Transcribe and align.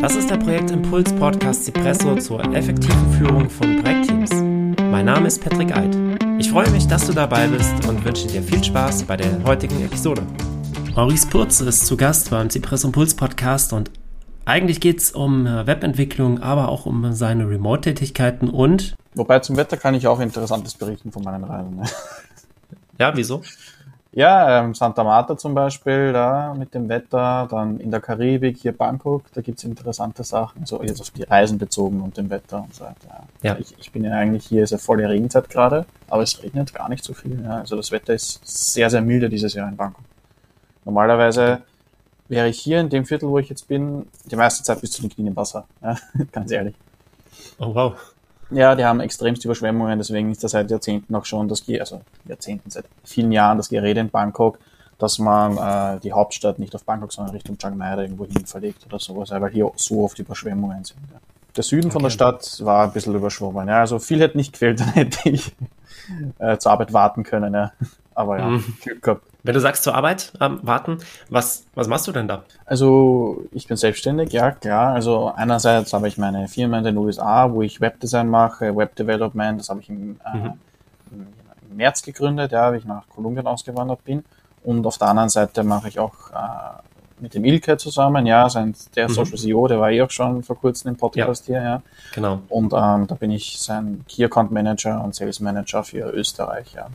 Das 0.00 0.14
ist 0.14 0.30
der 0.30 0.36
Projektimpuls 0.36 1.12
Podcast 1.14 1.64
Cipresso 1.64 2.16
zur 2.16 2.44
effektiven 2.54 3.12
Führung 3.14 3.48
von 3.48 3.82
Projektteams. 3.82 4.30
Mein 4.90 5.06
Name 5.06 5.26
ist 5.26 5.42
Patrick 5.42 5.74
Eid. 5.74 5.96
Ich 6.38 6.50
freue 6.50 6.70
mich, 6.70 6.86
dass 6.86 7.06
du 7.06 7.12
dabei 7.12 7.48
bist 7.48 7.86
und 7.88 8.04
wünsche 8.04 8.26
dir 8.26 8.42
viel 8.42 8.62
Spaß 8.62 9.04
bei 9.04 9.16
der 9.16 9.42
heutigen 9.44 9.82
Episode. 9.84 10.22
Maurice 10.94 11.26
Purz 11.26 11.60
ist 11.60 11.86
zu 11.86 11.96
Gast 11.96 12.30
beim 12.30 12.50
Cipresso 12.50 12.88
Impuls 12.88 13.14
Podcast 13.14 13.72
und 13.72 13.90
eigentlich 14.44 14.80
geht 14.80 14.98
es 14.98 15.12
um 15.12 15.46
äh, 15.46 15.66
Webentwicklung, 15.66 16.40
aber 16.40 16.68
auch 16.68 16.86
um 16.86 17.12
seine 17.12 17.48
Remote-Tätigkeiten 17.48 18.48
und. 18.48 18.94
Wobei 19.14 19.40
zum 19.40 19.56
Wetter 19.56 19.76
kann 19.76 19.94
ich 19.94 20.06
auch 20.06 20.20
Interessantes 20.20 20.74
berichten 20.74 21.10
von 21.10 21.22
meinen 21.22 21.44
Reisen. 21.44 21.76
Ne? 21.76 21.84
Ja, 22.98 23.14
wieso? 23.14 23.42
Ja, 24.16 24.60
ähm, 24.60 24.74
Santa 24.74 25.04
Marta 25.04 25.36
zum 25.36 25.54
Beispiel, 25.54 26.10
da 26.10 26.54
mit 26.54 26.72
dem 26.72 26.88
Wetter, 26.88 27.46
dann 27.50 27.78
in 27.78 27.90
der 27.90 28.00
Karibik, 28.00 28.56
hier 28.56 28.72
Bangkok, 28.72 29.24
da 29.34 29.42
gibt's 29.42 29.62
interessante 29.62 30.24
Sachen, 30.24 30.64
so 30.64 30.82
jetzt 30.82 31.02
auf 31.02 31.10
die 31.10 31.24
Reisen 31.24 31.58
bezogen 31.58 32.00
und 32.00 32.16
dem 32.16 32.30
Wetter 32.30 32.62
und 32.62 32.74
so 32.74 32.84
weiter. 32.84 32.96
Ja. 33.42 33.52
ja. 33.52 33.58
Ich, 33.58 33.78
ich 33.78 33.92
bin 33.92 34.04
ja 34.04 34.12
eigentlich 34.12 34.46
hier, 34.46 34.62
ist 34.62 34.70
ja 34.70 34.78
voll 34.78 34.96
die 34.96 35.04
Regenzeit 35.04 35.50
gerade, 35.50 35.84
aber 36.08 36.22
es 36.22 36.42
regnet 36.42 36.72
gar 36.72 36.88
nicht 36.88 37.04
so 37.04 37.12
viel. 37.12 37.42
Ja. 37.44 37.58
Also 37.58 37.76
das 37.76 37.92
Wetter 37.92 38.14
ist 38.14 38.40
sehr, 38.42 38.88
sehr 38.88 39.02
milde 39.02 39.28
dieses 39.28 39.52
Jahr 39.52 39.68
in 39.68 39.76
Bangkok. 39.76 40.04
Normalerweise 40.86 41.60
wäre 42.28 42.48
ich 42.48 42.58
hier 42.58 42.80
in 42.80 42.88
dem 42.88 43.04
Viertel, 43.04 43.28
wo 43.28 43.38
ich 43.38 43.50
jetzt 43.50 43.68
bin, 43.68 44.06
die 44.30 44.36
meiste 44.36 44.64
Zeit 44.64 44.80
bis 44.80 44.92
zu 44.92 45.02
den 45.02 45.10
Knien 45.10 45.28
im 45.28 45.36
Wasser. 45.36 45.66
Ja, 45.82 45.94
ganz 46.32 46.50
ehrlich. 46.50 46.74
Oh 47.58 47.74
wow. 47.74 47.92
Ja, 48.50 48.74
die 48.74 48.84
haben 48.84 49.00
extremst 49.00 49.44
Überschwemmungen, 49.44 49.98
deswegen 49.98 50.30
ist 50.30 50.44
da 50.44 50.48
seit 50.48 50.70
Jahrzehnten 50.70 51.14
auch 51.14 51.24
schon 51.24 51.48
das, 51.48 51.64
also 51.80 52.00
Jahrzehnten, 52.26 52.70
seit 52.70 52.84
vielen 53.04 53.32
Jahren 53.32 53.56
das 53.56 53.68
Gerede 53.68 54.00
in 54.00 54.10
Bangkok, 54.10 54.58
dass 54.98 55.18
man 55.18 55.56
äh, 55.58 56.00
die 56.00 56.12
Hauptstadt 56.12 56.58
nicht 56.58 56.74
auf 56.74 56.84
Bangkok, 56.84 57.12
sondern 57.12 57.34
Richtung 57.34 57.58
Chiang 57.58 57.76
Mai 57.76 57.96
irgendwo 57.96 58.24
hin 58.24 58.46
verlegt 58.46 58.86
oder 58.86 58.98
sowas, 58.98 59.30
weil 59.30 59.50
hier 59.50 59.70
so 59.76 60.04
oft 60.04 60.18
Überschwemmungen 60.18 60.84
sind. 60.84 61.00
Ja. 61.12 61.18
Der 61.56 61.64
Süden 61.64 61.86
okay. 61.86 61.92
von 61.92 62.02
der 62.02 62.10
Stadt 62.10 62.60
war 62.64 62.84
ein 62.84 62.92
bisschen 62.92 63.14
überschwommen. 63.14 63.68
Ja, 63.68 63.80
also 63.80 63.98
viel 63.98 64.20
hätte 64.20 64.36
nicht 64.36 64.52
gefehlt, 64.52 64.80
dann 64.80 64.90
hätte 64.90 65.28
ich 65.28 65.54
äh, 66.38 66.56
zur 66.58 66.72
Arbeit 66.72 66.92
warten 66.92 67.24
können. 67.24 67.52
Ja. 67.52 67.72
Aber 68.14 68.38
ja, 68.38 68.48
mhm. 68.48 68.76
Glück 68.82 69.02
gehabt. 69.02 69.26
Wenn 69.46 69.54
du 69.54 69.60
sagst 69.60 69.84
zur 69.84 69.94
Arbeit 69.94 70.32
ähm, 70.40 70.58
warten, 70.62 70.98
was, 71.30 71.66
was 71.76 71.86
machst 71.86 72.08
du 72.08 72.12
denn 72.12 72.26
da? 72.26 72.42
Also 72.64 73.44
ich 73.52 73.68
bin 73.68 73.76
selbstständig, 73.76 74.32
ja 74.32 74.50
klar. 74.50 74.92
Also 74.92 75.32
einerseits 75.36 75.92
habe 75.92 76.08
ich 76.08 76.18
meine 76.18 76.48
Firma 76.48 76.78
in 76.78 76.84
den 76.84 76.96
USA, 76.96 77.52
wo 77.52 77.62
ich 77.62 77.80
Webdesign 77.80 78.28
mache, 78.28 78.76
Webdevelopment, 78.76 79.60
das 79.60 79.68
habe 79.68 79.80
ich 79.80 79.88
im, 79.88 80.18
äh, 80.24 80.36
mhm. 80.36 80.52
im, 81.12 81.76
März 81.76 82.02
gegründet, 82.02 82.50
ja, 82.50 82.72
wie 82.72 82.78
ich 82.78 82.84
nach 82.86 83.08
Kolumbien 83.08 83.46
ausgewandert 83.46 84.02
bin. 84.02 84.24
Und 84.64 84.84
auf 84.84 84.98
der 84.98 85.08
anderen 85.08 85.28
Seite 85.28 85.62
mache 85.62 85.88
ich 85.88 86.00
auch 86.00 86.30
äh, 86.32 86.82
mit 87.20 87.34
dem 87.34 87.44
Ilke 87.44 87.76
zusammen, 87.76 88.26
ja, 88.26 88.48
sein, 88.50 88.74
der 88.96 89.08
mhm. 89.08 89.12
Social 89.12 89.38
CEO, 89.38 89.68
der 89.68 89.78
war 89.78 89.92
eh 89.92 90.02
auch 90.02 90.10
schon 90.10 90.42
vor 90.42 90.58
kurzem 90.58 90.90
im 90.90 90.96
Podcast 90.96 91.46
ja. 91.46 91.60
hier, 91.60 91.68
ja. 91.68 91.82
Genau. 92.14 92.40
Und 92.48 92.72
ähm, 92.72 93.06
da 93.06 93.14
bin 93.14 93.30
ich 93.30 93.60
sein 93.60 94.04
Key 94.08 94.24
Account 94.24 94.50
Manager 94.50 95.04
und 95.04 95.14
Sales 95.14 95.38
Manager 95.38 95.84
für 95.84 96.10
Österreich, 96.10 96.72
ja. 96.74 96.88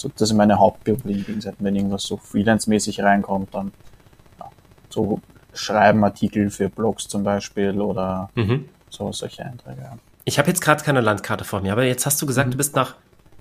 So, 0.00 0.08
das 0.08 0.30
ist 0.30 0.36
meine 0.36 0.58
Hauptpriorität. 0.58 1.54
Wenn 1.58 1.76
irgendwas 1.76 2.04
so 2.04 2.16
freelance-mäßig 2.16 3.02
reinkommt, 3.02 3.54
dann 3.54 3.72
ja, 4.38 4.48
so 4.88 5.20
schreiben 5.52 6.04
Artikel 6.04 6.50
für 6.50 6.68
Blogs 6.68 7.08
zum 7.08 7.24
Beispiel 7.24 7.80
oder 7.80 8.30
mhm. 8.34 8.68
so 8.90 9.12
solche 9.12 9.44
Einträge. 9.44 9.82
Ja. 9.82 9.98
Ich 10.24 10.38
habe 10.38 10.48
jetzt 10.48 10.60
gerade 10.60 10.84
keine 10.84 11.00
Landkarte 11.00 11.44
vor 11.44 11.60
mir, 11.60 11.72
aber 11.72 11.84
jetzt 11.84 12.06
hast 12.06 12.20
du 12.22 12.26
gesagt, 12.26 12.48
mhm. 12.48 12.52
du 12.52 12.56
bist 12.58 12.76
nach 12.76 12.96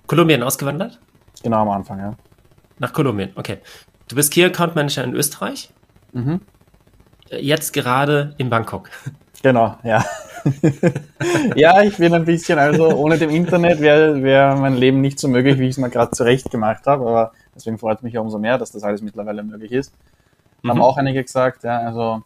Kolumbien 0.08 0.42
ausgewandert? 0.42 1.00
Genau 1.44 1.62
am 1.62 1.70
Anfang, 1.70 2.00
ja. 2.00 2.16
Nach 2.80 2.94
Kolumbien, 2.94 3.32
okay. 3.36 3.60
Du 4.08 4.16
bist 4.16 4.32
Key 4.34 4.46
Account 4.46 4.76
Manager 4.76 5.04
in 5.04 5.14
Österreich? 5.14 5.70
Mhm. 6.14 6.42
Jetzt 7.30 7.74
gerade 7.74 8.34
in 8.38 8.50
Bangkok. 8.50 8.90
Genau, 9.44 9.78
ja. 9.84 10.04
ja, 11.56 11.82
ich 11.82 11.98
bin 11.98 12.14
ein 12.14 12.26
bisschen, 12.26 12.60
also 12.60 12.90
ohne 12.90 13.18
dem 13.18 13.30
Internet 13.30 13.80
wäre 13.80 14.22
wär 14.22 14.56
mein 14.56 14.76
Leben 14.76 15.02
nicht 15.02 15.20
so 15.20 15.28
möglich, 15.28 15.60
wie 15.60 15.66
ich 15.66 15.72
es 15.72 15.78
mir 15.78 15.90
gerade 15.90 16.12
zurecht 16.12 16.50
gemacht 16.52 16.86
habe. 16.86 17.08
Aber 17.08 17.32
deswegen 17.56 17.78
freut 17.78 18.04
mich 18.04 18.14
ja 18.14 18.22
umso 18.22 18.40
mehr, 18.40 18.58
dass 18.58 18.72
das 18.72 18.84
alles 18.84 19.02
mittlerweile 19.02 19.44
möglich 19.44 19.72
ist. 19.72 19.94
Mhm. 20.62 20.70
Haben 20.70 20.82
auch 20.82 20.98
einige 20.98 21.24
gesagt, 21.24 21.64
ja, 21.64 21.80
also 21.80 22.24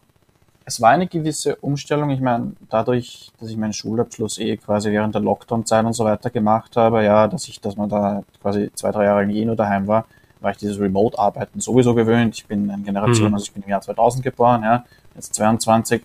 es 0.64 0.80
war 0.80 0.90
eine 0.90 1.06
gewisse 1.06 1.56
Umstellung. 1.56 2.10
Ich 2.10 2.20
meine, 2.20 2.52
dadurch, 2.68 3.32
dass 3.40 3.50
ich 3.50 3.56
meinen 3.56 3.72
Schulabschluss 3.72 4.38
eh 4.38 4.56
quasi 4.56 4.90
während 4.90 5.14
der 5.14 5.22
Lockdown-Zeit 5.22 5.84
und 5.84 5.92
so 5.92 6.04
weiter 6.04 6.30
gemacht 6.30 6.76
habe, 6.76 7.04
ja, 7.04 7.28
dass 7.28 7.48
ich, 7.48 7.60
dass 7.60 7.76
man 7.76 7.88
da 7.88 8.22
quasi 8.40 8.70
zwei, 8.74 8.90
drei 8.90 9.04
Jahre 9.04 9.24
eh 9.24 9.44
nur 9.44 9.56
daheim 9.56 9.86
war, 9.86 10.06
war 10.40 10.50
ich 10.50 10.58
dieses 10.58 10.78
Remote-Arbeiten 10.80 11.60
sowieso 11.60 11.94
gewöhnt. 11.94 12.34
Ich 12.36 12.46
bin 12.46 12.70
eine 12.70 12.82
Generation, 12.82 13.28
mhm. 13.28 13.34
also 13.34 13.44
ich 13.44 13.52
bin 13.52 13.62
im 13.62 13.70
Jahr 13.70 13.80
2000 13.80 14.24
geboren, 14.24 14.62
ja, 14.62 14.84
jetzt 15.14 15.34
22 15.34 16.02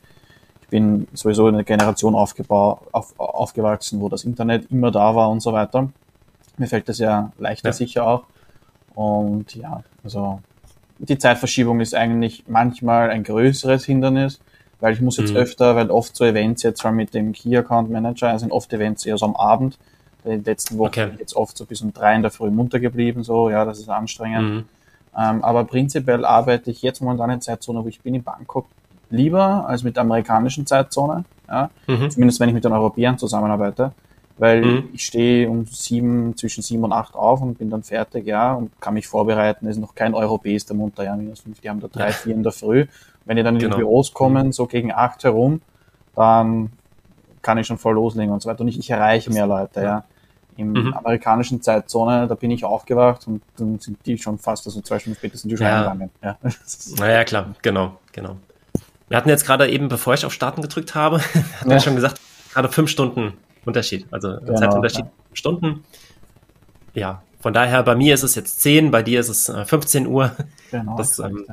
bin 0.69 1.07
sowieso 1.13 1.47
in 1.47 1.55
einer 1.55 1.63
Generation 1.63 2.15
aufgebaut, 2.15 2.81
auf, 2.91 3.17
aufgewachsen, 3.19 4.01
wo 4.01 4.09
das 4.09 4.23
Internet 4.23 4.69
immer 4.71 4.91
da 4.91 5.15
war 5.15 5.29
und 5.29 5.41
so 5.41 5.53
weiter. 5.53 5.89
Mir 6.57 6.67
fällt 6.67 6.89
das 6.89 6.99
ja 6.99 7.31
leichter 7.37 7.69
ja. 7.69 7.73
sicher 7.73 8.07
auch. 8.07 8.23
Und 8.95 9.55
ja, 9.55 9.83
also 10.03 10.41
die 10.99 11.17
Zeitverschiebung 11.17 11.79
ist 11.79 11.93
eigentlich 11.93 12.45
manchmal 12.47 13.11
ein 13.11 13.23
größeres 13.23 13.85
Hindernis, 13.85 14.39
weil 14.79 14.93
ich 14.93 15.01
muss 15.01 15.17
jetzt 15.17 15.31
mhm. 15.31 15.37
öfter, 15.37 15.75
weil 15.75 15.91
oft 15.91 16.15
so 16.15 16.25
Events 16.25 16.63
jetzt 16.63 16.81
schon 16.81 16.95
mit 16.95 17.13
dem 17.13 17.31
Key 17.31 17.55
Account 17.55 17.89
Manager, 17.89 18.37
sind 18.39 18.51
oft 18.51 18.71
Events 18.73 19.05
eher 19.05 19.17
so 19.17 19.25
am 19.25 19.35
Abend. 19.35 19.77
In 20.23 20.31
den 20.31 20.43
letzten 20.43 20.77
Wochen 20.77 20.87
okay. 20.87 21.05
bin 21.05 21.13
ich 21.13 21.19
jetzt 21.21 21.35
oft 21.35 21.57
so 21.57 21.65
bis 21.65 21.81
um 21.81 21.93
drei 21.93 22.15
in 22.15 22.21
der 22.21 22.31
Früh 22.31 22.49
munter 22.49 22.79
geblieben, 22.79 23.23
so, 23.23 23.49
ja, 23.49 23.63
das 23.63 23.79
ist 23.79 23.89
anstrengend. 23.89 24.49
Mhm. 24.49 24.65
Ähm, 25.17 25.43
aber 25.43 25.63
prinzipiell 25.63 26.25
arbeite 26.25 26.69
ich 26.69 26.81
jetzt 26.81 27.01
momentan 27.01 27.29
in 27.29 27.41
Zeitzone, 27.41 27.83
wo 27.83 27.87
ich 27.87 28.01
bin 28.01 28.13
in 28.13 28.23
Bangkok 28.23 28.65
lieber 29.09 29.67
als 29.67 29.83
mit 29.83 29.95
der 29.95 30.01
amerikanischen 30.01 30.65
Zeitzone. 30.65 31.25
Ja? 31.47 31.69
Mhm. 31.87 32.09
Zumindest 32.09 32.39
wenn 32.39 32.49
ich 32.49 32.55
mit 32.55 32.65
den 32.65 32.73
Europäern 32.73 33.17
zusammenarbeite. 33.17 33.93
Weil 34.39 34.61
mhm. 34.63 34.89
ich 34.93 35.03
stehe 35.03 35.49
um 35.49 35.65
sieben, 35.65 36.37
zwischen 36.37 36.61
sieben 36.61 36.83
und 36.83 36.93
acht 36.93 37.15
auf 37.15 37.41
und 37.41 37.57
bin 37.57 37.71
dann 37.71 37.81
fertig, 37.81 38.27
ja, 38.27 38.53
und 38.53 38.79
kann 38.79 38.93
mich 38.93 39.07
vorbereiten. 39.07 39.65
Es 39.65 39.77
ist 39.77 39.81
noch 39.81 39.95
kein 39.95 40.13
Europäer 40.13 40.59
der 40.59 40.75
munter, 40.75 41.03
ja, 41.03 41.15
minus 41.15 41.39
fünf, 41.39 41.59
die 41.59 41.69
haben 41.69 41.79
da 41.79 41.87
drei, 41.87 42.11
vier 42.11 42.35
in 42.35 42.43
der 42.43 42.51
Früh. 42.51 42.85
Wenn 43.25 43.37
die 43.37 43.43
dann 43.43 43.55
in 43.55 43.61
genau. 43.61 43.75
die 43.75 43.81
Büros 43.81 44.13
kommen, 44.13 44.51
so 44.51 44.67
gegen 44.67 44.93
acht 44.93 45.23
herum, 45.23 45.61
dann 46.15 46.71
kann 47.41 47.57
ich 47.57 47.65
schon 47.65 47.79
voll 47.79 47.95
loslegen 47.95 48.31
und 48.31 48.41
so 48.41 48.49
weiter. 48.49 48.61
Und 48.61 48.67
ich, 48.67 48.77
ich 48.77 48.89
erreiche 48.89 49.31
mehr 49.31 49.47
Leute, 49.47 49.81
ja. 49.81 50.03
Im 50.55 50.71
mhm. 50.71 50.93
amerikanischen 50.93 51.61
Zeitzone, 51.61 52.27
da 52.27 52.33
bin 52.33 52.49
ich 52.49 52.65
aufgewacht 52.65 53.27
und 53.27 53.43
dann 53.57 53.77
sind 53.77 54.03
die 54.07 54.17
schon 54.17 54.39
fast, 54.39 54.65
also 54.65 54.81
zwei 54.81 54.97
Stunden 54.97 55.15
später 55.15 55.37
sind 55.37 55.51
die 55.51 55.57
schon 55.57 55.67
ja. 55.67 55.87
eingegangen. 55.87 56.09
Ja. 56.23 56.37
Naja, 56.97 57.23
klar, 57.23 57.55
genau, 57.61 57.97
genau. 58.11 58.37
Wir 59.09 59.17
hatten 59.17 59.29
jetzt 59.29 59.45
gerade 59.45 59.69
eben, 59.69 59.87
bevor 59.87 60.13
ich 60.13 60.25
auf 60.25 60.33
Starten 60.33 60.61
gedrückt 60.61 60.95
habe, 60.95 61.21
hatten 61.59 61.71
ja. 61.71 61.79
schon 61.79 61.95
gesagt, 61.95 62.19
gerade 62.53 62.69
fünf 62.69 62.89
Stunden 62.89 63.33
Unterschied. 63.65 64.07
Also 64.11 64.37
genau, 64.39 64.59
Zeitunterschied 64.59 65.05
ja. 65.05 65.11
Stunden. 65.33 65.83
Ja, 66.93 67.21
von 67.39 67.53
daher, 67.53 67.83
bei 67.83 67.95
mir 67.95 68.13
ist 68.13 68.23
es 68.23 68.35
jetzt 68.35 68.61
10, 68.61 68.91
bei 68.91 69.03
dir 69.03 69.19
ist 69.19 69.29
es 69.29 69.51
15 69.65 70.05
äh, 70.05 70.07
Uhr. 70.07 70.31
Genau, 70.71 70.97
das, 70.97 71.19
ähm, 71.19 71.45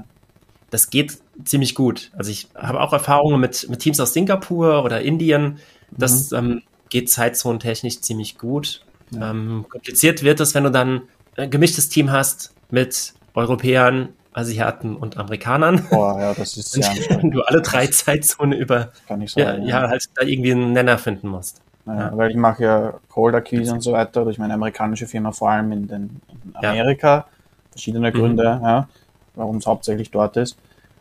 das 0.71 0.91
geht 0.91 1.19
ziemlich 1.45 1.75
gut. 1.75 2.11
Also 2.17 2.31
ich 2.31 2.49
habe 2.55 2.81
auch 2.81 2.93
Erfahrungen 2.93 3.41
mit, 3.41 3.69
mit 3.69 3.81
Teams 3.81 4.01
aus 4.01 4.13
Singapur 4.13 4.85
oder 4.85 5.03
Indien. 5.03 5.59
Das 5.91 6.31
mhm. 6.31 6.39
ähm, 6.39 6.63
geht 6.89 7.11
zeitzonentechnisch 7.11 8.01
ziemlich 8.01 8.39
gut. 8.39 8.85
Ja. 9.11 9.31
Ähm, 9.31 9.67
kompliziert 9.69 10.23
wird 10.23 10.41
es, 10.41 10.55
wenn 10.55 10.65
du 10.65 10.71
dann 10.71 11.03
ein 11.37 11.51
gemischtes 11.51 11.89
Team 11.89 12.11
hast 12.11 12.55
mit 12.71 13.15
Europäern, 13.35 14.11
Asiaten 14.35 14.97
und 14.97 15.17
Amerikanern. 15.17 15.87
Boah, 15.91 16.21
ja, 16.21 16.35
das 16.35 16.57
ist 16.57 16.77
ja 16.77 16.91
Wenn 17.09 17.31
du 17.31 17.43
alle 17.43 17.63
drei 17.63 17.87
Zeitzonen 17.87 18.59
über, 18.59 18.91
Kann 19.09 19.23
ich 19.23 19.33
sagen, 19.33 19.63
ja, 19.63 19.83
ja, 19.83 19.89
halt 19.89 20.09
da 20.15 20.27
irgendwie 20.27 20.53
einen 20.53 20.73
Nenner 20.73 20.99
finden 20.99 21.29
musst. 21.29 21.63
Ja, 21.87 21.95
ja. 21.95 22.17
Weil 22.17 22.31
ich 22.31 22.37
mache 22.37 22.63
ja 22.63 22.95
Cold 23.09 23.35
Acquise 23.35 23.73
und 23.73 23.81
so 23.81 23.93
weiter 23.93 24.25
durch 24.25 24.39
meine 24.39 24.55
amerikanische 24.55 25.07
Firma, 25.07 25.33
vor 25.33 25.51
allem 25.51 25.73
in, 25.73 25.87
den, 25.87 26.21
in 26.29 26.57
Amerika. 26.57 27.27
Verschiedene 27.71 28.11
mhm. 28.11 28.15
Gründe, 28.15 28.57
mhm. 28.57 28.65
ja, 28.65 28.89
warum 29.35 29.57
es 29.57 29.67
hauptsächlich 29.67 30.11
dort 30.11 30.37
ist. 30.37 30.57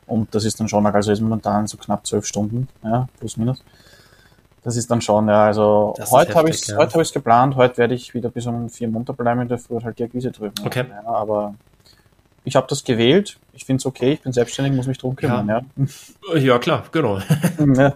Und 0.06 0.34
das 0.36 0.46
ist 0.46 0.60
dann 0.60 0.68
schon, 0.68 0.86
also 0.86 1.12
ist 1.12 1.22
momentan 1.22 1.68
so 1.68 1.78
knapp 1.78 2.06
zwölf 2.06 2.26
Stunden, 2.26 2.68
ja, 2.84 3.08
plus 3.20 3.38
minus. 3.38 3.64
Das 4.64 4.78
ist 4.78 4.90
dann 4.90 5.02
schon, 5.02 5.28
ja, 5.28 5.46
also 5.46 5.94
das 5.98 6.12
heute 6.12 6.36
habe 6.36 6.50
ich 6.50 6.62
es 6.62 6.68
ja. 6.68 6.78
heute 6.78 6.98
hab 6.98 7.14
geplant, 7.14 7.56
heute 7.56 7.78
werde 7.78 7.96
ich 7.96 8.14
wieder 8.14 8.30
bis 8.30 8.46
um 8.46 8.70
vier 8.70 8.88
munter 8.88 9.14
bleiben 9.14 9.42
in 9.42 9.48
der 9.50 9.58
Früh 9.58 9.82
halt 9.82 10.00
die 10.00 10.04
Akquise 10.04 10.32
drüben. 10.32 10.54
Okay. 10.66 10.86
Ja, 10.90 11.10
aber 11.10 11.56
ich 12.44 12.56
habe 12.56 12.68
das 12.70 12.84
gewählt. 12.84 13.38
Ich 13.54 13.66
finde 13.66 13.82
es 13.82 13.86
okay. 13.86 14.14
Ich 14.14 14.22
bin 14.22 14.34
selbstständig, 14.34 14.74
muss 14.74 14.88
mich 14.88 14.98
drum 14.98 15.16
kümmern. 15.16 15.48
Ja, 15.48 15.62
ja. 16.34 16.38
ja 16.38 16.60
klar, 16.60 16.86
genau. 16.92 17.20
ja. 17.76 17.94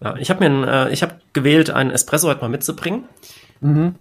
ja 0.00 0.16
ich 0.16 0.30
habe 0.30 0.48
mir, 0.48 0.68
äh, 0.68 0.92
ich 0.92 1.02
habe 1.02 1.16
gewählt, 1.32 1.70
einen 1.70 1.90
Espresso 1.90 2.28
heute 2.28 2.40
mal 2.40 2.48
mitzubringen. 2.48 3.04
Mhm. 3.60 3.96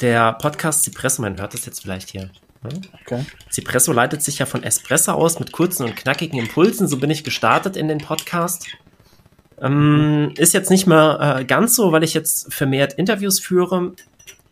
Der 0.00 0.34
Podcast 0.34 0.82
Cipresso, 0.82 1.22
man 1.22 1.40
hört 1.40 1.54
das 1.54 1.64
jetzt 1.64 1.80
vielleicht 1.80 2.10
hier. 2.10 2.30
Ne? 2.62 2.80
Okay. 3.02 3.24
Cipresso 3.50 3.92
leitet 3.92 4.22
sich 4.22 4.38
ja 4.38 4.46
von 4.46 4.62
Espresso 4.62 5.12
aus 5.12 5.38
mit 5.38 5.52
kurzen 5.52 5.84
und 5.84 5.96
knackigen 5.96 6.38
Impulsen. 6.38 6.88
So 6.88 6.98
bin 6.98 7.10
ich 7.10 7.24
gestartet 7.24 7.76
in 7.76 7.88
den 7.88 7.98
Podcast. 7.98 8.66
Ähm, 9.58 10.34
ist 10.36 10.52
jetzt 10.52 10.70
nicht 10.70 10.86
mehr 10.86 11.38
äh, 11.38 11.44
ganz 11.46 11.74
so, 11.74 11.92
weil 11.92 12.04
ich 12.04 12.12
jetzt 12.12 12.52
vermehrt 12.52 12.92
Interviews 12.94 13.40
führe. 13.40 13.92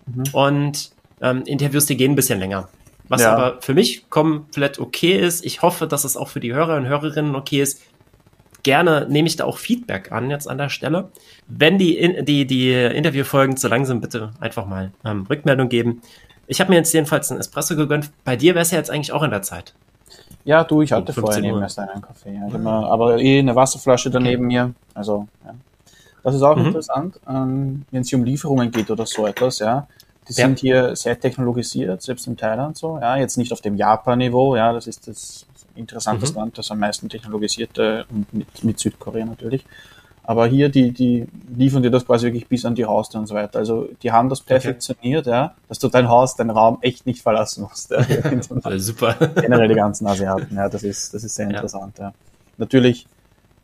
Mhm. 0.06 0.24
Und 0.32 0.90
ähm, 1.20 1.42
Interviews, 1.44 1.84
die 1.86 1.96
gehen 1.96 2.12
ein 2.12 2.16
bisschen 2.16 2.38
länger. 2.38 2.68
Was 3.08 3.22
ja. 3.22 3.34
aber 3.34 3.60
für 3.60 3.74
mich 3.74 4.08
komplett 4.08 4.78
okay 4.78 5.18
ist. 5.18 5.44
Ich 5.44 5.62
hoffe, 5.62 5.86
dass 5.86 6.04
es 6.04 6.16
auch 6.16 6.28
für 6.28 6.40
die 6.40 6.54
Hörer 6.54 6.76
und 6.76 6.86
Hörerinnen 6.86 7.34
okay 7.34 7.60
ist. 7.60 7.82
gerne 8.62 9.06
nehme 9.10 9.28
ich 9.28 9.36
da 9.36 9.44
auch 9.44 9.58
Feedback 9.58 10.10
an 10.10 10.30
jetzt 10.30 10.48
an 10.48 10.58
der 10.58 10.70
Stelle. 10.70 11.10
Wenn 11.46 11.78
die, 11.78 12.24
die, 12.24 12.46
die 12.46 12.72
Interviewfolgen 12.72 13.56
zu 13.56 13.68
lang 13.68 13.84
sind, 13.84 14.00
bitte 14.00 14.30
einfach 14.40 14.66
mal 14.66 14.90
ähm, 15.04 15.26
Rückmeldung 15.28 15.68
geben. 15.68 16.00
Ich 16.46 16.60
habe 16.60 16.70
mir 16.70 16.76
jetzt 16.76 16.92
jedenfalls 16.92 17.30
einen 17.30 17.40
Espresso 17.40 17.76
gegönnt. 17.76 18.10
Bei 18.24 18.36
dir 18.36 18.54
wäre 18.54 18.62
es 18.62 18.70
ja 18.70 18.78
jetzt 18.78 18.90
eigentlich 18.90 19.12
auch 19.12 19.22
in 19.22 19.30
der 19.30 19.42
Zeit. 19.42 19.74
Ja, 20.44 20.62
du, 20.62 20.82
ich 20.82 20.92
hatte 20.92 21.12
vorher 21.12 21.40
neben 21.40 21.58
mir 21.58 21.68
einen 21.76 22.02
Kaffee. 22.02 22.34
Ja. 22.34 22.54
Immer, 22.54 22.90
aber 22.90 23.18
eh 23.18 23.38
eine 23.38 23.56
Wasserflasche 23.56 24.10
daneben 24.10 24.46
okay. 24.46 24.54
mir. 24.54 24.74
Also, 24.92 25.26
ja. 25.44 25.54
Das 26.22 26.34
ist 26.34 26.42
auch 26.42 26.56
mhm. 26.56 26.66
interessant, 26.66 27.20
ähm, 27.28 27.84
wenn 27.90 28.00
es 28.00 28.08
hier 28.08 28.18
um 28.18 28.24
Lieferungen 28.24 28.70
geht 28.70 28.90
oder 28.90 29.06
so 29.06 29.26
etwas, 29.26 29.58
ja. 29.58 29.86
Die 30.28 30.32
ja. 30.32 30.46
sind 30.46 30.58
hier 30.60 30.96
sehr 30.96 31.18
technologisiert, 31.18 32.02
selbst 32.02 32.26
in 32.26 32.36
Thailand 32.36 32.76
so, 32.76 32.98
ja. 32.98 33.16
Jetzt 33.16 33.36
nicht 33.36 33.52
auf 33.52 33.60
dem 33.60 33.76
Japan-Niveau, 33.76 34.56
ja, 34.56 34.72
das 34.72 34.86
ist 34.86 35.06
das 35.08 35.46
interessantes 35.76 36.32
mhm. 36.32 36.38
Land, 36.38 36.58
das 36.58 36.70
am 36.70 36.78
meisten 36.78 37.08
technologisierte 37.08 38.06
und 38.10 38.32
mit, 38.32 38.64
mit 38.64 38.78
Südkorea 38.78 39.24
natürlich. 39.24 39.64
Aber 40.26 40.46
hier, 40.46 40.70
die, 40.70 40.90
die 40.90 41.26
liefern 41.54 41.82
dir 41.82 41.90
das 41.90 42.06
quasi 42.06 42.26
wirklich 42.26 42.48
bis 42.48 42.64
an 42.64 42.74
die 42.74 42.86
Haustür 42.86 43.20
und 43.20 43.26
so 43.26 43.34
weiter. 43.34 43.58
Also 43.58 43.88
die 44.02 44.10
haben 44.10 44.30
das 44.30 44.40
perfektioniert, 44.40 45.26
okay. 45.26 45.36
ja, 45.36 45.54
dass 45.68 45.78
du 45.78 45.88
dein 45.88 46.08
Haus, 46.08 46.34
deinen 46.34 46.50
Raum 46.50 46.78
echt 46.80 47.04
nicht 47.04 47.20
verlassen 47.20 47.64
musst. 47.64 47.90
Ja. 47.90 48.02
super. 48.78 49.14
Generell 49.34 49.68
die 49.68 49.74
ganzen 49.74 50.06
Asiaten, 50.06 50.56
ja, 50.56 50.70
das 50.70 50.82
ist, 50.82 51.12
das 51.12 51.24
ist 51.24 51.34
sehr 51.34 51.48
interessant, 51.48 51.98
ja. 51.98 52.04
ja. 52.06 52.14
Natürlich 52.56 53.06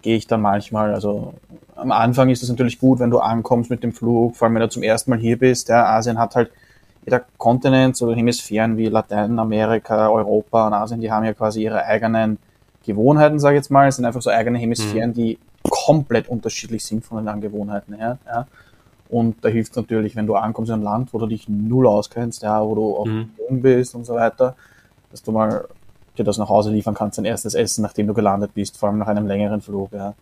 gehe 0.03 0.17
ich 0.17 0.27
dann 0.27 0.41
manchmal, 0.41 0.95
also 0.95 1.35
am 1.77 1.93
Anfang 1.93 2.29
ist 2.29 2.43
es 2.43 2.49
natürlich 2.49 2.79
gut, 2.79 2.99
wenn 2.99 3.11
du 3.11 3.19
ankommst 3.19 3.71
mit 3.71 3.83
dem 3.83 3.93
Flug, 3.93 4.37
vor 4.37 4.47
allem 4.47 4.55
wenn 4.55 4.63
du 4.63 4.69
zum 4.69 4.83
ersten 4.83 5.11
Mal 5.11 5.19
hier 5.19 5.39
bist. 5.39 5.69
Ja, 5.69 5.87
Asien 5.87 6.19
hat 6.19 6.37
halt 6.37 6.51
jeder 7.05 7.23
Kontinent, 7.39 7.97
so 7.97 8.15
Hemisphären 8.15 8.77
wie 8.77 8.87
Lateinamerika, 8.87 10.11
Europa 10.11 10.67
und 10.67 10.75
Asien, 10.75 11.01
die 11.01 11.11
haben 11.11 11.25
ja 11.25 11.33
quasi 11.33 11.63
ihre 11.63 11.85
eigenen 11.85 12.39
Gewohnheiten, 12.85 13.39
sage 13.39 13.57
ich 13.57 13.61
jetzt 13.61 13.71
mal. 13.71 13.89
Es 13.89 13.97
sind 13.97 14.05
einfach 14.05 14.23
so 14.23 14.31
eigene 14.31 14.59
Hemisphären, 14.59 15.11
mhm. 15.11 15.15
die 15.15 15.39
komplett 15.69 16.29
unterschiedlich 16.29 16.85
sind 16.85 17.05
von 17.05 17.19
den 17.19 17.29
Angewohnheiten 17.29 17.95
her. 17.95 18.19
Ja. 18.27 18.47
Und 19.09 19.45
da 19.45 19.49
hilft 19.49 19.77
natürlich, 19.77 20.15
wenn 20.17 20.27
du 20.27 20.37
ankommst 20.37 20.71
in 20.71 20.81
ein 20.81 20.83
Land, 20.83 21.13
wo 21.13 21.19
du 21.19 21.27
dich 21.27 21.49
null 21.49 21.87
auskennst, 21.87 22.43
ja, 22.43 22.65
wo 22.65 22.75
du 22.75 22.97
auch 22.97 23.07
mhm. 23.07 23.31
jung 23.39 23.63
bist 23.63 23.95
und 23.95 24.05
so 24.05 24.15
weiter, 24.15 24.55
dass 25.11 25.23
du 25.23 25.33
mal 25.33 25.65
dir 26.21 26.25
das 26.25 26.39
nach 26.39 26.49
Hause 26.49 26.71
liefern 26.71 26.95
kannst, 26.95 27.19
dein 27.19 27.25
erstes 27.25 27.55
Essen, 27.55 27.83
nachdem 27.83 28.07
du 28.07 28.15
gelandet 28.15 28.53
bist, 28.55 28.77
vor 28.77 28.89
allem 28.89 28.99
nach 28.99 29.09
einem 29.09 29.27
längeren 29.27 29.61
Flug. 29.61 29.93
Ja. 29.93 30.15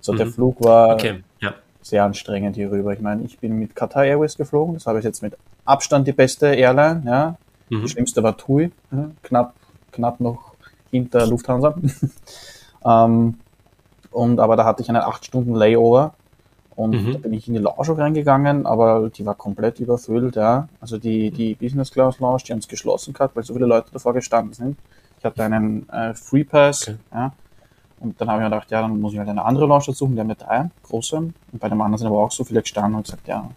So 0.00 0.12
mhm. 0.12 0.18
der 0.18 0.26
Flug 0.28 0.62
war 0.62 0.94
okay. 0.94 1.22
ja. 1.40 1.54
sehr 1.82 2.04
anstrengend 2.04 2.56
hierüber. 2.56 2.92
Ich 2.92 3.00
meine, 3.00 3.22
ich 3.24 3.38
bin 3.38 3.58
mit 3.58 3.74
Qatar 3.74 4.04
Airways 4.04 4.36
geflogen, 4.36 4.74
das 4.74 4.86
habe 4.86 4.98
ich 4.98 5.04
jetzt 5.04 5.22
mit 5.22 5.36
Abstand 5.64 6.06
die 6.06 6.12
beste 6.12 6.46
Airline. 6.46 7.02
Ja. 7.04 7.36
Mhm. 7.70 7.82
Die 7.82 7.88
schlimmste 7.88 8.22
war 8.22 8.36
TUI, 8.36 8.70
ja. 8.92 9.10
knapp, 9.22 9.54
knapp 9.92 10.20
noch 10.20 10.54
hinter 10.90 11.26
Lufthansa. 11.26 11.74
ähm, 12.84 13.34
und 14.10 14.40
aber 14.40 14.56
da 14.56 14.64
hatte 14.64 14.82
ich 14.82 14.88
einen 14.88 15.02
8 15.02 15.24
Stunden 15.24 15.54
Layover 15.54 16.14
und 16.76 16.90
mhm. 16.90 17.12
da 17.12 17.18
bin 17.18 17.32
ich 17.32 17.48
in 17.48 17.54
die 17.54 17.60
Lounge 17.60 17.96
reingegangen, 17.96 18.66
aber 18.66 19.08
die 19.08 19.24
war 19.24 19.34
komplett 19.34 19.80
überfüllt, 19.80 20.36
ja. 20.36 20.68
Also 20.80 20.98
die, 20.98 21.30
die 21.30 21.54
Business 21.54 21.90
Class 21.90 22.20
Lounge, 22.20 22.42
die 22.46 22.52
haben 22.52 22.58
es 22.58 22.68
geschlossen 22.68 23.14
gehabt, 23.14 23.34
weil 23.34 23.44
so 23.44 23.54
viele 23.54 23.66
Leute 23.66 23.88
davor 23.92 24.12
gestanden 24.12 24.52
sind. 24.52 24.78
Hatte 25.26 25.44
einen 25.44 25.88
äh, 25.88 26.14
Free 26.14 26.44
Pass, 26.44 26.88
okay. 26.88 26.96
ja. 27.12 27.32
Und 27.98 28.20
dann 28.20 28.28
habe 28.28 28.40
ich 28.40 28.44
mir 28.44 28.50
gedacht, 28.50 28.70
ja, 28.70 28.82
dann 28.82 29.00
muss 29.00 29.12
ich 29.12 29.18
halt 29.18 29.28
eine 29.28 29.44
andere 29.44 29.66
Lounge 29.66 29.92
suchen, 29.94 30.14
die 30.14 30.20
haben 30.20 30.26
eine 30.26 30.36
drei, 30.36 30.70
große. 30.82 31.16
Und 31.16 31.34
bei 31.52 31.68
dem 31.68 31.80
anderen 31.80 31.98
sind 31.98 32.08
aber 32.08 32.22
auch 32.22 32.30
so 32.30 32.44
viele 32.44 32.60
gestanden 32.60 32.94
und 32.94 33.04
gesagt, 33.04 33.26
ja, 33.26 33.48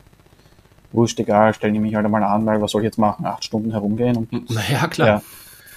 wurscht, 0.92 1.20
egal, 1.20 1.54
stellen 1.54 1.74
die 1.74 1.80
mich 1.80 1.96
halt 1.96 2.06
einmal 2.06 2.24
an, 2.24 2.46
weil 2.46 2.62
was 2.62 2.72
soll 2.72 2.82
ich 2.82 2.86
jetzt 2.86 2.98
machen? 2.98 3.26
Acht 3.26 3.44
Stunden 3.44 3.72
herumgehen 3.72 4.16
und. 4.16 4.32
Naja, 4.50 4.88
klar. 4.88 5.08
Ja. 5.08 5.22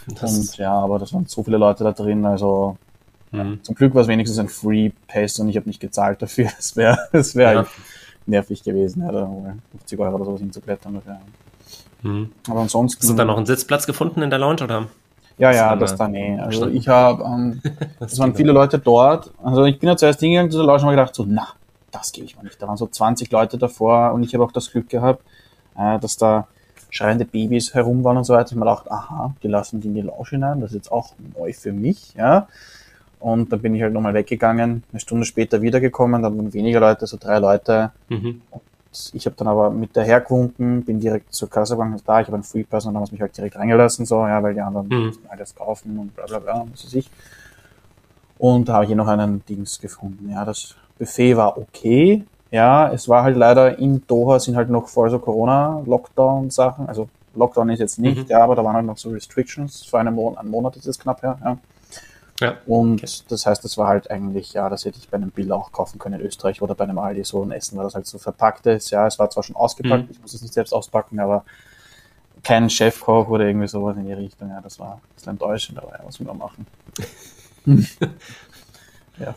Und 0.08 0.56
ja, 0.56 0.72
aber 0.72 0.98
das 0.98 1.12
waren 1.12 1.26
so 1.26 1.42
viele 1.42 1.58
Leute 1.58 1.84
da 1.84 1.92
drin, 1.92 2.24
also 2.24 2.76
mhm. 3.30 3.62
zum 3.62 3.74
Glück 3.74 3.94
war 3.94 4.02
es 4.02 4.08
wenigstens 4.08 4.38
ein 4.38 4.48
Free 4.48 4.90
Pass 5.06 5.38
und 5.38 5.48
ich 5.48 5.56
habe 5.56 5.68
nicht 5.68 5.80
gezahlt 5.80 6.22
dafür. 6.22 6.48
Das 6.56 6.76
wäre 6.76 6.98
das 7.12 7.34
wär 7.34 7.52
ja. 7.52 7.66
nervig 8.26 8.62
gewesen, 8.62 9.02
ja, 9.02 9.12
da 9.12 9.30
50 9.72 9.98
Euro 9.98 10.14
oder 10.16 10.24
sowas 10.24 10.40
hinzuklettern. 10.40 10.94
Dafür. 10.94 11.20
Mhm. 12.02 12.32
Aber 12.48 12.60
ansonsten. 12.60 13.00
Hast 13.00 13.10
du 13.10 13.14
da 13.14 13.24
noch 13.24 13.36
einen 13.36 13.46
Sitzplatz 13.46 13.86
gefunden 13.86 14.22
in 14.22 14.30
der 14.30 14.38
Lounge 14.38 14.64
oder? 14.64 14.88
Ja, 15.38 15.52
ja, 15.52 15.76
das 15.76 15.96
dann 15.96 16.14
eh. 16.14 16.38
Also 16.38 16.68
ich 16.68 16.88
habe, 16.88 17.24
ähm, 17.24 17.62
das 18.00 18.18
waren 18.18 18.34
viele 18.34 18.52
Leute 18.52 18.78
dort. 18.78 19.30
Also 19.42 19.64
ich 19.64 19.78
bin 19.78 19.88
ja 19.88 19.96
zuerst 19.96 20.20
hingegangen 20.20 20.50
zu 20.50 20.58
der 20.58 20.66
Lounge 20.66 20.82
und 20.82 20.86
habe 20.88 20.96
gedacht 20.96 21.14
so, 21.14 21.24
na, 21.26 21.48
das 21.90 22.12
gebe 22.12 22.26
ich 22.26 22.36
mal 22.36 22.42
nicht. 22.42 22.60
Da 22.60 22.68
waren 22.68 22.76
so 22.76 22.86
20 22.86 23.30
Leute 23.30 23.58
davor 23.58 24.12
und 24.12 24.22
ich 24.22 24.34
habe 24.34 24.44
auch 24.44 24.52
das 24.52 24.70
Glück 24.70 24.88
gehabt, 24.88 25.22
äh, 25.76 25.98
dass 25.98 26.16
da 26.16 26.46
schreiende 26.90 27.24
Babys 27.24 27.74
herum 27.74 28.04
waren 28.04 28.18
und 28.18 28.24
so 28.24 28.34
weiter. 28.34 28.46
Ich 28.46 28.52
habe 28.52 28.60
mir 28.60 28.70
gedacht, 28.70 28.90
aha, 28.90 29.34
die 29.42 29.48
lassen 29.48 29.80
die 29.80 29.88
in 29.88 29.94
die 29.94 30.02
Lounge 30.02 30.28
hinein, 30.30 30.60
das 30.60 30.70
ist 30.70 30.76
jetzt 30.76 30.92
auch 30.92 31.14
neu 31.38 31.52
für 31.52 31.72
mich, 31.72 32.14
ja. 32.14 32.48
Und 33.18 33.52
dann 33.52 33.62
bin 33.62 33.74
ich 33.74 33.82
halt 33.82 33.92
nochmal 33.92 34.14
weggegangen, 34.14 34.82
eine 34.90 35.00
Stunde 35.00 35.24
später 35.24 35.62
wiedergekommen, 35.62 36.22
dann 36.22 36.36
waren 36.36 36.52
weniger 36.52 36.80
Leute, 36.80 37.06
so 37.06 37.16
drei 37.18 37.38
Leute. 37.38 37.92
Mhm. 38.08 38.42
Ich 39.12 39.26
habe 39.26 39.36
dann 39.36 39.48
aber 39.48 39.70
mit 39.70 39.96
der 39.96 40.04
hergewunken, 40.04 40.84
bin 40.84 41.00
direkt 41.00 41.34
zur 41.34 41.48
Kasse 41.48 41.74
gegangen, 41.74 42.00
da, 42.04 42.20
ich 42.20 42.26
habe 42.26 42.36
einen 42.36 42.44
Free 42.44 42.64
Pass 42.64 42.84
und 42.84 42.94
dann 42.94 43.00
haben 43.00 43.06
sie 43.06 43.12
mich 43.12 43.22
halt 43.22 43.36
direkt 43.36 43.56
reingelassen, 43.56 44.06
so, 44.06 44.26
ja, 44.26 44.42
weil 44.42 44.54
die 44.54 44.60
anderen 44.60 44.88
mhm. 44.88 45.06
mussten 45.06 45.26
alles 45.28 45.54
kaufen 45.54 45.98
und 45.98 46.14
bla 46.14 46.26
bla 46.26 46.38
bla, 46.38 46.66
was 46.70 46.84
weiß 46.84 46.94
ich. 46.94 47.10
Und 48.38 48.68
da 48.68 48.74
habe 48.74 48.84
ich 48.84 48.88
hier 48.88 48.96
noch 48.96 49.06
einen 49.06 49.44
Dings 49.46 49.80
gefunden. 49.80 50.28
Ja, 50.30 50.44
das 50.44 50.74
Buffet 50.98 51.36
war 51.36 51.56
okay. 51.58 52.24
Ja, 52.50 52.92
es 52.92 53.08
war 53.08 53.22
halt 53.22 53.36
leider 53.36 53.78
in 53.78 54.06
Doha 54.06 54.38
sind 54.40 54.56
halt 54.56 54.68
noch 54.68 54.88
voll 54.88 55.10
so 55.10 55.18
Corona-Lockdown-Sachen. 55.18 56.88
Also 56.88 57.08
Lockdown 57.34 57.70
ist 57.70 57.78
jetzt 57.78 57.98
nicht, 57.98 58.24
mhm. 58.24 58.26
ja, 58.28 58.42
aber 58.42 58.56
da 58.56 58.64
waren 58.64 58.74
halt 58.74 58.86
noch 58.86 58.98
so 58.98 59.10
Restrictions. 59.10 59.84
Vor 59.84 60.00
einem 60.00 60.14
Monat, 60.14 60.40
einen 60.40 60.50
Monat 60.50 60.76
ist 60.76 60.86
es 60.86 60.98
knapp 60.98 61.22
her. 61.22 61.38
Ja. 61.42 61.56
Ja. 62.40 62.56
Und 62.66 63.02
okay. 63.02 63.12
das 63.28 63.46
heißt, 63.46 63.64
das 63.64 63.78
war 63.78 63.88
halt 63.88 64.10
eigentlich, 64.10 64.52
ja, 64.52 64.68
das 64.68 64.84
hätte 64.84 64.98
ich 64.98 65.08
bei 65.08 65.16
einem 65.16 65.30
Bill 65.30 65.52
auch 65.52 65.70
kaufen 65.70 65.98
können 65.98 66.20
in 66.20 66.26
Österreich 66.26 66.60
oder 66.62 66.74
bei 66.74 66.84
einem 66.84 66.98
Aldi 66.98 67.24
so 67.24 67.42
ein 67.44 67.52
Essen, 67.52 67.76
weil 67.76 67.84
das 67.84 67.94
halt 67.94 68.06
so 68.06 68.18
verpackt 68.18 68.66
ist. 68.66 68.90
Ja, 68.90 69.06
es 69.06 69.18
war 69.18 69.30
zwar 69.30 69.42
schon 69.42 69.56
ausgepackt, 69.56 70.04
mhm. 70.04 70.10
ich 70.10 70.20
muss 70.20 70.34
es 70.34 70.42
nicht 70.42 70.54
selbst 70.54 70.72
auspacken, 70.72 71.20
aber 71.20 71.44
kein 72.42 72.68
Chefkoch 72.68 73.28
oder 73.28 73.46
irgendwie 73.46 73.68
sowas 73.68 73.96
in 73.96 74.06
die 74.06 74.12
Richtung. 74.12 74.48
Ja, 74.48 74.60
das 74.60 74.78
war 74.78 74.94
ein 74.94 75.14
bisschen 75.14 75.32
enttäuschend, 75.32 75.78
aber 75.78 75.92
ja, 75.92 76.00
was 76.04 76.18
will 76.18 76.26
man 76.26 76.38
machen? 76.38 76.66
ja. 79.18 79.34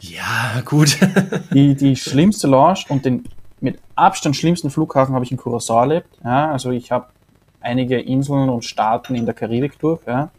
Ja, 0.00 0.60
gut. 0.64 0.98
die, 1.52 1.74
die 1.74 1.96
schlimmste 1.96 2.48
Launch 2.48 2.86
und 2.88 3.04
den 3.04 3.24
mit 3.60 3.80
Abstand 3.96 4.36
schlimmsten 4.36 4.70
Flughafen 4.70 5.14
habe 5.14 5.24
ich 5.24 5.32
in 5.32 5.36
Curacao 5.36 5.80
erlebt. 5.80 6.18
Ja, 6.24 6.52
also 6.52 6.70
ich 6.70 6.92
habe 6.92 7.08
einige 7.60 8.00
Inseln 8.00 8.48
und 8.48 8.64
Staaten 8.64 9.14
in 9.14 9.26
der 9.26 9.34
Karibik 9.34 9.78
durch. 9.78 10.00
Ja. 10.06 10.30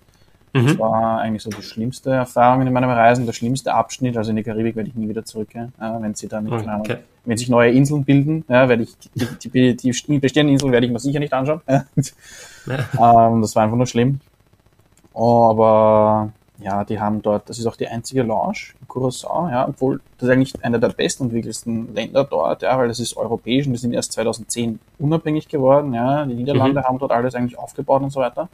Mhm. 0.54 0.66
Das 0.66 0.80
war 0.80 1.20
eigentlich 1.20 1.44
so 1.44 1.50
die 1.50 1.62
schlimmste 1.62 2.12
Erfahrung 2.12 2.66
in 2.66 2.74
meinem 2.74 2.90
Reisen, 2.90 3.26
der 3.26 3.34
schlimmste 3.34 3.74
Abschnitt. 3.74 4.18
Also 4.18 4.32
in 4.32 4.38
die 4.38 4.44
Karibik 4.44 4.76
werde 4.76 4.90
ich 4.90 4.96
nie 4.96 5.08
wieder 5.08 5.24
zurückkehren, 5.24 5.74
wenn 5.78 6.16
sie 6.16 6.28
dann, 6.28 6.52
okay. 6.52 6.68
Ahnung, 6.68 6.88
wenn 7.26 7.38
sich 7.38 7.50
neue 7.50 7.72
Inseln 7.72 8.04
bilden, 8.04 8.44
ja, 8.48 8.68
werde 8.68 8.84
ich 8.84 8.98
die, 8.98 9.50
die, 9.50 9.76
die, 9.76 9.92
die 9.92 10.20
bestehenden 10.20 10.54
Inseln 10.54 10.72
werde 10.72 10.86
ich 10.86 10.92
mir 10.92 11.00
sicher 11.00 11.20
nicht 11.20 11.34
anschauen. 11.34 11.62
Ja. 12.68 13.30
ähm, 13.30 13.42
das 13.42 13.56
war 13.56 13.64
einfach 13.64 13.78
nur 13.78 13.88
schlimm. 13.88 14.20
Oh, 15.14 15.46
aber 15.50 16.32
ja, 16.60 16.84
die 16.84 17.00
haben 17.00 17.22
dort, 17.22 17.50
das 17.50 17.58
ist 17.58 17.66
auch 17.66 17.76
die 17.76 17.88
einzige 17.88 18.22
Lounge 18.22 18.74
in 18.80 18.88
Curacao, 18.88 19.50
ja, 19.50 19.68
obwohl 19.68 20.02
das 20.18 20.28
ist 20.28 20.34
eigentlich 20.34 20.64
einer 20.64 20.78
der 20.78 20.90
bestentwickelsten 20.90 21.96
Länder 21.96 22.26
dort, 22.26 22.62
ja, 22.62 22.78
weil 22.78 22.90
das 22.90 23.00
ist 23.00 23.16
europäisch 23.16 23.66
und 23.66 23.74
die 23.74 23.80
sind 23.80 23.94
erst 23.94 24.12
2010 24.12 24.80
unabhängig 25.00 25.48
geworden, 25.48 25.94
ja, 25.94 26.26
die 26.26 26.36
Niederlande 26.36 26.82
mhm. 26.82 26.86
haben 26.86 27.00
dort 27.00 27.12
alles 27.12 27.34
eigentlich 27.34 27.58
aufgebaut 27.58 28.02
und 28.02 28.12
so 28.12 28.20
weiter. 28.20 28.50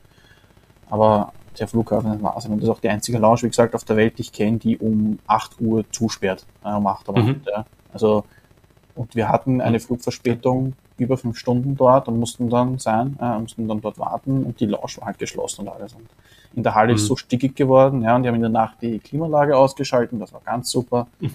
Aber 0.89 1.33
der 1.59 1.67
Flughafen 1.67 2.13
ist 2.13 2.23
Wahnsinn 2.23 2.51
und 2.51 2.57
das 2.59 2.69
ist 2.69 2.75
auch 2.75 2.79
die 2.79 2.89
einzige 2.89 3.17
Lounge, 3.17 3.43
wie 3.43 3.49
gesagt, 3.49 3.75
auf 3.75 3.83
der 3.83 3.97
Welt, 3.97 4.17
die 4.17 4.23
ich 4.23 4.31
kenne, 4.31 4.57
die 4.57 4.77
um 4.77 5.19
8 5.27 5.61
Uhr 5.61 5.85
zusperrt, 5.91 6.45
äh, 6.63 6.73
um 6.73 6.87
8 6.87 7.09
Uhr, 7.09 7.19
mhm. 7.19 7.41
ja. 7.45 7.65
Also, 7.93 8.25
und 8.95 9.15
wir 9.15 9.29
hatten 9.29 9.61
eine 9.61 9.79
Flugverspätung 9.79 10.73
über 10.97 11.17
fünf 11.17 11.37
Stunden 11.37 11.75
dort 11.75 12.07
und 12.07 12.19
mussten 12.19 12.49
dann 12.49 12.79
sein, 12.79 13.17
äh, 13.21 13.39
mussten 13.39 13.67
dann 13.67 13.81
dort 13.81 13.99
warten 13.99 14.43
und 14.43 14.59
die 14.59 14.65
Lounge 14.65 14.97
war 14.97 15.07
halt 15.07 15.19
geschlossen 15.19 15.61
und 15.61 15.69
alles. 15.69 15.93
Und 15.93 16.07
in 16.55 16.63
der 16.63 16.75
Halle 16.75 16.93
mhm. 16.93 16.95
ist 16.95 17.05
so 17.05 17.15
stickig 17.15 17.55
geworden, 17.55 18.01
ja, 18.03 18.15
und 18.15 18.23
die 18.23 18.29
haben 18.29 18.35
in 18.35 18.41
der 18.41 18.49
Nacht 18.49 18.81
die 18.81 18.99
Klimaanlage 18.99 19.57
ausgeschalten, 19.57 20.19
das 20.19 20.33
war 20.33 20.41
ganz 20.45 20.71
super. 20.71 21.07
Mhm. 21.19 21.33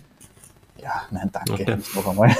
Ja, 0.83 1.03
nein, 1.11 1.29
danke, 1.33 1.53
okay. 1.53 1.77
noch 1.95 2.09
einmal. 2.09 2.35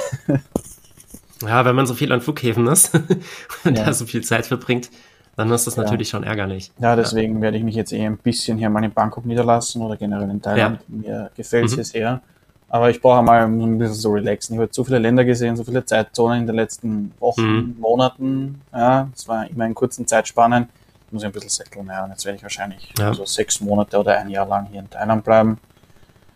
Ja, 1.43 1.65
wenn 1.65 1.75
man 1.75 1.87
so 1.87 1.93
viel 1.93 2.11
an 2.11 2.21
Flughäfen 2.21 2.67
ist 2.67 2.93
und 3.63 3.77
ja. 3.77 3.85
da 3.85 3.93
so 3.93 4.05
viel 4.05 4.23
Zeit 4.23 4.45
verbringt, 4.45 4.89
dann 5.35 5.51
ist 5.51 5.67
das 5.67 5.75
ja. 5.75 5.83
natürlich 5.83 6.09
schon 6.09 6.23
ärgerlich. 6.23 6.71
Ja, 6.79 6.95
deswegen 6.95 7.35
ja. 7.35 7.41
werde 7.41 7.57
ich 7.57 7.63
mich 7.63 7.75
jetzt 7.75 7.93
eh 7.93 8.05
ein 8.05 8.17
bisschen 8.17 8.57
hier 8.57 8.69
mal 8.69 8.83
in 8.83 8.91
Bangkok 8.91 9.25
niederlassen 9.25 9.81
oder 9.81 9.95
generell 9.97 10.29
in 10.29 10.41
Thailand. 10.41 10.79
Ja. 10.87 10.95
Mir 10.95 11.31
gefällt 11.35 11.65
es 11.65 11.71
mhm. 11.71 11.75
hier 11.75 11.85
sehr. 11.85 12.21
Aber 12.69 12.89
ich 12.89 13.01
brauche 13.01 13.21
mal 13.21 13.43
ein 13.43 13.77
bisschen 13.77 13.95
so 13.95 14.11
relaxen. 14.11 14.53
Ich 14.53 14.61
habe 14.61 14.69
so 14.71 14.83
viele 14.83 14.99
Länder 14.99 15.25
gesehen, 15.25 15.57
so 15.57 15.63
viele 15.63 15.83
Zeitzonen 15.83 16.41
in 16.41 16.47
den 16.47 16.55
letzten 16.55 17.11
Wochen, 17.19 17.41
mhm. 17.41 17.75
Monaten. 17.79 18.61
Ja, 18.73 19.09
es 19.13 19.27
war 19.27 19.49
immer 19.49 19.65
in 19.65 19.73
kurzen 19.73 20.07
Zeitspannen 20.07 20.69
muss 21.11 21.23
ich 21.23 21.27
ein 21.27 21.31
bisschen 21.31 21.49
setteln. 21.49 21.87
Ja. 21.87 22.03
Und 22.03 22.11
jetzt 22.11 22.25
werde 22.25 22.37
ich 22.37 22.43
wahrscheinlich 22.43 22.93
ja. 22.97 23.13
so 23.13 23.25
sechs 23.25 23.59
Monate 23.61 23.99
oder 23.99 24.17
ein 24.17 24.29
Jahr 24.29 24.47
lang 24.47 24.67
hier 24.67 24.79
in 24.79 24.89
Thailand 24.89 25.23
bleiben, 25.23 25.57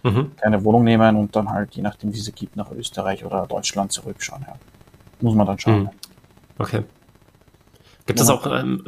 mhm. 0.03 0.31
keine 0.35 0.63
Wohnung 0.63 0.83
nehmen 0.83 1.15
und 1.15 1.35
dann 1.35 1.49
halt, 1.49 1.75
je 1.75 1.81
nachdem, 1.81 2.13
wie 2.13 2.19
es 2.19 2.33
gibt, 2.33 2.55
nach 2.55 2.71
Österreich 2.71 3.23
oder 3.25 3.45
Deutschland 3.47 3.91
zurückschauen. 3.91 4.45
Ja. 4.47 4.55
Muss 5.21 5.35
man 5.35 5.47
dann 5.47 5.59
schauen. 5.59 5.83
Mhm. 5.83 5.89
Okay. 6.57 6.83
Gibt 8.05 8.19
es 8.19 8.29
auch 8.29 8.45
ähm, 8.45 8.83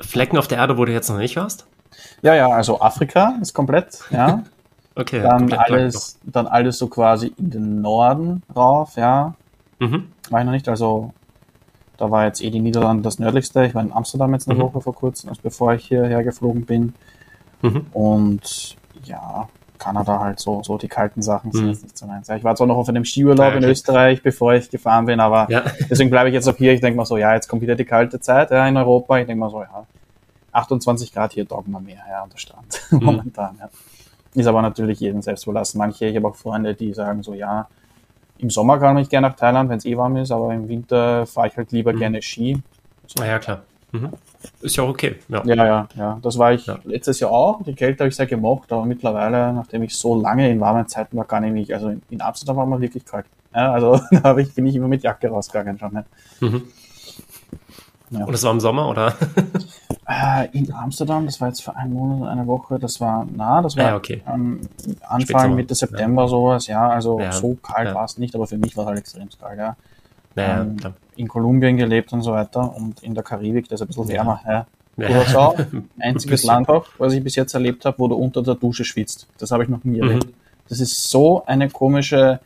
Flecken 0.00 0.38
auf 0.38 0.48
der 0.48 0.58
Erde, 0.58 0.78
wo 0.78 0.84
du 0.84 0.92
jetzt 0.92 1.08
noch 1.08 1.18
nicht 1.18 1.36
warst? 1.36 1.66
Ja, 2.22 2.34
ja, 2.34 2.48
also 2.48 2.80
Afrika 2.80 3.34
ist 3.40 3.54
komplett, 3.54 4.00
ja. 4.10 4.42
Okay. 4.94 5.22
Dann 5.22 5.50
alles, 5.54 6.18
dann 6.22 6.46
alles 6.46 6.76
so 6.76 6.86
quasi 6.86 7.32
in 7.38 7.50
den 7.50 7.80
Norden 7.80 8.42
rauf, 8.54 8.96
ja. 8.96 9.34
Mhm. 9.78 10.08
War 10.28 10.40
ich 10.40 10.44
noch 10.44 10.52
nicht, 10.52 10.68
also 10.68 11.14
da 11.96 12.10
war 12.10 12.26
jetzt 12.26 12.42
eh 12.42 12.50
die 12.50 12.60
Niederlande 12.60 13.02
das 13.02 13.18
nördlichste. 13.18 13.64
Ich 13.64 13.74
war 13.74 13.82
in 13.82 13.92
Amsterdam 13.92 14.34
jetzt 14.34 14.48
eine 14.48 14.58
mhm. 14.58 14.64
Woche 14.64 14.80
vor 14.82 14.94
kurzem, 14.94 15.30
also 15.30 15.40
bevor 15.42 15.72
ich 15.72 15.86
hierher 15.86 16.22
geflogen 16.22 16.66
bin. 16.66 16.94
Mhm. 17.62 17.86
Und 17.92 18.76
ja, 19.04 19.48
Kanada 19.82 20.20
halt 20.20 20.38
so, 20.38 20.62
so 20.62 20.78
die 20.78 20.86
kalten 20.86 21.22
Sachen 21.22 21.50
sind 21.50 21.64
mhm. 21.64 21.70
jetzt 21.70 21.82
nicht 21.82 21.98
so 21.98 22.06
meins. 22.06 22.28
Ich 22.28 22.44
war 22.44 22.54
zwar 22.54 22.68
noch 22.68 22.76
auf 22.76 22.88
einem 22.88 23.04
Skiurlaub 23.04 23.52
ja, 23.52 23.58
in 23.58 23.64
Österreich, 23.64 24.22
bevor 24.22 24.54
ich 24.54 24.70
gefahren 24.70 25.06
bin, 25.06 25.18
aber 25.18 25.46
ja. 25.50 25.64
deswegen 25.90 26.08
bleibe 26.08 26.28
ich 26.28 26.34
jetzt 26.34 26.48
auch 26.48 26.56
hier. 26.56 26.72
Ich 26.72 26.80
denke 26.80 26.96
mal 26.96 27.04
so, 27.04 27.16
ja, 27.16 27.34
jetzt 27.34 27.48
kommt 27.48 27.62
wieder 27.62 27.74
die 27.74 27.84
kalte 27.84 28.20
Zeit 28.20 28.52
ja, 28.52 28.66
in 28.68 28.76
Europa. 28.76 29.18
Ich 29.18 29.26
denke 29.26 29.40
mal 29.40 29.50
so, 29.50 29.60
ja, 29.60 29.86
28 30.52 31.12
Grad 31.12 31.32
hier 31.32 31.48
taugen 31.48 31.72
wir 31.72 31.80
mehr, 31.80 32.02
ja, 32.08 32.22
an 32.22 32.30
der 32.30 32.38
Strand 32.38 32.80
mhm. 32.90 33.04
momentan. 33.04 33.56
Ja. 33.58 33.68
Ist 34.34 34.46
aber 34.46 34.62
natürlich 34.62 35.00
jedem 35.00 35.20
selbst 35.20 35.44
überlassen. 35.44 35.78
Manche, 35.78 36.06
ich 36.06 36.16
habe 36.16 36.28
auch 36.28 36.36
Freunde, 36.36 36.74
die 36.74 36.94
sagen 36.94 37.22
so, 37.22 37.34
ja, 37.34 37.66
im 38.38 38.50
Sommer 38.50 38.78
kann 38.78 38.96
ich 38.98 39.08
gerne 39.08 39.28
nach 39.28 39.36
Thailand, 39.36 39.68
wenn 39.68 39.78
es 39.78 39.84
eh 39.84 39.96
warm 39.96 40.16
ist, 40.16 40.30
aber 40.30 40.54
im 40.54 40.68
Winter 40.68 41.26
fahre 41.26 41.48
ich 41.48 41.56
halt 41.56 41.72
lieber 41.72 41.92
mhm. 41.92 41.98
gerne 41.98 42.22
Ski. 42.22 42.62
So. 43.06 43.22
Ah 43.22 43.26
ja, 43.26 43.38
klar. 43.40 43.62
Mhm. 43.90 44.10
Ist 44.60 44.76
ja 44.76 44.84
auch 44.84 44.88
okay. 44.88 45.16
Ja, 45.28 45.42
ja, 45.44 45.54
ja. 45.54 45.88
ja. 45.96 46.18
Das 46.22 46.38
war 46.38 46.52
ich 46.52 46.66
ja. 46.66 46.78
letztes 46.84 47.20
Jahr 47.20 47.30
auch. 47.30 47.62
Die 47.62 47.74
Kälte 47.74 48.00
habe 48.00 48.08
ich 48.08 48.16
sehr 48.16 48.26
gemocht, 48.26 48.72
aber 48.72 48.84
mittlerweile, 48.84 49.52
nachdem 49.52 49.82
ich 49.82 49.96
so 49.96 50.20
lange 50.20 50.50
in 50.50 50.60
warmen 50.60 50.86
Zeiten 50.88 51.16
war, 51.16 51.24
gar 51.24 51.40
nicht. 51.40 51.72
Also 51.72 51.94
in 52.10 52.20
Amsterdam 52.20 52.56
war 52.56 52.66
man 52.66 52.80
wirklich 52.80 53.04
kalt. 53.04 53.26
Ja, 53.54 53.72
also 53.72 54.00
da 54.22 54.36
ich, 54.36 54.54
bin 54.54 54.66
ich 54.66 54.76
immer 54.76 54.88
mit 54.88 55.02
Jacke 55.02 55.28
rausgegangen 55.28 55.78
schon. 55.78 55.92
Ne? 55.92 56.04
Mhm. 56.40 56.62
Ja. 58.10 58.24
Und 58.24 58.32
das 58.32 58.42
war 58.42 58.52
im 58.52 58.60
Sommer, 58.60 58.88
oder? 58.88 59.14
Äh, 60.04 60.48
in 60.52 60.74
Amsterdam, 60.74 61.26
das 61.26 61.40
war 61.40 61.48
jetzt 61.48 61.62
für 61.62 61.76
einen 61.76 61.94
Monat, 61.94 62.28
eine 62.28 62.46
Woche, 62.46 62.76
das 62.78 63.00
war, 63.00 63.24
na, 63.34 63.62
das 63.62 63.76
war 63.76 63.84
ja, 63.84 63.96
okay. 63.96 64.20
ähm, 64.26 64.60
Anfang, 65.08 65.54
Mitte 65.54 65.76
September 65.76 66.22
ja. 66.22 66.28
sowas, 66.28 66.66
ja, 66.66 66.88
also 66.88 67.20
so 67.30 67.54
kalt 67.62 67.94
war 67.94 68.04
es 68.04 68.18
nicht, 68.18 68.34
aber 68.34 68.48
für 68.48 68.58
mich 68.58 68.76
war 68.76 68.84
es 68.84 68.88
halt 68.88 68.98
extrem 68.98 69.28
kalt, 69.40 69.58
ja. 69.58 69.76
Ähm, 70.36 70.76
in 71.16 71.28
Kolumbien 71.28 71.76
gelebt 71.76 72.12
und 72.12 72.22
so 72.22 72.32
weiter 72.32 72.74
und 72.74 73.02
in 73.02 73.14
der 73.14 73.22
Karibik, 73.22 73.68
das 73.68 73.80
ist 73.80 73.82
ein 73.82 73.88
bisschen 73.88 74.08
wärmer, 74.08 74.40
ja. 74.46 74.66
Curacao, 74.96 75.56
einziges 75.98 76.44
Land 76.44 76.68
auch, 76.68 76.86
was 76.98 77.14
ich 77.14 77.24
bis 77.24 77.34
jetzt 77.36 77.54
erlebt 77.54 77.84
habe, 77.84 77.98
wo 77.98 78.08
du 78.08 78.14
unter 78.14 78.42
der 78.42 78.54
Dusche 78.54 78.84
schwitzt. 78.84 79.26
Das 79.38 79.50
habe 79.50 79.62
ich 79.62 79.68
noch 79.68 79.84
nie 79.84 80.00
mhm. 80.00 80.08
erlebt. 80.08 80.34
Das 80.68 80.80
ist 80.80 81.10
so 81.10 81.44
eine 81.46 81.68
komische 81.68 82.40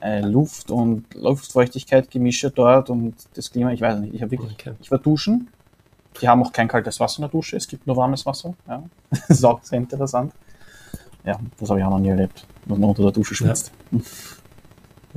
äh, 0.00 0.20
Luft 0.20 0.70
und 0.70 1.04
Luftfeuchtigkeit 1.14 2.10
gemischt 2.10 2.46
dort 2.54 2.90
und 2.90 3.14
das 3.34 3.50
Klima, 3.50 3.72
ich 3.72 3.80
weiß 3.80 4.00
nicht, 4.00 4.14
ich 4.14 4.22
habe 4.22 4.32
wirklich, 4.32 4.52
okay. 4.52 4.72
ich 4.80 4.90
war 4.90 4.98
duschen, 4.98 5.48
die 6.20 6.28
haben 6.28 6.42
auch 6.42 6.52
kein 6.52 6.68
kaltes 6.68 6.98
Wasser 7.00 7.18
in 7.18 7.22
der 7.22 7.30
Dusche, 7.30 7.56
es 7.56 7.68
gibt 7.68 7.86
nur 7.86 7.96
warmes 7.96 8.26
Wasser, 8.26 8.54
ja. 8.68 8.82
das 9.10 9.30
ist 9.30 9.44
auch 9.44 9.62
sehr 9.62 9.78
interessant. 9.78 10.32
Ja, 11.24 11.38
das 11.58 11.70
habe 11.70 11.78
ich 11.78 11.86
auch 11.86 11.90
noch 11.90 12.00
nie 12.00 12.08
erlebt, 12.08 12.46
dass 12.66 12.78
man 12.78 12.88
unter 12.88 13.02
der 13.02 13.12
Dusche 13.12 13.34
schwitzt. 13.34 13.70
Ja. 13.92 14.00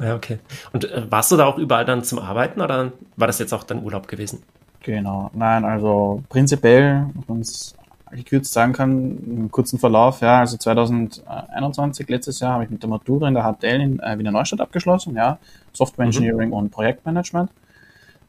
Ja 0.02 0.16
okay. 0.16 0.40
Und 0.74 0.86
äh, 0.86 1.10
warst 1.10 1.32
du 1.32 1.38
da 1.38 1.46
auch 1.46 1.58
überall 1.58 1.86
dann 1.86 2.04
zum 2.04 2.20
Arbeiten 2.20 2.62
oder 2.62 2.92
war 3.16 3.28
das 3.28 3.40
jetzt 3.40 3.54
auch 3.54 3.64
dein 3.64 3.84
Urlaub 3.84 4.08
gewesen? 4.08 4.44
Genau, 4.82 5.32
nein, 5.34 5.66
also 5.66 6.24
prinzipiell, 6.30 7.08
uns 7.28 7.76
gekürzt 8.12 8.54
sagen 8.54 8.74
kann, 8.74 9.18
im 9.26 9.52
kurzen 9.52 9.80
Verlauf, 9.80 10.22
ja, 10.22 10.40
also 10.40 10.58
2021, 10.58 12.08
letztes 12.08 12.40
Jahr, 12.40 12.54
habe 12.54 12.66
ich 12.66 12.70
mit 12.70 12.82
der 12.82 12.90
Matura 12.90 13.28
in 13.28 13.34
der 13.34 13.44
HTL 13.44 13.82
in 13.82 14.00
äh, 14.00 14.18
Wiener 14.18 14.32
Neustadt 14.32 14.62
abgeschlossen, 14.62 15.16
ja, 15.16 15.40
Software 15.74 16.06
mhm. 16.06 16.12
Engineering 16.12 16.50
mhm. 16.50 16.56
und 16.56 16.70
Projektmanagement. 16.72 17.50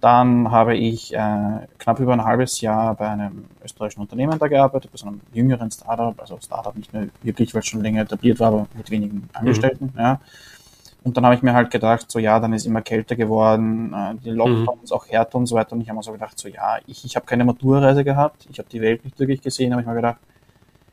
Dann 0.01 0.51
habe 0.51 0.77
ich 0.77 1.15
äh, 1.15 1.67
knapp 1.79 2.01
über 2.01 2.13
ein 2.13 2.25
halbes 2.25 2.61
Jahr 2.61 2.95
bei 2.95 3.09
einem 3.09 3.47
österreichischen 3.65 4.01
Unternehmen 4.01 4.39
da 4.39 4.47
gearbeitet, 4.47 4.91
bei 4.93 4.99
so 4.99 5.07
einem 5.07 5.21
jüngeren 5.33 5.71
Startup, 5.71 6.19
also 6.21 6.39
Startup 6.43 6.77
nicht 6.77 6.93
mehr 6.93 7.09
wirklich, 7.23 7.55
weil 7.55 7.61
es 7.61 7.67
schon 7.67 7.83
länger 7.83 8.03
etabliert 8.03 8.39
war, 8.41 8.49
aber 8.49 8.67
mit 8.75 8.91
wenigen 8.91 9.17
mhm. 9.17 9.29
Angestellten, 9.33 9.93
mhm. 9.95 10.01
ja. 10.01 10.21
Und 11.07 11.17
dann 11.17 11.25
habe 11.25 11.37
ich 11.37 11.43
mir 11.43 11.55
halt 11.55 11.71
gedacht, 11.71 12.11
so 12.11 12.19
ja, 12.19 12.41
dann 12.41 12.53
ist 12.53 12.67
immer 12.67 12.83
kälter 12.83 13.15
geworden, 13.15 13.95
äh, 13.95 14.17
die 14.25 14.31
Lockdowns 14.31 14.91
mhm. 14.91 14.97
auch 14.97 15.07
härter 15.07 15.39
und 15.39 15.47
so 15.47 15.55
weiter. 15.55 15.75
Und 15.75 15.81
ich 15.81 15.89
habe 15.89 15.99
mir 15.99 16.03
so 16.03 16.11
gedacht, 16.11 16.37
so 16.37 16.49
ja, 16.49 16.79
ich, 16.85 17.05
ich 17.05 17.15
habe 17.15 17.25
keine 17.25 17.45
Maturreise 17.45 18.03
gehabt, 18.03 18.45
ich 18.51 18.59
habe 18.59 18.69
die 18.69 18.81
Welt 18.81 19.05
nicht 19.05 19.17
wirklich 19.21 19.41
gesehen, 19.41 19.71
habe 19.71 19.83
ich 19.83 19.87
mir 19.87 19.95
gedacht, 19.95 20.17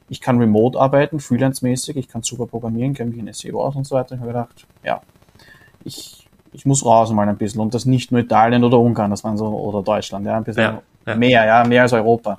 ich 0.10 0.22
kann 0.22 0.38
remote 0.38 0.80
arbeiten, 0.80 1.20
freelance-mäßig, 1.20 1.98
ich 1.98 2.08
kann 2.08 2.22
super 2.22 2.46
programmieren, 2.46 2.94
kenne 2.94 3.10
mich 3.10 3.20
in 3.22 3.34
SEO 3.34 3.66
aus 3.66 3.76
und 3.76 3.88
so 3.88 3.96
weiter. 3.96 4.14
Ich 4.14 4.22
habe 4.22 4.32
gedacht, 4.32 4.68
ja, 4.84 5.02
ich, 5.84 6.30
ich 6.52 6.64
muss 6.68 6.86
raus 6.86 7.12
mal 7.12 7.28
ein 7.28 7.38
bisschen. 7.38 7.62
Und 7.62 7.74
das 7.74 7.88
nicht 7.88 8.12
nur 8.12 8.22
Italien 8.22 8.64
oder 8.64 8.78
Ungarn, 8.80 9.10
das 9.10 9.24
waren 9.24 9.36
so, 9.36 9.48
oder 9.48 9.82
Deutschland, 9.82 10.28
ja, 10.28 10.38
ein 10.38 10.44
bisschen 10.44 10.62
ja, 10.62 10.82
ja. 11.08 11.16
mehr, 11.16 11.44
ja, 11.44 11.64
mehr 11.64 11.82
als 11.82 11.94
Europa. 11.94 12.38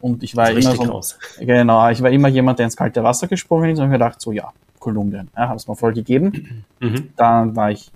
Und 0.00 0.22
ich 0.22 0.34
war 0.34 0.50
immer 0.50 0.74
so, 0.74 0.82
raus. 0.84 1.18
genau, 1.38 1.86
ich 1.90 2.02
war 2.02 2.10
immer 2.10 2.28
jemand, 2.28 2.60
der 2.60 2.64
ins 2.64 2.76
kalte 2.78 3.02
Wasser 3.02 3.28
gesprungen 3.28 3.68
ist 3.68 3.78
und 3.78 3.84
habe 3.84 3.92
gedacht, 3.92 4.22
so 4.22 4.32
ja, 4.32 4.50
Kolumbien. 4.84 5.30
Ja, 5.36 5.48
habe 5.48 5.56
es 5.56 5.66
mal 5.66 5.74
voll 5.74 5.94
gegeben. 5.94 6.64
Mhm. 6.78 7.08
Dann 7.16 7.56
war 7.56 7.70
ich 7.70 7.90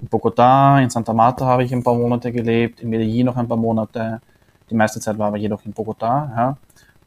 in 0.00 0.08
Bogotá, 0.08 0.82
in 0.82 0.90
Santa 0.90 1.14
Marta 1.14 1.46
habe 1.46 1.64
ich 1.64 1.72
ein 1.72 1.82
paar 1.82 1.94
Monate 1.94 2.32
gelebt, 2.32 2.80
in 2.80 2.90
Medellin 2.90 3.26
noch 3.26 3.36
ein 3.36 3.48
paar 3.48 3.56
Monate. 3.56 4.20
Die 4.68 4.74
meiste 4.74 5.00
Zeit 5.00 5.16
war 5.18 5.28
aber 5.28 5.38
jedoch 5.38 5.64
in 5.64 5.72
Bogotá. 5.72 6.36
Ja. 6.36 6.56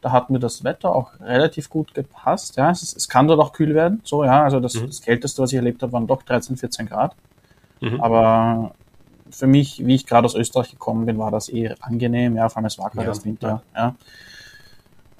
Da 0.00 0.12
hat 0.12 0.30
mir 0.30 0.38
das 0.40 0.64
Wetter 0.64 0.94
auch 0.94 1.12
relativ 1.20 1.70
gut 1.70 1.94
gepasst. 1.94 2.56
Ja. 2.56 2.70
Es, 2.70 2.82
es 2.96 3.08
kann 3.08 3.28
dort 3.28 3.40
auch 3.40 3.52
kühl 3.52 3.74
werden. 3.74 4.00
So, 4.04 4.24
ja. 4.24 4.42
Also 4.42 4.58
das, 4.58 4.74
mhm. 4.74 4.86
das 4.86 5.02
Kälteste, 5.02 5.42
was 5.42 5.52
ich 5.52 5.56
erlebt 5.56 5.82
habe, 5.82 5.92
waren 5.92 6.06
doch 6.06 6.22
13, 6.22 6.56
14 6.56 6.86
Grad. 6.86 7.14
Mhm. 7.80 8.00
Aber 8.00 8.72
für 9.30 9.46
mich, 9.46 9.86
wie 9.86 9.94
ich 9.94 10.06
gerade 10.06 10.24
aus 10.24 10.34
Österreich 10.34 10.70
gekommen 10.70 11.06
bin, 11.06 11.18
war 11.18 11.30
das 11.30 11.48
eher 11.48 11.76
angenehm. 11.80 12.36
Ja, 12.36 12.48
vor 12.48 12.58
allem 12.58 12.66
es 12.66 12.78
war 12.78 12.90
gerade 12.90 13.06
ja, 13.06 13.12
das 13.12 13.24
Winter. 13.24 13.62
Ja. 13.76 13.94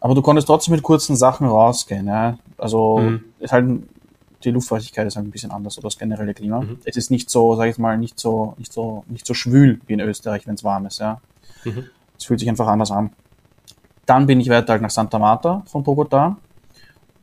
Aber 0.00 0.14
du 0.14 0.22
konntest 0.22 0.48
trotzdem 0.48 0.74
mit 0.74 0.82
kurzen 0.82 1.16
Sachen 1.16 1.46
rausgehen. 1.46 2.06
Ja. 2.06 2.38
Also 2.56 2.98
mhm. 2.98 3.24
ist 3.38 3.52
halt 3.52 3.82
die 4.44 4.50
Luftfeuchtigkeit 4.50 5.06
ist 5.06 5.16
halt 5.16 5.26
ein 5.26 5.30
bisschen 5.30 5.50
anders 5.50 5.78
oder 5.78 5.86
das 5.86 5.98
generelle 5.98 6.34
Klima. 6.34 6.60
Mhm. 6.60 6.78
Es 6.84 6.96
ist 6.96 7.10
nicht 7.10 7.30
so, 7.30 7.56
sage 7.56 7.70
ich 7.70 7.78
mal, 7.78 7.98
nicht 7.98 8.18
so, 8.18 8.54
nicht 8.56 8.72
so, 8.72 9.04
nicht 9.08 9.26
so 9.26 9.34
schwül 9.34 9.80
wie 9.86 9.94
in 9.94 10.00
Österreich, 10.00 10.46
wenn 10.46 10.54
es 10.54 10.64
warm 10.64 10.86
ist. 10.86 11.00
Ja, 11.00 11.20
mhm. 11.64 11.86
es 12.16 12.24
fühlt 12.24 12.40
sich 12.40 12.48
einfach 12.48 12.68
anders 12.68 12.90
an. 12.90 13.10
Dann 14.06 14.26
bin 14.26 14.40
ich 14.40 14.48
weiter 14.48 14.72
halt 14.72 14.82
nach 14.82 14.90
Santa 14.90 15.18
Marta 15.18 15.62
von 15.66 15.82
Bogota. 15.82 16.36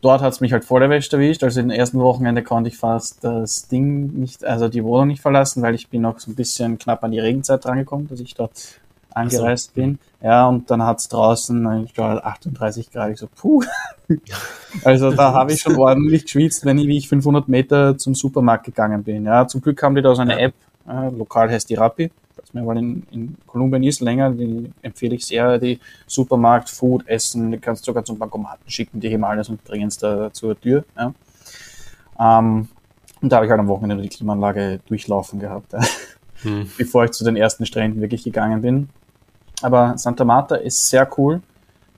Dort 0.01 0.21
hat 0.21 0.33
es 0.33 0.41
mich 0.41 0.53
halt 0.53 0.65
vor 0.65 0.79
der 0.79 0.89
Wäsche 0.89 1.13
erwischt. 1.13 1.43
Also 1.43 1.59
in 1.61 1.69
den 1.69 1.79
ersten 1.79 1.99
Wochenende 1.99 2.43
konnte 2.43 2.69
ich 2.69 2.77
fast 2.77 3.23
das 3.23 3.67
Ding 3.67 4.13
nicht, 4.19 4.45
also 4.45 4.67
die 4.67 4.83
Wohnung 4.83 5.07
nicht 5.07 5.21
verlassen, 5.21 5.63
weil 5.63 5.73
ich 5.73 5.89
bin 5.89 6.03
noch 6.03 6.19
so 6.19 6.29
ein 6.29 6.35
bisschen 6.35 6.77
knapp 6.77 7.03
an 7.03 7.11
die 7.11 7.19
Regenzeit 7.19 7.65
drangekommen, 7.65 8.07
dass 8.07 8.19
ich 8.19 8.35
dort 8.35 8.79
angereist 9.15 9.71
so. 9.73 9.81
bin. 9.81 9.97
Ja, 10.25 10.47
und 10.47 10.71
dann 10.71 10.81
hat's 10.81 11.07
draußen, 11.07 11.83
ich 11.85 11.93
glaube, 11.93 12.25
38 12.25 12.91
Grad. 12.91 13.11
Ich 13.11 13.19
so, 13.19 13.27
puh. 13.27 13.61
also 14.83 15.11
da 15.11 15.33
habe 15.33 15.53
ich 15.53 15.61
schon 15.61 15.75
ordentlich 15.75 16.23
geschwitzt, 16.23 16.65
wenn 16.65 16.79
ich, 16.79 16.87
wie 16.87 16.97
ich 16.97 17.07
500 17.07 17.47
Meter 17.47 17.95
zum 17.95 18.15
Supermarkt 18.15 18.65
gegangen 18.65 19.03
bin. 19.03 19.25
Ja, 19.25 19.47
zum 19.47 19.61
Glück 19.61 19.83
haben 19.83 19.93
die 19.93 20.01
da 20.01 20.15
so 20.15 20.23
eine 20.23 20.39
App, 20.39 20.55
äh, 20.89 21.09
lokal 21.09 21.51
heißt 21.51 21.69
die 21.69 21.75
Rappi, 21.75 22.11
was 22.37 22.55
mir 22.55 22.63
mal 22.63 22.75
in, 22.75 23.03
in 23.11 23.37
Kolumbien 23.45 23.83
ist, 23.83 24.01
länger, 24.01 24.31
die 24.31 24.71
empfehle 24.81 25.13
ich 25.13 25.27
sehr, 25.27 25.59
die 25.59 25.79
Supermarkt, 26.07 26.71
Food, 26.71 27.07
Essen, 27.07 27.51
die 27.51 27.59
kannst 27.59 27.83
du 27.83 27.91
sogar 27.91 28.03
zum 28.03 28.17
Bankomaten 28.17 28.67
schicken, 28.67 28.99
die 28.99 29.09
heben 29.09 29.25
alles 29.25 29.49
und 29.49 29.63
bringen 29.63 29.89
es 29.89 29.99
da 29.99 30.33
zur 30.33 30.59
Tür. 30.59 30.85
Ja. 30.97 31.13
Ähm, 32.19 32.67
und 33.21 33.31
da 33.31 33.35
habe 33.35 33.45
ich 33.45 33.51
halt 33.51 33.59
am 33.59 33.67
Wochenende 33.67 34.01
die 34.01 34.09
Klimaanlage 34.09 34.79
durchlaufen 34.87 35.39
gehabt, 35.39 35.73
ja. 35.73 35.81
hm. 36.41 36.67
bevor 36.79 37.05
ich 37.05 37.11
zu 37.11 37.23
den 37.23 37.35
ersten 37.35 37.67
Stränden 37.67 38.01
wirklich 38.01 38.23
gegangen 38.23 38.63
bin. 38.63 38.89
Aber 39.61 39.97
Santa 39.97 40.23
Marta 40.25 40.55
ist 40.55 40.89
sehr 40.89 41.07
cool. 41.17 41.41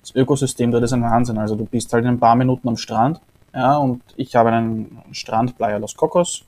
Das 0.01 0.15
Ökosystem 0.15 0.71
dort 0.71 0.83
ist 0.83 0.93
ein 0.93 1.01
Wahnsinn. 1.01 1.37
Also 1.37 1.55
du 1.55 1.65
bist 1.65 1.91
halt 1.93 2.03
in 2.05 2.11
ein 2.11 2.19
paar 2.19 2.35
Minuten 2.35 2.67
am 2.67 2.77
Strand. 2.77 3.19
Ja, 3.53 3.77
und 3.77 4.01
ich 4.15 4.35
habe 4.35 4.49
einen 4.51 5.01
Strand 5.11 5.57
Playa 5.57 5.77
Los 5.77 5.95
Cocos 5.95 6.43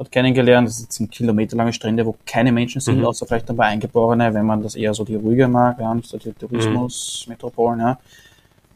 dort 0.00 0.10
kennengelernt. 0.10 0.66
Das 0.66 0.86
sind 0.88 1.10
kilometerlange 1.10 1.72
Strände, 1.72 2.04
wo 2.04 2.16
keine 2.26 2.52
Menschen 2.52 2.80
sind, 2.80 2.98
mhm. 2.98 3.04
außer 3.06 3.26
vielleicht 3.26 3.50
ein 3.50 3.56
paar 3.56 3.66
Eingeborene, 3.66 4.32
wenn 4.34 4.46
man 4.46 4.62
das 4.62 4.74
eher 4.74 4.94
so 4.94 5.04
die 5.04 5.14
ruhige 5.14 5.46
mag, 5.46 5.78
ja, 5.78 5.94
nicht 5.94 6.08
so 6.08 6.18
die 6.18 6.32
Tourismus-Metropolen, 6.32 7.78
mhm. 7.78 7.84
ja. 7.84 7.98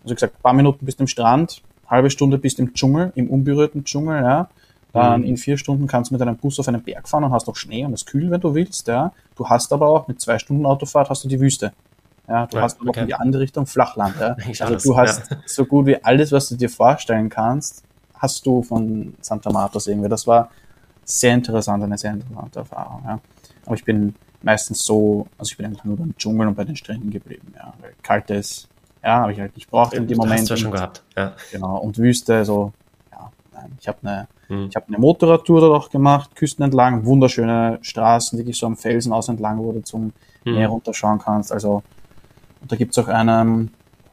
Also 0.03 0.15
gesagt, 0.15 0.35
ein 0.37 0.43
paar 0.43 0.53
Minuten 0.53 0.85
bist 0.85 1.01
du 1.01 1.05
im 1.05 1.09
Strand, 1.09 1.63
halbe 1.89 2.11
Stunde 2.11 2.37
bist 2.37 2.59
du 2.59 2.63
im 2.63 2.75
Dschungel, 2.75 3.11
im 3.15 3.31
unberührten 3.31 3.85
Dschungel, 3.85 4.23
ja. 4.23 4.49
Dann 4.95 5.23
mhm. 5.23 5.27
in 5.27 5.37
vier 5.37 5.59
Stunden 5.59 5.89
kannst 5.89 6.11
du 6.11 6.15
mit 6.15 6.23
einem 6.23 6.37
Bus 6.37 6.59
auf 6.61 6.69
einen 6.69 6.81
Berg 6.81 7.09
fahren 7.09 7.25
und 7.25 7.33
hast 7.33 7.49
auch 7.49 7.57
Schnee 7.57 7.85
und 7.85 7.93
es 7.93 8.07
kühl, 8.07 8.31
wenn 8.31 8.41
du 8.41 8.55
willst. 8.55 8.87
Ja. 8.87 9.13
Du 9.35 9.49
hast 9.49 9.73
aber 9.73 9.89
auch 9.89 10.07
mit 10.07 10.21
zwei 10.21 10.39
Stunden 10.39 10.65
Autofahrt 10.65 11.11
hast 11.11 11.25
du 11.25 11.29
die 11.29 11.41
Wüste. 11.41 11.73
Ja, 12.29 12.47
du 12.47 12.57
ja, 12.57 12.63
hast 12.63 12.81
aber 12.81 12.91
okay. 12.91 13.01
auch 13.01 13.03
in 13.03 13.09
die 13.09 13.15
andere 13.15 13.43
Richtung 13.43 13.67
Flachland. 13.67 14.15
Ja. 14.21 14.37
Also 14.61 14.91
du 14.91 14.97
hast 14.97 15.31
ja. 15.31 15.37
so 15.47 15.67
gut 15.67 15.87
wie 15.87 16.03
alles, 16.03 16.31
was 16.31 16.49
du 16.49 16.55
dir 16.55 16.71
vorstellen 16.71 17.29
kannst, 17.29 17.83
hast 18.15 18.47
du 18.47 18.63
von 18.63 19.15
Santa 19.21 19.51
Marta 19.51 19.81
irgendwie. 19.85 20.09
Das 20.09 20.29
war 20.29 20.49
sehr 21.05 21.35
interessant, 21.35 21.83
eine 21.83 21.99
sehr 21.99 22.13
interessante 22.13 22.61
Erfahrung. 22.61 23.03
Ja. 23.05 23.19
Aber 23.67 23.75
ich 23.75 23.85
bin 23.85 24.15
meistens 24.43 24.85
so, 24.85 25.27
also 25.37 25.51
ich 25.51 25.57
bin 25.57 25.67
einfach 25.67 25.85
nur 25.85 25.97
beim 25.97 26.17
Dschungel 26.17 26.47
und 26.47 26.55
bei 26.55 26.65
den 26.65 26.77
Stränden 26.77 27.11
geblieben. 27.11 27.53
Ja. 27.57 27.75
Weil 27.81 27.95
kaltes, 28.01 28.69
ja, 29.03 29.23
habe 29.23 29.33
ich 29.33 29.41
halt 29.41 29.57
nicht 29.57 29.69
braucht 29.69 29.93
in 29.93 30.07
dem 30.07 30.19
Moment. 30.19 30.43
Hast 30.43 30.51
du 30.51 30.55
ja 30.55 30.59
schon 30.59 30.71
gehabt. 30.71 31.03
Ja. 31.17 31.33
Genau. 31.51 31.79
Und 31.79 31.99
Wüste, 31.99 32.45
so, 32.45 32.73
nein. 33.55 33.77
Ich 33.81 33.89
habe 33.89 33.99
eine 34.03 34.29
Mhm. 34.49 34.69
Ich 34.69 34.77
habe 34.77 34.87
eine 34.89 34.99
Motorradtour 34.99 35.61
dort 35.61 35.85
auch 35.85 35.91
gemacht, 35.91 36.35
Küsten 36.37 36.65
entlang, 36.65 37.05
wunderschöne 37.05 37.79
Straßen, 37.83 38.45
die 38.45 38.53
so 38.53 38.67
am 38.67 38.77
Felsen 38.77 39.13
aus 39.13 39.29
entlang, 39.29 39.59
wo 39.59 39.73
du 39.73 39.83
zum 39.83 40.13
mhm. 40.45 40.55
Meer 40.55 40.69
runterschauen 40.69 41.19
kannst. 41.19 41.53
Also 41.53 41.83
da 42.67 42.77
gibt's 42.77 42.99
auch 42.99 43.09
einen, 43.09 43.71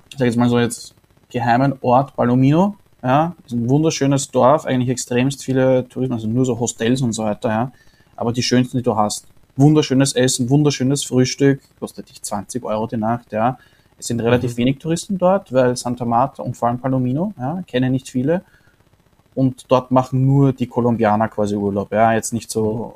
ich 0.09 0.17
sage 0.17 0.25
jetzt 0.25 0.37
mal 0.37 0.49
so 0.49 0.59
jetzt, 0.59 0.95
geheimen 1.29 1.73
Ort, 1.81 2.15
Palomino. 2.15 2.75
ja, 3.01 3.35
ist 3.45 3.53
ein 3.53 3.69
wunderschönes 3.69 4.29
Dorf, 4.31 4.65
eigentlich 4.65 4.89
extremst 4.89 5.43
viele 5.43 5.87
Touristen, 5.87 6.13
also 6.13 6.27
nur 6.27 6.45
so 6.45 6.59
Hostels 6.59 7.01
und 7.01 7.13
so 7.13 7.23
weiter, 7.23 7.49
ja, 7.49 7.71
aber 8.17 8.33
die 8.33 8.43
schönsten, 8.43 8.77
die 8.77 8.83
du 8.83 8.95
hast. 8.95 9.27
Wunderschönes 9.55 10.13
Essen, 10.13 10.49
wunderschönes 10.49 11.05
Frühstück, 11.05 11.61
kostet 11.79 12.09
dich 12.09 12.21
20 12.21 12.63
Euro 12.63 12.87
die 12.87 12.97
Nacht, 12.97 13.31
ja. 13.31 13.57
Es 13.97 14.07
sind 14.07 14.19
relativ 14.19 14.53
mhm. 14.53 14.57
wenig 14.57 14.79
Touristen 14.79 15.17
dort, 15.17 15.53
weil 15.53 15.77
Santa 15.77 16.05
Marta 16.05 16.43
und 16.43 16.57
vor 16.57 16.67
allem 16.67 16.79
Palomino, 16.79 17.33
ja, 17.37 17.61
kennen 17.65 17.91
nicht 17.91 18.09
viele. 18.09 18.43
Und 19.33 19.71
dort 19.71 19.91
machen 19.91 20.25
nur 20.25 20.53
die 20.53 20.67
Kolumbianer 20.67 21.29
quasi 21.29 21.55
Urlaub, 21.55 21.91
ja, 21.91 22.13
jetzt 22.13 22.33
nicht 22.33 22.51
so 22.51 22.95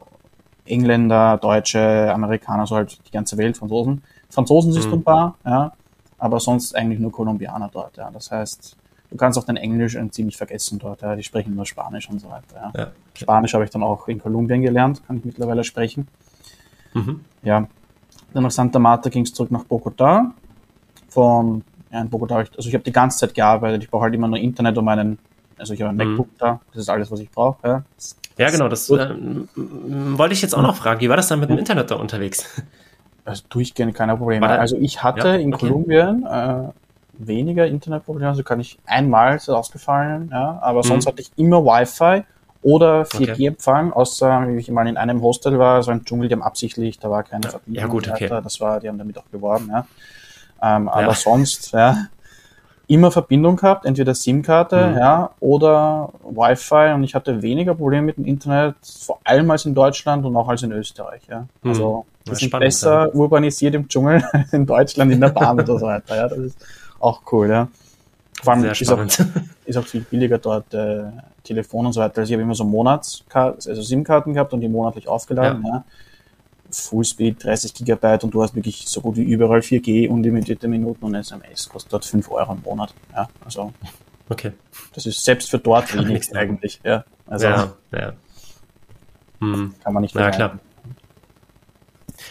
Engländer, 0.65 1.37
Deutsche, 1.37 2.11
Amerikaner, 2.13 2.67
so 2.67 2.75
halt 2.75 2.99
die 3.07 3.11
ganze 3.11 3.37
Welt, 3.37 3.57
Franzosen. 3.57 4.03
Franzosen 4.29 4.73
sind 4.73 4.87
mhm. 4.87 4.93
ein 4.93 5.03
paar, 5.03 5.35
ja, 5.45 5.71
aber 6.17 6.39
sonst 6.39 6.75
eigentlich 6.75 6.99
nur 6.99 7.11
Kolumbianer 7.11 7.69
dort, 7.71 7.97
ja. 7.97 8.09
Das 8.11 8.31
heißt, 8.31 8.75
du 9.11 9.17
kannst 9.17 9.37
auch 9.37 9.43
dein 9.43 9.57
Englisch 9.57 9.97
ziemlich 10.11 10.35
vergessen 10.35 10.79
dort, 10.79 11.01
ja. 11.01 11.15
Die 11.15 11.23
sprechen 11.23 11.55
nur 11.55 11.65
Spanisch 11.65 12.09
und 12.09 12.19
so 12.19 12.29
weiter, 12.29 12.55
ja. 12.55 12.71
ja. 12.75 12.91
Spanisch 13.13 13.53
habe 13.53 13.63
ich 13.63 13.69
dann 13.69 13.83
auch 13.83 14.07
in 14.07 14.19
Kolumbien 14.19 14.61
gelernt, 14.61 15.05
kann 15.07 15.17
ich 15.17 15.25
mittlerweile 15.25 15.63
sprechen. 15.63 16.07
Mhm. 16.93 17.21
Ja. 17.43 17.67
Dann 18.33 18.43
nach 18.43 18.51
Santa 18.51 18.79
Marta 18.79 19.09
ging 19.09 19.23
es 19.23 19.33
zurück 19.33 19.51
nach 19.51 19.63
Bogota. 19.63 20.33
Von, 21.07 21.63
ja, 21.91 22.01
in 22.01 22.09
Bogota, 22.09 22.41
ich, 22.41 22.49
also 22.57 22.67
ich 22.67 22.73
habe 22.73 22.83
die 22.83 22.91
ganze 22.91 23.19
Zeit 23.19 23.33
gearbeitet. 23.33 23.83
Ich 23.83 23.89
brauche 23.89 24.03
halt 24.03 24.13
immer 24.13 24.27
nur 24.27 24.37
Internet 24.37 24.77
und 24.77 24.83
meinen, 24.83 25.19
also 25.57 25.73
ich 25.73 25.81
habe 25.81 25.89
ein 25.91 25.95
mhm. 25.95 26.11
MacBook 26.11 26.29
da. 26.37 26.59
Das 26.71 26.83
ist 26.83 26.89
alles, 26.89 27.11
was 27.11 27.19
ich 27.19 27.29
brauche, 27.31 27.67
ja. 27.67 27.83
Ja, 28.37 28.49
genau, 28.49 28.67
das 28.67 28.89
äh, 28.89 29.15
wollte 29.55 30.33
ich 30.33 30.41
jetzt 30.41 30.53
auch 30.53 30.61
noch 30.61 30.75
fragen. 30.75 30.99
Wie 30.99 31.09
war 31.09 31.15
das 31.15 31.29
dann 31.29 31.39
mit 31.39 31.49
dem 31.49 31.57
Internet 31.57 31.91
da 31.91 31.95
unterwegs? 31.95 32.45
Also 33.23 33.43
durchgehend 33.49 33.95
keine 33.95 34.15
Probleme. 34.17 34.47
Also 34.47 34.77
ich 34.77 35.01
hatte 35.01 35.29
ja, 35.29 35.35
in 35.35 35.53
okay. 35.53 35.67
Kolumbien 35.67 36.25
äh, 36.25 36.69
weniger 37.17 37.65
Internetprobleme, 37.65 38.29
also 38.29 38.43
kann 38.43 38.59
ich 38.59 38.77
einmal 38.85 39.37
ist 39.37 39.49
ausgefallen, 39.49 40.29
ja, 40.31 40.59
aber 40.61 40.79
mhm. 40.79 40.87
sonst 40.87 41.07
hatte 41.07 41.21
ich 41.21 41.31
immer 41.35 41.65
Wi-Fi 41.65 42.23
oder 42.61 43.03
4G-Empfang, 43.03 43.89
okay. 43.89 43.99
außer 43.99 44.47
wie 44.47 44.57
ich 44.57 44.69
mal 44.69 44.87
in 44.87 44.97
einem 44.97 45.21
Hostel 45.21 45.57
war, 45.59 45.81
so 45.83 45.91
ein 45.91 46.03
Dschungel, 46.03 46.27
die 46.27 46.35
haben 46.35 46.43
absichtlich, 46.43 46.99
da 46.99 47.09
war 47.09 47.23
keine 47.23 47.45
ja, 47.45 47.49
Verbindung. 47.51 47.81
Ja, 47.81 47.87
gut, 47.87 48.09
okay. 48.09 48.27
Das 48.27 48.59
war, 48.59 48.79
die 48.79 48.89
haben 48.89 48.97
damit 48.97 49.17
auch 49.17 49.25
beworben, 49.25 49.69
ja. 49.71 49.87
Ähm, 50.61 50.89
aber 50.89 51.13
sonst, 51.13 51.73
ja, 51.73 52.07
immer 52.87 53.11
Verbindung 53.11 53.55
gehabt, 53.55 53.85
entweder 53.85 54.13
SIM-Karte, 54.13 54.87
mhm. 54.87 54.97
ja, 54.97 55.29
oder 55.39 56.11
Wi-Fi 56.23 56.93
und 56.93 57.03
ich 57.03 57.15
hatte 57.15 57.41
weniger 57.41 57.75
Probleme 57.75 58.07
mit 58.07 58.17
dem 58.17 58.25
Internet, 58.25 58.75
vor 58.81 59.19
allem 59.23 59.49
als 59.51 59.65
in 59.65 59.73
Deutschland 59.73 60.25
und 60.25 60.35
auch 60.35 60.47
als 60.47 60.63
in 60.63 60.71
Österreich, 60.71 61.21
ja. 61.29 61.47
Mhm. 61.61 61.69
Also, 61.69 62.05
wir 62.25 62.35
sind 62.35 62.49
spannend, 62.49 62.65
besser 62.65 63.07
ja. 63.07 63.13
urbanisiert 63.13 63.75
im 63.75 63.87
Dschungel 63.87 64.23
als 64.31 64.53
in 64.53 64.65
Deutschland 64.65 65.11
in 65.11 65.21
der 65.21 65.29
Bahn 65.29 65.59
oder 65.59 65.79
so 65.79 65.85
weiter, 65.85 66.15
ja. 66.15 66.27
Das 66.27 66.37
ist 66.37 66.57
auch 66.99 67.21
cool, 67.31 67.49
ja. 67.49 67.67
Vor 68.43 68.53
allem 68.53 68.65
ist 68.65 68.91
auch, 68.91 68.99
ist 69.65 69.77
auch, 69.77 69.85
viel 69.85 70.01
billiger 70.01 70.37
dort 70.37 70.73
äh, 70.73 71.03
Telefon 71.43 71.85
und 71.87 71.93
so 71.93 72.01
weiter. 72.01 72.19
Also 72.19 72.31
ich 72.31 72.33
habe 72.33 72.43
immer 72.43 72.55
so 72.55 72.63
Monatskarten, 72.63 73.69
also 73.69 73.81
SIM-Karten 73.81 74.33
gehabt 74.33 74.53
und 74.53 74.61
die 74.61 74.67
monatlich 74.67 75.07
aufgeladen. 75.07 75.63
Ja. 75.65 75.75
ja. 75.75 75.83
Fullspeed 76.81 77.43
30 77.43 77.73
Gigabyte 77.73 78.23
und 78.23 78.33
du 78.33 78.41
hast 78.41 78.55
wirklich 78.55 78.87
so 78.87 79.01
gut 79.01 79.15
wie 79.17 79.23
überall 79.23 79.59
4G, 79.59 80.09
unlimitierte 80.09 80.67
Minuten 80.67 81.05
und 81.05 81.15
SMS 81.15 81.69
kostet 81.69 81.93
dort 81.93 82.05
5 82.05 82.29
Euro 82.31 82.53
im 82.53 82.61
Monat. 82.61 82.93
Ja, 83.13 83.27
also 83.43 83.73
okay. 84.29 84.51
das 84.93 85.05
ist 85.05 85.23
selbst 85.23 85.49
für 85.49 85.59
dort 85.59 85.95
wenig 85.95 86.35
eigentlich. 86.35 86.79
Ja, 86.83 87.03
also 87.27 87.45
ja, 87.45 87.73
ja. 87.91 88.13
Hm. 89.39 89.73
kann 89.83 89.93
man 89.93 90.01
nicht 90.01 90.15
Ja, 90.15 90.31
klar. 90.31 90.59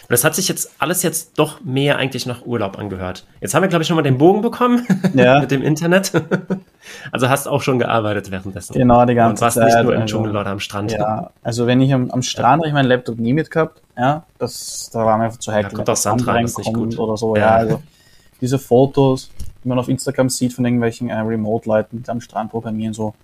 Und 0.07 0.11
das 0.11 0.23
hat 0.23 0.35
sich 0.35 0.47
jetzt 0.47 0.69
alles 0.77 1.01
jetzt 1.01 1.39
doch 1.39 1.61
mehr 1.63 1.97
eigentlich 1.97 2.27
nach 2.27 2.45
Urlaub 2.45 2.77
angehört. 2.77 3.25
Jetzt 3.41 3.55
haben 3.55 3.63
wir, 3.63 3.69
glaube 3.69 3.81
ich, 3.81 3.87
schon 3.87 3.95
mal 3.95 4.03
den 4.03 4.19
Bogen 4.19 4.41
bekommen 4.41 4.85
ja. 5.15 5.39
mit 5.39 5.49
dem 5.49 5.63
Internet. 5.63 6.11
also 7.11 7.27
hast 7.27 7.47
auch 7.47 7.63
schon 7.63 7.79
gearbeitet 7.79 8.29
währenddessen. 8.29 8.73
Genau, 8.73 9.03
die 9.05 9.15
ganze 9.15 9.39
Zeit. 9.39 9.55
Und 9.55 9.63
warst 9.63 9.75
nicht 9.75 9.83
nur 9.83 9.95
im 9.95 10.01
also, 10.01 10.15
Dschungel 10.15 10.37
oder 10.37 10.51
am 10.51 10.59
Strand. 10.59 10.91
Ja, 10.91 11.31
also 11.41 11.65
wenn 11.65 11.81
ich 11.81 11.91
am, 11.91 12.11
am 12.11 12.21
Strand 12.21 12.61
habe 12.61 12.67
ich 12.67 12.73
meinen 12.73 12.87
Laptop 12.87 13.17
nie 13.17 13.33
mitgehabt. 13.33 13.81
Ja, 13.97 14.25
das, 14.37 14.91
da 14.93 15.03
war 15.05 15.17
mir 15.17 15.25
einfach 15.25 15.39
zu 15.39 15.51
heikel. 15.51 15.71
Da 15.71 15.75
kommt 15.75 15.89
auch 15.89 15.95
Sand 15.95 16.27
rein, 16.27 16.43
das 16.43 16.57
nicht 16.57 16.71
gut. 16.71 16.99
Oder 16.99 17.17
so, 17.17 17.35
ja. 17.35 17.41
ja. 17.41 17.55
also 17.55 17.81
diese 18.41 18.59
Fotos, 18.59 19.31
die 19.63 19.67
man 19.67 19.79
auf 19.79 19.89
Instagram 19.89 20.29
sieht 20.29 20.53
von 20.53 20.65
irgendwelchen 20.65 21.09
äh, 21.09 21.15
Remote-Leuten, 21.15 22.03
die 22.03 22.09
am 22.09 22.21
Strand 22.21 22.51
programmieren, 22.51 22.93
so 22.93 23.15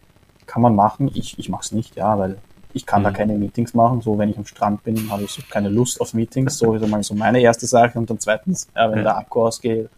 kann 0.48 0.64
man 0.64 0.74
machen. 0.74 1.12
Ich, 1.14 1.38
ich 1.38 1.48
mache 1.50 1.62
es 1.62 1.72
nicht, 1.72 1.96
ja, 1.96 2.18
weil 2.18 2.38
ich 2.74 2.86
kann 2.86 3.02
mhm. 3.02 3.06
da 3.06 3.12
keine 3.12 3.38
Meetings 3.38 3.74
machen. 3.74 4.02
So, 4.02 4.18
wenn 4.18 4.30
ich 4.30 4.38
am 4.38 4.46
Strand 4.46 4.84
bin, 4.84 5.10
habe 5.12 5.24
ich 5.24 5.32
so 5.32 5.42
keine 5.50 5.70
Lust 5.70 6.02
auf 6.02 6.14
Meetings. 6.14 6.58
So 6.58 6.74
ist 6.74 6.84
einmal 6.84 7.04
so 7.04 7.14
meine 7.14 7.40
erste 7.40 7.66
Sache. 7.66 7.98
Und 7.98 8.10
dann 8.10 8.20
zweitens, 8.20 8.68
ja, 8.76 8.90
wenn 8.90 9.00
ja. 9.00 9.04
der 9.04 9.18
Akku 9.18 9.44
ausgeht, 9.44 9.90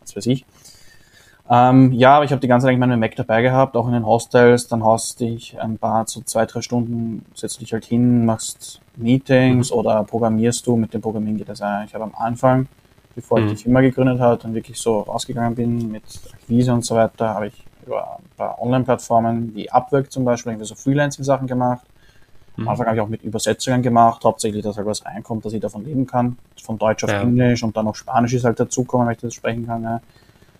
was 0.00 0.16
weiß 0.16 0.26
ich. 0.26 0.44
Ähm, 1.52 1.90
ja, 1.92 2.14
aber 2.14 2.24
ich 2.24 2.30
habe 2.30 2.40
die 2.40 2.46
ganze 2.46 2.64
Zeit 2.64 2.70
eigentlich 2.70 2.80
meinen 2.80 3.00
Mac 3.00 3.16
dabei 3.16 3.42
gehabt, 3.42 3.76
auch 3.76 3.88
in 3.88 3.92
den 3.92 4.06
Hostels. 4.06 4.68
Dann 4.68 4.84
hast 4.84 5.20
ich 5.20 5.60
ein 5.60 5.78
paar, 5.78 6.06
so 6.06 6.20
zwei, 6.20 6.46
drei 6.46 6.62
Stunden, 6.62 7.26
setzt 7.34 7.60
dich 7.60 7.72
halt 7.72 7.84
hin, 7.84 8.24
machst 8.24 8.80
Meetings 8.96 9.72
mhm. 9.72 9.76
oder 9.76 10.04
programmierst 10.04 10.64
du. 10.66 10.76
Mit 10.76 10.94
dem 10.94 11.00
Programmieren 11.00 11.38
geht 11.38 11.48
das 11.48 11.58
ja. 11.58 11.82
Ich 11.82 11.92
habe 11.92 12.04
am 12.04 12.14
Anfang, 12.14 12.68
bevor 13.16 13.40
mhm. 13.40 13.46
ich 13.46 13.52
die 13.54 13.62
Firma 13.64 13.80
gegründet 13.80 14.20
habe 14.20 14.46
und 14.46 14.54
wirklich 14.54 14.78
so 14.78 15.00
rausgegangen 15.00 15.56
bin 15.56 15.90
mit 15.90 16.04
Akquise 16.32 16.72
und 16.72 16.84
so 16.84 16.94
weiter, 16.94 17.34
habe 17.34 17.48
ich 17.48 17.64
über 17.84 18.18
ein 18.18 18.36
paar 18.36 18.62
Online-Plattformen 18.62 19.52
wie 19.54 19.70
Upwork 19.72 20.12
zum 20.12 20.24
Beispiel 20.24 20.52
irgendwie 20.52 20.68
so 20.68 20.76
Freelancing-Sachen 20.76 21.48
gemacht. 21.48 21.84
Am 22.60 22.68
Anfang 22.68 22.86
habe 22.86 22.96
ich 22.96 23.02
auch 23.02 23.08
mit 23.08 23.22
Übersetzungen 23.22 23.82
gemacht, 23.82 24.24
hauptsächlich, 24.24 24.62
dass 24.62 24.76
halt 24.76 24.86
was 24.86 25.04
reinkommt, 25.04 25.44
dass 25.44 25.52
ich 25.52 25.60
davon 25.60 25.84
leben 25.84 26.06
kann. 26.06 26.36
Von 26.62 26.78
Deutsch 26.78 27.04
auf 27.04 27.10
ja. 27.10 27.22
Englisch 27.22 27.62
und 27.62 27.76
dann 27.76 27.86
noch 27.86 27.94
Spanisch 27.94 28.34
ist 28.34 28.44
halt 28.44 28.60
dazukommen, 28.60 29.06
weil 29.06 29.14
ich 29.14 29.20
das 29.20 29.34
sprechen 29.34 29.66
kann. 29.66 29.82
Ja. 29.82 30.00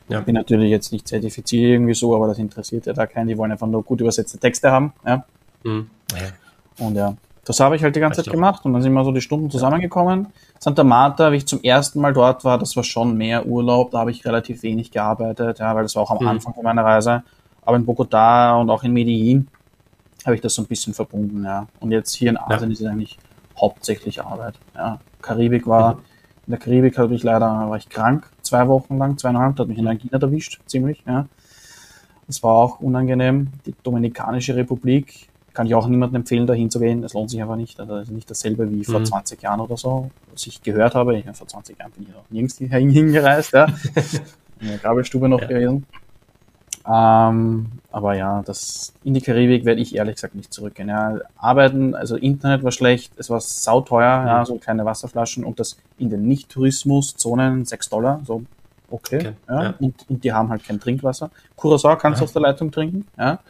Ja. 0.08 0.20
Bin 0.20 0.34
natürlich 0.34 0.70
jetzt 0.70 0.92
nicht 0.92 1.06
zertifiziert 1.06 1.70
irgendwie 1.70 1.94
so, 1.94 2.16
aber 2.16 2.26
das 2.26 2.38
interessiert 2.38 2.86
ja 2.86 2.92
da 2.92 3.06
keinen. 3.06 3.28
Die 3.28 3.38
wollen 3.38 3.52
einfach 3.52 3.68
nur 3.68 3.84
gut 3.84 4.00
übersetzte 4.00 4.38
Texte 4.38 4.70
haben. 4.70 4.92
Ja. 5.06 5.24
Mhm. 5.62 5.88
ja. 6.12 6.84
Und 6.84 6.96
ja, 6.96 7.14
das 7.44 7.60
habe 7.60 7.76
ich 7.76 7.82
halt 7.82 7.94
die 7.94 8.00
ganze 8.00 8.22
Zeit 8.22 8.32
gemacht 8.32 8.64
und 8.64 8.72
dann 8.72 8.82
sind 8.82 8.92
wir 8.92 9.04
so 9.04 9.12
die 9.12 9.20
Stunden 9.20 9.50
zusammengekommen. 9.50 10.28
Santa 10.58 10.84
Marta, 10.84 11.30
wie 11.32 11.36
ich 11.36 11.46
zum 11.46 11.62
ersten 11.62 12.00
Mal 12.00 12.12
dort 12.12 12.44
war, 12.44 12.58
das 12.58 12.76
war 12.76 12.84
schon 12.84 13.16
mehr 13.16 13.46
Urlaub, 13.46 13.92
da 13.92 14.00
habe 14.00 14.10
ich 14.10 14.24
relativ 14.24 14.62
wenig 14.62 14.90
gearbeitet, 14.90 15.58
ja, 15.60 15.74
weil 15.74 15.84
das 15.84 15.94
war 15.94 16.02
auch 16.02 16.10
am 16.10 16.18
mhm. 16.20 16.28
Anfang 16.28 16.54
meiner 16.62 16.84
Reise. 16.84 17.22
Aber 17.62 17.76
in 17.76 17.84
Bogota 17.84 18.56
und 18.56 18.68
auch 18.70 18.82
in 18.82 18.92
Medellin 18.92 19.48
habe 20.26 20.34
ich 20.34 20.40
das 20.40 20.54
so 20.54 20.62
ein 20.62 20.66
bisschen 20.66 20.94
verbunden, 20.94 21.44
ja. 21.44 21.66
Und 21.80 21.92
jetzt 21.92 22.14
hier 22.14 22.30
in 22.30 22.36
Asien 22.36 22.70
ja. 22.70 22.72
ist 22.72 22.80
es 22.80 22.86
eigentlich 22.86 23.18
hauptsächlich 23.58 24.22
Arbeit. 24.22 24.54
Ja. 24.74 25.00
Karibik 25.22 25.66
war, 25.66 25.94
mhm. 25.94 26.00
in 26.46 26.50
der 26.52 26.58
Karibik 26.58 26.98
hatte 26.98 27.14
ich 27.14 27.22
leider, 27.22 27.46
war 27.46 27.76
ich 27.76 27.88
krank, 27.88 28.28
zwei 28.42 28.68
Wochen 28.68 28.98
lang, 28.98 29.18
zweieinhalb, 29.18 29.56
da 29.56 29.62
hat 29.62 29.68
mich 29.68 29.78
in 29.78 29.86
Angina 29.86 30.18
erwischt, 30.18 30.60
ziemlich, 30.66 31.02
ja. 31.06 31.26
Das 32.26 32.42
war 32.44 32.54
auch 32.54 32.80
unangenehm. 32.80 33.48
Die 33.66 33.74
Dominikanische 33.82 34.54
Republik, 34.54 35.30
kann 35.52 35.66
ich 35.66 35.74
auch 35.74 35.86
niemandem 35.86 36.20
empfehlen, 36.20 36.46
da 36.46 36.54
hinzugehen. 36.54 37.02
Es 37.02 37.12
lohnt 37.12 37.30
sich 37.30 37.42
einfach 37.42 37.56
nicht. 37.56 37.78
Also 37.80 37.94
das 37.94 38.08
ist 38.08 38.14
nicht 38.14 38.30
dasselbe 38.30 38.70
wie 38.70 38.84
vor 38.84 39.00
mhm. 39.00 39.06
20 39.06 39.42
Jahren 39.42 39.60
oder 39.60 39.76
so, 39.76 40.10
was 40.30 40.46
ich 40.46 40.62
gehört 40.62 40.94
habe. 40.94 41.18
Ich, 41.18 41.24
vor 41.32 41.48
20 41.48 41.78
Jahren 41.78 41.90
bin 41.92 42.04
ich 42.04 42.10
noch 42.10 42.24
nirgends 42.30 42.58
hingereist, 42.58 43.52
ja. 43.52 43.66
in 44.60 44.68
der 44.68 44.78
Gabelstube 44.78 45.28
noch 45.28 45.40
ja. 45.40 45.48
gewesen. 45.48 45.86
Ähm, 46.86 47.66
aber 47.92 48.14
ja, 48.14 48.42
das 48.42 48.94
in 49.04 49.14
die 49.14 49.20
Karibik 49.20 49.64
werde 49.64 49.80
ich 49.80 49.94
ehrlich 49.94 50.14
gesagt 50.14 50.34
nicht 50.34 50.52
zurückgehen. 50.52 50.88
Ja, 50.88 51.18
arbeiten, 51.36 51.94
also 51.94 52.16
Internet 52.16 52.62
war 52.62 52.72
schlecht, 52.72 53.12
es 53.16 53.28
war 53.28 53.40
sauteuer, 53.40 54.20
mhm. 54.20 54.26
ja, 54.26 54.44
so 54.44 54.56
kleine 54.56 54.84
Wasserflaschen 54.84 55.44
und 55.44 55.60
das 55.60 55.76
in 55.98 56.08
den 56.08 56.26
Nicht-Tourismus-Zonen 56.26 57.66
6 57.66 57.88
Dollar, 57.90 58.20
so 58.24 58.44
okay. 58.90 59.18
okay. 59.18 59.32
Ja, 59.48 59.62
ja. 59.62 59.74
Und, 59.78 59.94
und, 60.08 60.24
die 60.24 60.32
haben 60.32 60.48
halt 60.48 60.64
kein 60.64 60.80
Trinkwasser. 60.80 61.30
Curacao 61.56 61.96
kannst 61.96 62.20
du 62.20 62.24
aus 62.24 62.32
der 62.32 62.42
Leitung 62.42 62.70
trinken, 62.70 63.06
ja. 63.18 63.40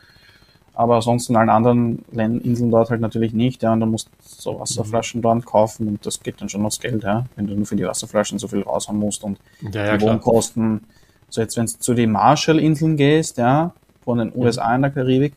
Aber 0.72 1.02
sonst 1.02 1.28
in 1.28 1.36
allen 1.36 1.50
anderen 1.50 2.04
Inseln 2.12 2.70
dort 2.70 2.90
halt 2.90 3.02
natürlich 3.02 3.32
nicht, 3.32 3.62
ja. 3.62 3.72
Und 3.72 3.80
dann 3.80 3.90
musst 3.90 4.08
so 4.22 4.58
Wasserflaschen 4.58 5.20
mhm. 5.20 5.22
dort 5.22 5.46
kaufen 5.46 5.86
und 5.86 6.04
das 6.04 6.20
geht 6.20 6.40
dann 6.40 6.48
schon 6.48 6.66
aufs 6.66 6.80
Geld, 6.80 7.04
ja. 7.04 7.26
Wenn 7.36 7.46
du 7.46 7.54
nur 7.54 7.66
für 7.66 7.76
die 7.76 7.86
Wasserflaschen 7.86 8.40
so 8.40 8.48
viel 8.48 8.62
raushauen 8.62 8.98
musst 8.98 9.22
und 9.22 9.38
ja, 9.70 9.96
die 9.96 10.04
Wohnkosten. 10.04 10.80
Klar 10.80 10.99
so 11.30 11.40
jetzt, 11.40 11.56
wenn 11.56 11.66
du 11.66 11.72
zu 11.72 11.94
den 11.94 12.12
Marshall-Inseln 12.12 12.96
gehst, 12.96 13.38
ja, 13.38 13.72
von 14.04 14.18
den 14.18 14.32
USA 14.34 14.74
in 14.74 14.82
der 14.82 14.90
Karibik, 14.90 15.34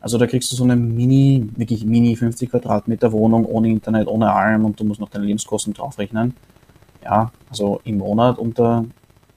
also 0.00 0.18
da 0.18 0.26
kriegst 0.26 0.50
du 0.50 0.56
so 0.56 0.64
eine 0.64 0.74
Mini, 0.74 1.48
wirklich 1.56 1.84
Mini 1.84 2.16
50 2.16 2.50
Quadratmeter 2.50 3.12
Wohnung 3.12 3.44
ohne 3.44 3.68
Internet, 3.68 4.08
ohne 4.08 4.32
allem 4.32 4.64
und 4.64 4.80
du 4.80 4.84
musst 4.84 5.00
noch 5.00 5.10
deine 5.10 5.24
Lebenskosten 5.26 5.74
draufrechnen. 5.74 6.34
Ja, 7.04 7.30
also 7.50 7.80
im 7.84 7.98
Monat 7.98 8.38
unter 8.38 8.84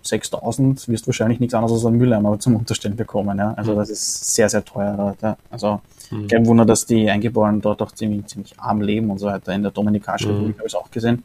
6000 0.01 0.87
wirst 0.87 1.05
du 1.05 1.07
wahrscheinlich 1.07 1.39
nichts 1.39 1.53
anderes 1.53 1.73
als 1.73 1.85
einen 1.85 1.97
Mülleimer 1.97 2.39
zum 2.39 2.55
Unterstellen 2.55 2.95
bekommen. 2.95 3.37
Ja? 3.37 3.53
Also 3.55 3.73
mhm. 3.73 3.77
das 3.77 3.89
ist 3.89 4.33
sehr, 4.33 4.49
sehr 4.49 4.63
teuer 4.63 4.95
dort. 4.95 5.21
Ja? 5.21 5.37
Also 5.49 5.81
mhm. 6.11 6.27
kein 6.27 6.45
Wunder, 6.45 6.65
dass 6.65 6.85
die 6.85 7.09
Eingeborenen 7.09 7.61
dort 7.61 7.81
auch 7.81 7.91
ziemlich, 7.91 8.25
ziemlich 8.27 8.59
arm 8.59 8.81
leben 8.81 9.09
und 9.09 9.19
so 9.19 9.27
weiter. 9.27 9.53
In 9.53 9.63
der 9.63 9.71
Dominikanischen 9.71 10.31
mhm. 10.31 10.37
Republik 10.37 10.57
habe 10.57 10.67
ich 10.67 10.73
es 10.73 10.79
auch 10.79 10.91
gesehen 10.91 11.23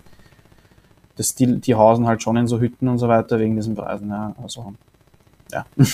das, 1.21 1.35
die, 1.35 1.61
die 1.61 1.75
hausen 1.75 2.07
halt 2.07 2.23
schon 2.23 2.39
in 2.39 2.47
so 2.47 2.61
Hütten 2.61 2.89
und 2.89 2.97
so 2.97 3.07
weiter 3.07 3.39
wegen 3.39 3.55
diesen 3.55 3.75
Preisen. 3.75 4.09
Ja, 4.09 4.35
also, 4.43 4.73
ja. 5.53 5.67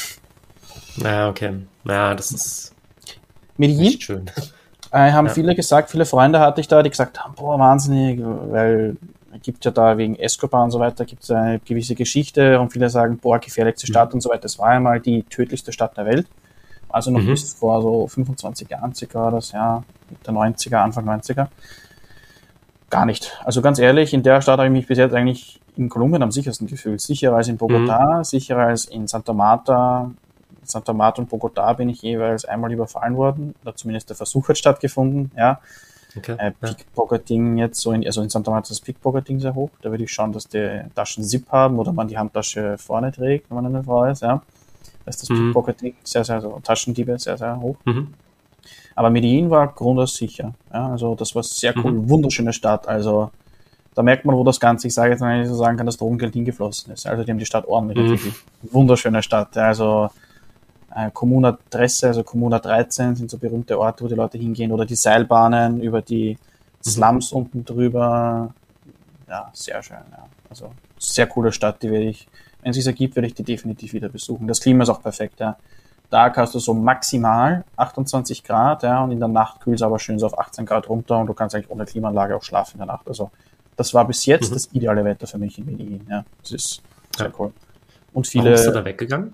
Ja, 0.98 1.28
okay. 1.28 1.52
Ja, 1.84 2.14
das 2.14 2.30
ist 2.30 2.74
Medellin. 3.56 4.00
schön. 4.00 4.30
Äh, 4.92 5.12
haben 5.12 5.26
ja. 5.26 5.32
viele 5.32 5.54
gesagt, 5.54 5.90
viele 5.90 6.06
Freunde 6.06 6.38
hatte 6.38 6.60
ich 6.60 6.68
da, 6.68 6.82
die 6.82 6.90
gesagt 6.90 7.20
haben, 7.20 7.34
boah, 7.34 7.58
wahnsinnig, 7.58 8.20
weil 8.22 8.96
es 9.34 9.42
gibt 9.42 9.64
ja 9.64 9.72
da 9.72 9.98
wegen 9.98 10.16
Escobar 10.16 10.62
und 10.64 10.70
so 10.70 10.78
weiter, 10.78 11.04
gibt 11.04 11.24
es 11.24 11.30
eine 11.30 11.58
gewisse 11.58 11.94
Geschichte 11.96 12.58
und 12.60 12.72
viele 12.72 12.88
sagen, 12.88 13.18
boah, 13.18 13.38
gefährlichste 13.38 13.86
Stadt 13.86 14.10
mhm. 14.10 14.14
und 14.14 14.20
so 14.20 14.30
weiter. 14.30 14.46
Es 14.46 14.58
war 14.58 14.68
einmal 14.68 15.00
die 15.00 15.24
tödlichste 15.24 15.72
Stadt 15.72 15.96
der 15.96 16.06
Welt. 16.06 16.28
Also 16.88 17.10
noch 17.10 17.20
mhm. 17.20 17.26
bis 17.26 17.52
vor 17.52 17.82
so 17.82 18.06
25 18.06 18.70
Jahren 18.70 18.94
circa 18.94 19.30
das, 19.32 19.52
ja, 19.52 19.82
mit 20.08 20.26
der 20.26 20.34
90er, 20.34 20.76
Anfang 20.76 21.06
90er. 21.06 21.48
Gar 22.90 23.06
nicht. 23.06 23.36
Also 23.44 23.62
ganz 23.62 23.78
ehrlich, 23.78 24.14
in 24.14 24.22
der 24.22 24.40
Stadt 24.40 24.58
habe 24.58 24.68
ich 24.68 24.72
mich 24.72 24.86
bis 24.86 24.98
jetzt 24.98 25.14
eigentlich 25.14 25.60
in 25.76 25.88
Kolumbien 25.88 26.22
am 26.22 26.30
sichersten 26.30 26.66
gefühlt. 26.66 27.00
Sicherer 27.00 27.36
als 27.36 27.48
in 27.48 27.58
Bogotá, 27.58 28.18
mhm. 28.18 28.24
sicherer 28.24 28.66
als 28.66 28.84
in 28.84 29.06
Santa 29.06 29.32
Marta. 29.32 30.10
Santa 30.62 30.92
Marta 30.92 31.22
und 31.22 31.30
Bogotá 31.30 31.74
bin 31.74 31.88
ich 31.88 32.02
jeweils 32.02 32.44
einmal 32.44 32.72
überfallen 32.72 33.16
worden, 33.16 33.54
oder 33.62 33.76
zumindest 33.76 34.08
der 34.08 34.16
Versuch 34.16 34.48
hat 34.48 34.58
stattgefunden, 34.58 35.30
ja. 35.36 35.60
Okay, 36.16 36.34
äh, 36.38 36.50
Pickpocketing 36.50 37.58
jetzt 37.58 37.80
so 37.80 37.92
in, 37.92 38.04
also 38.04 38.22
in 38.22 38.30
Santa 38.30 38.50
Marta 38.50 38.64
ist 38.64 38.70
das 38.70 38.80
Pickpocketing 38.80 39.38
sehr 39.38 39.54
hoch. 39.54 39.70
Da 39.82 39.90
würde 39.90 40.04
ich 40.04 40.12
schauen, 40.12 40.32
dass 40.32 40.48
die 40.48 40.80
Taschen 40.94 41.22
Zip 41.24 41.50
haben 41.50 41.78
oder 41.78 41.92
man 41.92 42.08
die 42.08 42.16
Handtasche 42.16 42.78
vorne 42.78 43.12
trägt, 43.12 43.50
wenn 43.50 43.56
man 43.56 43.66
eine 43.66 43.84
Frau 43.84 44.04
ist, 44.06 44.22
ja. 44.22 44.42
Da 45.04 45.10
ist 45.10 45.22
das 45.22 45.28
mhm. 45.28 45.48
Pickpocketing 45.48 45.94
sehr, 46.02 46.24
sehr, 46.24 46.36
also 46.36 46.58
Taschendiebe 46.62 47.18
sehr, 47.18 47.36
sehr 47.36 47.60
hoch. 47.60 47.76
Mhm. 47.84 48.14
Aber 48.96 49.10
Medellin 49.10 49.50
war 49.50 49.68
grundsätzlich 49.68 50.38
Ja, 50.38 50.52
also 50.72 51.14
das 51.14 51.34
war 51.34 51.42
sehr 51.42 51.74
cool, 51.76 51.92
mhm. 51.92 52.08
wunderschöne 52.08 52.52
Stadt. 52.52 52.88
Also 52.88 53.30
da 53.94 54.02
merkt 54.02 54.24
man, 54.24 54.34
wo 54.36 54.42
das 54.42 54.58
Ganze, 54.58 54.88
ich 54.88 54.94
sage 54.94 55.12
jetzt 55.12 55.20
nicht 55.20 55.48
so 55.48 55.54
sagen 55.54 55.76
kann, 55.76 55.86
das 55.86 55.98
Drogengeld 55.98 56.32
hingeflossen 56.32 56.92
ist. 56.92 57.06
Also 57.06 57.22
die 57.22 57.30
haben 57.30 57.38
die 57.38 57.46
Stadt 57.46 57.66
ordentlich 57.66 57.98
mhm. 57.98 58.12
entwickelt. 58.12 58.34
Wunderschöne 58.62 59.22
Stadt. 59.22 59.56
Also 59.58 60.10
äh, 60.94 61.10
Kommuna 61.12 61.58
Dresse, 61.68 62.08
also 62.08 62.22
Kommuna 62.22 62.58
13 62.58 63.16
sind 63.16 63.30
so 63.30 63.36
berühmte 63.36 63.78
Orte, 63.78 64.04
wo 64.04 64.08
die 64.08 64.14
Leute 64.14 64.38
hingehen. 64.38 64.72
Oder 64.72 64.86
die 64.86 64.96
Seilbahnen 64.96 65.80
über 65.82 66.00
die 66.00 66.32
mhm. 66.32 66.90
Slums 66.90 67.32
mhm. 67.32 67.38
unten 67.38 67.64
drüber. 67.66 68.54
Ja, 69.28 69.50
sehr 69.52 69.82
schön. 69.82 69.98
Ja. 70.10 70.26
Also 70.48 70.70
sehr 70.98 71.26
coole 71.26 71.52
Stadt, 71.52 71.82
die 71.82 71.90
werde 71.90 72.06
ich, 72.06 72.28
wenn 72.62 72.70
es 72.70 72.76
sich 72.76 72.86
ergibt, 72.86 73.14
werde 73.16 73.26
ich 73.26 73.34
die 73.34 73.44
definitiv 73.44 73.92
wieder 73.92 74.08
besuchen. 74.08 74.48
Das 74.48 74.60
Klima 74.60 74.84
ist 74.84 74.88
auch 74.88 75.02
perfekt. 75.02 75.40
Ja. 75.40 75.58
Tag 76.10 76.36
hast 76.36 76.54
du 76.54 76.58
so 76.58 76.74
maximal 76.74 77.64
28 77.76 78.44
Grad, 78.44 78.82
ja, 78.82 79.02
und 79.02 79.12
in 79.12 79.18
der 79.18 79.28
Nacht 79.28 79.60
kühlt 79.60 79.76
es 79.76 79.82
aber 79.82 79.98
schön 79.98 80.18
so 80.18 80.26
auf 80.26 80.38
18 80.38 80.66
Grad 80.66 80.88
runter 80.88 81.18
und 81.18 81.26
du 81.26 81.34
kannst 81.34 81.54
eigentlich 81.54 81.70
ohne 81.70 81.84
Klimaanlage 81.84 82.36
auch 82.36 82.42
schlafen 82.42 82.74
in 82.74 82.78
der 82.78 82.86
Nacht. 82.86 83.08
Also 83.08 83.30
das 83.76 83.92
war 83.92 84.06
bis 84.06 84.24
jetzt 84.26 84.50
mhm. 84.50 84.54
das 84.54 84.68
ideale 84.72 85.04
Wetter 85.04 85.26
für 85.26 85.38
mich 85.38 85.58
in 85.58 85.66
Medellin. 85.66 86.06
Ja, 86.08 86.24
das 86.42 86.52
ist 86.52 86.82
sehr 87.16 87.26
ja. 87.26 87.32
cool. 87.38 87.52
Und 88.12 88.26
viele. 88.26 88.44
Warum 88.44 88.54
bist 88.54 88.66
du 88.66 88.72
da 88.72 88.84
weggegangen? 88.84 89.32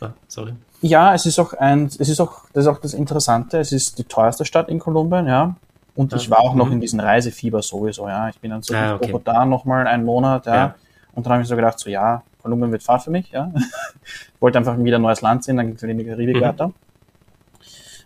Ah, 0.00 0.10
sorry. 0.28 0.54
Ja, 0.82 1.14
es 1.14 1.24
ist 1.24 1.38
auch 1.38 1.54
ein, 1.54 1.86
es 1.86 1.96
ist 1.96 2.20
auch, 2.20 2.42
das 2.52 2.64
ist 2.64 2.68
auch 2.68 2.78
das 2.78 2.92
Interessante. 2.92 3.58
Es 3.58 3.72
ist 3.72 3.98
die 3.98 4.04
teuerste 4.04 4.44
Stadt 4.44 4.68
in 4.68 4.78
Kolumbien, 4.78 5.26
ja. 5.26 5.56
Und 5.94 6.12
ja. 6.12 6.18
ich 6.18 6.30
war 6.30 6.40
auch 6.40 6.54
noch 6.54 6.66
mhm. 6.66 6.74
in 6.74 6.80
diesem 6.82 7.00
Reisefieber 7.00 7.62
sowieso, 7.62 8.08
ja. 8.08 8.28
Ich 8.28 8.38
bin 8.38 8.50
dann 8.50 8.62
so 8.62 8.74
ah, 8.74 8.96
okay. 8.96 9.10
Bogotá 9.10 9.46
nochmal 9.46 9.86
einen 9.86 10.04
Monat, 10.04 10.46
ja. 10.46 10.54
ja. 10.54 10.74
Und 11.16 11.26
dann 11.26 11.32
habe 11.32 11.42
ich 11.42 11.48
so 11.48 11.56
gedacht, 11.56 11.78
so 11.80 11.90
ja, 11.90 12.22
Kolumbien 12.42 12.70
wird 12.70 12.82
Fahrt 12.82 13.02
für 13.02 13.10
mich, 13.10 13.30
ja. 13.32 13.50
wollte 14.40 14.58
einfach 14.58 14.78
wieder 14.78 14.98
ein 14.98 15.02
neues 15.02 15.22
Land 15.22 15.42
sehen, 15.42 15.56
dann 15.56 15.76
für 15.76 15.92
die 15.92 16.04
Karibik 16.04 16.36
mhm. 16.36 16.40
weiter. 16.42 16.72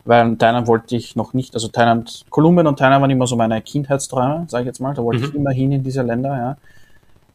Weil 0.04 0.36
Thailand 0.36 0.66
wollte 0.66 0.96
ich 0.96 1.16
noch 1.16 1.34
nicht, 1.34 1.54
also 1.54 1.68
Thailand, 1.68 2.24
Kolumbien 2.30 2.66
und 2.66 2.78
Thailand 2.78 3.02
waren 3.02 3.10
immer 3.10 3.26
so 3.26 3.36
meine 3.36 3.60
Kindheitsträume, 3.60 4.46
sage 4.48 4.62
ich 4.62 4.66
jetzt 4.68 4.80
mal, 4.80 4.94
da 4.94 5.02
wollte 5.02 5.20
mhm. 5.22 5.28
ich 5.28 5.34
immer 5.34 5.50
hin 5.50 5.72
in 5.72 5.82
diese 5.82 6.02
Länder, 6.02 6.36
ja. 6.36 6.56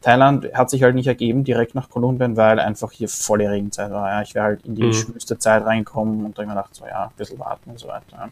Thailand 0.00 0.52
hat 0.54 0.70
sich 0.70 0.82
halt 0.82 0.94
nicht 0.94 1.06
ergeben, 1.06 1.44
direkt 1.44 1.74
nach 1.74 1.90
Kolumbien, 1.90 2.36
weil 2.36 2.60
einfach 2.60 2.92
hier 2.92 3.08
volle 3.08 3.50
Regenzeit 3.50 3.90
war. 3.90 4.08
Ja. 4.08 4.22
Ich 4.22 4.34
wäre 4.34 4.44
halt 4.44 4.64
in 4.64 4.74
die 4.74 4.84
mhm. 4.84 4.92
schlimmste 4.92 5.38
Zeit 5.38 5.64
reinkommen 5.64 6.24
und 6.24 6.38
da 6.38 6.42
habe 6.42 6.44
ich 6.44 6.54
mir 6.54 6.62
gedacht, 6.62 6.74
so 6.74 6.86
ja, 6.86 7.04
ein 7.04 7.10
bisschen 7.16 7.38
warten 7.38 7.70
und 7.70 7.78
so 7.78 7.88
weiter. 7.88 8.04
Ja. 8.12 8.28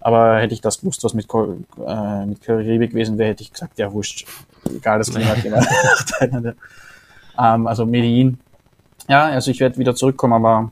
Aber 0.00 0.38
hätte 0.38 0.54
ich 0.54 0.60
das 0.60 0.80
gewusst, 0.80 1.02
was 1.04 1.14
mit, 1.14 1.26
äh, 1.32 2.26
mit 2.26 2.40
Karibik 2.42 2.90
gewesen 2.90 3.18
wäre, 3.18 3.30
hätte 3.30 3.42
ich 3.42 3.52
gesagt, 3.52 3.78
ja, 3.78 3.92
wurscht, 3.92 4.26
egal 4.74 4.98
das 4.98 5.10
Klima, 5.10 5.34
genau. 5.34 5.60
ähm, 7.38 7.66
also 7.66 7.84
Medellin. 7.84 8.38
Ja, 9.08 9.26
also 9.26 9.50
ich 9.50 9.60
werde 9.60 9.78
wieder 9.78 9.94
zurückkommen, 9.94 10.34
aber 10.34 10.70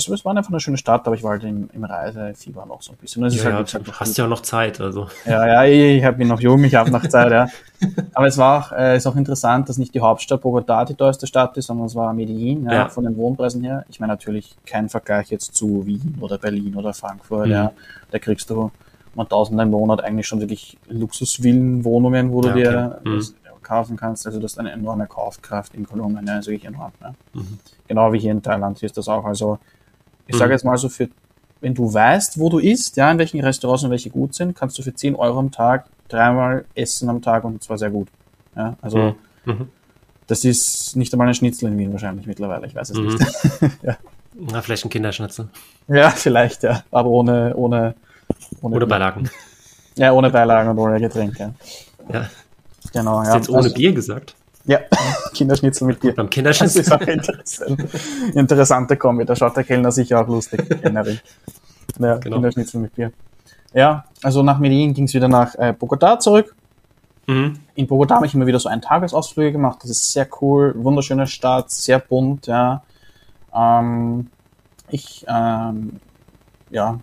es, 0.00 0.08
es 0.08 0.24
war 0.24 0.36
einfach 0.36 0.50
eine 0.50 0.60
schöne 0.60 0.76
Stadt, 0.76 1.06
aber 1.06 1.14
ich 1.14 1.22
war 1.22 1.32
halt 1.32 1.44
im, 1.44 1.68
im 1.72 1.84
Reisefieber 1.84 2.66
noch 2.66 2.82
so 2.82 2.92
ein 2.92 2.98
bisschen. 2.98 3.28
ja, 3.28 3.44
halt, 3.52 3.72
ja, 3.72 3.78
du 3.78 3.92
hast 3.92 4.16
ja 4.18 4.24
auch 4.24 4.28
noch 4.28 4.42
Zeit, 4.42 4.80
also. 4.80 5.08
Ja, 5.26 5.46
ja, 5.46 5.64
ich, 5.64 6.02
ich 6.02 6.16
bin 6.16 6.28
noch 6.28 6.40
jung, 6.40 6.64
ich 6.64 6.74
habe 6.74 6.90
noch 6.90 7.06
Zeit, 7.06 7.30
ja. 7.30 7.46
Aber 8.14 8.26
es 8.26 8.36
war 8.36 8.58
auch, 8.58 8.72
äh, 8.72 8.96
ist 8.96 9.06
auch 9.06 9.16
interessant, 9.16 9.68
dass 9.68 9.78
nicht 9.78 9.94
die 9.94 10.00
Hauptstadt 10.00 10.42
Bogotá 10.42 10.84
die 10.84 10.94
teuerste 10.94 11.26
Stadt 11.26 11.56
ist, 11.56 11.66
sondern 11.66 11.86
es 11.86 11.94
war 11.94 12.12
Medellin, 12.12 12.64
ja, 12.64 12.72
ja. 12.72 12.88
von 12.88 13.04
den 13.04 13.16
Wohnpreisen 13.16 13.62
her. 13.62 13.84
Ich 13.88 14.00
meine 14.00 14.12
natürlich 14.12 14.56
kein 14.66 14.88
Vergleich 14.88 15.30
jetzt 15.30 15.54
zu 15.54 15.86
Wien 15.86 16.16
oder 16.20 16.38
Berlin 16.38 16.74
oder 16.76 16.92
Frankfurt, 16.92 17.46
mhm. 17.46 17.52
ja. 17.52 17.72
Da 18.10 18.18
kriegst 18.18 18.50
du 18.50 18.70
mal 19.14 19.24
Tausende 19.24 19.62
im 19.62 19.70
Monat 19.70 20.02
eigentlich 20.02 20.26
schon 20.26 20.40
wirklich 20.40 20.78
Luxusvillenwohnungen, 20.88 22.32
wo 22.32 22.40
du 22.40 22.50
okay. 22.50 22.62
dir 22.62 23.00
mhm. 23.04 23.22
kaufen 23.62 23.96
kannst. 23.96 24.26
Also 24.26 24.38
das 24.40 24.52
ist 24.52 24.58
eine 24.58 24.72
enorme 24.72 25.06
Kaufkraft 25.06 25.74
in 25.74 25.86
Kolumbien, 25.86 26.26
ist 26.28 26.46
wirklich 26.46 26.66
enorm. 26.66 26.92
Ja. 27.00 27.14
Mhm. 27.34 27.58
Genau 27.88 28.12
wie 28.12 28.18
hier 28.18 28.32
in 28.32 28.42
Thailand 28.42 28.82
ist 28.82 28.96
das 28.96 29.08
auch. 29.08 29.24
Also 29.24 29.58
ich 30.30 30.36
sage 30.36 30.50
mhm. 30.50 30.52
jetzt 30.52 30.64
mal 30.64 30.76
so 30.78 30.88
für, 30.88 31.08
wenn 31.60 31.74
du 31.74 31.92
weißt, 31.92 32.38
wo 32.38 32.48
du 32.48 32.58
isst, 32.58 32.96
ja, 32.96 33.10
in 33.10 33.18
welchen 33.18 33.40
Restaurants 33.40 33.84
und 33.84 33.90
welche 33.90 34.10
gut 34.10 34.34
sind, 34.34 34.54
kannst 34.56 34.78
du 34.78 34.82
für 34.82 34.94
10 34.94 35.14
Euro 35.16 35.38
am 35.38 35.50
Tag 35.50 35.86
dreimal 36.08 36.64
essen 36.74 37.08
am 37.08 37.20
Tag 37.20 37.44
und 37.44 37.62
zwar 37.62 37.78
sehr 37.78 37.90
gut. 37.90 38.08
Ja, 38.56 38.76
also, 38.80 39.14
mhm. 39.44 39.52
mhm. 39.52 39.68
das 40.26 40.44
ist 40.44 40.96
nicht 40.96 41.12
einmal 41.12 41.28
ein 41.28 41.34
Schnitzel 41.34 41.68
in 41.68 41.78
Wien 41.78 41.92
wahrscheinlich 41.92 42.26
mittlerweile, 42.26 42.66
ich 42.66 42.74
weiß 42.74 42.90
es 42.90 42.96
mhm. 42.96 43.06
nicht. 43.06 43.26
ja. 43.82 43.96
Na, 44.34 44.62
vielleicht 44.62 44.84
ein 44.84 44.90
Kinderschnitzel. 44.90 45.48
Ja, 45.88 46.10
vielleicht, 46.10 46.62
ja, 46.62 46.84
aber 46.90 47.10
ohne, 47.10 47.54
ohne, 47.56 47.94
ohne, 48.62 48.76
ohne 48.76 48.86
Beilagen. 48.86 49.28
Ja, 49.96 50.12
ohne 50.12 50.30
Beilagen 50.30 50.70
und 50.70 50.78
ohne 50.78 51.00
Getränke. 51.00 51.54
Ja. 52.12 52.30
Genau, 52.92 53.18
Hast 53.18 53.26
ja. 53.26 53.34
Hast 53.34 53.36
jetzt 53.36 53.50
ohne 53.50 53.58
also, 53.58 53.74
Bier 53.74 53.92
gesagt? 53.92 54.34
Ja, 54.64 54.80
Kinderschnitzel 55.34 55.86
mit 55.86 56.02
dir. 56.02 56.14
Beim 56.14 56.28
Kinderschnitzel. 56.28 56.82
Das 56.82 56.88
ist 56.88 56.92
auch 56.92 57.06
interessant. 57.06 57.86
Interessante 58.34 58.96
Kombi. 58.96 59.24
Da 59.24 59.34
schaut 59.34 59.56
der 59.56 59.64
Kellner 59.64 59.90
sicher 59.90 60.20
auch 60.20 60.28
lustig. 60.28 60.62
Generell. 60.82 61.20
Ja, 61.98 62.16
genau. 62.18 62.36
Kinderschnitzel 62.36 62.80
mit 62.80 62.94
Bier. 62.94 63.12
Ja, 63.72 64.04
also 64.22 64.42
nach 64.42 64.58
Medellin 64.58 64.94
ging 64.94 65.04
es 65.04 65.14
wieder 65.14 65.28
nach 65.28 65.54
äh, 65.54 65.74
Bogotá 65.78 66.18
zurück. 66.18 66.54
Mhm. 67.26 67.60
In 67.74 67.86
Bogotá 67.86 68.16
habe 68.16 68.26
ich 68.26 68.34
immer 68.34 68.46
wieder 68.46 68.58
so 68.58 68.68
einen 68.68 68.82
Tagesausflüge 68.82 69.52
gemacht. 69.52 69.78
Das 69.82 69.90
ist 69.90 70.12
sehr 70.12 70.28
cool, 70.40 70.74
wunderschöne 70.76 71.26
Stadt, 71.26 71.70
sehr 71.70 71.98
bunt, 71.98 72.46
ja. 72.46 72.82
Ähm, 73.54 74.28
ich, 74.88 75.24
ähm, 75.28 76.00
ja, 76.70 76.98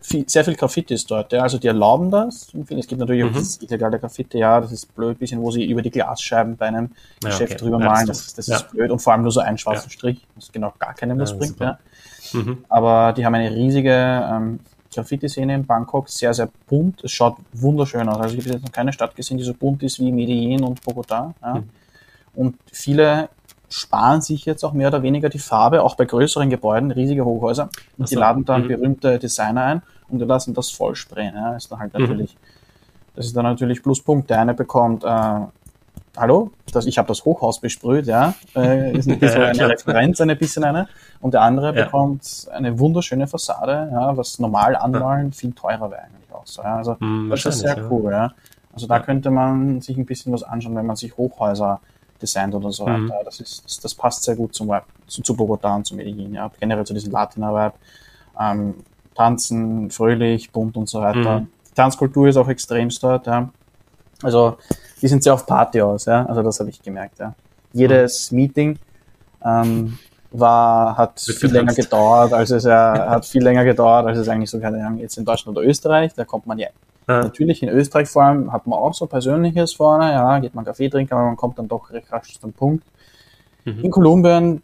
viel, 0.00 0.28
sehr 0.28 0.44
viel 0.44 0.54
Graffiti 0.54 0.94
ist 0.94 1.10
dort. 1.10 1.32
Ja. 1.32 1.42
Also 1.42 1.58
die 1.58 1.66
erlauben 1.66 2.10
das. 2.10 2.52
Es 2.54 2.86
gibt 2.86 2.98
natürlich 2.98 3.24
mhm. 3.24 3.30
auch 3.30 3.34
das 3.34 3.60
illegale 3.62 3.98
Graffiti, 3.98 4.38
ja, 4.38 4.60
das 4.60 4.72
ist 4.72 4.94
blöd, 4.94 5.18
bisschen, 5.18 5.40
wo 5.40 5.50
sie 5.50 5.64
über 5.64 5.82
die 5.82 5.90
Glasscheiben 5.90 6.56
bei 6.56 6.66
einem 6.66 6.90
ja, 7.22 7.30
Geschäft 7.30 7.52
okay. 7.54 7.62
drüber 7.62 7.78
malen. 7.78 8.06
Das, 8.06 8.24
das, 8.24 8.34
das 8.34 8.46
ja. 8.46 8.56
ist 8.56 8.70
blöd 8.70 8.90
und 8.90 9.00
vor 9.00 9.12
allem 9.12 9.22
nur 9.22 9.32
so 9.32 9.40
einen 9.40 9.58
schwarzen 9.58 9.90
Strich, 9.90 10.26
was 10.34 10.50
genau 10.50 10.72
gar 10.78 10.94
keinem 10.94 11.18
was 11.18 11.36
bringt. 11.36 11.58
Ja. 11.60 11.78
Mhm. 12.32 12.64
Aber 12.68 13.12
die 13.12 13.24
haben 13.24 13.34
eine 13.34 13.54
riesige 13.54 13.90
ähm, 13.92 14.60
Graffiti-Szene 14.92 15.54
in 15.54 15.66
Bangkok, 15.66 16.08
sehr, 16.08 16.34
sehr 16.34 16.48
bunt. 16.68 17.04
Es 17.04 17.12
schaut 17.12 17.36
wunderschön 17.52 18.08
aus. 18.08 18.18
Also 18.18 18.36
ich 18.36 18.44
habe 18.44 18.54
jetzt 18.54 18.64
noch 18.64 18.72
keine 18.72 18.92
Stadt 18.92 19.14
gesehen, 19.14 19.38
die 19.38 19.44
so 19.44 19.54
bunt 19.54 19.82
ist 19.82 20.00
wie 20.00 20.10
Medellin 20.10 20.62
und 20.64 20.80
Bogotá. 20.82 21.32
Ja. 21.42 21.54
Mhm. 21.54 21.68
Und 22.34 22.56
viele 22.72 23.28
sparen 23.70 24.20
sich 24.20 24.44
jetzt 24.44 24.64
auch 24.64 24.72
mehr 24.72 24.88
oder 24.88 25.02
weniger 25.02 25.28
die 25.28 25.38
Farbe, 25.38 25.82
auch 25.82 25.94
bei 25.94 26.04
größeren 26.04 26.50
Gebäuden, 26.50 26.90
riesige 26.90 27.24
Hochhäuser. 27.24 27.70
Und 27.96 28.08
so. 28.08 28.14
die 28.14 28.20
laden 28.20 28.44
dann 28.44 28.64
mhm. 28.64 28.68
berühmte 28.68 29.18
Designer 29.18 29.62
ein 29.62 29.82
und 30.08 30.18
die 30.18 30.24
lassen 30.24 30.54
das 30.54 30.70
voll 30.70 30.96
sprayen. 30.96 31.34
Ja. 31.34 31.56
Ist 31.56 31.70
dann 31.70 31.78
halt 31.78 31.94
mhm. 31.94 32.00
natürlich, 32.00 32.36
das 33.14 33.26
ist 33.26 33.36
dann 33.36 33.44
natürlich 33.44 33.82
Pluspunkt. 33.82 34.28
Der 34.28 34.40
eine 34.40 34.54
bekommt, 34.54 35.04
äh, 35.04 35.40
hallo, 36.16 36.50
das, 36.72 36.86
ich 36.86 36.98
habe 36.98 37.08
das 37.08 37.24
Hochhaus 37.24 37.60
besprüht, 37.60 38.06
ja, 38.06 38.34
äh, 38.56 38.96
ist 38.96 39.08
ein 39.08 39.18
bisschen 39.20 39.40
ja, 39.40 39.48
eine 39.48 39.68
Referenz, 39.68 40.20
eine 40.20 40.34
bisschen 40.34 40.64
eine. 40.64 40.88
Und 41.20 41.34
der 41.34 41.42
andere 41.42 41.74
ja. 41.74 41.84
bekommt 41.84 42.48
eine 42.52 42.76
wunderschöne 42.78 43.28
Fassade, 43.28 43.88
ja, 43.92 44.16
was 44.16 44.40
normal 44.40 44.74
anmalen 44.74 45.32
viel 45.32 45.52
teurer 45.52 45.90
wäre 45.92 46.02
eigentlich 46.02 46.32
auch 46.32 46.46
so. 46.46 46.62
Ja. 46.62 46.76
Also 46.76 46.96
mhm, 46.98 47.30
das 47.30 47.46
ist 47.46 47.60
sehr 47.60 47.90
cool, 47.90 48.10
ja. 48.10 48.32
Also 48.72 48.86
da 48.86 48.98
könnte 49.00 49.30
man 49.30 49.80
sich 49.80 49.96
ein 49.96 50.06
bisschen 50.06 50.32
was 50.32 50.42
anschauen, 50.42 50.76
wenn 50.76 50.86
man 50.86 50.96
sich 50.96 51.16
Hochhäuser 51.16 51.80
designt 52.20 52.54
oder 52.54 52.70
so 52.70 52.86
mhm. 52.86 53.08
weiter. 53.08 53.24
Das, 53.24 53.40
ist, 53.40 53.64
das, 53.64 53.80
das, 53.80 53.94
passt 53.94 54.22
sehr 54.22 54.36
gut 54.36 54.54
zum 54.54 54.70
zu, 55.06 55.22
zu 55.22 55.34
Bogotá 55.34 55.74
und 55.76 55.86
zu 55.86 55.94
Medellin, 55.94 56.34
ja. 56.34 56.50
Generell 56.58 56.86
zu 56.86 56.94
diesem 56.94 57.12
Latina-Vibe. 57.12 57.74
Ähm, 58.38 58.74
tanzen, 59.14 59.90
fröhlich, 59.90 60.50
bunt 60.50 60.76
und 60.76 60.88
so 60.88 61.00
weiter. 61.00 61.40
Mhm. 61.40 61.48
Die 61.68 61.74
Tanzkultur 61.74 62.28
ist 62.28 62.36
auch 62.36 62.48
extremst 62.48 63.02
dort, 63.02 63.26
ja. 63.26 63.50
Also, 64.22 64.56
die 65.00 65.08
sind 65.08 65.22
sehr 65.22 65.34
auf 65.34 65.46
Party 65.46 65.80
aus, 65.80 66.04
ja. 66.06 66.24
Also, 66.26 66.42
das 66.42 66.60
habe 66.60 66.70
ich 66.70 66.80
gemerkt, 66.80 67.18
ja. 67.18 67.34
Jedes 67.72 68.30
mhm. 68.30 68.36
Meeting, 68.36 68.78
ähm, 69.44 69.98
war, 70.32 70.96
hat 70.96 71.20
viel 71.20 71.50
länger 71.50 71.74
gedauert, 71.74 72.32
als 72.32 72.50
es, 72.50 72.64
äh, 72.64 72.70
hat 72.70 73.26
viel 73.26 73.42
länger 73.42 73.64
gedauert, 73.64 74.06
als 74.06 74.18
es 74.18 74.28
eigentlich 74.28 74.50
so, 74.50 74.60
keine 74.60 74.84
Ahnung, 74.84 75.00
jetzt 75.00 75.18
in 75.18 75.24
Deutschland 75.24 75.56
oder 75.56 75.66
Österreich, 75.66 76.14
da 76.14 76.24
kommt 76.24 76.46
man 76.46 76.58
ja 76.58 76.68
ja. 77.10 77.22
Natürlich 77.22 77.62
in 77.62 77.68
Österreich 77.68 78.08
vor 78.08 78.22
allem 78.22 78.52
hat 78.52 78.66
man 78.66 78.78
auch 78.78 78.94
so 78.94 79.06
Persönliches 79.06 79.72
vorne, 79.72 80.12
ja, 80.12 80.38
geht 80.38 80.54
man 80.54 80.64
Kaffee 80.64 80.88
trinken, 80.88 81.14
aber 81.14 81.24
man 81.24 81.36
kommt 81.36 81.58
dann 81.58 81.68
doch 81.68 81.90
recht 81.90 82.12
rasch 82.12 82.38
zum 82.38 82.52
Punkt. 82.52 82.84
Mhm. 83.64 83.84
In 83.84 83.90
Kolumbien, 83.90 84.62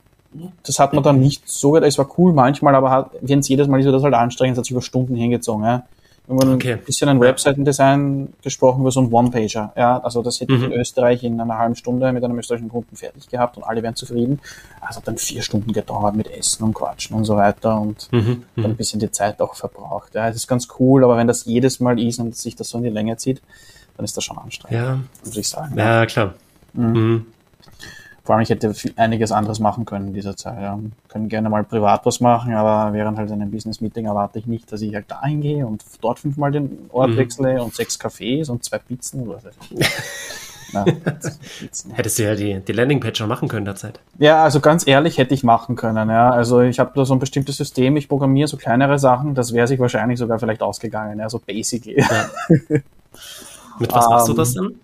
das 0.65 0.79
hat 0.79 0.93
man 0.93 1.03
dann 1.03 1.21
nicht 1.21 1.49
so, 1.49 1.77
es 1.77 1.99
war 1.99 2.09
cool 2.19 2.33
manchmal, 2.33 2.75
aber 2.75 3.11
wenn 3.21 3.41
es 3.41 3.49
jedes 3.49 3.69
Mal 3.69 3.81
ist, 3.81 3.87
wird 3.87 3.97
das 3.97 4.03
halt 4.03 4.15
anstrengend, 4.15 4.55
es 4.55 4.59
hat 4.59 4.65
sich 4.67 4.73
über 4.73 4.83
Stunden 4.83 5.17
hingezogen. 5.17 5.65
Ja. 5.65 5.85
Haben 6.29 6.55
okay. 6.55 6.73
ein 6.73 6.83
bisschen 6.83 7.09
ein 7.09 7.21
Webseitendesign 7.21 8.33
gesprochen 8.43 8.81
über 8.81 8.91
so 8.91 8.99
einen 8.99 9.13
One-Pager. 9.13 9.73
Ja, 9.77 9.99
also 9.99 10.23
das 10.23 10.41
hätte 10.41 10.53
mhm. 10.53 10.59
ich 10.59 10.65
in 10.65 10.73
Österreich 10.73 11.23
in 11.23 11.41
einer 11.41 11.57
halben 11.57 11.77
Stunde 11.77 12.13
mit 12.13 12.25
einem 12.25 12.37
österreichischen 12.39 12.69
Kunden 12.69 12.97
fertig 12.97 13.29
gehabt 13.29 13.57
und 13.57 13.63
alle 13.63 13.83
wären 13.83 13.95
zufrieden. 13.95 14.41
Also 14.81 14.99
hat 14.99 15.09
dann 15.09 15.19
vier 15.19 15.43
Stunden 15.43 15.73
gedauert 15.73 16.17
mit 16.17 16.29
Essen 16.29 16.65
und 16.65 16.75
Quatschen 16.75 17.17
und 17.17 17.25
so 17.25 17.37
weiter 17.37 17.81
und 17.81 18.09
mhm. 18.11 18.43
dann 18.57 18.65
ein 18.65 18.77
bisschen 18.77 18.99
die 18.99 19.11
Zeit 19.11 19.41
auch 19.41 19.55
verbraucht. 19.55 20.15
Ja, 20.17 20.27
das 20.27 20.37
ist 20.37 20.49
ganz 20.49 20.67
cool, 20.81 21.05
aber 21.05 21.17
wenn 21.17 21.29
das 21.29 21.45
jedes 21.45 21.79
Mal 21.79 22.01
ist 22.01 22.19
und 22.19 22.35
sich 22.35 22.57
das 22.57 22.71
so 22.71 22.79
in 22.79 22.85
die 22.85 22.91
Länge 22.91 23.17
zieht, 23.17 23.41
dann 23.97 24.05
ist 24.05 24.17
das 24.17 24.25
schon 24.25 24.37
anstrengend. 24.37 24.79
Ja. 24.79 24.99
Muss 25.25 25.37
ich 25.37 25.49
sagen. 25.49 25.79
Ja, 25.79 26.01
ja. 26.01 26.07
klar. 26.07 26.35
Mhm. 26.73 27.27
Vor 28.27 28.35
allem, 28.35 28.43
ich 28.43 28.51
hätte 28.51 28.75
viel, 28.75 28.93
einiges 28.97 29.31
anderes 29.31 29.61
machen 29.61 29.85
können 29.85 30.09
in 30.09 30.15
dieser 30.15 30.37
Zeit. 30.37 30.61
Ja. 30.61 30.77
Können 31.09 31.29
gerne 31.29 31.49
mal 31.49 31.63
privat 31.63 32.05
was 32.05 32.21
machen, 32.21 32.55
aber 32.55 32.93
während 32.93 33.19
halt 33.19 33.31
einem 33.31 33.53
Business-Meeting 33.53 34.07
erwarte 34.07 34.41
ich 34.41 34.47
nicht, 34.47 34.71
dass 34.73 34.83
ich 34.83 34.93
halt 34.95 35.05
da 35.09 35.23
hingehe 35.23 35.65
und 35.65 35.85
dort 36.01 36.19
fünfmal 36.19 36.51
den 36.51 36.91
Ort 36.91 37.11
mhm. 37.11 37.19
wechsle 37.19 37.63
und 37.63 37.73
sechs 37.73 38.01
Cafés 38.01 38.51
und 38.51 38.65
zwei 38.65 38.79
Pizzen 38.79 39.29
oder 39.29 39.39
so. 39.39 39.51
Na, 40.73 40.85
Hättest 41.95 42.19
du 42.19 42.25
ja 42.25 42.35
die, 42.35 42.59
die 42.59 42.73
Landingpage 42.73 43.17
schon 43.17 43.29
machen 43.29 43.47
können 43.47 43.65
derzeit. 43.65 44.01
Ja, 44.19 44.43
also 44.43 44.59
ganz 44.59 44.85
ehrlich 44.89 45.19
hätte 45.19 45.33
ich 45.33 45.45
machen 45.45 45.77
können. 45.77 46.11
Ja. 46.11 46.31
Also 46.31 46.63
ich 46.63 46.81
habe 46.81 46.91
da 46.97 47.05
so 47.05 47.15
ein 47.15 47.21
bestimmtes 47.21 47.57
System, 47.57 47.97
ich 47.97 48.09
programmiere 48.09 48.49
so 48.49 48.57
kleinere 48.57 48.99
Sachen, 48.99 49.37
das 49.37 49.53
wäre 49.53 49.69
sich 49.69 49.79
wahrscheinlich 49.79 50.19
sogar 50.19 50.41
vielleicht 50.41 50.63
ausgegangen, 50.63 51.21
ja, 51.21 51.29
so 51.29 51.39
basically. 51.39 52.01
Ja. 52.01 52.27
Mit 53.79 53.93
was 53.93 54.09
machst 54.09 54.29
du 54.29 54.33
das 54.33 54.57
ähm, 54.57 54.63
denn? 54.63 54.81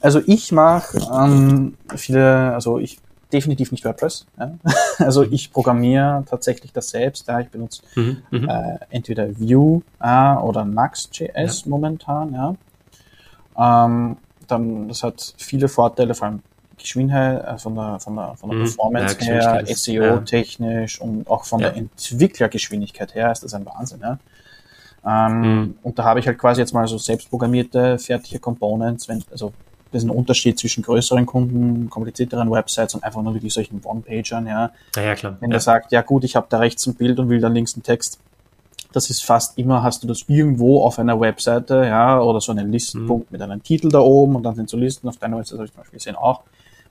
Also 0.00 0.20
ich 0.26 0.52
mache 0.52 0.98
ähm, 1.12 1.76
viele, 1.96 2.54
also 2.54 2.78
ich 2.78 2.98
definitiv 3.32 3.72
nicht 3.72 3.84
WordPress. 3.84 4.26
Ja. 4.38 4.54
Also 4.98 5.22
ich 5.22 5.52
programmiere 5.52 6.24
tatsächlich 6.28 6.72
das 6.72 6.88
selbst. 6.88 7.28
Ja. 7.28 7.40
Ich 7.40 7.48
benutze 7.50 7.82
mhm, 7.94 8.22
mhm. 8.30 8.48
äh, 8.48 8.78
entweder 8.90 9.28
Vue 9.38 9.82
äh, 10.00 10.34
oder 10.34 10.64
Nuxt.js 10.64 11.64
ja. 11.64 11.68
momentan. 11.68 12.32
Ja. 12.32 13.84
Ähm, 13.86 14.16
dann, 14.48 14.88
das 14.88 15.02
hat 15.02 15.34
viele 15.36 15.68
Vorteile, 15.68 16.14
vor 16.14 16.28
allem 16.28 16.42
Geschwindigkeit, 16.78 17.44
äh, 17.46 17.58
von 17.58 17.74
der, 17.74 18.00
von 18.00 18.16
der, 18.16 18.36
von 18.36 18.50
der 18.50 18.58
mhm. 18.58 18.64
Performance 18.64 19.18
her, 19.20 19.64
SEO-technisch 19.66 21.00
und 21.00 21.28
auch 21.28 21.44
von 21.44 21.60
der 21.60 21.76
Entwicklergeschwindigkeit 21.76 23.14
her 23.14 23.30
ist 23.30 23.44
das 23.44 23.54
ein 23.54 23.66
Wahnsinn. 23.66 24.00
Ja. 24.00 24.18
Ähm, 25.06 25.40
mhm. 25.40 25.78
Und 25.82 25.98
da 25.98 26.04
habe 26.04 26.20
ich 26.20 26.26
halt 26.26 26.38
quasi 26.38 26.60
jetzt 26.60 26.72
mal 26.72 26.86
so 26.88 26.98
selbst 26.98 27.30
programmierte, 27.30 27.98
fertige 27.98 28.38
Components, 28.38 29.08
wenn, 29.08 29.22
also 29.30 29.52
das 29.90 30.02
ist 30.02 30.08
ein 30.08 30.14
Unterschied 30.14 30.58
zwischen 30.58 30.82
größeren 30.82 31.24
Kunden, 31.26 31.88
komplizierteren 31.88 32.50
Websites 32.50 32.94
und 32.94 33.04
einfach 33.04 33.22
nur 33.22 33.34
wirklich 33.34 33.54
solchen 33.54 33.80
One-Pagern, 33.82 34.46
ja. 34.46 34.70
Ja, 34.96 35.02
ja, 35.02 35.14
klar. 35.14 35.36
Wenn 35.40 35.50
ja. 35.50 35.54
der 35.54 35.60
sagt, 35.60 35.92
ja 35.92 36.02
gut, 36.02 36.24
ich 36.24 36.36
habe 36.36 36.46
da 36.50 36.58
rechts 36.58 36.86
ein 36.86 36.94
Bild 36.94 37.18
und 37.18 37.28
will 37.28 37.40
da 37.40 37.48
links 37.48 37.74
einen 37.74 37.82
Text, 37.82 38.20
das 38.92 39.10
ist 39.10 39.24
fast 39.24 39.58
immer, 39.58 39.82
hast 39.82 40.02
du 40.02 40.06
das 40.06 40.24
irgendwo 40.28 40.82
auf 40.82 40.98
einer 40.98 41.20
Webseite, 41.20 41.84
ja, 41.86 42.20
oder 42.20 42.40
so 42.40 42.52
einen 42.52 42.70
Listenpunkt 42.70 43.30
mhm. 43.30 43.34
mit 43.34 43.42
einem 43.42 43.62
Titel 43.62 43.88
da 43.88 44.00
oben 44.00 44.36
und 44.36 44.42
dann 44.42 44.54
sind 44.54 44.68
so 44.68 44.76
Listen, 44.76 45.08
auf 45.08 45.16
deiner 45.16 45.38
Webseite 45.38 45.58
habe 45.58 45.66
ich 45.66 45.72
zum 45.72 45.80
Beispiel 45.82 45.98
gesehen 45.98 46.16
auch. 46.16 46.42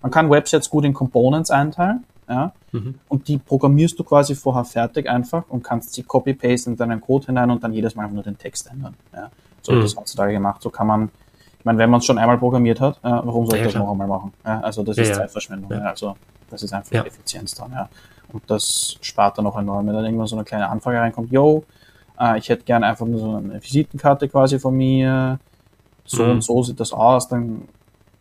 Man 0.02 0.12
kann 0.12 0.30
Websites 0.30 0.70
gut 0.70 0.86
in 0.86 0.94
Components 0.94 1.50
einteilen, 1.50 2.04
ja, 2.30 2.52
mhm. 2.72 2.96
und 3.08 3.28
die 3.28 3.38
programmierst 3.38 3.98
du 3.98 4.04
quasi 4.04 4.36
vorher 4.36 4.66
fertig 4.66 5.10
einfach 5.10 5.44
und 5.50 5.64
kannst 5.64 5.94
sie 5.94 6.04
copy-paste 6.04 6.72
in 6.72 6.78
deinen 6.78 7.02
Code 7.02 7.28
hinein 7.28 7.50
und 7.50 7.64
dann 7.64 7.74
jedes 7.74 7.96
Mal 7.96 8.04
einfach 8.04 8.16
nur 8.16 8.24
den 8.24 8.38
Text 8.38 8.70
ändern, 8.72 8.96
ja. 9.14 9.30
So 9.62 9.74
mhm. 9.74 9.82
das 9.82 9.96
heutzutage 9.98 10.34
gemacht. 10.34 10.62
So 10.62 10.70
kann 10.70 10.88
man 10.88 11.10
meine, 11.68 11.78
wenn 11.78 11.90
man 11.90 12.00
es 12.00 12.06
schon 12.06 12.18
einmal 12.18 12.38
programmiert 12.38 12.82
hat, 12.82 12.98
äh, 12.98 13.10
warum 13.10 13.46
soll 13.46 13.58
ich 13.58 13.66
ja, 13.66 13.68
das 13.68 13.76
noch 13.76 13.92
einmal 13.92 14.08
machen? 14.08 14.34
Ja, 14.44 14.62
also 14.62 14.84
das 14.84 14.98
ist 14.98 15.14
Zeitverschwendung. 15.14 15.72
Also 15.72 16.16
das 16.50 16.64
ist 16.64 16.74
einfach 16.74 17.06
Effizienz 17.06 17.54
dann. 17.54 17.72
Ja. 17.72 17.90
Und 18.34 18.44
das 18.48 18.98
spart 19.02 19.38
dann 19.38 19.46
auch 19.46 19.58
enorm. 19.58 19.86
Wenn 19.86 19.94
dann 19.94 20.06
irgendwann 20.06 20.28
so 20.28 20.36
eine 20.36 20.46
kleine 20.46 20.70
Anfrage 20.70 21.00
reinkommt, 21.00 21.32
yo, 21.32 21.64
äh, 22.20 22.38
ich 22.40 22.50
hätte 22.50 22.64
gerne 22.64 22.88
einfach 22.88 23.06
nur 23.06 23.20
so 23.20 23.36
eine 23.36 23.62
Visitenkarte 23.62 24.28
quasi 24.28 24.60
von 24.60 24.76
mir, 24.76 25.40
so 26.06 26.24
mhm. 26.24 26.32
und 26.32 26.44
so 26.44 26.64
sieht 26.64 26.80
das 26.80 26.94
aus, 26.94 27.28
dann 27.28 27.68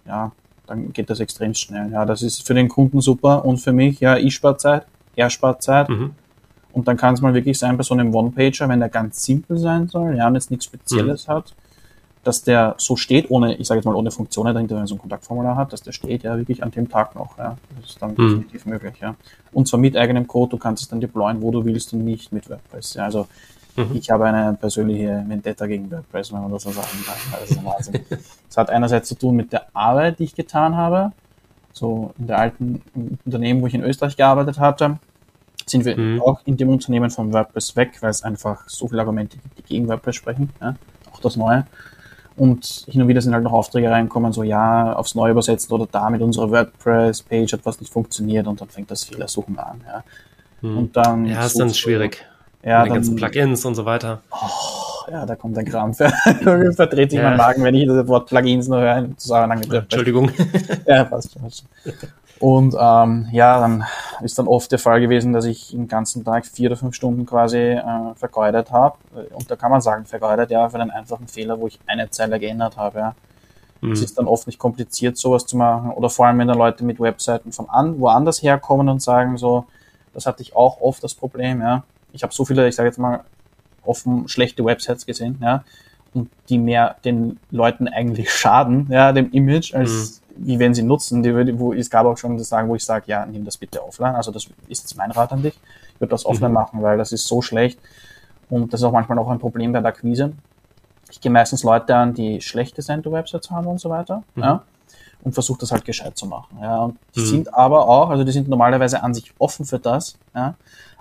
ja, 0.06 0.32
dann 0.66 0.92
geht 0.92 1.11
das 1.11 1.20
extrem 1.20 1.54
schnell. 1.54 1.90
Ja, 1.92 2.04
das 2.04 2.22
ist 2.22 2.46
für 2.46 2.54
den 2.54 2.68
Kunden 2.68 3.00
super 3.00 3.44
und 3.44 3.59
für 3.59 3.72
mich, 3.72 4.00
ja, 4.00 4.16
ich 4.16 4.35
spare 4.35 4.56
Zeit, 4.56 4.87
er 5.14 5.30
spart 5.30 5.62
Zeit. 5.62 5.88
Mhm. 5.88 6.12
Und 6.72 6.87
dann 6.88 6.98
kann 6.98 7.14
es 7.14 7.22
mal 7.22 7.32
wirklich 7.32 7.59
sein 7.59 7.76
bei 7.78 7.82
so 7.82 7.94
einem 7.94 8.14
One-Pager, 8.14 8.68
wenn 8.68 8.80
der 8.80 8.90
ganz 8.90 9.22
simpel 9.22 9.56
sein 9.56 9.88
soll, 9.88 10.14
ja, 10.16 10.26
und 10.26 10.35
jetzt 10.35 10.50
nichts 10.50 10.66
Spezielles 10.66 11.26
mhm. 11.26 11.32
hat, 11.32 11.54
dass 12.26 12.42
der 12.42 12.74
so 12.78 12.96
steht, 12.96 13.30
ohne, 13.30 13.54
ich 13.54 13.68
sage 13.68 13.78
jetzt 13.78 13.84
mal, 13.84 13.94
ohne 13.94 14.10
Funktionen 14.10 14.52
dahinter, 14.52 14.74
wenn 14.74 14.82
er 14.82 14.86
so 14.88 14.96
ein 14.96 15.00
Kontaktformular 15.00 15.56
hat, 15.56 15.72
dass 15.72 15.82
der 15.82 15.92
steht 15.92 16.24
ja 16.24 16.36
wirklich 16.36 16.62
an 16.62 16.72
dem 16.72 16.88
Tag 16.88 17.14
noch. 17.14 17.38
Ja. 17.38 17.56
Das 17.80 17.90
ist 17.90 18.02
dann 18.02 18.12
mhm. 18.12 18.16
definitiv 18.16 18.66
möglich. 18.66 18.94
Ja. 19.00 19.14
Und 19.52 19.68
zwar 19.68 19.78
mit 19.78 19.96
eigenem 19.96 20.26
Code, 20.26 20.50
du 20.50 20.56
kannst 20.56 20.82
es 20.82 20.88
dann 20.88 21.00
deployen, 21.00 21.40
wo 21.40 21.52
du 21.52 21.64
willst 21.64 21.92
und 21.92 22.04
nicht 22.04 22.32
mit 22.32 22.50
WordPress. 22.50 22.94
Ja. 22.94 23.04
Also 23.04 23.28
mhm. 23.76 23.90
ich 23.94 24.10
habe 24.10 24.24
eine 24.24 24.54
persönliche 24.54 25.24
Vendetta 25.28 25.66
gegen 25.66 25.88
WordPress, 25.90 26.32
wenn 26.32 26.42
man 26.42 26.50
das 26.50 26.64
so 26.64 26.70
sagen 26.70 26.88
kann. 27.06 27.40
Das 27.40 27.50
ist 27.50 27.64
Wahnsinn. 27.64 28.00
Das 28.48 28.56
hat 28.56 28.70
einerseits 28.70 29.08
zu 29.08 29.16
tun 29.16 29.36
mit 29.36 29.52
der 29.52 29.66
Arbeit, 29.74 30.18
die 30.18 30.24
ich 30.24 30.34
getan 30.34 30.76
habe. 30.76 31.12
So 31.72 32.14
in 32.18 32.26
der 32.26 32.38
alten 32.38 32.82
Unternehmen, 33.24 33.60
wo 33.60 33.66
ich 33.66 33.74
in 33.74 33.84
Österreich 33.84 34.16
gearbeitet 34.16 34.58
hatte, 34.58 34.98
sind 35.66 35.84
wir 35.84 35.96
mhm. 35.96 36.22
auch 36.22 36.40
in 36.44 36.56
dem 36.56 36.70
Unternehmen 36.70 37.10
von 37.10 37.32
WordPress 37.32 37.76
weg, 37.76 37.98
weil 38.00 38.10
es 38.10 38.22
einfach 38.22 38.68
so 38.68 38.88
viele 38.88 39.02
Argumente 39.02 39.36
gibt, 39.36 39.58
die 39.58 39.62
gegen 39.62 39.88
WordPress 39.88 40.16
sprechen. 40.16 40.50
Ja. 40.60 40.76
Auch 41.12 41.20
das 41.20 41.36
Neue. 41.36 41.66
Und 42.37 42.85
hin 42.88 43.01
und 43.01 43.09
wieder 43.09 43.22
sind 43.22 43.33
halt 43.33 43.44
noch 43.44 43.53
Aufträge 43.53 43.90
reinkommen, 43.90 44.33
so 44.33 44.42
ja, 44.42 44.92
aufs 44.92 45.14
Neue 45.14 45.31
übersetzen 45.31 45.72
oder 45.72 45.87
da 45.90 46.11
mit 46.11 46.20
unserer 46.20 46.51
WordPress-Page 46.51 47.55
hat 47.55 47.61
was 47.64 47.81
nicht 47.81 47.90
funktioniert 47.92 48.46
und 48.46 48.61
dann 48.61 48.68
fängt 48.68 48.90
das 48.90 49.05
Fehlersuchen 49.05 49.59
an. 49.59 49.81
Ja, 49.87 50.05
hm. 50.61 50.79
und 50.79 50.96
dann 50.96 51.25
ja 51.25 51.44
ist 51.44 51.59
dann 51.59 51.72
schwierig. 51.72 52.25
Ja, 52.62 52.85
die 52.85 52.90
ganzen 52.90 53.16
Plugins 53.16 53.64
und 53.64 53.77
so 53.77 53.85
weiter. 53.85 54.22
Oh, 54.33 55.11
ja, 55.11 55.25
da 55.25 55.37
kommt 55.37 55.57
ein 55.57 55.64
Krampf. 55.64 55.99
Verdreht 56.75 57.11
sich 57.11 57.20
ja. 57.20 57.29
mein 57.29 57.38
Magen, 57.38 57.62
wenn 57.62 57.75
ich 57.75 57.87
das 57.87 58.07
Wort 58.09 58.29
Plugins 58.29 58.66
nur 58.66 58.81
höre 58.81 59.07
Zusammenhang 59.16 59.61
mit. 59.61 59.72
Entschuldigung. 59.72 60.31
ja, 60.87 61.05
passt 61.05 61.33
schon. 61.33 61.49
Und 62.38 62.75
ähm, 62.79 63.29
ja, 63.33 63.61
dann 63.61 63.85
ist 64.22 64.38
dann 64.38 64.46
oft 64.46 64.70
der 64.70 64.79
Fall 64.79 65.01
gewesen, 65.01 65.33
dass 65.33 65.46
ich 65.46 65.70
den 65.70 65.88
ganzen 65.88 66.25
Tag 66.25 66.44
vier 66.44 66.68
oder 66.68 66.77
fünf 66.77 66.94
Stunden 66.94 67.25
quasi 67.25 67.59
äh, 67.59 68.14
vergeudet 68.14 68.70
habe. 68.70 68.96
Und 69.33 69.51
da 69.51 69.57
kann 69.57 69.70
man 69.70 69.81
sagen, 69.81 70.05
vergeudet, 70.05 70.51
ja, 70.51 70.68
für 70.68 70.79
einen 70.79 70.90
einfachen 70.90 71.29
Fehler, 71.29 71.59
wo 71.59 71.66
ich 71.66 71.79
eine 71.87 72.11
Zeile 72.11 72.38
geändert 72.38 72.77
habe. 72.77 72.99
Ja. 72.99 73.14
Mhm. 73.81 73.92
Es 73.92 74.03
ist 74.03 74.18
dann 74.18 74.27
oft 74.27 74.46
nicht 74.46 74.59
kompliziert, 74.59 75.16
sowas 75.16 75.46
zu 75.46 75.57
machen. 75.57 75.90
Oder 75.92 76.11
vor 76.11 76.27
allem, 76.27 76.38
wenn 76.38 76.49
dann 76.49 76.59
Leute 76.59 76.85
mit 76.85 77.01
Webseiten 77.01 77.53
von 77.53 77.70
an, 77.70 77.99
woanders 78.01 78.42
herkommen 78.42 78.88
und 78.90 79.01
sagen 79.01 79.38
so, 79.38 79.64
das 80.12 80.27
hatte 80.27 80.42
ich 80.42 80.55
auch 80.55 80.81
oft 80.81 81.03
das 81.03 81.14
Problem, 81.14 81.61
ja. 81.61 81.85
Ich 82.12 82.22
habe 82.22 82.33
so 82.33 82.44
viele, 82.44 82.68
ich 82.68 82.75
sage 82.75 82.88
jetzt 82.88 82.99
mal, 82.99 83.20
offen 83.85 84.29
schlechte 84.29 84.64
Websites 84.64 85.07
gesehen, 85.07 85.38
ja, 85.42 85.64
und 86.14 86.31
die 86.49 86.59
mehr 86.59 86.96
den 87.05 87.38
Leuten 87.51 87.88
eigentlich 87.88 88.33
schaden, 88.35 88.88
ja, 88.90 89.12
dem 89.12 89.31
Image, 89.33 89.75
als 89.75 90.20
mhm 90.20 90.25
wie 90.37 90.59
werden 90.59 90.75
sie 90.75 90.83
nutzen, 90.83 91.22
die, 91.22 91.59
wo, 91.59 91.72
es 91.72 91.90
gab 91.90 92.07
auch 92.07 92.16
schon 92.16 92.37
das 92.37 92.49
Sagen, 92.49 92.68
wo 92.68 92.75
ich 92.75 92.85
sage, 92.85 93.05
ja, 93.09 93.25
nimm 93.27 93.44
das 93.44 93.57
bitte 93.57 93.85
offline. 93.85 94.14
Also 94.14 94.31
das 94.31 94.46
ist 94.68 94.83
jetzt 94.83 94.96
mein 94.96 95.11
Rat 95.11 95.33
an 95.33 95.42
dich. 95.42 95.59
Ich 95.94 96.01
würde 96.01 96.11
das 96.11 96.27
offline 96.27 96.51
mhm. 96.51 96.55
machen, 96.55 96.83
weil 96.83 96.99
das 96.99 97.12
ist 97.12 97.27
so 97.27 97.42
schlecht. 97.42 97.79
Und 98.49 98.72
das 98.72 98.81
ist 98.81 98.85
auch 98.85 98.92
manchmal 98.92 99.18
auch 99.18 99.29
ein 99.29 99.38
Problem 99.38 99.72
bei 99.72 99.81
der 99.81 99.88
Akquise. 99.88 100.33
Ich 101.11 101.20
gehe 101.20 101.31
meistens 101.33 101.62
Leute 101.62 101.94
an, 101.94 102.14
die 102.14 102.40
schlechte 102.40 102.83
Center-Websites 102.83 103.51
haben 103.51 103.66
und 103.66 103.81
so 103.81 103.90
weiter. 103.90 104.22
Mhm. 104.35 104.42
Ja, 104.42 104.62
und 105.27 105.33
versuche 105.33 105.59
das 105.59 105.72
halt 105.72 105.85
gescheit 105.85 106.16
zu 106.16 106.27
machen. 106.27 106.59
Ja, 106.61 106.85
und 106.85 106.99
die 107.16 107.20
mhm. 107.20 107.27
sind 107.27 107.55
aber 107.55 107.88
auch, 107.88 108.11
also 108.11 108.22
die 108.22 108.31
sind 108.31 108.49
normalerweise 108.49 109.03
an 109.03 109.12
sich 109.12 109.33
offen 109.38 109.66
für 109.66 109.81
das, 109.81 110.16
ja, 110.35 110.55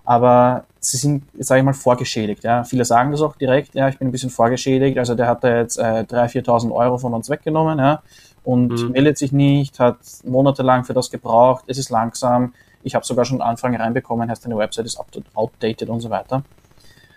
aber 0.03 0.65
sie 0.79 0.97
sind, 0.97 1.23
sage 1.37 1.59
ich 1.59 1.65
mal, 1.65 1.73
vorgeschädigt. 1.73 2.43
Ja. 2.43 2.63
Viele 2.63 2.85
sagen 2.85 3.11
das 3.11 3.21
auch 3.21 3.35
direkt, 3.35 3.75
ja, 3.75 3.87
ich 3.87 3.99
bin 3.99 4.07
ein 4.07 4.11
bisschen 4.11 4.31
vorgeschädigt, 4.31 4.97
also 4.97 5.13
der 5.13 5.27
hat 5.27 5.43
da 5.43 5.57
jetzt 5.57 5.77
äh, 5.77 6.05
3.000, 6.09 6.43
4.000 6.45 6.71
Euro 6.71 6.97
von 6.97 7.13
uns 7.13 7.29
weggenommen, 7.29 7.77
ja, 7.77 8.01
und 8.45 8.69
mhm. 8.69 8.91
meldet 8.91 9.17
sich 9.17 9.31
nicht, 9.31 9.79
hat 9.79 9.97
monatelang 10.23 10.85
für 10.85 10.93
das 10.93 11.09
gebraucht, 11.09 11.65
es 11.67 11.77
ist 11.77 11.89
langsam. 11.89 12.53
Ich 12.83 12.93
habe 12.93 13.05
sogar 13.05 13.25
schon 13.25 13.41
Anfragen 13.41 13.75
reinbekommen, 13.75 14.29
heißt, 14.29 14.45
deine 14.45 14.57
Website 14.57 14.85
ist 14.85 14.99
outdated 15.33 15.89
und 15.89 16.01
so 16.01 16.09
weiter. 16.09 16.43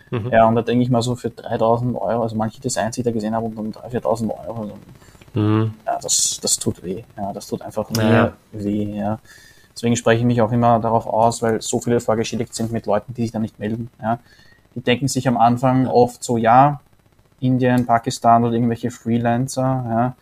Mhm. 0.09 0.29
Ja, 0.31 0.47
und 0.47 0.55
da 0.55 0.63
denke 0.63 0.83
ich 0.83 0.89
mal 0.89 1.03
so 1.03 1.15
für 1.15 1.29
3000 1.29 1.95
Euro, 1.95 2.23
also 2.23 2.35
manche 2.35 2.59
Designs, 2.59 2.95
die 2.95 3.01
ich 3.01 3.05
da 3.05 3.11
gesehen 3.11 3.35
habe, 3.35 3.45
und 3.45 3.55
dann 3.55 3.71
3.000, 3.71 4.01
4.000 4.03 4.47
Euro, 4.47 4.61
also, 4.61 4.73
mhm. 5.35 5.73
ja, 5.85 5.99
das, 6.01 6.39
das 6.41 6.57
tut 6.57 6.83
weh. 6.83 7.03
Ja, 7.15 7.31
das 7.31 7.47
tut 7.47 7.61
einfach 7.61 7.87
ja. 7.95 8.33
weh. 8.51 8.97
Ja. 8.97 9.19
Deswegen 9.75 9.95
spreche 9.95 10.21
ich 10.21 10.25
mich 10.25 10.41
auch 10.41 10.51
immer 10.51 10.79
darauf 10.79 11.05
aus, 11.05 11.41
weil 11.41 11.61
so 11.61 11.79
viele 11.79 11.99
vorgeschädigt 11.99 12.55
sind 12.55 12.71
mit 12.71 12.87
Leuten, 12.87 13.13
die 13.13 13.21
sich 13.21 13.31
da 13.31 13.39
nicht 13.39 13.59
melden. 13.59 13.89
Ja. 14.01 14.19
Die 14.75 14.81
denken 14.81 15.07
sich 15.07 15.27
am 15.27 15.37
Anfang 15.37 15.87
oft 15.87 16.23
so, 16.23 16.37
ja, 16.37 16.81
Indien, 17.39 17.85
Pakistan 17.85 18.43
oder 18.43 18.53
irgendwelche 18.53 18.91
Freelancer, 18.91 19.61
ja, 19.61 20.15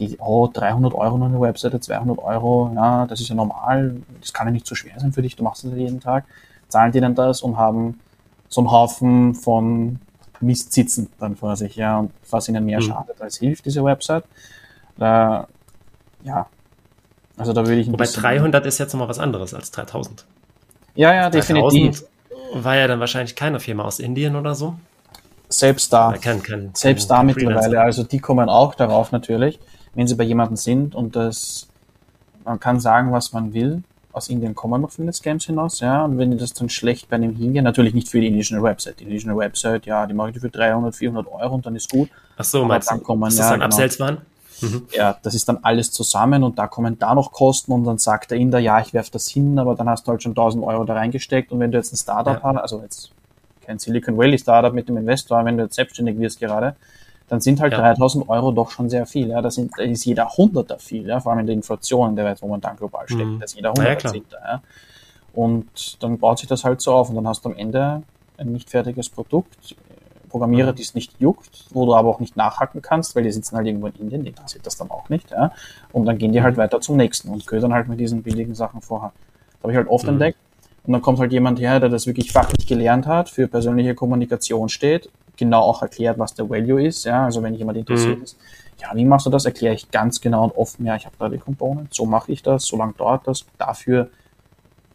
die, 0.00 0.18
oh, 0.18 0.48
300 0.52 0.94
Euro 0.94 1.18
noch 1.18 1.26
eine 1.26 1.40
Webseite, 1.40 1.80
200 1.80 2.18
Euro, 2.18 2.72
ja, 2.74 3.06
das 3.06 3.20
ist 3.20 3.28
ja 3.28 3.34
normal, 3.34 3.96
das 4.20 4.32
kann 4.32 4.46
ja 4.46 4.52
nicht 4.52 4.66
so 4.66 4.74
schwer 4.74 4.98
sein 4.98 5.12
für 5.12 5.22
dich, 5.22 5.36
du 5.36 5.44
machst 5.44 5.64
das 5.64 5.72
ja 5.72 5.78
jeden 5.78 6.00
Tag, 6.00 6.24
zahlen 6.68 6.92
die 6.92 7.00
dann 7.00 7.14
das 7.14 7.42
und 7.42 7.56
haben 7.56 8.00
so 8.48 8.60
einen 8.60 8.70
Haufen 8.70 9.34
von 9.34 9.98
Mist 10.40 10.72
sitzen 10.72 11.10
dann 11.18 11.36
vor 11.36 11.56
sich, 11.56 11.76
ja, 11.76 11.98
und 11.98 12.12
was 12.30 12.48
ihnen 12.48 12.64
mehr 12.64 12.78
mhm. 12.78 12.84
schadet 12.84 13.20
als 13.20 13.38
hilft, 13.38 13.66
diese 13.66 13.84
Website. 13.84 14.24
Da, 14.96 15.48
ja, 16.22 16.46
also 17.36 17.52
da 17.52 17.66
würde 17.66 17.80
ich 17.80 17.90
Wobei 17.90 18.06
300 18.06 18.66
ist 18.66 18.78
jetzt 18.78 18.92
nochmal 18.92 19.08
was 19.08 19.18
anderes 19.18 19.54
als 19.54 19.70
3000. 19.70 20.24
Ja, 20.94 21.14
ja, 21.14 21.30
definitiv. 21.30 22.04
War 22.54 22.76
ja 22.76 22.86
dann 22.88 22.98
wahrscheinlich 22.98 23.36
keine 23.36 23.60
Firma 23.60 23.84
aus 23.84 24.00
Indien 24.00 24.34
oder 24.34 24.54
so. 24.54 24.74
selbst 25.48 25.92
da, 25.92 26.14
kein, 26.20 26.42
kein, 26.42 26.70
selbst 26.74 27.08
kein, 27.08 27.18
da 27.18 27.22
mittlerweile, 27.22 27.80
also 27.80 28.02
die 28.02 28.18
kommen 28.18 28.48
auch 28.48 28.74
darauf 28.74 29.12
natürlich, 29.12 29.58
wenn 29.98 30.06
sie 30.06 30.14
bei 30.14 30.22
jemandem 30.22 30.56
sind 30.56 30.94
und 30.94 31.16
das, 31.16 31.66
man 32.44 32.60
kann 32.60 32.78
sagen, 32.78 33.10
was 33.10 33.32
man 33.32 33.52
will, 33.52 33.82
aus 34.12 34.28
Indien 34.28 34.54
kommen 34.54 34.80
noch 34.80 34.92
viele 34.92 35.12
Scams 35.12 35.46
hinaus, 35.46 35.80
ja, 35.80 36.04
und 36.04 36.18
wenn 36.18 36.30
die 36.30 36.36
das 36.36 36.52
dann 36.52 36.68
schlecht 36.68 37.08
bei 37.08 37.16
einem 37.16 37.34
hingehen, 37.34 37.64
natürlich 37.64 37.94
nicht 37.94 38.08
für 38.08 38.20
die 38.20 38.28
indische 38.28 38.62
Website, 38.62 39.00
die 39.00 39.04
indische 39.04 39.36
Website, 39.36 39.86
ja, 39.86 40.06
die 40.06 40.14
mache 40.14 40.30
ich 40.30 40.38
für 40.38 40.50
300, 40.50 40.94
400 40.94 41.26
Euro 41.26 41.56
und 41.56 41.66
dann 41.66 41.74
ist 41.74 41.90
gut. 41.90 42.10
Ach 42.36 42.44
so, 42.44 42.64
meinst 42.64 42.88
dann 42.88 43.02
kommen, 43.02 43.26
ist 43.26 43.40
das 43.40 43.46
ja, 43.46 43.50
dann 43.50 43.60
genau. 43.60 43.74
Upsells 43.74 43.98
waren? 43.98 44.18
Mhm. 44.60 44.86
Ja, 44.92 45.18
das 45.20 45.34
ist 45.34 45.48
dann 45.48 45.58
alles 45.62 45.90
zusammen 45.90 46.44
und 46.44 46.60
da 46.60 46.68
kommen 46.68 46.96
da 46.96 47.16
noch 47.16 47.32
Kosten 47.32 47.72
und 47.72 47.82
dann 47.82 47.98
sagt 47.98 48.30
der 48.30 48.38
Inder, 48.38 48.60
ja, 48.60 48.80
ich 48.80 48.94
werfe 48.94 49.10
das 49.10 49.26
hin, 49.26 49.58
aber 49.58 49.74
dann 49.74 49.88
hast 49.88 50.06
du 50.06 50.12
halt 50.12 50.22
schon 50.22 50.30
1000 50.30 50.62
Euro 50.62 50.84
da 50.84 50.94
reingesteckt 50.94 51.50
und 51.50 51.58
wenn 51.58 51.72
du 51.72 51.78
jetzt 51.78 51.92
ein 51.92 51.96
Startup 51.96 52.40
ja. 52.40 52.42
hast, 52.44 52.56
also 52.56 52.82
jetzt 52.82 53.10
kein 53.66 53.80
Silicon 53.80 54.16
Valley 54.16 54.38
Startup 54.38 54.72
mit 54.72 54.88
dem 54.88 54.96
Investor, 54.96 55.44
wenn 55.44 55.56
du 55.56 55.64
jetzt 55.64 55.74
selbstständig 55.74 56.20
wirst 56.20 56.38
gerade, 56.38 56.76
dann 57.28 57.40
sind 57.40 57.60
halt 57.60 57.72
ja. 57.72 57.78
3000 57.78 58.28
Euro 58.28 58.52
doch 58.52 58.70
schon 58.70 58.88
sehr 58.88 59.06
viel. 59.06 59.28
Ja, 59.28 59.42
da, 59.42 59.50
sind, 59.50 59.72
da 59.76 59.82
ist 59.82 60.04
jeder 60.04 60.28
Hunderter 60.28 60.78
viel, 60.78 61.06
ja, 61.06 61.20
vor 61.20 61.32
allem 61.32 61.40
in 61.40 61.46
der 61.46 61.54
Inflation, 61.54 62.10
in 62.10 62.16
der 62.16 62.24
Welt 62.24 62.40
momentan 62.42 62.76
global 62.76 63.06
steckt, 63.06 63.24
mhm. 63.24 63.38
da 63.38 63.44
ist 63.44 63.54
jeder 63.54 63.70
Hunderter 63.70 64.14
ja, 64.14 64.22
ja. 64.32 64.62
Und 65.34 66.02
dann 66.02 66.18
baut 66.18 66.38
sich 66.38 66.48
das 66.48 66.64
halt 66.64 66.80
so 66.80 66.92
auf 66.92 67.10
und 67.10 67.16
dann 67.16 67.28
hast 67.28 67.44
du 67.44 67.50
am 67.50 67.56
Ende 67.56 68.02
ein 68.38 68.52
nicht 68.52 68.70
fertiges 68.70 69.08
Produkt, 69.08 69.76
Programmierer, 70.28 70.72
mhm. 70.72 70.76
die 70.76 70.82
es 70.82 70.94
nicht 70.94 71.20
juckt, 71.20 71.66
wo 71.70 71.86
du 71.86 71.94
aber 71.94 72.08
auch 72.08 72.20
nicht 72.20 72.36
nachhacken 72.36 72.82
kannst, 72.82 73.16
weil 73.16 73.22
die 73.22 73.32
sitzen 73.32 73.56
halt 73.56 73.66
irgendwo 73.66 73.86
in 73.88 73.94
Indien, 73.94 74.24
die 74.24 74.30
interessiert 74.30 74.66
das 74.66 74.76
dann 74.76 74.90
auch 74.90 75.08
nicht, 75.08 75.30
ja. 75.30 75.52
Und 75.92 76.06
dann 76.06 76.18
gehen 76.18 76.32
die 76.32 76.42
halt 76.42 76.56
mhm. 76.56 76.62
weiter 76.62 76.80
zum 76.80 76.96
nächsten 76.96 77.30
und 77.30 77.46
ködern 77.46 77.72
halt 77.72 77.88
mit 77.88 78.00
diesen 78.00 78.22
billigen 78.22 78.54
Sachen 78.54 78.80
vorher. 78.80 79.12
Das 79.52 79.62
habe 79.62 79.72
ich 79.72 79.76
halt 79.76 79.88
oft 79.88 80.04
mhm. 80.04 80.10
entdeckt. 80.10 80.38
Und 80.84 80.92
dann 80.92 81.02
kommt 81.02 81.18
halt 81.18 81.32
jemand 81.32 81.60
her, 81.60 81.80
der 81.80 81.90
das 81.90 82.06
wirklich 82.06 82.32
fachlich 82.32 82.66
gelernt 82.66 83.06
hat, 83.06 83.28
für 83.28 83.46
persönliche 83.46 83.94
Kommunikation 83.94 84.68
steht, 84.70 85.10
genau 85.38 85.60
auch 85.60 85.80
erklärt, 85.80 86.18
was 86.18 86.34
der 86.34 86.50
Value 86.50 86.86
ist, 86.86 87.04
ja. 87.04 87.24
Also 87.24 87.42
wenn 87.42 87.54
jemand 87.54 87.78
interessiert 87.78 88.18
mhm. 88.18 88.24
ist, 88.24 88.36
ja, 88.80 88.94
wie 88.94 89.04
machst 89.04 89.26
du 89.26 89.30
das? 89.30 89.44
Erkläre 89.44 89.74
ich 89.74 89.90
ganz 89.90 90.20
genau 90.20 90.44
und 90.44 90.56
offen, 90.56 90.84
ja, 90.84 90.96
ich 90.96 91.06
habe 91.06 91.16
da 91.18 91.28
die 91.28 91.38
Komponenten, 91.38 91.88
so 91.90 92.04
mache 92.04 92.30
ich 92.30 92.42
das, 92.42 92.66
so 92.66 92.76
lange 92.76 92.92
dauert 92.92 93.26
das, 93.26 93.46
dafür 93.56 94.10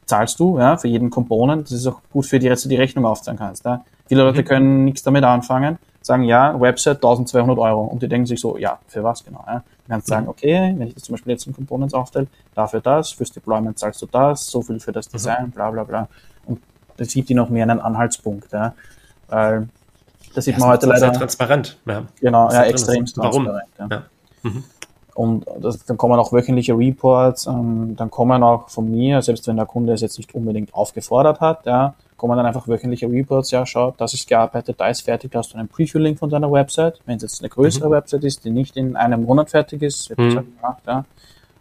zahlst 0.06 0.40
du, 0.40 0.60
ja, 0.60 0.78
für 0.78 0.88
jeden 0.88 1.10
Komponent. 1.10 1.66
Das 1.66 1.72
ist 1.72 1.88
auch 1.88 2.02
gut 2.12 2.26
für 2.26 2.40
die, 2.40 2.50
dass 2.50 2.64
du 2.64 2.70
die 2.70 2.76
Rechnung 2.76 3.06
aufzahlen 3.06 3.38
kannst. 3.38 3.66
Ja. 3.66 3.84
Viele 4.08 4.24
Leute 4.24 4.42
mhm. 4.42 4.46
können 4.46 4.86
nichts 4.86 5.04
damit 5.04 5.24
anfangen, 5.24 5.78
sagen, 6.02 6.24
ja, 6.24 6.60
Website 6.60 6.98
1200 6.98 7.58
Euro. 7.58 7.84
Und 7.84 8.04
die 8.04 8.08
denken 8.08 8.26
sich 8.26 8.40
so, 8.40 8.58
ja, 8.58 8.80
für 8.88 9.04
was 9.04 9.24
genau? 9.24 9.44
Ja? 9.48 9.64
Du 9.86 9.90
kannst 9.90 10.08
sagen, 10.08 10.24
mhm. 10.24 10.30
okay, 10.30 10.74
wenn 10.78 10.88
ich 10.88 10.94
das 10.94 11.04
zum 11.04 11.14
Beispiel 11.14 11.32
jetzt 11.32 11.48
in 11.48 11.54
Components 11.54 11.94
aufteile, 11.94 12.28
dafür 12.54 12.82
das, 12.82 13.12
fürs 13.12 13.32
Deployment 13.32 13.80
zahlst 13.80 14.02
du 14.02 14.06
das, 14.08 14.46
so 14.48 14.62
viel 14.62 14.80
für 14.80 14.92
das 14.92 15.08
mhm. 15.08 15.12
Design, 15.14 15.52
bla 15.52 15.72
bla 15.72 15.84
bla. 15.84 16.08
Und 16.46 16.60
das 16.98 17.10
gibt 17.10 17.30
dir 17.30 17.36
noch 17.36 17.50
mehr 17.50 17.64
einen 17.64 17.80
Anhaltspunkt. 17.80 18.52
Ja? 18.52 18.74
Weil 19.28 19.70
das 20.34 20.46
sieht 20.46 20.56
ja, 20.56 20.60
man 20.60 20.70
heute 20.70 20.88
leider. 20.88 21.00
Sehr 21.00 21.14
transparent. 21.14 21.78
Ja. 21.86 22.04
Genau, 22.20 22.50
ja, 22.52 22.64
extrem 22.64 23.06
transparent. 23.06 23.68
Warum? 23.78 23.92
Ja. 23.92 24.04
Mhm. 24.44 24.64
Und 25.16 25.46
das, 25.60 25.86
dann 25.86 25.98
kommen 25.98 26.20
auch 26.20 26.34
wöchentliche 26.34 26.76
Reports, 26.76 27.46
ähm, 27.46 27.96
dann 27.96 28.10
kommen 28.10 28.42
auch 28.42 28.70
von 28.70 28.90
mir, 28.90 29.22
selbst 29.22 29.48
wenn 29.48 29.58
der 29.58 29.68
Kunde 29.68 29.94
es 29.94 30.02
jetzt 30.02 30.18
nicht 30.18 30.34
unbedingt 30.34 30.74
aufgefordert 30.74 31.40
hat, 31.40 31.66
ja, 31.68 31.94
kommen 32.18 32.36
dann 32.36 32.46
einfach 32.48 32.68
wöchentliche 32.68 33.08
Reports, 33.08 33.52
ja, 33.52 33.66
schau, 33.66 33.94
das 33.98 34.14
ist 34.16 34.28
gearbeitet, 34.28 34.80
da 34.80 34.88
ist 34.88 35.02
fertig, 35.02 35.32
da 35.32 35.40
hast 35.40 35.54
du 35.54 35.58
einen 35.58 35.68
Preview-Link 35.68 36.18
von 36.18 36.30
deiner 36.30 36.52
Website. 36.52 37.00
Wenn 37.06 37.18
es 37.18 37.24
jetzt 37.24 37.42
eine 37.42 37.50
größere 37.50 37.90
mhm. 37.90 37.92
Website 37.92 38.24
ist, 38.24 38.44
die 38.44 38.50
nicht 38.50 38.76
in 38.76 38.96
einem 38.96 39.24
Monat 39.24 39.52
fertig 39.52 39.84
ist, 39.84 40.10
wird 40.10 40.20
das 40.20 40.34
mhm. 40.34 40.38
halt 40.38 40.56
gemacht, 40.56 40.84
ja. 40.88 41.06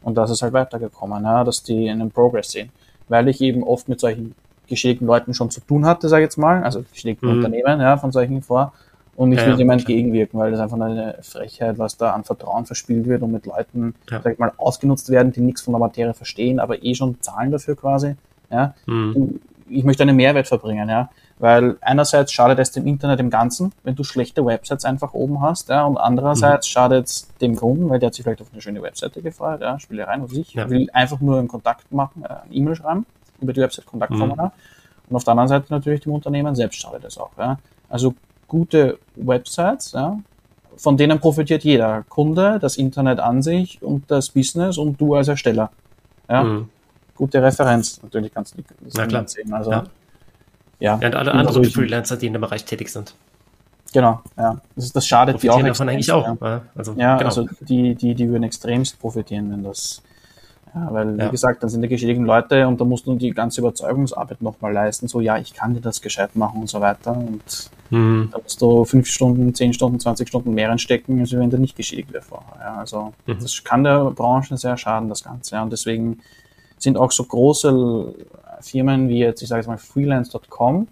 Und 0.02 0.14
das 0.16 0.30
ist 0.30 0.42
halt 0.42 0.52
weitergekommen, 0.52 1.22
ja, 1.22 1.44
dass 1.44 1.62
die 1.62 1.90
einen 1.90 2.10
Progress 2.10 2.52
sehen. 2.52 2.70
Weil 3.08 3.28
ich 3.28 3.40
eben 3.40 3.62
oft 3.62 3.88
mit 3.88 4.00
solchen 4.00 4.34
geschädigten 4.72 5.06
Leuten 5.06 5.34
schon 5.34 5.50
zu 5.50 5.60
tun 5.60 5.86
hatte, 5.86 6.08
sage 6.08 6.22
ich 6.22 6.26
jetzt 6.26 6.38
mal, 6.38 6.64
also 6.64 6.82
geschädigten 6.82 7.28
mhm. 7.28 7.36
Unternehmen, 7.36 7.80
ja, 7.80 7.96
von 7.96 8.10
solchen 8.10 8.42
vor, 8.42 8.72
und 9.14 9.32
ich 9.32 9.40
ja, 9.40 9.46
will 9.46 9.56
dem 9.56 9.70
entgegenwirken, 9.70 10.40
weil 10.40 10.50
das 10.50 10.60
einfach 10.60 10.80
eine 10.80 11.18
Frechheit, 11.22 11.78
was 11.78 11.96
da 11.96 12.12
an 12.12 12.24
Vertrauen 12.24 12.64
verspielt 12.64 13.06
wird 13.06 13.22
und 13.22 13.32
mit 13.32 13.44
Leuten, 13.46 13.94
ja. 14.10 14.22
sag 14.22 14.32
ich 14.32 14.38
mal, 14.38 14.52
ausgenutzt 14.56 15.10
werden, 15.10 15.32
die 15.32 15.40
nichts 15.40 15.60
von 15.60 15.72
der 15.72 15.80
Materie 15.80 16.14
verstehen, 16.14 16.58
aber 16.58 16.82
eh 16.82 16.94
schon 16.94 17.20
zahlen 17.20 17.50
dafür 17.50 17.76
quasi. 17.76 18.16
Ja. 18.50 18.74
Mhm. 18.86 19.40
Ich 19.68 19.84
möchte 19.84 20.02
einen 20.02 20.16
Mehrwert 20.16 20.48
verbringen, 20.48 20.88
ja. 20.88 21.10
Weil 21.38 21.76
einerseits 21.80 22.32
schadet 22.32 22.58
es 22.58 22.70
dem 22.70 22.86
Internet 22.86 23.20
im 23.20 23.28
Ganzen, 23.28 23.72
wenn 23.82 23.94
du 23.94 24.04
schlechte 24.04 24.44
Websites 24.46 24.84
einfach 24.84 25.12
oben 25.12 25.42
hast, 25.42 25.68
ja, 25.68 25.84
und 25.84 25.98
andererseits 25.98 26.68
mhm. 26.68 26.70
schadet 26.70 27.06
es 27.06 27.28
dem 27.40 27.56
Kunden, 27.56 27.90
weil 27.90 27.98
der 27.98 28.06
hat 28.06 28.14
sich 28.14 28.22
vielleicht 28.22 28.40
auf 28.40 28.48
eine 28.52 28.62
schöne 28.62 28.80
Webseite 28.80 29.20
gefreut, 29.20 29.60
ja, 29.60 29.78
spiele 29.78 30.06
rein, 30.06 30.22
was 30.22 30.32
ich, 30.32 30.54
ja. 30.54 30.70
will 30.70 30.88
einfach 30.92 31.20
nur 31.20 31.38
einen 31.38 31.48
Kontakt 31.48 31.92
machen, 31.92 32.24
äh, 32.24 32.28
eine 32.28 32.54
E-Mail 32.54 32.76
schreiben, 32.76 33.06
über 33.42 33.52
die 33.52 33.60
Website 33.60 33.86
Kontaktformular. 33.86 34.46
Mhm. 34.46 35.10
Und 35.10 35.16
auf 35.16 35.24
der 35.24 35.32
anderen 35.32 35.48
Seite 35.48 35.66
natürlich 35.70 36.00
dem 36.00 36.12
Unternehmen 36.12 36.54
selbst 36.54 36.80
schadet 36.80 37.04
es 37.04 37.18
auch, 37.18 37.30
ja. 37.38 37.58
Also 37.88 38.14
gute 38.48 38.98
Websites, 39.16 39.92
ja, 39.92 40.18
von 40.76 40.96
denen 40.96 41.18
profitiert 41.20 41.64
jeder. 41.64 42.04
Kunde, 42.08 42.58
das 42.60 42.76
Internet 42.76 43.20
an 43.20 43.42
sich 43.42 43.82
und 43.82 44.10
das 44.10 44.30
Business 44.30 44.78
und 44.78 45.00
du 45.00 45.14
als 45.14 45.28
Ersteller. 45.28 45.70
Ja. 46.28 46.42
Mhm. 46.42 46.68
Gute 47.14 47.42
Referenz, 47.42 48.02
natürlich 48.02 48.32
kannst 48.32 48.56
du 48.56 48.62
das 48.80 48.94
Na 48.94 49.06
klar. 49.06 49.28
sehen. 49.28 49.52
Also, 49.52 49.70
ja. 49.70 49.84
Ja, 50.80 50.98
ja 50.98 51.06
und 51.08 51.14
alle 51.14 51.32
anderen 51.32 51.64
Freelancer, 51.64 52.16
die 52.16 52.26
in 52.26 52.32
dem 52.32 52.40
Bereich 52.42 52.64
tätig 52.64 52.88
sind. 52.88 53.14
Genau, 53.92 54.20
ja. 54.38 54.60
Das, 54.74 54.86
ist, 54.86 54.96
das 54.96 55.06
schadet 55.06 55.42
die 55.42 55.50
auch. 55.50 55.62
davon 55.62 55.88
eigentlich 55.88 56.10
auch. 56.10 56.36
Ja, 56.40 56.62
also, 56.74 56.94
ja, 56.94 57.16
genau. 57.16 57.28
also 57.28 57.46
die, 57.60 57.94
die, 57.94 58.14
die 58.14 58.28
würden 58.28 58.42
extremst 58.42 58.98
profitieren, 58.98 59.52
wenn 59.52 59.62
das 59.62 60.02
ja, 60.74 60.88
weil, 60.90 61.18
ja. 61.18 61.26
wie 61.26 61.30
gesagt, 61.30 61.62
dann 61.62 61.68
sind 61.68 61.82
die 61.82 61.88
geschädigten 61.88 62.24
Leute 62.24 62.66
und 62.66 62.80
da 62.80 62.84
musst 62.84 63.06
du 63.06 63.14
die 63.14 63.30
ganze 63.30 63.60
Überzeugungsarbeit 63.60 64.40
nochmal 64.40 64.72
leisten. 64.72 65.06
So, 65.06 65.20
ja, 65.20 65.36
ich 65.36 65.52
kann 65.52 65.74
dir 65.74 65.80
das 65.80 66.00
gescheit 66.00 66.34
machen 66.34 66.62
und 66.62 66.70
so 66.70 66.80
weiter. 66.80 67.12
Und 67.14 67.70
mhm. 67.90 68.30
da 68.32 68.38
musst 68.38 68.60
du 68.62 68.84
fünf 68.86 69.06
Stunden, 69.06 69.54
zehn 69.54 69.74
Stunden, 69.74 70.00
20 70.00 70.28
Stunden 70.28 70.54
mehr 70.54 70.70
reinstecken, 70.70 71.20
als 71.20 71.32
wenn 71.32 71.50
du 71.50 71.58
nicht 71.58 71.76
geschädigt 71.76 72.12
wäre 72.12 72.22
vorher. 72.22 72.56
Ja, 72.58 72.74
also, 72.76 73.12
mhm. 73.26 73.38
das 73.38 73.62
kann 73.62 73.84
der 73.84 74.10
Branche 74.12 74.56
sehr 74.56 74.78
schaden, 74.78 75.10
das 75.10 75.22
Ganze. 75.22 75.56
Ja, 75.56 75.62
und 75.62 75.72
deswegen 75.72 76.20
sind 76.78 76.96
auch 76.96 77.12
so 77.12 77.24
große 77.24 78.14
Firmen 78.60 79.10
wie 79.10 79.18
jetzt, 79.18 79.42
ich 79.42 79.48
sage 79.48 79.60
jetzt 79.60 79.68
mal 79.68 79.76
freelance.com, 79.76 80.88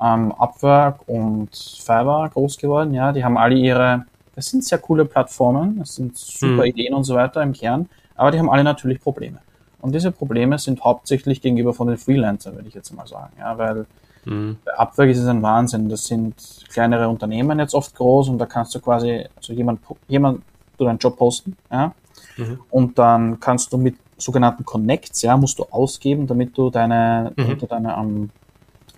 ähm, 0.00 0.32
Upwork 0.38 1.08
und 1.08 1.48
Fiverr 1.52 2.30
groß 2.32 2.58
geworden. 2.58 2.94
Ja, 2.94 3.10
die 3.12 3.24
haben 3.24 3.36
alle 3.36 3.56
ihre, 3.56 4.04
das 4.36 4.46
sind 4.46 4.64
sehr 4.64 4.78
coole 4.78 5.04
Plattformen, 5.04 5.80
das 5.80 5.96
sind 5.96 6.16
super 6.16 6.62
mhm. 6.62 6.64
Ideen 6.64 6.94
und 6.94 7.02
so 7.02 7.16
weiter 7.16 7.42
im 7.42 7.52
Kern 7.52 7.88
aber 8.20 8.30
die 8.30 8.38
haben 8.38 8.50
alle 8.50 8.62
natürlich 8.62 9.00
Probleme. 9.00 9.38
Und 9.80 9.94
diese 9.94 10.12
Probleme 10.12 10.58
sind 10.58 10.84
hauptsächlich 10.84 11.40
gegenüber 11.40 11.72
von 11.72 11.86
den 11.86 11.96
Freelancern, 11.96 12.54
würde 12.54 12.68
ich 12.68 12.74
jetzt 12.74 12.92
mal 12.92 13.06
sagen. 13.06 13.32
Ja, 13.38 13.56
weil 13.56 13.86
mhm. 14.26 14.58
bei 14.62 14.78
Upwork 14.78 15.08
ist 15.08 15.20
es 15.20 15.26
ein 15.26 15.40
Wahnsinn. 15.40 15.88
Das 15.88 16.04
sind 16.04 16.34
kleinere 16.70 17.08
Unternehmen 17.08 17.58
jetzt 17.58 17.74
oft 17.74 17.94
groß 17.94 18.28
und 18.28 18.36
da 18.36 18.44
kannst 18.44 18.74
du 18.74 18.80
quasi, 18.80 19.26
also 19.34 19.54
jemand, 19.54 19.80
jemand 20.06 20.42
du 20.76 20.84
deinen 20.84 20.98
Job 20.98 21.16
posten, 21.16 21.56
ja, 21.70 21.94
mhm. 22.36 22.60
und 22.68 22.98
dann 22.98 23.40
kannst 23.40 23.72
du 23.72 23.78
mit 23.78 23.96
sogenannten 24.18 24.66
Connects, 24.66 25.22
ja, 25.22 25.38
musst 25.38 25.58
du 25.58 25.64
ausgeben, 25.70 26.26
damit 26.26 26.58
du 26.58 26.68
deine, 26.68 27.32
mhm. 27.34 27.42
damit 27.42 27.62
du 27.62 27.66
deine 27.66 27.96
um, 27.96 28.30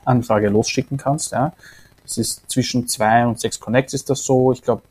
Anfrage 0.04 0.48
losschicken 0.48 0.96
kannst, 0.96 1.30
ja. 1.30 1.52
Das 2.02 2.18
ist 2.18 2.50
zwischen 2.50 2.88
zwei 2.88 3.24
und 3.24 3.38
sechs 3.38 3.61
Connects 3.61 3.94
ist 3.94 4.11
das 4.11 4.24
so. 4.24 4.50
Ich 4.50 4.62
glaube, 4.62 4.82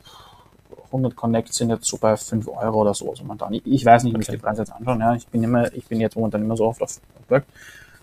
100 0.92 1.16
Connects 1.16 1.58
sind 1.58 1.70
jetzt 1.70 1.86
so 1.86 1.98
bei 1.98 2.16
5 2.18 2.48
Euro 2.48 2.82
oder 2.82 2.94
so. 2.94 3.10
Also 3.10 3.24
momentan. 3.24 3.54
Ich, 3.54 3.66
ich 3.66 3.86
weiß 3.86 4.04
nicht, 4.04 4.14
wie 4.14 4.18
okay. 4.18 4.26
ich 4.28 4.38
die 4.38 4.38
Preise 4.38 4.62
jetzt 4.62 4.74
anschauen. 4.74 5.00
Ja. 5.00 5.16
Ich 5.16 5.28
bin 5.28 5.44
immer, 5.44 5.74
ich 5.74 5.86
bin 5.88 6.00
jetzt 6.00 6.16
momentan 6.16 6.42
immer 6.42 6.58
so 6.58 6.66
oft 6.66 6.82
auf 6.82 7.00
Work. 7.30 7.46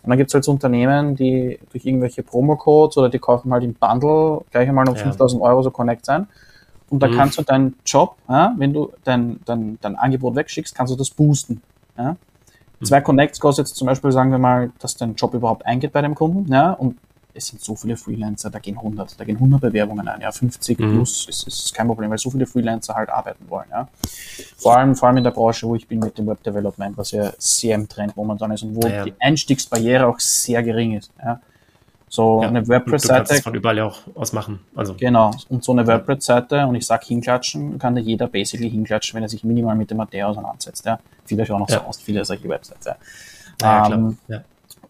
Und 0.03 0.11
dann 0.11 0.19
gibt 0.19 0.31
es 0.31 0.35
halt 0.35 0.45
so 0.45 0.53
Unternehmen, 0.53 1.17
die 1.17 1.59
durch 1.71 1.85
irgendwelche 1.85 2.23
Promo-Codes 2.23 2.97
oder 2.97 3.09
die 3.09 3.19
kaufen 3.19 3.53
halt 3.53 3.65
im 3.65 3.75
Bundle 3.75 4.43
gleich 4.51 4.69
einmal 4.69 4.89
um 4.89 4.95
ja. 4.95 5.03
5000 5.03 5.43
Euro 5.43 5.63
so 5.63 5.71
Connect 5.71 6.07
sein. 6.07 6.29
Und 6.89 7.03
da 7.03 7.09
mhm. 7.09 7.17
kannst 7.17 7.39
du 7.39 7.43
deinen 7.43 7.77
Job, 7.85 8.17
ja, 8.29 8.55
wenn 8.57 8.73
du 8.73 8.93
dein, 9.05 9.41
dein, 9.45 9.79
dein 9.81 9.97
Angebot 9.97 10.35
wegschickst, 10.35 10.75
kannst 10.75 10.93
du 10.93 10.97
das 10.97 11.11
boosten. 11.11 11.61
Ja. 11.97 12.17
Mhm. 12.81 12.85
Zwei 12.85 13.01
Connects 13.01 13.41
kostet 13.41 13.67
jetzt 13.67 13.77
zum 13.77 13.87
Beispiel, 13.87 14.13
sagen 14.13 14.31
wir 14.31 14.39
mal, 14.39 14.71
dass 14.79 14.97
dein 14.97 15.15
Job 15.15 15.35
überhaupt 15.35 15.67
eingeht 15.67 15.93
bei 15.93 16.01
dem 16.01 16.15
Kunden, 16.15 16.51
ja, 16.51 16.73
und 16.73 16.97
es 17.39 17.47
sind 17.47 17.63
so 17.63 17.75
viele 17.75 17.97
Freelancer, 17.97 18.51
da 18.51 18.59
gehen 18.59 18.77
100, 18.77 19.19
da 19.19 19.25
gehen 19.25 19.37
100 19.37 19.61
Bewerbungen 19.61 20.07
ein, 20.07 20.21
ja, 20.21 20.31
50 20.31 20.79
mhm. 20.79 20.93
plus 20.93 21.27
ist, 21.29 21.47
ist 21.47 21.75
kein 21.75 21.87
Problem, 21.87 22.11
weil 22.11 22.19
so 22.19 22.31
viele 22.31 22.47
Freelancer 22.47 22.95
halt 22.95 23.09
arbeiten 23.09 23.49
wollen, 23.49 23.69
ja. 23.71 23.89
Vor 24.57 24.77
allem, 24.77 24.95
vor 24.95 25.09
allem 25.09 25.19
in 25.19 25.25
der 25.25 25.31
Branche, 25.31 25.67
wo 25.67 25.75
ich 25.75 25.89
bin 25.89 26.01
mit 26.01 26.19
dem 26.19 26.27
Web 26.27 26.43
Development, 26.43 26.97
was 26.99 27.13
ja 27.13 27.33
sehr 27.39 27.75
im 27.75 27.89
Trend 27.89 28.17
momentan 28.17 28.51
ist 28.51 28.63
und 28.63 28.77
wo 28.77 28.87
ja, 28.87 29.05
die 29.05 29.15
Einstiegsbarriere 29.19 30.07
auch 30.07 30.21
sehr 30.21 30.63
gering 30.63 30.97
ist, 30.97 31.11
ja. 31.23 31.41
So 32.11 32.41
ja, 32.43 32.49
eine 32.49 32.67
WordPress-Seite. 32.67 33.43
von 33.43 33.55
überall 33.55 33.81
auch 33.81 33.99
aus 34.15 34.33
machen. 34.33 34.61
Also. 34.75 34.95
Genau. 34.95 35.31
Und 35.51 35.63
so 35.63 35.73
eine 35.73 35.87
WordPress-Seite, 35.87 36.67
und 36.67 36.75
ich 36.75 36.87
sag 36.87 37.05
hinklatschen, 37.05 37.79
kann 37.79 37.95
da 37.95 38.01
jeder 38.01 38.29
basically 38.29 38.71
hinklatschen, 38.71 39.17
wenn 39.17 39.23
er 39.23 39.29
sich 39.29 39.45
minimal 39.45 39.77
mit 39.77 39.91
der 39.91 39.97
Materie 39.99 40.27
auseinandersetzt. 40.27 40.87
Ja. 40.87 40.99
Viele 41.27 41.45
schauen 41.45 41.63
auch 41.63 41.69
ja. 41.69 41.81
so 41.81 41.85
aus, 41.85 41.99
viele 42.01 42.25
solche 42.25 42.49
Websites. 42.49 42.87
Ja. 42.87 42.97
Ja, 43.61 43.93
ähm, 43.93 44.17
ja. 44.29 44.41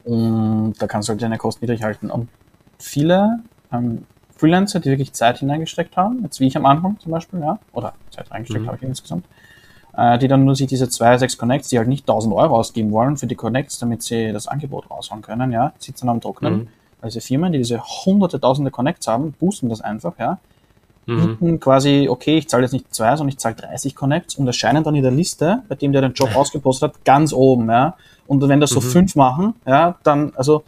Und 0.05 0.75
da 0.79 0.87
kannst 0.87 1.09
du 1.09 1.11
halt 1.11 1.23
deine 1.23 1.39
Kosten 1.39 1.65
niedrig 1.65 1.83
halten. 1.83 2.11
Und 2.11 2.29
viele 2.79 3.41
ähm, 3.73 4.05
Freelancer, 4.37 4.81
die 4.81 4.91
wirklich 4.91 5.13
Zeit 5.13 5.39
hineingesteckt 5.39 5.97
haben, 5.97 6.23
jetzt 6.23 6.41
wie 6.41 6.47
ich 6.47 6.57
am 6.57 6.67
Anfang 6.67 6.99
zum 7.01 7.13
Beispiel, 7.13 7.41
ja, 7.41 7.59
oder 7.73 7.95
Zeit 8.11 8.31
reingesteckt 8.31 8.65
mhm. 8.65 8.69
habe 8.69 8.79
ich 8.79 8.83
insgesamt, 8.85 9.25
äh, 9.97 10.19
die 10.19 10.29
dann 10.29 10.45
nur 10.45 10.55
sich 10.55 10.69
diese 10.69 10.89
zwei, 10.89 11.19
sechs 11.19 11.37
Connects, 11.37 11.69
die 11.69 11.79
halt 11.79 11.89
nicht 11.89 12.09
1000 12.09 12.35
Euro 12.35 12.57
ausgeben 12.57 12.93
wollen 12.93 13.17
für 13.17 13.27
die 13.27 13.35
Connects, 13.35 13.79
damit 13.79 14.03
sie 14.03 14.33
das 14.33 14.47
Angebot 14.47 14.91
raushauen 14.91 15.23
können, 15.23 15.53
ja, 15.53 15.73
sitzen 15.79 16.09
am 16.09 16.21
Trocknen. 16.21 16.57
Mhm. 16.57 16.69
also 17.03 17.21
Firmen, 17.21 17.53
die 17.53 17.59
diese 17.59 17.83
hunderte, 17.83 18.41
tausende 18.41 18.71
Connects 18.71 19.09
haben, 19.09 19.33
boosten 19.33 19.69
das 19.69 19.81
einfach, 19.81 20.15
ja, 20.19 20.39
mhm. 21.07 21.37
bieten 21.37 21.61
quasi, 21.61 22.07
okay, 22.09 22.39
ich 22.39 22.49
zahle 22.49 22.63
jetzt 22.63 22.73
nicht 22.73 22.95
zwei, 22.95 23.17
sondern 23.17 23.31
ich 23.31 23.39
zahle 23.39 23.57
30 23.57 23.97
Connects 23.97 24.37
und 24.37 24.47
erscheinen 24.47 24.85
dann 24.85 24.95
in 24.95 25.03
der 25.03 25.13
Liste, 25.13 25.63
bei 25.69 25.75
dem 25.75 25.93
der 25.93 26.03
den 26.03 26.13
Job 26.13 26.31
ausgepostet 26.37 26.91
hat, 26.91 27.05
ganz 27.05 27.33
oben, 27.33 27.69
ja. 27.69 27.97
Und 28.29 28.47
wenn 28.47 28.61
das 28.61 28.71
so 28.71 28.81
mhm. 28.81 28.85
fünf 28.85 29.17
machen, 29.17 29.55
ja, 29.67 29.97
dann, 30.05 30.33
also 30.37 30.63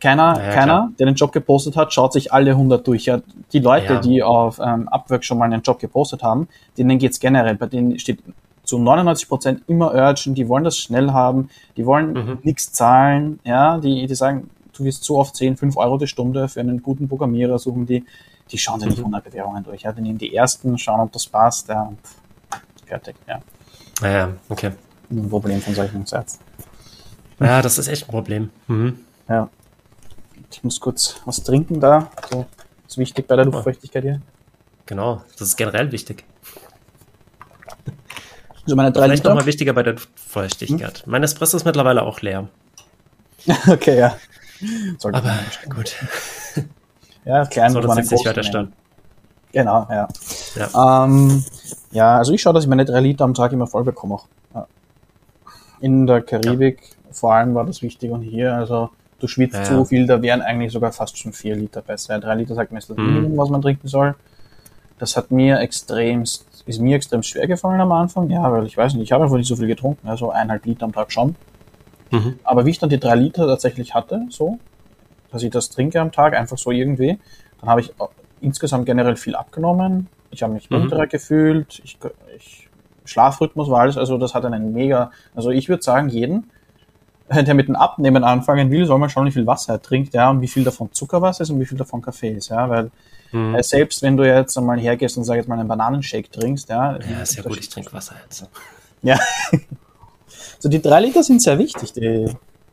keiner, 0.00 0.34
naja, 0.34 0.52
keiner, 0.52 0.64
klar. 0.64 0.92
der 0.98 1.06
den 1.06 1.14
Job 1.14 1.32
gepostet 1.32 1.76
hat, 1.76 1.92
schaut 1.92 2.12
sich 2.12 2.32
alle 2.32 2.52
100 2.52 2.86
durch. 2.86 3.06
Ja, 3.06 3.20
die 3.52 3.58
Leute, 3.58 3.94
ja. 3.94 4.00
die 4.00 4.22
auf 4.22 4.60
ähm, 4.60 4.88
Upwork 4.88 5.24
schon 5.24 5.38
mal 5.38 5.46
einen 5.46 5.62
Job 5.62 5.78
gepostet 5.78 6.22
haben, 6.22 6.48
denen 6.76 6.98
geht's 6.98 7.18
generell, 7.18 7.56
bei 7.56 7.66
denen 7.66 7.98
steht 7.98 8.22
zu 8.62 8.78
99 8.78 9.28
Prozent 9.28 9.62
immer 9.66 9.94
urgent, 9.94 10.36
die 10.36 10.46
wollen 10.48 10.64
das 10.64 10.76
schnell 10.76 11.10
haben, 11.12 11.48
die 11.76 11.86
wollen 11.86 12.12
mhm. 12.12 12.38
nichts 12.42 12.72
zahlen, 12.72 13.40
ja, 13.44 13.78
die, 13.78 14.06
die 14.06 14.14
sagen, 14.14 14.50
du 14.74 14.84
wirst 14.84 15.04
so 15.04 15.18
oft 15.18 15.34
10, 15.34 15.56
5 15.56 15.76
Euro 15.78 15.96
die 15.96 16.06
Stunde 16.06 16.48
für 16.48 16.60
einen 16.60 16.82
guten 16.82 17.08
Programmierer 17.08 17.58
suchen, 17.58 17.86
die, 17.86 18.04
die 18.50 18.58
schauen 18.58 18.78
sich 18.78 18.90
nicht 18.90 18.98
100 18.98 19.24
mhm. 19.24 19.30
Bewerbungen 19.30 19.64
durch, 19.64 19.82
ja, 19.82 19.92
die 19.92 20.02
nehmen 20.02 20.18
die 20.18 20.34
ersten, 20.34 20.78
schauen, 20.78 21.00
ob 21.00 21.12
das 21.12 21.26
passt, 21.26 21.68
ja, 21.68 21.82
und 21.82 21.98
fertig, 22.86 23.16
ja. 23.26 23.40
Ja, 24.02 24.10
ja 24.10 24.32
okay. 24.48 24.72
Ein 25.10 25.28
Problem 25.30 25.60
von 25.62 25.74
solchen 25.74 26.04
Sites. 26.04 26.38
Ja, 27.40 27.62
das 27.62 27.78
ist 27.78 27.88
echt 27.88 28.04
ein 28.04 28.10
Problem. 28.10 28.50
Mhm. 28.66 28.98
Ja. 29.28 29.48
Ich 30.50 30.64
muss 30.64 30.80
kurz 30.80 31.20
was 31.24 31.42
trinken 31.42 31.80
da. 31.80 32.10
So, 32.30 32.46
ist 32.86 32.98
wichtig 32.98 33.26
bei 33.26 33.36
der 33.36 33.44
Luftfeuchtigkeit 33.44 34.02
hier. 34.02 34.20
Genau, 34.86 35.22
das 35.38 35.48
ist 35.48 35.56
generell 35.56 35.92
wichtig. 35.92 36.24
Also 38.64 38.76
meine 38.76 38.92
drei 38.92 39.04
Vielleicht 39.04 39.24
nochmal 39.24 39.46
wichtiger 39.46 39.72
bei 39.72 39.82
der 39.82 39.94
Luftfeuchtigkeit. 39.94 41.04
Hm? 41.04 41.12
Mein 41.12 41.22
Espresso 41.22 41.56
ist 41.56 41.64
mittlerweile 41.64 42.02
auch 42.02 42.20
leer. 42.20 42.48
okay, 43.68 43.98
ja. 43.98 44.16
Sollte 44.98 45.18
Aber 45.18 45.34
gut. 45.74 45.94
Ja, 47.24 47.44
klein 47.44 47.72
Soll 47.72 47.82
das 47.82 47.96
jetzt 47.96 48.10
nicht 48.10 48.26
weiter 48.26 48.42
stören. 48.42 48.72
Genau, 49.52 49.86
ja. 49.90 50.08
Ja. 50.54 51.04
Ähm, 51.04 51.44
ja, 51.90 52.16
also 52.16 52.32
ich 52.32 52.40
schaue, 52.40 52.54
dass 52.54 52.64
ich 52.64 52.70
meine 52.70 52.84
drei 52.84 53.00
Liter 53.00 53.24
am 53.24 53.34
Tag 53.34 53.52
immer 53.52 53.66
voll 53.66 53.84
bekomme. 53.84 54.18
Ja. 54.54 54.66
In 55.80 56.06
der 56.06 56.22
Karibik 56.22 56.80
ja. 56.80 57.12
vor 57.12 57.34
allem 57.34 57.54
war 57.54 57.64
das 57.64 57.82
wichtig 57.82 58.10
und 58.10 58.22
hier, 58.22 58.54
also 58.54 58.90
du 59.20 59.26
schwitzt 59.26 59.56
ja, 59.56 59.64
so 59.64 59.84
viel, 59.84 60.06
da 60.06 60.22
wären 60.22 60.42
eigentlich 60.42 60.72
sogar 60.72 60.92
fast 60.92 61.18
schon 61.18 61.32
vier 61.32 61.56
Liter 61.56 61.82
besser. 61.82 62.18
Drei 62.18 62.34
Liter 62.36 62.54
sagt 62.54 62.70
man 62.70 62.78
ist 62.78 62.90
das 62.90 62.96
mhm. 62.96 63.06
Minimum, 63.06 63.36
was 63.36 63.50
man 63.50 63.62
trinken 63.62 63.88
soll. 63.88 64.14
Das 64.98 65.16
hat 65.16 65.30
mir 65.30 65.60
extremst, 65.60 66.46
ist 66.66 66.80
mir 66.80 66.96
extrem 66.96 67.22
schwer 67.22 67.46
gefallen 67.46 67.80
am 67.80 67.92
Anfang, 67.92 68.30
ja, 68.30 68.50
weil 68.50 68.66
ich 68.66 68.76
weiß 68.76 68.94
nicht, 68.94 69.04
ich 69.04 69.12
habe 69.12 69.24
einfach 69.24 69.36
nicht 69.36 69.48
so 69.48 69.56
viel 69.56 69.66
getrunken, 69.66 70.08
also 70.08 70.30
eineinhalb 70.30 70.64
Liter 70.66 70.84
am 70.84 70.92
Tag 70.92 71.12
schon. 71.12 71.36
Mhm. 72.10 72.38
Aber 72.42 72.66
wie 72.66 72.70
ich 72.70 72.78
dann 72.78 72.90
die 72.90 72.98
drei 72.98 73.14
Liter 73.14 73.46
tatsächlich 73.46 73.94
hatte, 73.94 74.26
so, 74.30 74.58
dass 75.30 75.42
ich 75.42 75.50
das 75.50 75.70
trinke 75.70 76.00
am 76.00 76.10
Tag, 76.10 76.34
einfach 76.34 76.58
so 76.58 76.70
irgendwie, 76.70 77.18
dann 77.60 77.70
habe 77.70 77.80
ich 77.80 77.92
insgesamt 78.40 78.86
generell 78.86 79.16
viel 79.16 79.34
abgenommen. 79.34 80.08
Ich 80.30 80.42
habe 80.42 80.52
mich 80.52 80.70
munterer 80.70 81.04
mhm. 81.04 81.08
gefühlt, 81.08 81.80
ich, 81.84 81.98
ich, 82.36 82.68
Schlafrhythmus 83.04 83.70
war 83.70 83.80
alles, 83.80 83.96
also 83.96 84.18
das 84.18 84.34
hat 84.34 84.44
einen 84.44 84.72
mega, 84.72 85.10
also 85.34 85.50
ich 85.50 85.68
würde 85.68 85.82
sagen, 85.82 86.08
jeden, 86.08 86.50
der 87.30 87.54
mit 87.54 87.68
dem 87.68 87.76
Abnehmen 87.76 88.24
anfangen 88.24 88.70
will, 88.70 88.86
soll 88.86 88.98
man 88.98 89.10
schauen, 89.10 89.26
wie 89.26 89.32
viel 89.32 89.46
Wasser 89.46 89.74
er 89.74 89.82
trinkt, 89.82 90.14
ja, 90.14 90.30
und 90.30 90.40
wie 90.40 90.48
viel 90.48 90.64
davon 90.64 90.92
Zuckerwasser 90.92 91.42
ist 91.42 91.50
und 91.50 91.60
wie 91.60 91.66
viel 91.66 91.78
davon 91.78 92.02
Kaffee 92.02 92.30
ist, 92.30 92.48
ja, 92.48 92.68
weil 92.68 92.90
mhm. 93.32 93.54
äh, 93.54 93.62
selbst 93.62 94.02
wenn 94.02 94.16
du 94.16 94.24
jetzt 94.24 94.56
einmal 94.56 94.78
hergehst 94.78 95.16
und 95.18 95.24
sag 95.24 95.36
jetzt 95.36 95.48
mal 95.48 95.58
einen 95.58 95.68
Bananenshake 95.68 96.30
trinkst, 96.30 96.68
ja. 96.68 96.92
Ja, 96.92 97.24
ja 97.24 97.42
gut, 97.42 97.58
ich 97.58 97.68
trinke 97.68 97.92
Wasser 97.92 98.14
jetzt. 98.24 98.48
Ja. 99.02 99.18
so 100.58 100.68
die 100.68 100.80
drei 100.80 101.00
Liter 101.00 101.22
sind 101.22 101.42
sehr 101.42 101.58
wichtig, 101.58 101.92
die, 101.92 102.26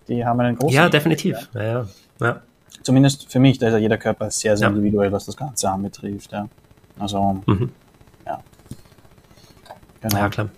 die 0.08 0.26
haben 0.26 0.40
einen 0.40 0.58
großen. 0.58 0.76
Ja, 0.76 0.90
definitiv. 0.90 1.50
Ja. 1.54 1.64
Ja, 1.64 1.88
ja. 2.22 2.42
Zumindest 2.84 3.32
für 3.32 3.40
mich, 3.40 3.58
da 3.58 3.68
ist 3.68 3.74
ja 3.74 3.80
jeder 3.80 3.98
Körper 3.98 4.30
sehr, 4.30 4.56
sehr 4.56 4.68
individuell, 4.68 5.12
was 5.12 5.26
das 5.26 5.36
Ganze 5.36 5.70
anbetrifft, 5.70 6.32
ja. 6.32 6.48
Also, 7.00 7.42
mhm. 7.46 7.72
ja. 8.26 8.40
Genau. 10.02 10.18
Ja, 10.18 10.30
klar. 10.30 10.50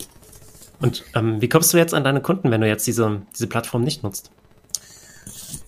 Und 0.80 1.04
ähm, 1.16 1.42
wie 1.42 1.50
kommst 1.50 1.74
du 1.74 1.78
jetzt 1.78 1.94
an 1.94 2.04
deine 2.04 2.22
Kunden, 2.22 2.52
wenn 2.52 2.62
du 2.62 2.68
jetzt 2.68 2.86
diese, 2.86 3.22
diese 3.34 3.48
Plattform 3.48 3.84
nicht 3.84 4.04
nutzt? 4.04 4.32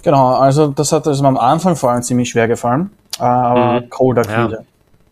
Genau, 0.03 0.36
also 0.36 0.68
das 0.68 0.91
hat 0.91 1.07
also 1.07 1.24
am 1.26 1.38
Anfang 1.38 1.76
vor 1.76 1.91
allem 1.91 2.03
ziemlich 2.03 2.30
schwer 2.30 2.47
gefallen, 2.47 2.91
äh, 3.20 3.24
aber 3.24 3.82
mhm. 3.82 3.89
Cold 3.89 4.20
Akquise. 4.20 4.66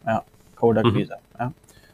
Ja, 0.05 0.11
ja 0.11 0.23
Cold 0.55 0.77
Akquise. 0.77 1.13
Mhm. 1.13 1.39
Ja. 1.39 1.51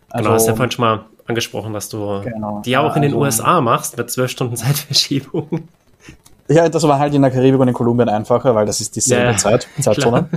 Also, 0.09 0.23
genau, 0.23 0.35
hast 0.35 0.47
ja 0.47 0.55
vorhin 0.55 0.71
schon 0.71 0.85
mal 0.85 1.05
angesprochen, 1.27 1.73
dass 1.73 1.89
du 1.89 2.21
genau, 2.23 2.61
die 2.65 2.71
ja 2.71 2.81
auch 2.81 2.95
in 2.95 3.03
den 3.03 3.13
also, 3.13 3.23
USA 3.23 3.61
machst 3.61 3.97
mit 3.97 4.11
zwölf 4.11 4.31
Stunden 4.31 4.55
Zeitverschiebung. 4.57 5.67
Ja, 6.49 6.67
das 6.67 6.83
war 6.83 6.99
halt 6.99 7.13
in 7.13 7.21
der 7.21 7.31
Karibik 7.31 7.59
und 7.59 7.69
in 7.69 7.73
Kolumbien 7.73 8.09
einfacher, 8.09 8.53
weil 8.53 8.65
das 8.65 8.81
ist 8.81 8.95
dieselbe 8.95 9.31
ja, 9.31 9.37
Zeit, 9.37 9.67
Zeitzone. 9.79 10.27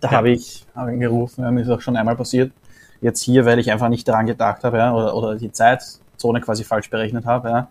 Da 0.00 0.10
ja. 0.10 0.16
habe 0.16 0.30
ich 0.30 0.64
hab 0.74 0.88
angerufen, 0.88 1.52
mir 1.54 1.60
ist 1.60 1.68
auch 1.68 1.82
schon 1.82 1.96
einmal 1.96 2.16
passiert. 2.16 2.52
Jetzt 3.02 3.22
hier, 3.22 3.44
weil 3.44 3.58
ich 3.58 3.70
einfach 3.70 3.88
nicht 3.88 4.08
daran 4.08 4.26
gedacht 4.26 4.64
habe, 4.64 4.78
ja, 4.78 4.94
oder, 4.94 5.14
oder 5.14 5.34
die 5.36 5.52
Zeit 5.52 5.82
Zone 6.20 6.40
quasi 6.40 6.64
falsch 6.64 6.90
berechnet 6.90 7.24
habe. 7.24 7.48
Ja. 7.48 7.68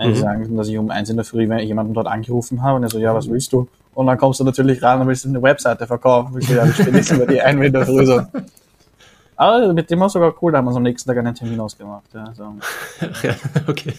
Mhm. 0.00 0.14
sagen, 0.16 0.56
dass 0.56 0.68
ich 0.68 0.78
um 0.78 0.90
eins 0.90 1.10
in 1.10 1.16
der 1.16 1.24
Früh 1.24 1.42
jemanden 1.42 1.94
dort 1.94 2.06
angerufen 2.06 2.62
habe 2.62 2.76
und 2.76 2.82
er 2.82 2.88
so, 2.88 2.98
ja, 2.98 3.14
was 3.14 3.28
willst 3.28 3.52
du? 3.52 3.68
Und 3.94 4.06
dann 4.06 4.16
kommst 4.16 4.40
du 4.40 4.44
natürlich 4.44 4.82
ran 4.82 5.00
und 5.00 5.06
willst 5.06 5.26
eine 5.26 5.42
Webseite 5.42 5.86
verkaufen. 5.86 6.34
Willst 6.34 6.48
du 6.48 6.54
ja, 6.54 6.64
ich 6.64 6.76
bin 6.82 6.94
jetzt 6.94 7.12
über 7.12 7.26
die 7.26 7.40
ein 7.40 7.62
in 7.62 7.72
der 7.72 7.84
Früh 7.84 8.06
so. 8.06 8.22
Aber 9.36 9.72
mit 9.72 9.90
dem 9.90 10.00
war 10.00 10.08
sogar 10.08 10.34
cool, 10.40 10.52
da 10.52 10.58
haben 10.58 10.66
wir 10.66 10.68
uns 10.68 10.76
am 10.76 10.82
nächsten 10.82 11.08
Tag 11.08 11.18
einen 11.18 11.34
Termin 11.34 11.60
ausgemacht. 11.60 12.04
Ja, 12.14 12.32
so. 12.34 12.54
ja 13.22 13.34
okay. 13.66 13.92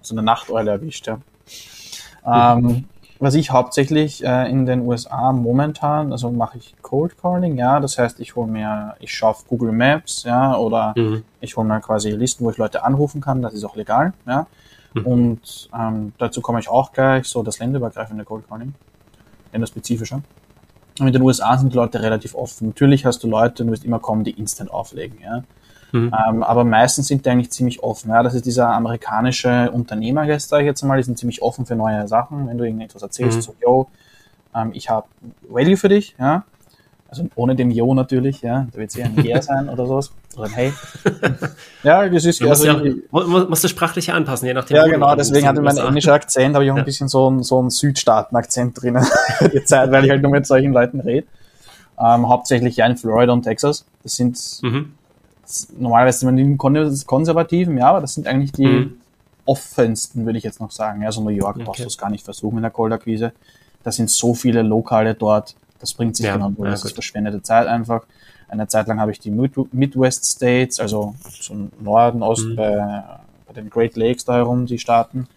So 0.00 0.14
eine 0.14 0.22
Nachteule 0.22 0.70
erwischt, 0.70 1.06
ja. 1.06 1.18
Ähm, 2.26 2.84
was 3.24 3.34
ich 3.34 3.50
hauptsächlich 3.50 4.22
äh, 4.22 4.50
in 4.50 4.66
den 4.66 4.80
USA 4.82 5.32
momentan, 5.32 6.12
also 6.12 6.30
mache 6.30 6.58
ich 6.58 6.74
Cold 6.82 7.16
Calling, 7.18 7.56
ja, 7.56 7.80
das 7.80 7.98
heißt, 7.98 8.20
ich 8.20 8.36
hole 8.36 8.46
mir, 8.46 8.94
ich 9.00 9.12
schaue 9.12 9.30
auf 9.30 9.46
Google 9.48 9.72
Maps, 9.72 10.24
ja, 10.24 10.56
oder 10.56 10.92
mhm. 10.94 11.24
ich 11.40 11.56
hole 11.56 11.66
mir 11.66 11.80
quasi 11.80 12.10
Listen, 12.10 12.44
wo 12.44 12.50
ich 12.50 12.58
Leute 12.58 12.84
anrufen 12.84 13.20
kann, 13.20 13.40
das 13.40 13.54
ist 13.54 13.64
auch 13.64 13.76
legal, 13.76 14.12
ja. 14.26 14.46
Mhm. 14.92 15.06
Und 15.06 15.70
ähm, 15.74 16.12
dazu 16.18 16.42
komme 16.42 16.60
ich 16.60 16.68
auch 16.68 16.92
gleich, 16.92 17.26
so 17.26 17.42
das 17.42 17.58
länderübergreifende 17.58 18.24
Cold 18.24 18.48
Calling, 18.48 18.74
länderspezifischer. 19.52 20.20
Und 21.00 21.06
in 21.06 21.12
den 21.12 21.22
USA 21.22 21.56
sind 21.56 21.72
die 21.72 21.76
Leute 21.76 22.02
relativ 22.02 22.34
offen. 22.34 22.68
Natürlich 22.68 23.04
hast 23.04 23.24
du 23.24 23.28
Leute, 23.28 23.64
du 23.64 23.72
wirst 23.72 23.84
immer 23.84 23.98
kommen, 23.98 24.22
die 24.22 24.32
instant 24.32 24.70
auflegen, 24.70 25.18
ja. 25.22 25.42
Mhm. 25.94 26.12
Ähm, 26.28 26.42
aber 26.42 26.64
meistens 26.64 27.06
sind 27.06 27.24
die 27.24 27.30
eigentlich 27.30 27.52
ziemlich 27.52 27.84
offen. 27.84 28.10
Ja, 28.10 28.24
das 28.24 28.34
ist 28.34 28.44
dieser 28.44 28.68
amerikanische 28.68 29.70
Unternehmer, 29.70 30.26
sage 30.40 30.64
ich 30.64 30.66
jetzt 30.66 30.82
mal, 30.82 30.96
die 30.96 31.04
sind 31.04 31.16
ziemlich 31.16 31.40
offen 31.40 31.66
für 31.66 31.76
neue 31.76 32.08
Sachen. 32.08 32.48
Wenn 32.48 32.58
du 32.58 32.64
irgendetwas 32.64 33.00
erzählst, 33.02 33.36
mhm. 33.36 33.42
so, 33.42 33.54
yo, 33.62 33.86
ähm, 34.56 34.72
ich 34.74 34.90
habe 34.90 35.06
Value 35.48 35.76
für 35.76 35.88
dich, 35.88 36.16
ja. 36.18 36.42
Also 37.08 37.26
ohne 37.36 37.54
dem 37.54 37.70
Yo 37.70 37.94
natürlich, 37.94 38.42
ja. 38.42 38.66
Da 38.72 38.78
wird 38.78 38.90
es 38.90 38.96
eher 38.96 39.06
ein 39.06 39.24
Yeah 39.24 39.40
sein 39.42 39.68
oder 39.68 39.86
sowas. 39.86 40.10
Oder 40.36 40.46
ein 40.46 40.50
Hey. 40.50 40.72
ja, 41.84 42.08
das 42.08 42.24
ist 42.24 42.40
du 42.40 42.48
musst, 42.48 42.66
also, 42.66 42.84
ja, 42.84 42.94
musst, 43.12 43.48
musst 43.50 43.62
du 43.62 43.68
sprachlich 43.68 44.12
anpassen, 44.12 44.48
je 44.48 44.54
nachdem. 44.54 44.76
Ja, 44.78 44.88
genau, 44.88 45.14
deswegen 45.14 45.46
hatte 45.46 45.62
mein 45.62 45.76
englischer 45.76 46.14
Akzent, 46.14 46.56
habe 46.56 46.64
ich 46.64 46.72
auch 46.72 46.76
ja. 46.76 46.82
ein 46.82 46.84
bisschen 46.84 47.06
so 47.06 47.28
einen, 47.28 47.44
so 47.44 47.60
einen 47.60 47.70
Südstaaten-Akzent 47.70 48.82
drinnen. 48.82 49.06
die 49.52 49.64
Zeit, 49.64 49.92
weil 49.92 50.04
ich 50.06 50.10
halt 50.10 50.22
nur 50.22 50.32
mit 50.32 50.44
solchen 50.44 50.72
Leuten 50.72 50.98
rede. 50.98 51.28
Ähm, 52.00 52.28
hauptsächlich 52.28 52.78
ja 52.78 52.86
in 52.86 52.96
Florida 52.96 53.32
und 53.32 53.42
Texas. 53.42 53.84
Das 54.02 54.14
sind 54.14 54.36
mhm 54.62 54.94
normalerweise 55.76 56.20
sind 56.20 56.36
wir 56.36 56.44
die 56.44 57.04
Konservativen, 57.04 57.78
ja, 57.78 57.90
aber 57.90 58.00
das 58.00 58.14
sind 58.14 58.26
eigentlich 58.26 58.52
die 58.52 58.66
mhm. 58.66 59.00
offensten, 59.44 60.26
würde 60.26 60.38
ich 60.38 60.44
jetzt 60.44 60.60
noch 60.60 60.70
sagen. 60.70 61.04
Also 61.04 61.22
New 61.22 61.30
York 61.30 61.56
okay. 61.56 61.64
brauchst 61.64 61.80
du 61.80 61.86
es 61.86 61.98
gar 61.98 62.10
nicht 62.10 62.24
versuchen 62.24 62.56
in 62.56 62.62
der 62.62 62.70
Cold-Akquise. 62.70 63.32
Da 63.82 63.92
sind 63.92 64.10
so 64.10 64.34
viele 64.34 64.62
Lokale 64.62 65.14
dort, 65.14 65.54
das 65.80 65.94
bringt 65.94 66.16
sich 66.16 66.26
ja, 66.26 66.34
genau. 66.34 66.52
Ja, 66.58 66.70
das 66.70 66.84
ist 66.84 66.94
verschwendete 66.94 67.42
Zeit 67.42 67.66
einfach. 67.66 68.04
Eine 68.48 68.68
Zeit 68.68 68.86
lang 68.86 69.00
habe 69.00 69.10
ich 69.10 69.20
die 69.20 69.30
Midwest 69.30 70.24
States, 70.26 70.80
also 70.80 71.14
zum 71.40 71.70
Norden, 71.80 72.22
Osten, 72.22 72.52
mhm. 72.52 72.56
bei, 72.56 73.04
bei 73.46 73.52
den 73.54 73.70
Great 73.70 73.96
Lakes 73.96 74.24
da 74.24 74.34
herum, 74.34 74.66
die 74.66 74.78
Staaten, 74.78 75.28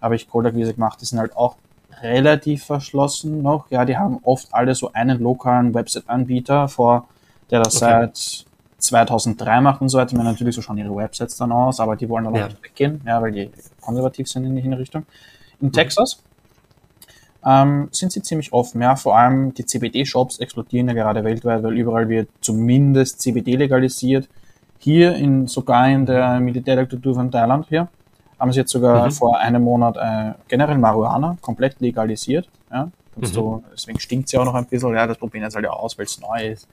habe 0.00 0.16
ich 0.16 0.28
Cold-Akquise 0.28 0.74
gemacht. 0.74 1.00
Die 1.00 1.04
sind 1.04 1.18
halt 1.18 1.36
auch 1.36 1.56
relativ 2.02 2.64
verschlossen 2.64 3.42
noch. 3.42 3.70
Ja, 3.70 3.84
die 3.84 3.96
haben 3.96 4.20
oft 4.22 4.52
alle 4.52 4.74
so 4.74 4.92
einen 4.92 5.20
lokalen 5.20 5.74
Website-Anbieter 5.74 6.68
vor, 6.68 7.08
der 7.50 7.62
das 7.62 7.76
okay. 7.76 7.90
seit 7.90 8.46
2003 8.78 9.60
macht 9.60 9.80
und 9.80 9.88
so 9.88 9.98
weiter, 9.98 10.16
meine 10.16 10.30
natürlich 10.30 10.54
so 10.54 10.62
schon 10.62 10.78
ihre 10.78 10.94
Websites 10.94 11.36
dann 11.36 11.52
aus, 11.52 11.80
aber 11.80 11.96
die 11.96 12.08
wollen 12.08 12.24
dann 12.24 12.36
auch 12.36 12.48
nicht 12.48 12.62
weggehen, 12.62 13.00
ja, 13.04 13.20
weil 13.20 13.32
die 13.32 13.50
konservativ 13.80 14.28
sind 14.28 14.44
in 14.44 14.56
die 14.56 14.72
Richtung. 14.72 15.04
In 15.60 15.68
mhm. 15.68 15.72
Texas 15.72 16.22
ähm, 17.44 17.88
sind 17.90 18.12
sie 18.12 18.22
ziemlich 18.22 18.52
offen, 18.52 18.80
ja, 18.80 18.94
vor 18.94 19.16
allem 19.16 19.52
die 19.52 19.66
CBD-Shops 19.66 20.38
explodieren 20.38 20.88
ja 20.88 20.94
gerade 20.94 21.24
weltweit, 21.24 21.62
weil 21.62 21.76
überall 21.76 22.08
wird 22.08 22.28
zumindest 22.40 23.20
CBD 23.20 23.56
legalisiert. 23.56 24.28
Hier 24.80 25.16
in, 25.16 25.48
sogar 25.48 25.88
in 25.88 26.06
der 26.06 26.38
Militärdiktatur 26.38 27.16
von 27.16 27.32
Thailand 27.32 27.66
hier, 27.68 27.88
haben 28.38 28.52
sie 28.52 28.60
jetzt 28.60 28.70
sogar 28.70 29.06
mhm. 29.06 29.10
vor 29.10 29.38
einem 29.38 29.62
Monat 29.62 29.96
äh, 29.96 30.34
generell 30.46 30.78
Marihuana 30.78 31.36
komplett 31.40 31.80
legalisiert, 31.80 32.48
ja. 32.70 32.90
Mhm. 33.16 33.32
Du, 33.32 33.64
deswegen 33.72 33.98
stinkt 33.98 34.28
sie 34.28 34.38
auch 34.38 34.44
noch 34.44 34.54
ein 34.54 34.66
bisschen, 34.66 34.94
ja, 34.94 35.04
das 35.04 35.18
probieren 35.18 35.42
jetzt 35.42 35.56
halt 35.56 35.64
ja 35.64 35.72
aus, 35.72 35.98
weil 35.98 36.04
es 36.04 36.20
neu 36.20 36.52
ist 36.52 36.68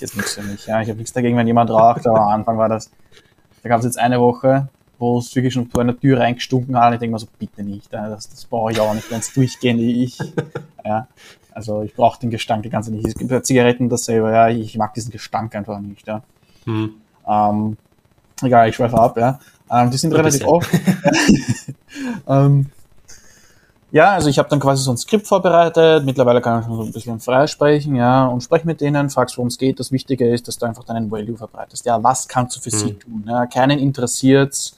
jetzt 0.00 0.16
nichts 0.16 0.34
für 0.34 0.42
mich. 0.42 0.66
Ja, 0.66 0.80
ich 0.80 0.88
habe 0.88 0.98
nichts 0.98 1.12
dagegen, 1.12 1.36
wenn 1.36 1.46
jemand 1.46 1.70
raucht, 1.70 2.06
aber 2.06 2.20
am 2.20 2.28
Anfang 2.28 2.58
war 2.58 2.68
das, 2.68 2.90
da 3.62 3.68
gab 3.68 3.80
es 3.80 3.84
jetzt 3.84 3.98
eine 3.98 4.20
Woche, 4.20 4.68
wo 4.98 5.18
es 5.18 5.34
wirklich 5.34 5.54
schon 5.54 5.68
vor 5.68 5.80
einer 5.80 5.98
Tür 5.98 6.20
reingestunken 6.20 6.78
hat. 6.78 6.94
Ich 6.94 7.00
denke 7.00 7.12
mir 7.12 7.18
so, 7.18 7.26
bitte 7.38 7.62
nicht, 7.62 7.92
das, 7.92 8.28
das 8.28 8.44
brauche 8.44 8.72
ich 8.72 8.80
auch 8.80 8.94
nicht, 8.94 9.10
wenn 9.10 9.20
es 9.20 9.32
durchgehend 9.32 9.80
ich. 9.80 10.18
Ja. 10.84 11.08
Also 11.52 11.82
ich 11.82 11.94
brauche 11.94 12.20
den 12.20 12.30
Gestank 12.30 12.64
die 12.64 12.70
ganze 12.70 12.90
nicht. 12.92 13.06
Es 13.06 13.14
gibt 13.14 13.30
ja 13.30 13.42
Zigaretten 13.42 13.88
dasselbe, 13.88 14.30
ja, 14.30 14.48
ich 14.48 14.76
mag 14.76 14.92
diesen 14.92 15.12
Gestank 15.12 15.54
einfach 15.54 15.78
nicht, 15.78 16.06
ja. 16.06 16.22
Hm. 16.64 16.94
Ähm, 17.26 17.76
egal, 18.42 18.68
ich 18.68 18.76
schweife 18.76 18.98
ab, 18.98 19.16
ja. 19.16 19.38
Ähm, 19.70 19.90
die 19.90 19.96
sind 19.96 20.12
relativ 20.12 20.44
oft. 20.46 20.68
ähm, 22.28 22.66
ja, 23.94 24.10
also 24.10 24.28
ich 24.28 24.40
habe 24.40 24.48
dann 24.48 24.58
quasi 24.58 24.82
so 24.82 24.90
ein 24.90 24.96
Skript 24.96 25.28
vorbereitet. 25.28 26.04
Mittlerweile 26.04 26.40
kann 26.40 26.58
ich 26.58 26.66
schon 26.66 26.76
so 26.76 26.82
ein 26.82 26.90
bisschen 26.90 27.20
freisprechen, 27.20 27.94
ja, 27.94 28.26
und 28.26 28.40
spreche 28.40 28.66
mit 28.66 28.80
denen, 28.80 29.08
fragst, 29.08 29.36
worum 29.36 29.46
es 29.46 29.56
geht. 29.56 29.78
Das 29.78 29.92
Wichtige 29.92 30.28
ist, 30.28 30.48
dass 30.48 30.58
du 30.58 30.66
einfach 30.66 30.82
deinen 30.82 31.12
Value 31.12 31.36
verbreitest. 31.36 31.86
Ja, 31.86 32.02
was 32.02 32.26
kannst 32.26 32.56
du 32.56 32.60
für 32.60 32.72
hm. 32.72 32.78
sie 32.78 32.94
tun? 32.94 33.24
Ja, 33.28 33.46
keinen 33.46 33.78
interessiert's, 33.78 34.76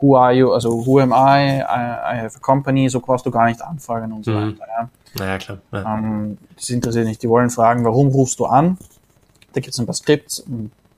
who 0.00 0.16
are 0.16 0.32
you, 0.32 0.50
also 0.50 0.86
who 0.86 0.98
am 0.98 1.12
I, 1.12 1.60
I, 1.60 2.14
I 2.14 2.22
have 2.22 2.36
a 2.36 2.40
company, 2.40 2.88
so 2.88 3.00
brauchst 3.00 3.26
du 3.26 3.30
gar 3.30 3.44
nicht 3.48 3.60
anfragen 3.60 4.10
und 4.12 4.24
so 4.24 4.30
mhm. 4.30 4.58
weiter. 4.58 4.66
Ja. 4.66 4.88
Naja, 5.18 5.38
klar. 5.38 5.58
Ja. 5.70 5.98
Ähm, 5.98 6.38
das 6.56 6.70
interessiert 6.70 7.06
nicht. 7.06 7.22
Die 7.22 7.28
wollen 7.28 7.50
fragen, 7.50 7.84
warum 7.84 8.08
rufst 8.08 8.40
du 8.40 8.46
an? 8.46 8.78
Da 9.52 9.60
gibt 9.60 9.74
es 9.74 9.78
ein 9.78 9.84
paar 9.84 9.94
Skripts, 9.94 10.42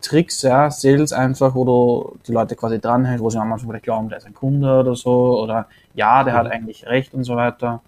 Tricks, 0.00 0.42
ja, 0.42 0.70
Sales 0.70 1.12
einfach, 1.12 1.54
wo 1.54 1.64
du 1.64 2.18
die 2.26 2.32
Leute 2.32 2.54
quasi 2.54 2.78
dranhältst, 2.80 3.24
wo 3.24 3.30
sie 3.30 3.38
am 3.38 3.52
Anfang 3.52 3.68
vielleicht 3.68 3.84
glauben, 3.84 4.08
der 4.08 4.18
ist 4.18 4.26
ein 4.26 4.34
Kunde 4.34 4.80
oder 4.80 4.94
so, 4.94 5.40
oder 5.42 5.66
ja, 5.94 6.22
der 6.22 6.34
mhm. 6.34 6.38
hat 6.38 6.46
eigentlich 6.52 6.86
recht 6.86 7.14
und 7.14 7.24
so 7.24 7.36
weiter. 7.36 7.80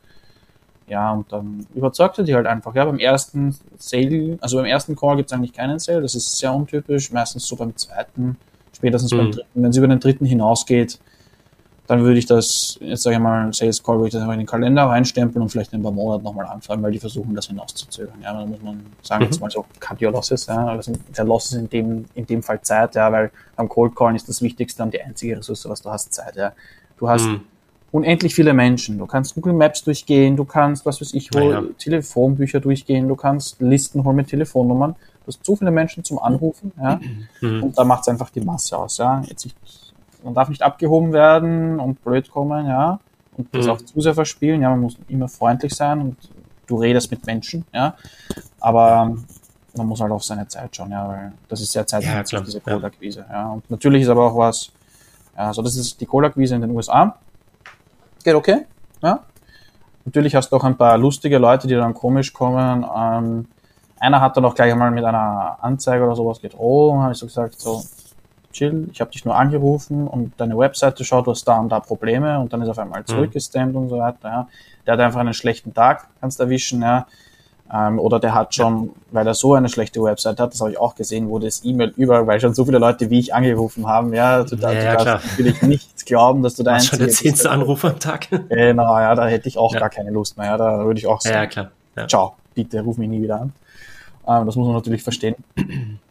Ja, 0.88 1.12
und 1.12 1.30
dann 1.32 1.66
überzeugt 1.74 2.18
er 2.18 2.24
die 2.24 2.34
halt 2.34 2.46
einfach. 2.46 2.74
Ja, 2.74 2.86
beim 2.86 2.98
ersten 2.98 3.54
Sale, 3.76 4.38
also 4.40 4.56
beim 4.56 4.66
ersten 4.66 4.96
Call 4.96 5.16
gibt 5.16 5.30
es 5.30 5.36
eigentlich 5.36 5.52
keinen 5.52 5.78
Sale, 5.78 6.00
das 6.00 6.14
ist 6.14 6.38
sehr 6.38 6.52
untypisch, 6.52 7.12
meistens 7.12 7.46
so 7.46 7.56
beim 7.56 7.76
zweiten, 7.76 8.36
spätestens 8.74 9.12
mhm. 9.12 9.16
beim 9.18 9.30
dritten. 9.32 9.48
Wenn 9.54 9.70
es 9.70 9.76
über 9.76 9.88
den 9.88 10.00
dritten 10.00 10.24
hinausgeht, 10.24 10.98
dann 11.88 12.02
würde 12.04 12.18
ich 12.18 12.26
das, 12.26 12.78
jetzt 12.82 13.02
sage 13.02 13.16
ich 13.16 13.22
mal, 13.22 13.50
Sales 13.54 13.82
Call, 13.82 13.96
würde 13.96 14.08
ich 14.08 14.12
das 14.12 14.22
in 14.22 14.28
den 14.28 14.46
Kalender 14.46 14.84
reinstempeln 14.84 15.42
und 15.42 15.48
vielleicht 15.48 15.72
in 15.72 15.80
ein 15.80 15.82
paar 15.82 15.90
Monaten 15.90 16.22
nochmal 16.22 16.44
anfragen, 16.44 16.82
weil 16.82 16.92
die 16.92 16.98
versuchen, 16.98 17.34
das 17.34 17.46
hinauszuzögern. 17.46 18.20
Ja, 18.22 18.34
dann 18.34 18.50
muss 18.50 18.60
man 18.62 18.84
sagen, 19.00 19.24
mhm. 19.24 19.30
jetzt 19.30 19.40
mal 19.40 19.50
so, 19.50 19.64
cut 19.80 20.00
your 20.02 20.12
losses, 20.12 20.46
ja, 20.46 20.66
also 20.66 20.92
der 21.16 21.24
Loss 21.24 21.46
ist 21.46 21.54
in 21.54 21.70
dem, 21.70 22.04
in 22.14 22.26
dem 22.26 22.42
Fall 22.42 22.60
Zeit, 22.60 22.94
ja, 22.94 23.10
weil 23.10 23.30
beim 23.56 23.70
Cold 23.70 23.96
Calling 23.96 24.16
ist 24.16 24.28
das 24.28 24.42
Wichtigste 24.42 24.82
und 24.82 24.92
die 24.92 25.00
einzige 25.00 25.38
Ressource, 25.38 25.66
was 25.66 25.80
du 25.80 25.88
hast, 25.88 26.12
Zeit, 26.12 26.36
ja. 26.36 26.52
Du 26.98 27.08
hast 27.08 27.24
mhm. 27.24 27.40
unendlich 27.90 28.34
viele 28.34 28.52
Menschen, 28.52 28.98
du 28.98 29.06
kannst 29.06 29.34
Google 29.34 29.54
Maps 29.54 29.82
durchgehen, 29.82 30.36
du 30.36 30.44
kannst, 30.44 30.84
was 30.84 31.00
weiß 31.00 31.14
ich, 31.14 31.30
wo, 31.32 31.50
ja. 31.50 31.62
Telefonbücher 31.78 32.60
durchgehen, 32.60 33.08
du 33.08 33.16
kannst 33.16 33.62
Listen 33.62 34.04
holen 34.04 34.16
mit 34.16 34.28
Telefonnummern, 34.28 34.92
du 34.92 35.26
hast 35.28 35.42
zu 35.42 35.56
viele 35.56 35.70
Menschen 35.70 36.04
zum 36.04 36.18
Anrufen, 36.18 36.70
ja, 36.78 37.00
mhm. 37.40 37.62
und 37.62 37.78
da 37.78 37.84
macht 37.84 38.02
es 38.02 38.08
einfach 38.08 38.28
die 38.28 38.42
Masse 38.42 38.76
aus, 38.76 38.98
ja. 38.98 39.22
Jetzt 39.26 39.46
ich, 39.46 39.54
man 40.22 40.34
darf 40.34 40.48
nicht 40.48 40.62
abgehoben 40.62 41.12
werden 41.12 41.80
und 41.80 42.02
blöd 42.02 42.30
kommen, 42.30 42.66
ja, 42.66 42.98
und 43.36 43.54
das 43.54 43.66
mhm. 43.66 43.72
auch 43.72 43.78
zu 43.78 44.00
sehr 44.00 44.14
verspielen, 44.14 44.62
ja, 44.62 44.70
man 44.70 44.80
muss 44.80 44.96
immer 45.08 45.28
freundlich 45.28 45.74
sein 45.74 46.00
und 46.00 46.16
du 46.66 46.76
redest 46.76 47.10
mit 47.10 47.24
Menschen, 47.26 47.64
ja, 47.72 47.94
aber 48.60 49.16
man 49.76 49.86
muss 49.86 50.00
halt 50.00 50.10
auf 50.12 50.24
seine 50.24 50.46
Zeit 50.48 50.74
schauen, 50.74 50.90
ja, 50.90 51.08
weil 51.08 51.32
das 51.48 51.60
ist 51.60 51.72
sehr 51.72 51.86
zeitintensiv, 51.86 52.38
ja, 52.38 52.44
diese 52.44 52.60
Cold-Akquise, 52.60 53.24
ja. 53.28 53.34
ja, 53.34 53.48
und 53.50 53.70
natürlich 53.70 54.02
ist 54.02 54.08
aber 54.08 54.26
auch 54.26 54.36
was, 54.36 54.70
ja, 55.36 55.52
so 55.52 55.62
das 55.62 55.76
ist 55.76 56.00
die 56.00 56.06
Cold-Akquise 56.06 56.56
in 56.56 56.62
den 56.62 56.70
USA, 56.70 57.16
geht 58.24 58.34
okay, 58.34 58.66
ja, 59.02 59.20
natürlich 60.04 60.34
hast 60.34 60.50
du 60.50 60.56
auch 60.56 60.64
ein 60.64 60.76
paar 60.76 60.98
lustige 60.98 61.38
Leute, 61.38 61.68
die 61.68 61.74
dann 61.74 61.94
komisch 61.94 62.32
kommen, 62.32 62.84
ähm, 62.96 63.46
einer 64.00 64.20
hat 64.20 64.36
dann 64.36 64.44
auch 64.44 64.54
gleich 64.54 64.72
einmal 64.72 64.90
mit 64.90 65.04
einer 65.04 65.58
Anzeige 65.60 66.04
oder 66.04 66.14
sowas 66.14 66.40
gedroht, 66.40 67.00
habe 67.00 67.12
ich 67.12 67.18
so 67.18 67.26
gesagt, 67.26 67.60
so, 67.60 67.82
chill, 68.58 68.88
ich 68.92 69.00
habe 69.00 69.10
dich 69.10 69.24
nur 69.24 69.36
angerufen 69.36 70.06
und 70.06 70.32
deine 70.38 70.58
Webseite 70.58 71.04
schaut, 71.04 71.26
du 71.26 71.30
hast 71.30 71.44
da 71.44 71.58
und 71.58 71.68
da 71.70 71.80
Probleme 71.80 72.38
und 72.40 72.52
dann 72.52 72.62
ist 72.62 72.68
auf 72.68 72.78
einmal 72.78 73.04
zurückgestemmt 73.04 73.74
mhm. 73.74 73.82
und 73.82 73.88
so 73.88 73.98
weiter. 73.98 74.28
Ja. 74.28 74.48
Der 74.86 74.94
hat 74.94 75.00
einfach 75.00 75.20
einen 75.20 75.34
schlechten 75.34 75.72
Tag, 75.74 76.08
kannst 76.20 76.40
erwischen, 76.40 76.82
ja. 76.82 77.06
Ähm, 77.72 77.98
oder 77.98 78.18
der 78.18 78.34
hat 78.34 78.54
schon, 78.54 78.92
weil 79.10 79.26
er 79.26 79.34
so 79.34 79.52
eine 79.52 79.68
schlechte 79.68 80.02
Website 80.02 80.40
hat, 80.40 80.54
das 80.54 80.60
habe 80.60 80.70
ich 80.70 80.78
auch 80.78 80.94
gesehen, 80.94 81.28
wo 81.28 81.38
das 81.38 81.62
E-Mail 81.64 81.92
überall, 81.98 82.26
weil 82.26 82.40
schon 82.40 82.54
so 82.54 82.64
viele 82.64 82.78
Leute 82.78 83.10
wie 83.10 83.18
ich 83.18 83.34
angerufen 83.34 83.86
haben, 83.86 84.14
ja, 84.14 84.36
also 84.36 84.56
da, 84.56 84.72
ja, 84.72 84.96
du 84.96 85.04
darfst 85.04 85.26
natürlich 85.28 85.60
nicht 85.62 86.06
glauben, 86.06 86.42
dass 86.42 86.54
du 86.54 86.62
da 86.62 86.80
schon 86.80 86.98
der 86.98 87.10
zehnte 87.10 87.50
Anruf 87.50 87.84
am 87.84 87.98
Tag. 87.98 88.28
Genau, 88.48 88.98
ja, 88.98 89.14
da 89.14 89.26
hätte 89.26 89.48
ich 89.48 89.58
auch 89.58 89.74
ja. 89.74 89.80
gar 89.80 89.90
keine 89.90 90.10
Lust 90.10 90.38
mehr, 90.38 90.46
ja, 90.46 90.56
da 90.56 90.84
würde 90.86 90.98
ich 90.98 91.06
auch 91.06 91.20
sagen, 91.20 91.36
ja, 91.36 91.46
klar. 91.46 91.70
Ja. 91.94 92.08
ciao, 92.08 92.36
bitte, 92.54 92.80
ruf 92.80 92.96
mich 92.96 93.10
nie 93.10 93.20
wieder 93.20 93.42
an. 93.42 93.52
Ähm, 94.26 94.46
das 94.46 94.56
muss 94.56 94.66
man 94.66 94.74
natürlich 94.74 95.02
verstehen. 95.02 95.36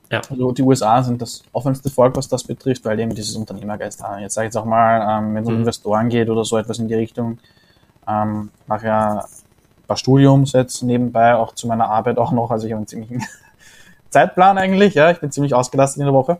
Ja. 0.09 0.21
Also 0.29 0.51
die 0.51 0.61
USA 0.61 1.03
sind 1.03 1.21
das 1.21 1.43
offenste 1.51 1.89
Volk, 1.89 2.15
was 2.15 2.27
das 2.27 2.43
betrifft, 2.43 2.85
weil 2.85 2.99
eben 2.99 3.13
dieses 3.13 3.35
Unternehmergeist 3.35 4.01
haben. 4.01 4.21
Jetzt 4.21 4.35
sage 4.35 4.47
ich 4.47 4.53
jetzt 4.53 4.57
auch 4.57 4.65
mal, 4.65 5.19
ähm, 5.19 5.35
wenn 5.35 5.43
es 5.43 5.49
um 5.49 5.55
mhm. 5.55 5.59
Investoren 5.61 6.09
geht 6.09 6.29
oder 6.29 6.45
so 6.45 6.57
etwas 6.57 6.79
in 6.79 6.87
die 6.87 6.95
Richtung, 6.95 7.39
ähm, 8.07 8.49
mache 8.67 8.87
ja 8.87 9.19
ein 9.19 9.87
paar 9.87 9.97
Studiums 9.97 10.53
jetzt 10.53 10.81
nebenbei, 10.81 11.35
auch 11.35 11.53
zu 11.53 11.67
meiner 11.67 11.89
Arbeit 11.89 12.17
auch 12.17 12.31
noch. 12.31 12.51
Also 12.51 12.67
ich 12.67 12.73
habe 12.73 12.79
einen 12.79 12.87
ziemlichen 12.87 13.23
Zeitplan 14.09 14.57
eigentlich, 14.57 14.93
ja, 14.93 15.11
ich 15.11 15.19
bin 15.19 15.31
ziemlich 15.31 15.53
ausgelastet 15.53 15.99
in 15.99 16.05
der 16.05 16.13
Woche. 16.13 16.37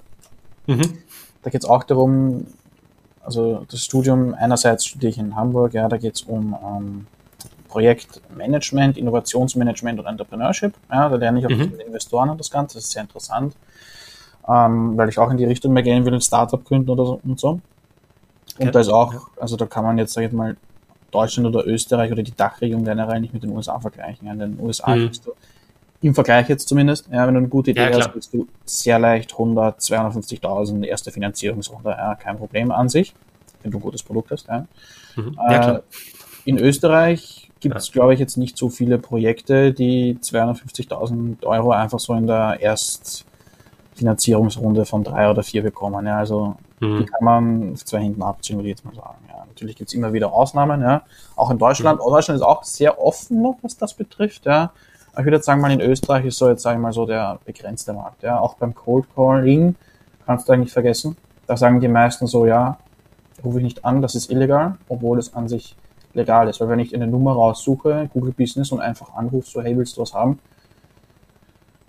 Mhm. 0.68 1.00
Da 1.44 1.50
geht 1.50 1.64
es 1.64 1.70
auch 1.70 1.84
darum, 1.84 2.48
also 3.22 3.66
das 3.70 3.84
Studium, 3.84 4.34
einerseits 4.34 4.86
studiere 4.86 5.10
ich 5.10 5.18
in 5.18 5.36
Hamburg, 5.36 5.74
ja, 5.74 5.90
da 5.90 5.98
geht 5.98 6.16
es 6.16 6.22
um 6.22 6.56
ähm, 6.64 7.08
Projektmanagement, 7.68 8.98
Innovationsmanagement 8.98 10.00
und 10.00 10.06
Entrepreneurship. 10.06 10.74
Ja, 10.92 11.10
da 11.10 11.16
lerne 11.16 11.40
ich 11.40 11.46
auch 11.46 11.50
mhm. 11.50 11.72
mit 11.72 11.82
Investoren 11.82 12.30
und 12.30 12.40
das 12.40 12.52
Ganze. 12.52 12.76
Das 12.78 12.86
ist 12.86 12.92
sehr 12.92 13.02
interessant, 13.02 13.56
ähm, 14.48 14.98
weil 14.98 15.10
ich 15.10 15.20
auch 15.20 15.30
in 15.30 15.38
die 15.38 15.46
Richtung 15.46 15.74
mehr 15.74 15.84
gehen 15.84 16.06
will, 16.06 16.14
ein 16.14 16.22
Startup 16.22 16.64
gründen 16.64 16.90
oder 16.90 17.06
so 17.06 17.20
und 17.24 17.40
so. 17.40 17.50
Und 17.50 17.62
okay. 18.60 18.72
da 18.72 18.80
ist 18.80 18.90
auch, 18.90 19.14
also 19.40 19.56
da 19.56 19.66
kann 19.66 19.84
man 19.84 19.98
jetzt, 19.98 20.14
sag 20.14 20.24
ich 20.24 20.32
mal, 20.32 20.56
Deutschland 21.12 21.48
oder 21.48 21.66
Österreich 21.66 22.12
oder 22.12 22.24
die 22.24 22.36
Dachregion 22.36 22.84
generell 22.84 23.20
nicht 23.22 23.34
mit 23.34 23.44
den 23.44 23.52
USA 23.52 23.80
vergleichen. 23.80 24.28
In 24.28 24.40
den 24.40 24.60
USA 24.60 24.96
mhm. 24.96 25.12
du 25.24 25.34
im 26.02 26.14
Vergleich 26.14 26.48
jetzt 26.50 26.68
zumindest, 26.68 27.08
ja, 27.12 27.26
wenn 27.26 27.34
du 27.34 27.40
eine 27.40 27.48
gute 27.48 27.72
Idee 27.72 27.90
ja, 27.90 27.98
hast, 27.98 28.12
kriegst 28.12 28.34
du 28.34 28.48
sehr 28.66 29.00
leicht 29.00 29.32
100, 29.32 29.80
250.000 29.80 30.86
erste 30.86 31.12
Finanzierungsrunde, 31.12 31.90
ja, 31.90 32.16
kein 32.16 32.38
Problem 32.38 32.72
an 32.72 32.88
sich, 32.88 33.14
wenn 33.64 33.72
du 33.72 33.80
ein 33.80 33.82
gutes 33.82 34.04
Produkt 34.04 34.32
hast. 34.32 34.48
Ja. 34.48 34.68
Mhm. 35.16 35.40
Äh, 35.50 35.80
in 36.46 36.60
Österreich 36.60 37.47
gibt 37.60 37.76
es, 37.76 37.92
glaube 37.92 38.14
ich, 38.14 38.20
jetzt 38.20 38.38
nicht 38.38 38.58
so 38.58 38.70
viele 38.70 38.98
Projekte, 38.98 39.74
die 39.74 40.18
250.000 40.22 41.46
Euro 41.46 41.72
einfach 41.72 42.00
so 42.00 42.14
in 42.14 42.28
der 42.28 42.62
Erstfinanzierungsrunde 42.62 44.86
von 44.86 45.04
drei 45.04 45.30
oder 45.30 45.44
vier 45.44 45.64
bekommen. 45.64 46.06
Ja, 46.06 46.18
also 46.18 46.56
mhm. 46.80 47.00
die 47.00 47.06
kann 47.06 47.24
man 47.24 47.76
zwei 47.76 48.00
hinten 48.02 48.24
abziehen, 48.24 48.58
würde 48.58 48.70
ich 48.70 48.78
jetzt 48.78 48.86
mal 48.86 48.96
sagen. 48.96 49.18
Ja, 49.28 49.44
natürlich 49.48 49.76
gibt 49.76 49.90
es 49.90 49.94
immer 49.94 50.14
wieder 50.14 50.32
Ausnahmen. 50.32 50.82
Ja, 50.82 51.02
auch 51.36 51.52
in 51.52 51.58
Deutschland. 51.58 52.00
Mhm. 52.00 52.06
Deutschland 52.10 52.40
ist 52.40 52.46
auch 52.46 52.64
sehr 52.64 53.02
offen 53.02 53.42
noch, 53.42 53.58
was 53.62 53.76
das 53.78 53.94
betrifft. 53.94 54.46
Ja, 54.46 54.72
ich 55.14 55.24
würde 55.24 55.38
jetzt 55.38 55.46
sagen, 55.46 55.62
mal 55.62 55.72
in 55.72 55.82
Österreich 55.82 56.26
ist 56.26 56.38
so 56.38 56.48
jetzt 56.48 56.62
sage 56.62 56.78
ich 56.78 56.82
mal 56.82 56.94
so 56.94 57.06
der 57.06 57.40
begrenzte 57.46 57.94
Markt. 57.94 58.24
Ja, 58.24 58.40
auch 58.40 58.56
beim 58.56 58.74
Cold 58.76 59.06
Calling 59.16 59.76
kannst 60.26 60.48
du 60.48 60.54
eigentlich 60.54 60.74
vergessen. 60.74 61.18
Da 61.48 61.58
sagen 61.58 61.80
die 61.80 61.88
meisten 61.88 62.28
so, 62.28 62.46
ja, 62.46 62.78
rufe 63.44 63.58
ich 63.58 63.64
nicht 63.64 63.86
an, 63.86 64.02
das 64.02 64.16
ist 64.16 64.30
illegal, 64.30 64.76
obwohl 64.90 65.18
es 65.18 65.34
an 65.34 65.48
sich 65.48 65.76
legal 66.18 66.50
ist. 66.50 66.60
Weil 66.60 66.70
wenn 66.70 66.80
ich 66.80 66.94
eine 66.94 67.08
Nummer 67.08 67.34
raussuche, 67.34 68.10
Google 68.14 68.34
Business 68.34 68.72
und 68.72 68.82
einfach 68.82 69.14
anrufe, 69.16 69.50
so, 69.50 69.62
hey, 69.62 69.78
willst 69.78 69.96
du 69.96 70.02
was 70.02 70.14
haben? 70.14 70.40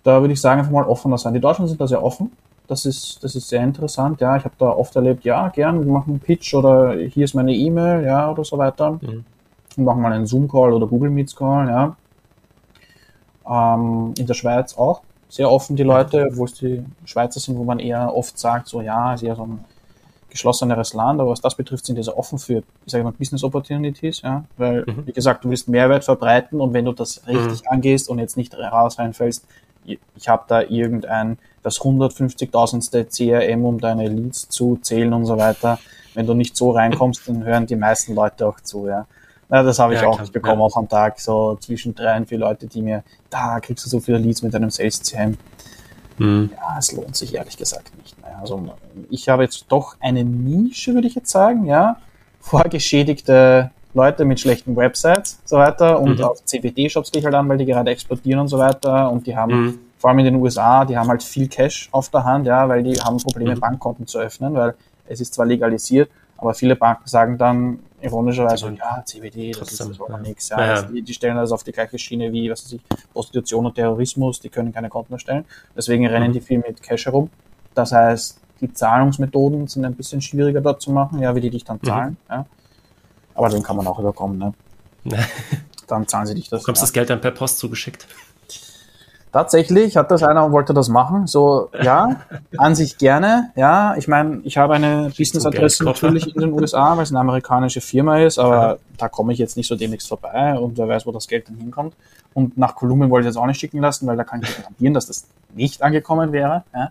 Da 0.05 0.20
würde 0.20 0.33
ich 0.33 0.41
sagen, 0.41 0.61
einfach 0.61 0.72
mal 0.72 0.85
offener 0.85 1.18
sein. 1.18 1.35
Die 1.35 1.41
Deutschen 1.41 1.66
sind 1.66 1.81
da 1.81 1.87
sehr 1.87 2.03
offen. 2.03 2.31
Das 2.68 2.87
ist, 2.87 3.24
das 3.24 3.35
ist 3.35 3.49
sehr 3.49 3.64
interessant. 3.64 4.20
Ja, 4.20 4.37
ich 4.37 4.45
habe 4.45 4.55
da 4.59 4.66
oft 4.66 4.95
erlebt, 4.95 5.24
ja, 5.24 5.49
gern, 5.49 5.85
wir 5.85 5.93
machen 5.93 6.11
einen 6.11 6.20
Pitch 6.20 6.55
oder 6.55 6.95
hier 6.95 7.24
ist 7.24 7.35
meine 7.35 7.55
E-Mail, 7.55 8.05
ja, 8.05 8.31
oder 8.31 8.45
so 8.45 8.59
weiter. 8.59 8.93
Mhm. 8.93 9.24
Und 9.76 9.85
machen 9.85 10.03
mal 10.03 10.12
einen 10.12 10.26
Zoom-Call 10.26 10.72
oder 10.72 10.87
Google 10.87 11.11
Meets-Call, 11.11 11.68
ja. 11.68 11.97
Ähm, 13.49 14.12
in 14.18 14.26
der 14.26 14.35
Schweiz 14.35 14.76
auch 14.76 15.01
sehr 15.29 15.51
offen 15.51 15.76
die 15.76 15.83
Leute, 15.83 16.29
wo 16.33 16.45
es 16.45 16.55
die 16.55 16.85
Schweizer 17.05 17.41
sind, 17.41 17.59
wo 17.59 17.64
man 17.64 17.79
eher 17.79 18.14
oft 18.14 18.39
sagt, 18.39 18.68
so 18.68 18.81
ja, 18.81 19.14
ist 19.14 19.22
eher 19.22 19.37
so 19.37 19.45
ein 19.45 19.64
geschlosseneres 20.39 20.95
Land, 20.95 21.20
aber 21.20 21.30
was 21.30 21.41
das 21.41 21.57
betrifft, 21.57 21.84
sind 21.84 21.97
die 21.97 22.03
sehr 22.03 22.16
offen 22.16 22.39
für, 22.39 22.62
ich 22.86 22.93
sage 22.93 23.03
mal, 23.03 23.12
Business 23.12 23.43
Opportunities, 23.43 24.22
ja, 24.22 24.45
weil, 24.57 24.84
mhm. 24.86 25.07
wie 25.07 25.12
gesagt, 25.12 25.45
du 25.45 25.51
willst 25.51 25.68
Mehrwert 25.68 26.05
verbreiten 26.05 26.61
und 26.61 26.72
wenn 26.72 26.84
du 26.84 26.93
das 26.93 27.26
richtig 27.26 27.62
mhm. 27.64 27.70
angehst 27.70 28.09
und 28.09 28.18
jetzt 28.20 28.36
nicht 28.36 28.57
raus 28.57 28.99
reinfällst, 28.99 29.45
ich 29.84 30.28
habe 30.28 30.45
da 30.47 30.62
irgendein, 30.62 31.39
das 31.62 31.80
150.000ste 31.80 33.07
CRM, 33.07 33.64
um 33.64 33.80
deine 33.80 34.09
Leads 34.09 34.49
zu 34.49 34.78
zählen 34.82 35.12
und 35.12 35.24
so 35.24 35.39
weiter. 35.39 35.78
Wenn 36.14 36.26
du 36.26 36.34
nicht 36.34 36.57
so 36.57 36.72
reinkommst, 36.72 37.26
dann 37.26 37.45
hören 37.45 37.66
die 37.66 37.76
meisten 37.76 38.14
Leute 38.14 38.47
auch 38.47 38.61
zu, 38.61 38.86
ja. 38.86 39.07
Ja, 39.51 39.62
das 39.62 39.78
habe 39.78 39.95
ich 39.95 40.03
ja, 40.03 40.09
auch 40.09 40.16
klar, 40.16 40.28
bekommen, 40.30 40.61
ja. 40.61 40.66
auch 40.66 40.76
am 40.76 40.89
Tag, 40.91 41.18
so 41.20 41.57
zwischen 41.57 41.95
drei 41.95 42.18
und 42.18 42.28
vier 42.28 42.39
Leute, 42.39 42.66
die 42.66 42.82
mir, 42.82 43.03
da 43.30 43.61
kriegst 43.61 43.86
du 43.86 43.89
so 43.89 43.99
viele 43.99 44.18
Leads 44.18 44.43
mit 44.43 44.53
deinem 44.53 44.68
Sales 44.68 45.03
CRM. 45.03 45.39
Mhm. 46.18 46.51
Ja, 46.55 46.76
es 46.78 46.93
lohnt 46.93 47.16
sich 47.16 47.34
ehrlich 47.34 47.57
gesagt 47.57 47.97
nicht. 47.97 48.14
Also 48.41 48.68
ich 49.11 49.28
habe 49.28 49.43
jetzt 49.43 49.66
doch 49.68 49.97
eine 50.01 50.24
Nische, 50.24 50.95
würde 50.95 51.09
ich 51.09 51.14
jetzt 51.14 51.30
sagen, 51.30 51.66
ja, 51.66 51.97
vorgeschädigte 52.41 53.70
Leute 53.95 54.24
mit 54.24 54.41
schlechten 54.41 54.76
Websites 54.76 55.41
so 55.45 55.57
weiter 55.57 56.01
und 56.01 56.18
mhm. 56.18 56.24
auf 56.24 56.45
CBD-Shops 56.45 57.11
gehe 57.11 57.20
ich 57.20 57.24
halt 57.24 57.34
an, 57.34 57.49
weil 57.49 57.59
die 57.59 57.64
gerade 57.64 57.91
exportieren 57.91 58.41
und 58.41 58.49
so 58.49 58.59
weiter 58.59 59.11
und 59.11 59.26
die 59.26 59.36
haben 59.36 59.53
mhm. 59.53 59.78
vor 59.99 60.11
allem 60.11 60.20
in 60.20 60.26
den 60.26 60.34
USA, 60.36 60.84
die 60.84 60.97
haben 60.97 61.09
halt 61.09 61.22
viel 61.22 61.49
Cash 61.49 61.89
auf 61.91 62.09
der 62.11 62.24
Hand, 62.24 62.47
ja, 62.47 62.68
weil 62.68 62.82
die 62.82 63.01
haben 63.01 63.16
Probleme, 63.18 63.57
mhm. 63.57 63.61
Bankkonten 63.61 64.07
zu 64.07 64.18
öffnen, 64.18 64.55
weil 64.55 64.74
es 65.07 65.20
ist 65.20 65.34
zwar 65.34 65.47
legalisiert, 65.47 66.11
aber 66.36 66.55
viele 66.55 66.76
Banken 66.76 67.09
sagen 67.09 67.39
dann, 67.39 67.80
ironischerweise, 68.01 68.72
ja, 68.78 69.03
CBD, 69.05 69.51
das 69.51 69.59
Trotzdem, 69.59 69.91
ist 69.91 70.01
das 70.01 70.09
ja. 70.09 70.18
nichts. 70.18 70.49
Ja, 70.51 70.66
ja. 70.66 70.82
Die, 70.82 71.03
die, 71.03 71.14
stellen 71.14 71.36
das 71.36 71.51
auf 71.51 71.64
die 71.64 71.72
gleiche 71.72 71.99
Schiene 71.99 72.32
wie, 72.32 72.51
was 72.51 72.64
weiß 72.64 72.72
ich, 72.74 72.82
Prostitution 73.12 73.66
und 73.66 73.74
Terrorismus, 73.74 74.41
die 74.41 74.49
können 74.49 74.72
keine 74.72 74.89
Konten 74.89 75.14
erstellen. 75.14 75.45
Deswegen 75.76 76.07
rennen 76.07 76.28
mhm. 76.28 76.32
die 76.34 76.41
viel 76.41 76.59
mit 76.59 76.82
Cash 76.82 77.07
herum. 77.07 77.30
Das 77.79 77.93
heißt, 77.93 78.41
die 78.61 78.72
Zahlungsmethoden 78.72 79.68
sind 79.68 79.85
ein 79.85 79.95
bisschen 79.95 80.20
schwieriger 80.20 80.61
dort 80.61 80.83
zu 80.83 80.91
machen, 80.91 81.20
ja, 81.20 81.33
wie 81.37 81.41
die 81.41 81.51
dich 81.51 81.64
dann 81.64 81.79
mhm. 81.81 81.87
zahlen. 81.87 82.16
Mhm. 82.29 82.35
Ja. 82.35 82.47
Aber 83.35 83.49
den 83.51 83.62
kann 83.62 83.76
man 83.76 83.87
auch 83.87 84.01
überkommen, 84.01 84.39
ne? 84.39 84.53
dann 85.87 86.09
zahlen 86.09 86.26
sie 86.26 86.35
dich 86.35 86.49
das. 86.49 86.61
Du 86.61 86.64
bekommst 86.64 86.83
ja. 86.83 86.87
das 86.87 86.93
Geld 86.93 87.09
dann 87.09 87.20
per 87.20 87.31
Post 87.31 87.59
zugeschickt? 87.59 88.09
Tatsächlich 89.31 89.97
hat 89.97 90.11
das 90.11 90.24
einer 90.24 90.45
und 90.45 90.53
wollte 90.53 90.74
das 90.74 90.89
machen. 90.89 91.29
So, 91.29 91.70
ja, 91.81 92.22
an 92.57 92.74
sich 92.74 92.99
gerne. 92.99 93.53
Ja, 93.55 93.95
ich 93.97 94.09
meine, 94.09 94.41
ich 94.43 94.59
habe 94.59 94.74
eine 94.74 95.12
Business-Adresse 95.16 95.85
natürlich 95.85 96.35
in 96.35 96.41
den 96.41 96.53
USA, 96.53 96.97
weil 96.97 97.05
es 97.05 97.11
eine 97.11 97.20
amerikanische 97.20 97.81
Firma 97.81 98.18
ist, 98.18 98.39
aber 98.39 98.57
ja. 98.57 98.76
da 98.97 99.09
komme 99.09 99.33
ich 99.33 99.39
jetzt 99.39 99.57
nicht 99.57 99.68
so 99.68 99.76
demnächst 99.76 100.09
vorbei 100.09 100.59
und 100.59 100.79
wer 100.79 100.89
weiß, 100.89 101.07
wo 101.07 101.12
das 101.12 101.29
Geld 101.29 101.49
dann 101.49 101.59
hinkommt. 101.59 101.95
Und 102.35 102.59
nach 102.59 102.74
Kolumbien 102.74 103.11
wollte 103.11 103.29
ich 103.29 103.35
jetzt 103.35 103.41
auch 103.41 103.47
nicht 103.47 103.61
schicken 103.61 103.81
lassen, 103.81 104.07
weil 104.09 104.16
da 104.16 104.24
kann 104.24 104.43
ich 104.43 104.57
garantieren, 104.57 104.95
dass 104.95 105.07
das 105.07 105.29
nicht 105.55 105.83
angekommen 105.83 106.33
wäre. 106.33 106.64
Ja. 106.74 106.91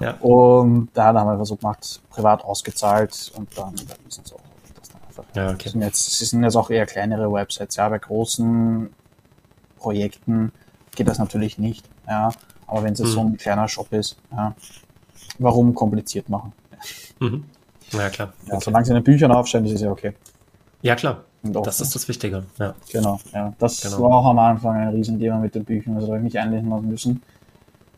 Ja. 0.00 0.12
Und 0.20 0.88
da 0.94 1.06
haben 1.06 1.26
wir 1.26 1.32
einfach 1.32 1.46
so 1.46 1.56
gemacht, 1.56 2.00
privat 2.10 2.44
ausgezahlt 2.44 3.32
und 3.36 3.56
dann 3.56 3.74
überwiesen 3.74 4.24
so. 4.24 4.36
Das 4.78 4.88
dann 4.88 5.02
einfach. 5.06 5.24
Ja, 5.34 5.50
okay. 5.50 5.68
sind 5.68 5.82
jetzt, 5.82 6.18
sie 6.18 6.24
sind 6.24 6.42
jetzt 6.42 6.56
auch 6.56 6.70
eher 6.70 6.86
kleinere 6.86 7.32
Websites. 7.32 7.76
Ja, 7.76 7.88
bei 7.88 7.98
großen 7.98 8.90
Projekten 9.78 10.52
geht 10.94 11.08
das 11.08 11.18
natürlich 11.18 11.58
nicht. 11.58 11.88
Ja. 12.06 12.30
Aber 12.66 12.82
wenn 12.82 12.94
es 12.94 12.98
jetzt 12.98 13.10
mhm. 13.10 13.12
so 13.12 13.20
ein 13.20 13.36
kleiner 13.36 13.68
Shop 13.68 13.92
ist, 13.92 14.16
ja, 14.32 14.54
warum 15.38 15.74
kompliziert 15.74 16.28
machen? 16.28 16.52
Mhm. 17.20 17.44
Ja, 17.92 18.08
klar. 18.10 18.32
Ja, 18.46 18.54
okay. 18.54 18.64
Solange 18.64 18.84
sie 18.84 18.90
in 18.92 18.96
den 18.96 19.04
Büchern 19.04 19.32
aufstellen, 19.32 19.66
ist 19.66 19.72
es 19.72 19.80
ja 19.82 19.90
okay. 19.90 20.14
Ja, 20.82 20.96
klar. 20.96 21.24
Das 21.42 21.80
ist 21.80 21.94
das 21.94 22.08
Wichtige. 22.08 22.44
Ja. 22.58 22.74
Genau, 22.90 23.20
ja. 23.32 23.52
Das 23.58 23.82
genau. 23.82 24.00
war 24.00 24.10
auch 24.18 24.26
am 24.26 24.38
Anfang 24.38 24.76
ein 24.76 24.88
Riesenthema 24.88 25.38
mit 25.38 25.54
den 25.54 25.64
Büchern, 25.64 25.94
also 25.94 26.06
da 26.06 26.14
habe 26.14 26.26
ich 26.26 26.32
mich 26.32 26.38
einlesen 26.38 26.70
lassen 26.70 26.88
müssen. 26.88 27.22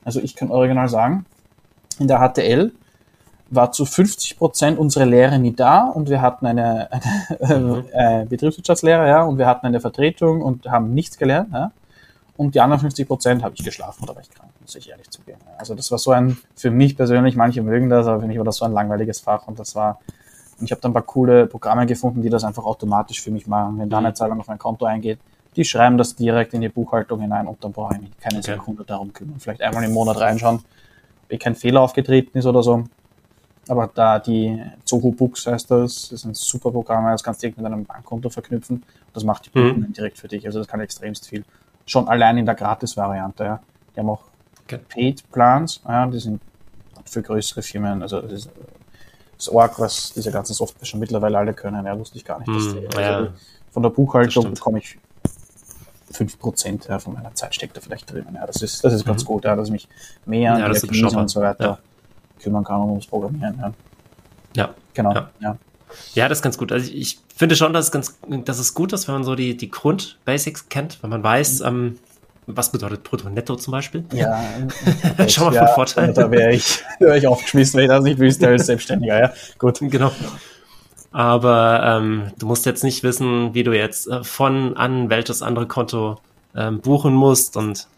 Also 0.04 0.20
ich 0.20 0.34
kann 0.34 0.50
original 0.50 0.88
sagen, 0.88 1.26
in 1.98 2.08
der 2.08 2.18
HTL 2.18 2.72
war 3.48 3.70
zu 3.72 3.84
50 3.84 4.38
Prozent 4.38 4.78
unsere 4.78 5.04
Lehre 5.04 5.38
nie 5.38 5.54
da 5.54 5.84
und 5.84 6.08
wir 6.10 6.20
hatten 6.20 6.46
eine, 6.46 6.88
eine 7.40 7.58
mhm. 7.58 7.84
äh, 7.92 8.24
Betriebswirtschaftslehre, 8.24 9.06
ja, 9.06 9.22
und 9.22 9.38
wir 9.38 9.46
hatten 9.46 9.66
eine 9.66 9.80
Vertretung 9.80 10.42
und 10.42 10.66
haben 10.68 10.94
nichts 10.94 11.16
gelernt, 11.16 11.50
ja 11.52 11.70
und 12.36 12.54
die 12.54 12.60
anderen 12.60 12.80
50 12.80 13.06
Prozent 13.06 13.42
habe 13.42 13.54
ich 13.54 13.64
geschlafen 13.64 14.02
oder 14.04 14.14
war 14.14 14.22
ich 14.22 14.30
krank, 14.30 14.50
muss 14.60 14.74
ich 14.74 14.88
ehrlich 14.90 15.10
zugeben. 15.10 15.40
Also 15.58 15.74
das 15.74 15.90
war 15.90 15.98
so 15.98 16.10
ein, 16.10 16.36
für 16.54 16.70
mich 16.70 16.96
persönlich, 16.96 17.36
manche 17.36 17.62
mögen 17.62 17.88
das, 17.88 18.06
aber 18.06 18.20
für 18.20 18.26
mich 18.26 18.38
war 18.38 18.44
das 18.44 18.56
so 18.56 18.64
ein 18.64 18.72
langweiliges 18.72 19.20
Fach 19.20 19.46
und 19.46 19.58
das 19.58 19.74
war, 19.74 19.98
und 20.58 20.66
ich 20.66 20.70
habe 20.70 20.80
dann 20.80 20.90
ein 20.90 20.94
paar 20.94 21.02
coole 21.02 21.46
Programme 21.46 21.86
gefunden, 21.86 22.22
die 22.22 22.30
das 22.30 22.44
einfach 22.44 22.64
automatisch 22.64 23.20
für 23.20 23.30
mich 23.30 23.46
machen. 23.46 23.78
Wenn 23.78 23.88
da 23.88 23.98
eine 23.98 24.10
mhm. 24.10 24.14
Zahlung 24.14 24.40
auf 24.40 24.48
mein 24.48 24.58
Konto 24.58 24.84
eingeht, 24.84 25.18
die 25.54 25.64
schreiben 25.64 25.96
das 25.96 26.14
direkt 26.14 26.52
in 26.52 26.60
die 26.60 26.68
Buchhaltung 26.68 27.20
hinein 27.20 27.46
und 27.46 27.62
dann 27.64 27.72
brauche 27.72 27.94
ich 27.94 28.00
mich 28.02 28.18
keine 28.18 28.38
okay. 28.38 28.52
Sekunde 28.52 28.84
darum 28.84 29.12
kümmern. 29.12 29.36
Vielleicht 29.38 29.62
einmal 29.62 29.84
im 29.84 29.92
Monat 29.92 30.20
reinschauen, 30.20 30.62
kein 31.38 31.54
Fehler 31.54 31.80
aufgetreten 31.80 32.38
ist 32.38 32.46
oder 32.46 32.62
so. 32.62 32.84
Aber 33.68 33.90
da 33.92 34.18
die 34.18 34.62
Zoho 34.84 35.10
Books 35.10 35.46
heißt 35.46 35.70
das, 35.70 36.08
das 36.08 36.12
ist 36.12 36.24
ein 36.24 36.34
super 36.34 36.70
Programm, 36.70 37.04
das 37.06 37.22
kannst 37.22 37.42
du 37.42 37.46
direkt 37.46 37.58
mit 37.58 37.66
deinem 37.66 37.84
Bankkonto 37.84 38.30
verknüpfen. 38.30 38.82
Das 39.12 39.24
macht 39.24 39.46
die 39.46 39.50
Buchungen 39.50 39.88
mhm. 39.88 39.92
direkt 39.92 40.18
für 40.18 40.28
dich. 40.28 40.46
Also 40.46 40.60
das 40.60 40.68
kann 40.68 40.80
extremst 40.80 41.28
viel 41.28 41.44
schon 41.84 42.08
allein 42.08 42.38
in 42.38 42.46
der 42.46 42.54
Gratis-Variante. 42.54 43.44
Ja. 43.44 43.60
Die 43.94 44.00
haben 44.00 44.10
auch 44.10 44.22
okay. 44.64 44.78
Paid-Plans, 44.88 45.82
ja, 45.86 46.06
die 46.06 46.18
sind 46.18 46.40
für 47.04 47.22
größere 47.22 47.62
Firmen, 47.62 48.02
also 48.02 48.20
das 48.20 48.32
ist 48.32 48.50
das 49.36 49.48
Org, 49.48 49.78
was 49.78 50.12
diese 50.14 50.32
ganzen 50.32 50.54
Software 50.54 50.86
schon 50.86 50.98
mittlerweile 50.98 51.38
alle 51.38 51.52
können, 51.52 51.84
ja, 51.84 51.98
wusste 51.98 52.16
ich 52.16 52.24
gar 52.24 52.38
nicht. 52.38 52.48
Dass 52.48 52.74
hm, 52.74 52.88
die, 52.90 52.96
also 52.96 53.30
von 53.70 53.82
der 53.82 53.90
Buchhaltung 53.90 54.54
bekomme 54.54 54.78
ich 54.78 54.98
5% 56.12 56.88
ja, 56.88 56.98
von 56.98 57.14
meiner 57.14 57.34
Zeit 57.34 57.54
steckt 57.54 57.76
da 57.76 57.80
vielleicht 57.80 58.12
drin. 58.12 58.26
Ja, 58.34 58.46
das 58.46 58.62
ist, 58.62 58.84
das 58.84 58.92
ist 58.92 59.04
mhm. 59.04 59.10
ganz 59.10 59.24
gut, 59.24 59.44
ja, 59.44 59.56
dass 59.56 59.68
ich 59.68 59.72
mich 59.72 59.88
mehr 60.24 60.54
an 60.54 60.60
ja, 60.60 60.68
die 60.68 60.78
APIs 60.78 61.14
und 61.14 61.28
so 61.28 61.40
weiter 61.40 61.64
ja. 61.64 61.78
kümmern 62.42 62.64
kann 62.64 62.80
und 62.80 62.90
ums 62.90 63.06
Programmieren. 63.06 63.58
Ja, 63.58 63.72
ja. 64.54 64.74
genau. 64.94 65.14
Ja. 65.40 65.58
ja. 66.14 66.28
Das 66.28 66.38
ist 66.38 66.42
ganz 66.42 66.58
gut. 66.58 66.72
Also 66.72 66.90
ich, 66.90 66.96
ich 66.96 67.18
finde 67.34 67.56
schon, 67.56 67.72
dass 67.72 67.86
es 67.86 67.92
ganz, 67.92 68.18
dass 68.44 68.58
es 68.58 68.74
gut 68.74 68.92
ist, 68.92 69.08
wenn 69.08 69.16
man 69.16 69.24
so 69.24 69.34
die, 69.34 69.56
die 69.56 69.70
Grundbasics 69.70 70.68
kennt, 70.68 71.02
wenn 71.02 71.10
man 71.10 71.22
weiß, 71.22 71.60
mhm. 71.60 71.66
ähm, 71.66 71.98
was 72.46 72.70
bedeutet 72.70 73.02
Brutto-Netto 73.02 73.56
zum 73.56 73.72
Beispiel? 73.72 74.04
Ja, 74.12 74.40
schon 75.28 75.52
mal 75.52 75.66
von 75.66 75.68
Vorteil. 75.74 76.12
Da 76.12 76.30
wäre 76.30 76.52
ich, 76.52 76.82
wär 77.00 77.16
ich 77.16 77.26
aufgeschmissen, 77.26 77.78
wenn 77.78 77.84
ich 77.84 77.90
das 77.90 78.04
nicht 78.04 78.18
wüsste 78.18 78.48
als 78.48 78.66
Selbstständiger. 78.66 79.18
Ja, 79.18 79.32
gut. 79.58 79.78
Genau. 79.80 80.12
Aber 81.16 81.82
ähm, 81.82 82.32
du 82.38 82.44
musst 82.44 82.66
jetzt 82.66 82.84
nicht 82.84 83.02
wissen, 83.02 83.54
wie 83.54 83.62
du 83.62 83.72
jetzt 83.72 84.06
äh, 84.06 84.22
von 84.22 84.76
an 84.76 85.08
welches 85.08 85.40
andere 85.40 85.66
Konto 85.66 86.18
ähm, 86.54 86.80
buchen 86.82 87.14
musst. 87.14 87.56
Und 87.56 87.88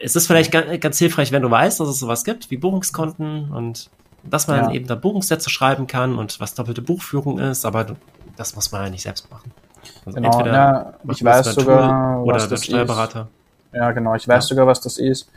es 0.00 0.16
ist 0.16 0.26
vielleicht 0.26 0.50
ganz, 0.50 0.80
ganz 0.80 0.98
hilfreich, 0.98 1.30
wenn 1.30 1.42
du 1.42 1.52
weißt, 1.52 1.78
dass 1.78 1.86
es 1.86 2.00
sowas 2.00 2.24
gibt, 2.24 2.50
wie 2.50 2.56
Buchungskonten 2.56 3.52
und 3.52 3.90
dass 4.24 4.48
man 4.48 4.58
ja. 4.58 4.70
eben 4.72 4.88
da 4.88 4.96
Buchungssätze 4.96 5.50
schreiben 5.50 5.86
kann 5.86 6.18
und 6.18 6.40
was 6.40 6.54
doppelte 6.54 6.82
Buchführung 6.82 7.38
ist, 7.38 7.64
aber 7.64 7.86
das 8.36 8.56
muss 8.56 8.72
man 8.72 8.82
ja 8.82 8.90
nicht 8.90 9.02
selbst 9.02 9.30
machen. 9.30 9.52
Also 10.04 10.16
genau, 10.16 10.32
entweder 10.32 10.52
ja, 10.52 10.94
ich 11.12 11.24
weiß 11.24 11.54
sogar, 11.54 12.24
oder 12.24 12.44
der 12.44 12.56
Steuerberater. 12.56 13.28
Ist. 13.70 13.78
Ja, 13.78 13.92
genau, 13.92 14.16
ich 14.16 14.26
weiß 14.26 14.46
ja. 14.46 14.48
sogar, 14.48 14.66
was 14.66 14.80
das 14.80 14.98
ist. 14.98 15.30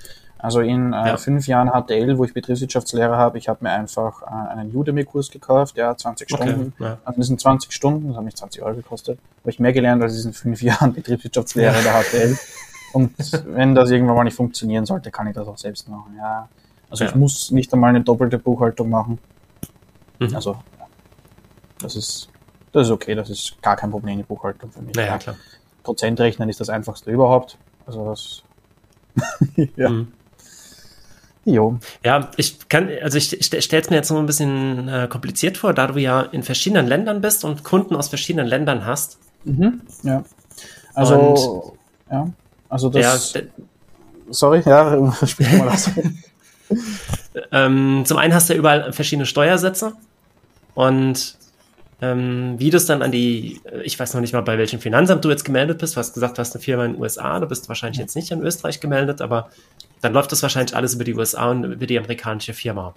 Also 0.43 0.59
in 0.59 0.91
äh, 0.91 1.07
ja. 1.07 1.17
fünf 1.17 1.47
Jahren 1.47 1.69
HTL, 1.69 2.17
wo 2.17 2.25
ich 2.25 2.33
Betriebswirtschaftslehre 2.33 3.15
habe, 3.15 3.37
ich 3.37 3.47
habe 3.47 3.63
mir 3.63 3.71
einfach 3.71 4.23
äh, 4.23 4.49
einen 4.51 4.75
Udemy-Kurs 4.75 5.31
gekauft, 5.31 5.77
ja, 5.77 5.95
20 5.95 6.33
okay. 6.33 6.43
Stunden. 6.43 6.73
Ja. 6.79 6.97
Also 7.05 7.21
das 7.21 7.27
sind 7.27 7.39
20 7.39 7.71
Stunden, 7.71 8.09
das 8.09 8.17
hat 8.17 8.25
mich 8.25 8.35
20 8.35 8.61
Euro 8.61 8.75
gekostet. 8.75 9.19
Habe 9.39 9.49
ich 9.49 9.59
mehr 9.61 9.71
gelernt 9.71 10.03
als 10.03 10.25
in 10.25 10.33
fünf 10.33 10.61
Jahren 10.61 10.93
Betriebswirtschaftslehre 10.93 11.77
in 11.77 11.83
der 11.85 11.93
HTL. 11.93 12.37
Und 12.91 13.13
wenn 13.55 13.73
das 13.73 13.89
irgendwann 13.89 14.17
mal 14.17 14.25
nicht 14.25 14.35
funktionieren 14.35 14.85
sollte, 14.85 15.11
kann 15.11 15.27
ich 15.27 15.33
das 15.33 15.47
auch 15.47 15.57
selbst 15.57 15.87
machen. 15.87 16.13
Ja, 16.17 16.49
also 16.89 17.05
ja. 17.05 17.09
ich 17.09 17.15
muss 17.15 17.49
nicht 17.51 17.73
einmal 17.73 17.91
eine 17.91 18.01
doppelte 18.01 18.37
Buchhaltung 18.37 18.89
machen. 18.89 19.19
Mhm. 20.19 20.35
Also 20.35 20.57
das 21.81 21.95
ist, 21.95 22.27
das 22.73 22.87
ist 22.87 22.91
okay, 22.91 23.15
das 23.15 23.29
ist 23.29 23.61
gar 23.61 23.77
kein 23.77 23.91
Problem, 23.91 24.17
die 24.17 24.23
Buchhaltung 24.23 24.69
für 24.71 24.81
mich. 24.81 24.93
Naja, 24.93 25.17
klar. 25.19 25.37
Prozentrechnen 25.83 26.49
ist 26.49 26.59
das 26.59 26.67
einfachste 26.67 27.11
überhaupt. 27.11 27.57
Also 27.85 28.03
das 28.09 28.43
ja. 29.77 29.89
Mhm. 29.89 30.11
Jo. 31.45 31.77
Ja, 32.03 32.31
ich 32.37 32.69
kann, 32.69 32.89
also 33.01 33.17
ich, 33.17 33.37
ich 33.37 33.45
stelle 33.45 33.81
es 33.81 33.89
mir 33.89 33.97
jetzt 33.97 34.09
noch 34.09 34.19
ein 34.19 34.25
bisschen 34.25 34.87
äh, 34.87 35.07
kompliziert 35.09 35.57
vor, 35.57 35.73
da 35.73 35.87
du 35.87 35.99
ja 35.99 36.21
in 36.21 36.43
verschiedenen 36.43 36.87
Ländern 36.87 37.21
bist 37.21 37.43
und 37.43 37.63
Kunden 37.63 37.95
aus 37.95 38.07
verschiedenen 38.07 38.47
Ländern 38.47 38.85
hast. 38.85 39.17
Mhm, 39.43 39.81
ja. 40.03 40.23
Also, 40.93 41.15
und, 41.15 42.11
ja, 42.11 42.27
also 42.69 42.89
das. 42.89 43.33
Ja, 43.33 43.41
sorry, 44.29 44.61
ja, 44.65 45.13
spiel 45.25 45.57
mal 45.57 45.65
das. 45.65 45.91
ähm, 47.51 48.03
zum 48.05 48.17
einen 48.17 48.33
hast 48.33 48.49
du 48.49 48.53
ja 48.53 48.59
überall 48.59 48.93
verschiedene 48.93 49.25
Steuersätze 49.25 49.93
und 50.75 51.37
ähm, 52.03 52.55
wie 52.59 52.69
du 52.69 52.75
es 52.75 52.85
dann 52.85 53.01
an 53.01 53.13
die, 53.13 53.61
ich 53.81 53.97
weiß 53.97 54.13
noch 54.13 54.19
nicht 54.19 54.33
mal, 54.33 54.41
bei 54.41 54.57
welchem 54.57 54.81
Finanzamt 54.81 55.23
du 55.23 55.29
jetzt 55.29 55.45
gemeldet 55.45 55.77
bist. 55.77 55.95
Du 55.95 55.99
hast 55.99 56.13
gesagt, 56.13 56.37
du 56.37 56.41
hast 56.41 56.53
eine 56.53 56.61
Firma 56.61 56.83
in 56.83 56.93
den 56.93 57.01
USA, 57.01 57.39
du 57.39 57.47
bist 57.47 57.69
wahrscheinlich 57.69 57.97
jetzt 57.97 58.17
nicht 58.17 58.29
in 58.29 58.41
Österreich 58.41 58.81
gemeldet, 58.81 59.21
aber 59.21 59.49
dann 60.01 60.11
läuft 60.11 60.33
das 60.33 60.43
wahrscheinlich 60.43 60.75
alles 60.75 60.95
über 60.95 61.05
die 61.05 61.13
USA 61.13 61.49
und 61.49 61.63
über 61.63 61.85
die 61.85 61.97
amerikanische 61.97 62.53
Firma. 62.53 62.93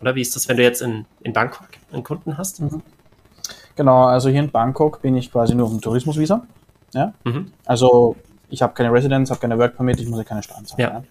Oder 0.00 0.16
wie 0.16 0.20
ist 0.20 0.34
das, 0.34 0.48
wenn 0.48 0.56
du 0.56 0.64
jetzt 0.64 0.82
in, 0.82 1.06
in 1.20 1.32
Bangkok 1.32 1.68
einen 1.92 2.02
Kunden 2.02 2.38
hast? 2.38 2.60
Mhm. 2.60 2.82
Genau, 3.76 4.06
also 4.06 4.28
hier 4.28 4.40
in 4.40 4.50
Bangkok 4.50 5.00
bin 5.00 5.16
ich 5.16 5.30
quasi 5.30 5.54
nur 5.54 5.66
auf 5.66 5.72
dem 5.72 5.80
Tourismusvisa. 5.80 6.44
Ja? 6.92 7.14
Mhm. 7.22 7.52
Also 7.66 8.16
ich 8.48 8.62
habe 8.62 8.74
keine 8.74 8.92
Residence, 8.92 9.30
habe 9.30 9.40
keine 9.40 9.58
Work 9.58 9.76
Permit, 9.76 10.00
ich 10.00 10.08
muss 10.08 10.18
ja 10.18 10.24
keine 10.24 10.42
Steuern 10.42 10.66
zahlen. 10.66 10.80
Ja. 10.80 10.88
ja? 10.88 11.04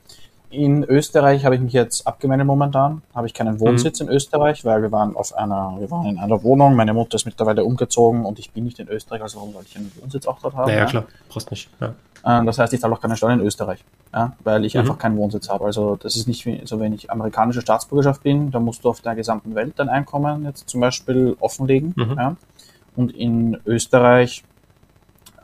In 0.52 0.84
Österreich 0.84 1.46
habe 1.46 1.56
ich 1.56 1.62
mich 1.62 1.74
jetzt 1.74 2.08
abgemeldet 2.08 2.48
momentan. 2.48 3.04
Habe 3.14 3.28
ich 3.28 3.36
keinen 3.36 3.60
Wohnsitz 3.60 4.00
mhm. 4.00 4.08
in 4.08 4.16
Österreich, 4.16 4.66
weil 4.66 4.82
wir 4.82 4.92
waren 4.92 5.16
auf 5.16 5.36
einer, 5.36 5.76
wir 5.80 5.92
waren 5.92 6.08
in 6.08 6.18
einer 6.18 6.42
Wohnung. 6.42 6.76
Meine 6.76 6.94
Mutter 6.94 7.16
ist 7.16 7.26
mittlerweile 7.26 7.64
umgezogen 7.64 8.26
und 8.26 8.40
ich 8.40 8.52
bin 8.52 8.64
nicht 8.64 8.80
in 8.80 8.88
Österreich, 8.88 9.22
also 9.22 9.38
warum 9.38 9.54
sollte 9.54 9.68
ich 9.70 9.78
einen 9.78 9.92
Wohnsitz 10.02 10.26
auch 10.26 10.40
dort 10.42 10.56
haben? 10.56 10.68
Naja, 10.68 10.80
ja, 10.80 10.86
klar, 10.86 11.06
brauchst 11.30 11.52
nicht. 11.52 11.70
Ja. 11.80 11.94
Ähm, 12.26 12.48
das 12.48 12.58
heißt, 12.58 12.74
ich 12.74 12.82
zahle 12.82 12.94
auch 12.94 13.02
keine 13.02 13.16
Steuern 13.16 13.40
in 13.40 13.46
Österreich, 13.46 13.84
ja, 14.12 14.34
weil 14.44 14.66
ich 14.66 14.74
mhm. 14.74 14.82
einfach 14.82 14.98
keinen 14.98 15.18
Wohnsitz 15.18 15.50
habe. 15.50 15.66
Also 15.66 15.98
das 15.98 16.16
ist 16.16 16.28
nicht 16.28 16.48
so, 16.68 16.80
wenn 16.80 16.94
ich 16.94 17.12
amerikanische 17.12 17.62
Staatsbürgerschaft 17.62 18.24
bin, 18.24 18.50
dann 18.50 18.64
musst 18.64 18.84
du 18.84 18.90
auf 18.90 19.02
der 19.02 19.14
gesamten 19.14 19.54
Welt 19.54 19.74
dein 19.78 19.90
Einkommen 19.90 20.46
jetzt 20.46 20.68
zum 20.68 20.82
Beispiel 20.82 21.38
offenlegen. 21.40 21.94
Mhm. 21.96 22.16
Ja. 22.18 22.36
Und 22.96 23.16
in 23.16 23.60
Österreich 23.66 24.44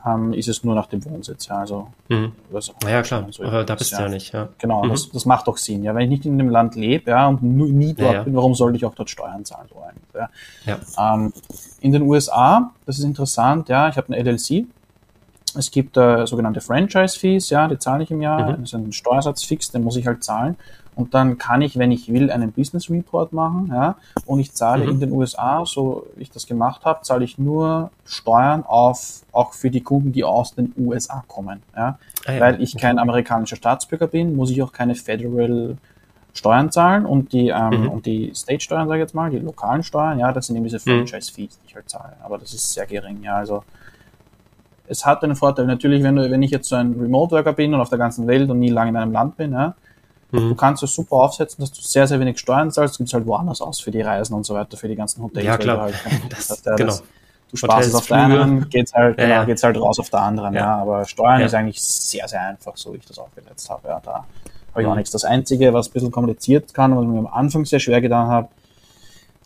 ähm, 0.06 0.32
ist 0.32 0.48
es 0.48 0.62
nur 0.62 0.74
nach 0.74 0.86
dem 0.86 1.04
Wohnsitz. 1.04 1.48
Ja, 1.48 1.58
also, 1.58 1.88
mhm. 2.08 2.32
was, 2.50 2.72
ja, 2.88 3.02
klar, 3.02 3.26
so 3.30 3.42
aber 3.42 3.64
da 3.64 3.74
bist 3.74 3.92
du 3.92 3.96
ja 3.96 4.08
nicht. 4.08 4.32
Ja. 4.32 4.48
Genau, 4.58 4.84
mhm. 4.84 4.90
das, 4.90 5.10
das 5.10 5.26
macht 5.26 5.48
doch 5.48 5.56
Sinn. 5.56 5.82
Ja, 5.82 5.94
wenn 5.94 6.04
ich 6.04 6.10
nicht 6.10 6.26
in 6.26 6.38
dem 6.38 6.48
Land 6.48 6.76
lebe 6.76 7.10
ja, 7.10 7.26
und 7.26 7.42
nie 7.42 7.94
dort 7.94 8.14
ja, 8.14 8.22
bin, 8.22 8.34
warum 8.36 8.54
sollte 8.54 8.76
ich 8.76 8.84
auch 8.84 8.94
dort 8.94 9.10
Steuern 9.10 9.44
zahlen? 9.44 9.68
Eigentlich, 9.70 10.30
ja. 10.66 10.78
ja. 10.96 11.14
Ähm, 11.14 11.32
in 11.80 11.92
den 11.92 12.02
USA, 12.02 12.70
das 12.84 12.98
ist 12.98 13.04
interessant, 13.04 13.68
ja, 13.68 13.88
ich 13.88 13.96
habe 13.96 14.12
eine 14.12 14.22
LLC. 14.22 14.66
Es 15.58 15.70
gibt 15.70 15.96
äh, 15.96 16.26
sogenannte 16.26 16.60
Franchise-Fees, 16.60 17.50
ja, 17.50 17.66
die 17.66 17.78
zahle 17.78 18.04
ich 18.04 18.10
im 18.10 18.20
Jahr. 18.20 18.52
Mhm. 18.52 18.60
Das 18.60 18.72
ist 18.72 18.74
ein 18.74 18.92
Steuersatz 18.92 19.42
fix, 19.42 19.70
den 19.70 19.82
muss 19.82 19.96
ich 19.96 20.06
halt 20.06 20.22
zahlen. 20.22 20.56
Und 20.96 21.14
dann 21.14 21.38
kann 21.38 21.62
ich, 21.62 21.78
wenn 21.78 21.92
ich 21.92 22.12
will, 22.12 22.30
einen 22.32 22.50
Business 22.52 22.90
Report 22.90 23.32
machen, 23.32 23.70
ja, 23.72 23.94
und 24.24 24.40
ich 24.40 24.52
zahle 24.52 24.84
Mhm. 24.84 24.90
in 24.90 25.00
den 25.00 25.12
USA, 25.12 25.64
so 25.64 26.06
wie 26.16 26.22
ich 26.22 26.30
das 26.30 26.46
gemacht 26.46 26.84
habe, 26.84 27.02
zahle 27.02 27.22
ich 27.24 27.38
nur 27.38 27.90
Steuern 28.04 28.64
auf, 28.66 29.20
auch 29.30 29.52
für 29.52 29.70
die 29.70 29.82
Kunden, 29.82 30.10
die 30.12 30.24
aus 30.24 30.54
den 30.54 30.72
USA 30.76 31.22
kommen, 31.28 31.62
ja. 31.76 31.98
Ah, 32.26 32.32
ja. 32.32 32.40
Weil 32.40 32.60
ich 32.62 32.76
kein 32.76 32.98
amerikanischer 32.98 33.56
Staatsbürger 33.56 34.08
bin, 34.08 34.34
muss 34.34 34.50
ich 34.50 34.60
auch 34.62 34.72
keine 34.72 34.96
Federal 34.96 35.76
Steuern 36.32 36.70
zahlen 36.70 37.06
und 37.06 37.32
die, 37.32 37.48
ähm, 37.48 37.82
Mhm. 37.84 37.88
und 37.88 38.04
die 38.06 38.30
State-Steuern, 38.34 38.88
sage 38.88 38.98
ich 39.00 39.04
jetzt 39.04 39.14
mal, 39.14 39.30
die 39.30 39.38
lokalen 39.38 39.82
Steuern, 39.82 40.18
ja, 40.18 40.32
das 40.32 40.46
sind 40.48 40.56
eben 40.56 40.64
diese 40.64 40.76
Mhm. 40.78 41.06
Franchise-Fees, 41.06 41.58
die 41.60 41.66
ich 41.68 41.74
halt 41.74 41.88
zahle. 41.88 42.12
Aber 42.22 42.36
das 42.36 42.52
ist 42.52 42.72
sehr 42.74 42.84
gering, 42.84 43.22
ja. 43.22 43.36
Also 43.36 43.64
es 44.86 45.04
hat 45.06 45.22
einen 45.24 45.34
Vorteil. 45.34 45.66
Natürlich, 45.66 46.02
wenn 46.02 46.16
du, 46.16 46.30
wenn 46.30 46.42
ich 46.42 46.50
jetzt 46.50 46.68
so 46.68 46.76
ein 46.76 46.92
Remote-Worker 47.00 47.52
bin 47.54 47.74
und 47.74 47.80
auf 47.80 47.88
der 47.88 47.98
ganzen 47.98 48.26
Welt 48.26 48.48
und 48.50 48.58
nie 48.58 48.68
lange 48.68 48.90
in 48.90 48.96
einem 48.96 49.12
Land 49.12 49.36
bin, 49.38 49.52
ja, 49.52 49.74
du 50.32 50.40
Mhm. 50.40 50.56
kannst 50.56 50.82
es 50.82 50.92
super 50.94 51.16
aufsetzen, 51.16 51.60
dass 51.62 51.72
du 51.72 51.80
sehr, 51.82 52.06
sehr 52.06 52.18
wenig 52.20 52.38
Steuern 52.38 52.70
zahlst, 52.70 52.98
gibt's 52.98 53.14
halt 53.14 53.26
woanders 53.26 53.60
aus 53.60 53.80
für 53.80 53.90
die 53.90 54.00
Reisen 54.02 54.34
und 54.34 54.44
so 54.44 54.54
weiter, 54.54 54.76
für 54.76 54.88
die 54.88 54.96
ganzen 54.96 55.22
Hotels. 55.22 55.46
Ja, 55.46 55.56
klar. 55.56 55.76
du 55.76 55.82
Halt, 55.82 55.94
Das- 56.30 56.48
das, 56.48 56.62
genau. 56.62 56.76
das, 56.86 57.02
du 57.50 57.56
sparst 57.56 57.88
es 57.88 57.94
auf 57.94 58.06
der 58.06 58.16
einen, 58.18 58.68
geht's 58.68 58.92
halt, 58.92 59.18
Ja, 59.18 59.24
genau, 59.24 59.36
ja. 59.36 59.44
geht's 59.44 59.62
halt 59.62 59.76
raus 59.80 59.98
auf 60.00 60.10
der 60.10 60.20
anderen, 60.20 60.54
ja. 60.54 60.60
Ja. 60.60 60.76
Aber 60.82 61.04
Steuern 61.04 61.40
ist 61.42 61.54
eigentlich 61.54 61.80
sehr, 61.82 62.26
sehr 62.28 62.40
einfach, 62.42 62.76
so 62.76 62.92
wie 62.92 62.96
ich 62.98 63.06
das 63.06 63.18
aufgesetzt 63.18 63.70
habe, 63.70 63.88
ja. 63.88 64.00
Da 64.04 64.12
habe 64.72 64.82
ich 64.82 64.86
auch 64.86 64.90
Mhm. 64.92 64.96
nichts. 64.98 65.10
Das 65.12 65.24
Einzige, 65.24 65.72
was 65.72 65.88
ein 65.88 65.92
bisschen 65.92 66.10
kompliziert 66.10 66.74
kann, 66.74 66.96
was 66.96 67.04
mir 67.06 67.18
am 67.18 67.26
Anfang 67.28 67.64
sehr 67.64 67.80
schwer 67.80 68.00
getan 68.00 68.26
habe, 68.28 68.48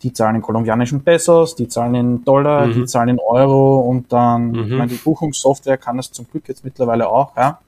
die 0.03 0.13
zahlen 0.15 0.37
in 0.37 0.43
kolumbianischen 0.43 1.05
Pesos, 1.05 1.55
die 1.57 1.69
zahlen 1.69 1.95
in 1.95 2.25
Dollar, 2.25 2.67
Mhm. 2.67 2.73
die 2.73 2.85
zahlen 2.87 3.11
in 3.11 3.19
Euro 3.21 3.81
und 3.81 4.11
dann, 4.11 4.51
Mhm. 4.53 4.63
ich 4.65 4.71
meine, 4.71 4.87
die 4.89 4.95
Buchungssoftware 4.95 5.77
kann 5.77 5.99
das 5.99 6.11
zum 6.11 6.27
Glück 6.31 6.49
jetzt 6.49 6.65
mittlerweile 6.65 7.07
auch, 7.09 7.37
ja. 7.37 7.59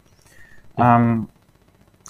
Ähm, 0.78 1.28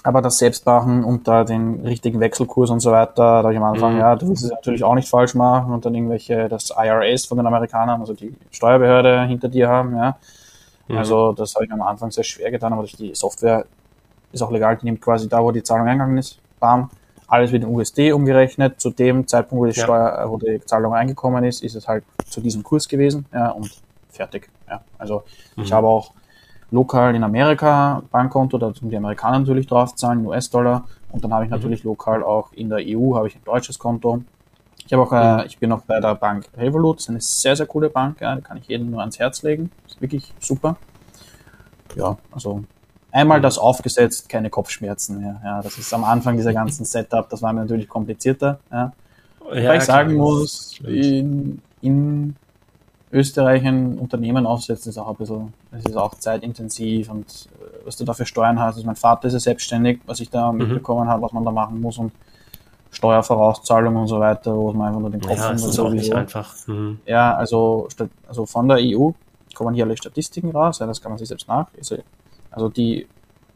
aber 0.03 0.21
das 0.21 0.37
Selbstmachen 0.37 1.03
und 1.03 1.27
da 1.27 1.43
den 1.45 1.85
richtigen 1.85 2.19
Wechselkurs 2.19 2.69
und 2.69 2.81
so 2.81 2.91
weiter, 2.91 3.13
da 3.15 3.43
habe 3.43 3.53
ich 3.53 3.57
am 3.57 3.63
Anfang, 3.63 3.93
Mhm. 3.93 3.99
ja, 3.99 4.15
du 4.15 4.27
willst 4.29 4.43
es 4.43 4.51
natürlich 4.51 4.83
auch 4.83 4.95
nicht 4.95 5.07
falsch 5.09 5.33
machen 5.33 5.73
und 5.73 5.85
dann 5.85 5.95
irgendwelche, 5.95 6.49
das 6.49 6.71
IRS 6.77 7.25
von 7.25 7.37
den 7.37 7.47
Amerikanern, 7.47 8.01
also 8.01 8.13
die 8.13 8.35
Steuerbehörde 8.51 9.23
hinter 9.23 9.47
dir 9.47 9.69
haben, 9.69 9.95
ja. 9.95 10.17
Mhm. 10.89 10.97
Also 10.97 11.31
das 11.33 11.55
habe 11.55 11.65
ich 11.65 11.71
am 11.71 11.81
Anfang 11.81 12.11
sehr 12.11 12.23
schwer 12.25 12.51
getan, 12.51 12.73
aber 12.73 12.81
durch 12.83 12.97
die 12.97 13.15
Software 13.15 13.65
ist 14.33 14.41
auch 14.41 14.51
legal, 14.51 14.75
die 14.77 14.85
nimmt 14.85 15.01
quasi 15.01 15.29
da, 15.29 15.41
wo 15.41 15.51
die 15.51 15.63
Zahlung 15.63 15.87
eingegangen 15.87 16.17
ist, 16.17 16.37
bam, 16.59 16.89
alles 17.27 17.51
wird 17.51 17.63
in 17.63 17.69
USD 17.69 18.11
umgerechnet. 18.11 18.79
Zu 18.81 18.89
dem 18.91 19.25
Zeitpunkt, 19.27 19.61
wo 19.61 19.65
die 19.65 19.77
Ja. 19.79 19.83
Steuer, 19.85 20.25
wo 20.29 20.37
die 20.37 20.59
Zahlung 20.65 20.93
reingekommen 20.93 21.43
ist, 21.45 21.63
ist 21.63 21.75
es 21.75 21.87
halt 21.87 22.03
zu 22.29 22.41
diesem 22.41 22.61
Kurs 22.61 22.87
gewesen, 22.87 23.25
ja, 23.33 23.49
und 23.51 23.71
fertig. 24.09 24.49
Ja. 24.69 24.81
Also 24.99 25.23
ich 25.55 25.69
Mhm. 25.69 25.73
habe 25.73 25.87
auch 25.87 26.11
lokal 26.73 27.15
in 27.15 27.23
Amerika 27.23 28.01
Bankkonto, 28.11 28.57
da 28.57 28.71
tun 28.71 28.89
die 28.89 28.97
Amerikaner 28.97 29.39
natürlich 29.39 29.67
drauf 29.67 29.95
zahlen, 29.95 30.25
US-Dollar, 30.25 30.85
und 31.11 31.23
dann 31.23 31.31
habe 31.33 31.45
ich 31.45 31.51
Mhm. 31.51 31.57
natürlich 31.57 31.83
lokal 31.83 32.23
auch 32.23 32.51
in 32.53 32.69
der 32.69 32.79
EU 32.79 33.15
habe 33.15 33.27
ich 33.27 33.35
ein 33.35 33.43
deutsches 33.45 33.77
Konto. 33.77 34.23
Ich 34.85 34.91
habe 34.91 35.03
auch, 35.03 35.13
äh, 35.13 35.37
Mhm. 35.41 35.43
ich 35.45 35.57
bin 35.59 35.71
auch 35.71 35.81
bei 35.83 35.99
der 35.99 36.15
Bank 36.15 36.49
Revolut, 36.57 36.97
das 36.97 37.03
ist 37.05 37.09
eine 37.09 37.21
sehr, 37.21 37.55
sehr 37.55 37.67
coole 37.67 37.89
Bank, 37.89 38.19
ja, 38.21 38.35
die 38.35 38.41
kann 38.41 38.57
ich 38.57 38.67
jedem 38.67 38.89
nur 38.89 38.99
ans 39.01 39.19
Herz 39.19 39.43
legen. 39.43 39.69
Ist 39.87 40.01
wirklich 40.01 40.33
super. 40.39 40.75
Ja, 41.95 42.17
also 42.31 42.63
einmal 43.11 43.37
Mhm. 43.37 43.43
das 43.43 43.57
aufgesetzt, 43.59 44.27
keine 44.27 44.49
Kopfschmerzen 44.49 45.19
mehr. 45.21 45.39
Ja, 45.43 45.61
das 45.61 45.77
ist 45.77 45.93
am 45.93 46.03
Anfang 46.03 46.35
dieser 46.37 46.53
ganzen 46.61 46.85
Setup, 46.85 47.29
das 47.29 47.41
war 47.43 47.53
mir 47.53 47.61
natürlich 47.61 47.87
komplizierter. 47.87 48.59
Ja. 48.71 48.93
Ja, 49.53 49.69
Weil 49.69 49.77
ich 49.77 49.83
sagen 49.83 50.15
muss, 50.15 50.79
in, 50.87 51.61
in 51.81 52.35
Österreich 53.13 53.63
ein 53.65 53.97
Unternehmen 53.99 54.45
aufsetzen 54.47 54.89
ist 54.89 54.97
auch 54.97 55.07
ein 55.09 55.15
bisschen, 55.15 55.53
es 55.71 55.85
ist 55.85 55.95
auch 55.95 56.15
zeitintensiv 56.15 57.09
und 57.11 57.47
äh, 57.61 57.85
was 57.85 57.95
du 57.95 58.03
da 58.05 58.13
für 58.13 58.25
Steuern 58.25 58.59
hast. 58.59 58.75
Also 58.75 58.85
mein 58.87 58.95
Vater 58.95 59.27
ist 59.27 59.33
ja 59.35 59.39
selbstständig, 59.39 59.99
was 60.05 60.19
ich 60.19 60.29
da 60.29 60.51
Mhm. 60.51 60.57
mitbekommen 60.59 61.07
habe, 61.07 61.21
was 61.21 61.31
man 61.31 61.45
da 61.45 61.51
machen 61.51 61.79
muss 61.79 61.97
und 61.99 62.11
Steuervorauszahlung 62.91 63.95
und 63.95 64.07
so 64.07 64.19
weiter, 64.19 64.55
wo 64.55 64.71
man 64.73 64.87
einfach 64.89 64.99
nur 65.01 65.09
den 65.09 65.21
Kopf 65.21 65.37
Ja, 65.37 65.51
ist 65.51 65.79
auch 65.79 65.89
nicht 65.91 66.13
einfach. 66.13 66.55
Mhm. 66.67 66.99
Ja, 67.05 67.35
also, 67.35 67.87
also 68.27 68.45
von 68.45 68.67
der 68.67 68.77
EU 68.81 69.11
kommen 69.55 69.73
hier 69.75 69.85
alle 69.85 69.97
Statistiken 69.97 70.51
raus, 70.51 70.79
ja, 70.79 70.85
das 70.87 71.01
kann 71.01 71.11
man 71.11 71.19
sich 71.19 71.27
selbst 71.27 71.47
nachlesen. 71.47 71.99
Also 72.51 72.69
die 72.69 73.07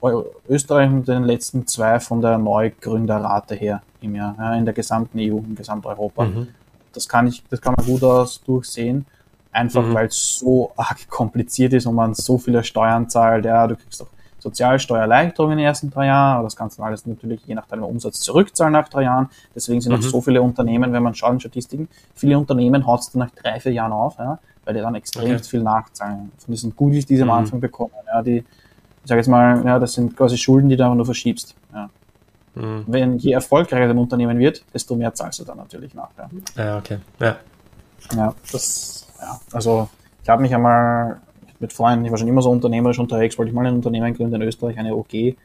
Eu- 0.02 0.26
Österreich 0.48 0.90
und 0.90 1.08
den 1.08 1.24
letzten 1.24 1.66
zwei 1.66 2.00
von 2.00 2.22
der 2.22 2.38
Neugründerrate 2.38 3.56
her 3.56 3.82
im 4.02 4.14
Jahr, 4.16 4.36
ja, 4.38 4.56
in 4.56 4.66
der 4.66 4.74
gesamten 4.76 5.18
EU, 5.20 5.38
in 5.38 5.56
Gesamteuropa. 5.56 6.26
Mhm. 6.26 6.48
Das 6.94 7.08
kann 7.08 7.26
ich, 7.28 7.44
das 7.50 7.60
kann 7.62 7.74
man 7.78 7.86
gut 7.86 8.04
aus 8.04 8.42
durchsehen. 8.44 9.06
Einfach 9.58 9.82
Mhm. 9.84 9.94
weil 9.96 10.06
es 10.08 10.38
so 10.40 10.72
arg 10.78 11.10
kompliziert 11.10 11.74
ist 11.74 11.88
und 11.88 11.96
man 11.96 12.14
so 12.14 12.38
viele 12.38 12.64
Steuern 12.64 13.10
zahlt. 13.10 13.44
Ja, 13.46 13.66
du 13.66 13.76
kriegst 13.76 14.02
auch 14.04 14.08
Sozialsteuererleichterung 14.40 15.52
in 15.54 15.58
den 15.58 15.66
ersten 15.66 15.90
drei 15.90 16.06
Jahren, 16.08 16.36
aber 16.38 16.44
das 16.44 16.56
kannst 16.56 16.78
du 16.78 16.84
alles 16.84 17.06
natürlich 17.08 17.42
je 17.46 17.56
nach 17.56 17.66
deinem 17.66 17.84
Umsatz 17.84 18.20
zurückzahlen 18.20 18.74
nach 18.74 18.88
drei 18.90 19.04
Jahren. 19.04 19.30
Deswegen 19.56 19.82
sind 19.82 19.94
auch 19.94 19.98
Mhm. 19.98 20.02
so 20.04 20.22
viele 20.22 20.42
Unternehmen, 20.42 20.94
wenn 20.94 21.02
man 21.04 21.16
schaut 21.16 21.34
in 21.34 21.40
Statistiken, 21.40 21.88
viele 22.14 22.38
Unternehmen 22.38 22.86
haut 22.86 23.00
es 23.00 23.10
dann 23.12 23.22
nach 23.22 23.32
drei, 23.32 23.60
vier 23.60 23.72
Jahren 23.74 23.92
auf, 23.94 24.18
ja, 24.20 24.38
weil 24.66 24.76
die 24.76 24.82
dann 24.82 24.94
extrem 24.96 25.36
Okay. 25.36 25.44
viel 25.44 25.64
nachzahlen. 25.64 26.32
Von 26.38 26.52
diesen 26.52 26.76
Goodies, 26.76 27.06
die 27.08 27.16
sie 27.16 27.24
am 27.24 27.30
Mhm. 27.30 27.34
Anfang 27.34 27.60
bekommen. 27.60 27.94
Ja, 28.06 28.22
die, 28.22 28.38
ich 28.38 28.46
sage 29.10 29.20
jetzt 29.22 29.28
mal, 29.28 29.66
ja, 29.66 29.80
das 29.80 29.94
sind 29.94 30.16
quasi 30.16 30.38
Schulden, 30.38 30.70
die 30.70 30.78
du 30.78 30.84
einfach 30.84 30.96
nur 30.96 31.06
verschiebst. 31.06 31.56
Ja. 31.74 31.90
Mhm. 32.54 32.84
Wenn 32.86 33.18
je 33.18 33.32
erfolgreicher 33.32 33.88
dein 33.88 33.98
Unternehmen 33.98 34.38
wird, 34.38 34.64
desto 34.74 34.96
mehr 34.96 35.14
zahlst 35.16 35.40
du 35.40 35.44
dann 35.46 35.58
natürlich 35.58 35.94
nach. 35.96 36.10
Ja. 36.18 36.30
Ja, 36.64 36.78
okay. 36.78 36.98
Ja. 37.20 37.38
Ja, 38.16 38.34
das, 38.52 39.07
ja, 39.22 39.40
also 39.52 39.90
ich 40.24 40.30
habe 40.30 40.42
mich 40.42 40.54
einmal 40.54 41.22
mit 41.60 41.74
Freunden, 41.74 42.06
ich 42.06 42.12
war 42.12 42.18
schon 42.18 42.28
immer 42.28 42.42
so 42.42 42.52
unternehmerisch 42.52 43.00
unterwegs, 43.00 43.38
wollte 43.38 43.50
ich 43.50 43.56
mal 43.56 43.66
ein 43.66 43.76
Unternehmen 43.76 44.14
gründen 44.14 44.36
in 44.36 44.42
Österreich, 44.44 44.78
eine 44.78 44.96
OG. 44.96 45.36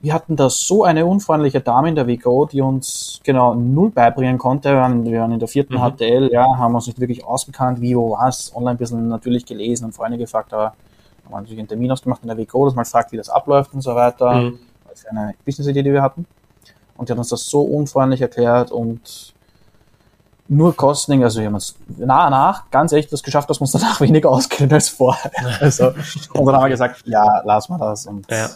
Wir 0.00 0.12
hatten 0.12 0.34
da 0.34 0.50
so 0.50 0.82
eine 0.82 1.06
unfreundliche 1.06 1.60
Dame 1.60 1.88
in 1.88 1.94
der 1.94 2.08
WGO, 2.08 2.46
die 2.46 2.60
uns 2.60 3.20
genau 3.22 3.54
null 3.54 3.90
beibringen 3.90 4.36
konnte. 4.36 4.70
Wir 4.70 4.78
waren, 4.78 5.04
wir 5.04 5.20
waren 5.20 5.32
in 5.32 5.38
der 5.38 5.48
vierten 5.48 5.74
Mhm. 5.74 5.96
HTL, 5.96 6.30
ja, 6.32 6.44
haben 6.58 6.74
uns 6.74 6.88
nicht 6.88 6.98
wirklich 6.98 7.24
ausgekannt, 7.24 7.80
wie, 7.80 7.96
wo, 7.96 8.16
was, 8.18 8.54
online 8.54 8.72
ein 8.72 8.76
bisschen 8.78 9.08
natürlich 9.08 9.46
gelesen 9.46 9.84
und 9.84 9.92
Freunde 9.92 10.18
gefragt, 10.18 10.52
aber 10.52 10.74
haben 11.32 11.42
natürlich 11.42 11.58
einen 11.58 11.68
Termin 11.68 11.90
ausgemacht 11.90 12.22
in 12.22 12.28
der 12.28 12.36
WGO, 12.36 12.66
dass 12.66 12.74
man 12.74 12.84
fragt, 12.84 13.12
wie 13.12 13.16
das 13.16 13.28
abläuft 13.28 13.72
und 13.74 13.80
so 13.80 13.94
weiter. 13.94 14.34
Mhm. 14.34 14.58
Das 14.88 15.00
ist 15.00 15.08
eine 15.08 15.34
Business-Idee, 15.44 15.82
die 15.82 15.92
wir 15.92 16.02
hatten. 16.02 16.26
Und 16.96 17.08
die 17.08 17.12
hat 17.12 17.18
uns 17.18 17.28
das 17.28 17.46
so 17.46 17.62
unfreundlich 17.62 18.20
erklärt 18.20 18.70
und 18.70 19.34
nur 20.48 20.76
Kosten, 20.76 21.22
also 21.22 21.40
wir 21.40 21.46
haben 21.46 21.54
uns 21.54 21.76
nach, 21.96 22.28
nach 22.30 22.70
ganz 22.70 22.92
echt 22.92 23.12
das 23.12 23.22
geschafft, 23.22 23.48
dass 23.48 23.58
wir 23.58 23.62
uns 23.62 23.72
danach 23.72 24.00
weniger 24.02 24.30
auskennen 24.30 24.72
als 24.72 24.88
vorher. 24.88 25.30
Also, 25.60 25.88
und 26.34 26.46
dann 26.46 26.56
haben 26.56 26.64
wir 26.64 26.68
gesagt, 26.70 27.02
ja, 27.06 27.40
lassen 27.44 27.72
wir 27.72 27.78
das. 27.78 28.06
Und 28.06 28.30
Ja. 28.30 28.48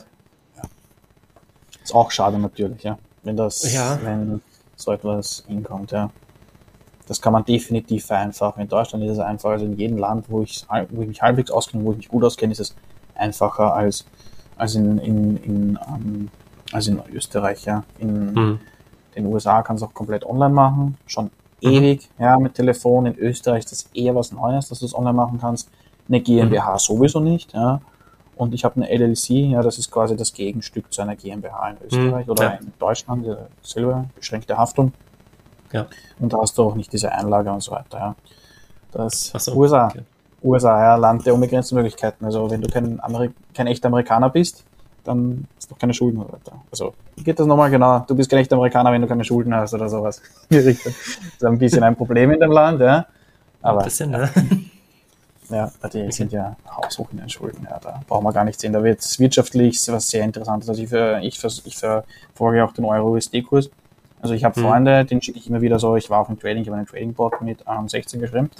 ist 1.82 1.94
auch 1.94 2.10
schade 2.10 2.38
natürlich, 2.38 2.82
ja. 2.82 2.98
Wenn 3.22 3.36
das, 3.36 3.72
Ja. 3.72 3.98
wenn 4.02 4.40
so 4.76 4.92
etwas 4.92 5.44
hinkommt, 5.46 5.90
ja. 5.92 6.10
Das 7.08 7.20
kann 7.22 7.32
man 7.32 7.44
definitiv 7.44 8.06
vereinfachen. 8.06 8.62
In 8.62 8.68
Deutschland 8.68 9.04
ist 9.04 9.12
es 9.12 9.18
einfach, 9.20 9.50
also 9.50 9.64
in 9.64 9.76
jedem 9.76 9.96
Land, 9.96 10.26
wo 10.28 10.42
ich, 10.42 10.66
wo 10.90 11.02
ich 11.02 11.08
mich 11.08 11.22
halbwegs 11.22 11.50
auskenne, 11.52 11.84
wo 11.84 11.92
ich 11.92 11.98
mich 11.98 12.08
gut 12.08 12.24
auskenne, 12.24 12.52
ist 12.52 12.60
es 12.60 12.74
einfacher 13.14 13.74
als, 13.74 14.04
als 14.56 14.74
in, 14.74 14.98
in, 14.98 15.36
in, 15.38 15.78
ähm, 15.88 16.30
als 16.72 16.88
in 16.88 17.00
Österreich, 17.12 17.64
ja. 17.64 17.84
In 17.98 18.32
Mhm. 18.34 18.60
den 19.14 19.26
USA 19.26 19.62
kannst 19.62 19.82
du 19.82 19.86
auch 19.86 19.94
komplett 19.94 20.24
online 20.26 20.52
machen. 20.52 20.98
Schon 21.06 21.30
ewig, 21.60 22.08
ja, 22.18 22.38
mit 22.38 22.54
Telefon. 22.54 23.06
In 23.06 23.16
Österreich 23.16 23.60
ist 23.60 23.72
das 23.72 23.90
eher 23.94 24.14
was 24.14 24.32
Neues, 24.32 24.68
dass 24.68 24.80
du 24.80 24.86
es 24.86 24.94
online 24.94 25.14
machen 25.14 25.38
kannst. 25.40 25.70
Eine 26.08 26.20
GmbH 26.20 26.78
sowieso 26.78 27.20
nicht, 27.20 27.52
ja. 27.52 27.80
Und 28.36 28.52
ich 28.52 28.64
habe 28.64 28.76
eine 28.76 28.90
LLC, 28.90 29.30
ja, 29.30 29.62
das 29.62 29.78
ist 29.78 29.90
quasi 29.90 30.14
das 30.14 30.32
Gegenstück 30.34 30.92
zu 30.92 31.00
einer 31.00 31.16
GmbH 31.16 31.70
in 31.70 31.76
Österreich 31.86 32.26
Mhm, 32.26 32.32
oder 32.32 32.44
ja. 32.44 32.50
in 32.50 32.72
Deutschland, 32.78 33.26
selber 33.62 34.04
beschränkte 34.14 34.58
Haftung. 34.58 34.92
Ja. 35.72 35.86
Und 36.20 36.32
da 36.32 36.38
hast 36.40 36.56
du 36.58 36.62
auch 36.62 36.74
nicht 36.74 36.92
diese 36.92 37.10
Einlage 37.10 37.50
und 37.50 37.62
so 37.62 37.72
weiter, 37.72 37.98
ja. 37.98 38.16
Das 38.92 39.32
so, 39.36 39.54
USA, 39.54 39.86
okay. 39.86 40.02
USA, 40.44 40.80
ja, 40.82 40.96
Land 40.96 41.26
der 41.26 41.34
unbegrenzten 41.34 41.76
Möglichkeiten. 41.76 42.24
Also 42.24 42.50
wenn 42.50 42.60
du 42.60 42.68
kein, 42.68 43.00
Ameri 43.00 43.30
kein 43.54 43.66
echter 43.66 43.88
Amerikaner 43.88 44.28
bist, 44.30 44.64
dann 45.06 45.46
hast 45.56 45.70
du 45.70 45.74
keine 45.74 45.94
Schulden. 45.94 46.22
Also 46.70 46.94
geht 47.16 47.38
das 47.38 47.46
nochmal 47.46 47.70
genau? 47.70 48.00
Du 48.00 48.14
bist 48.14 48.30
kein 48.30 48.40
echter 48.40 48.56
Amerikaner, 48.56 48.92
wenn 48.92 49.02
du 49.02 49.08
keine 49.08 49.24
Schulden 49.24 49.54
hast 49.54 49.74
oder 49.74 49.88
sowas. 49.88 50.20
Das 50.50 50.64
ist 50.64 51.44
ein 51.44 51.58
bisschen 51.58 51.82
ein 51.82 51.96
Problem 51.96 52.30
in 52.30 52.40
dem 52.40 52.50
Land, 52.52 52.80
ja. 52.80 53.06
Aber 53.62 53.80
Ein 53.80 53.84
bisschen, 53.84 54.10
ne? 54.10 54.30
ja, 55.50 55.70
die 55.92 56.10
sind 56.12 56.32
ja 56.32 56.56
haushoch 56.70 57.08
in 57.12 57.18
den 57.18 57.28
Schulden. 57.28 57.66
Ja, 57.68 57.78
da 57.78 58.00
brauchen 58.06 58.24
wir 58.24 58.32
gar 58.32 58.44
nicht 58.44 58.60
sehen. 58.60 58.72
Da 58.72 58.82
wird 58.82 59.00
es 59.00 59.18
wirtschaftlich 59.18 59.80
was 59.88 60.08
sehr 60.08 60.24
Interessantes. 60.24 60.68
Also 60.68 60.82
ich, 60.82 60.88
für, 60.88 61.20
ich, 61.22 61.38
für, 61.38 61.48
ich 61.64 61.76
verfolge 61.76 62.64
auch 62.64 62.72
den 62.72 62.84
Euro-USD-Kurs. 62.84 63.70
Also 64.22 64.34
ich 64.34 64.44
habe 64.44 64.58
Mhm. 64.58 64.64
Freunde, 64.64 65.04
den 65.04 65.20
schicke 65.22 65.38
ich 65.38 65.48
immer 65.48 65.60
wieder 65.60 65.78
so. 65.78 65.96
Ich 65.96 66.10
war 66.10 66.20
auch 66.20 66.28
im 66.28 66.38
Trading, 66.38 66.62
ich 66.62 66.68
habe 66.68 66.78
einen 66.78 66.86
Trading-Bot 66.86 67.42
mit 67.42 67.64
ähm, 67.68 67.88
16 67.88 68.20
geschrieben. 68.20 68.50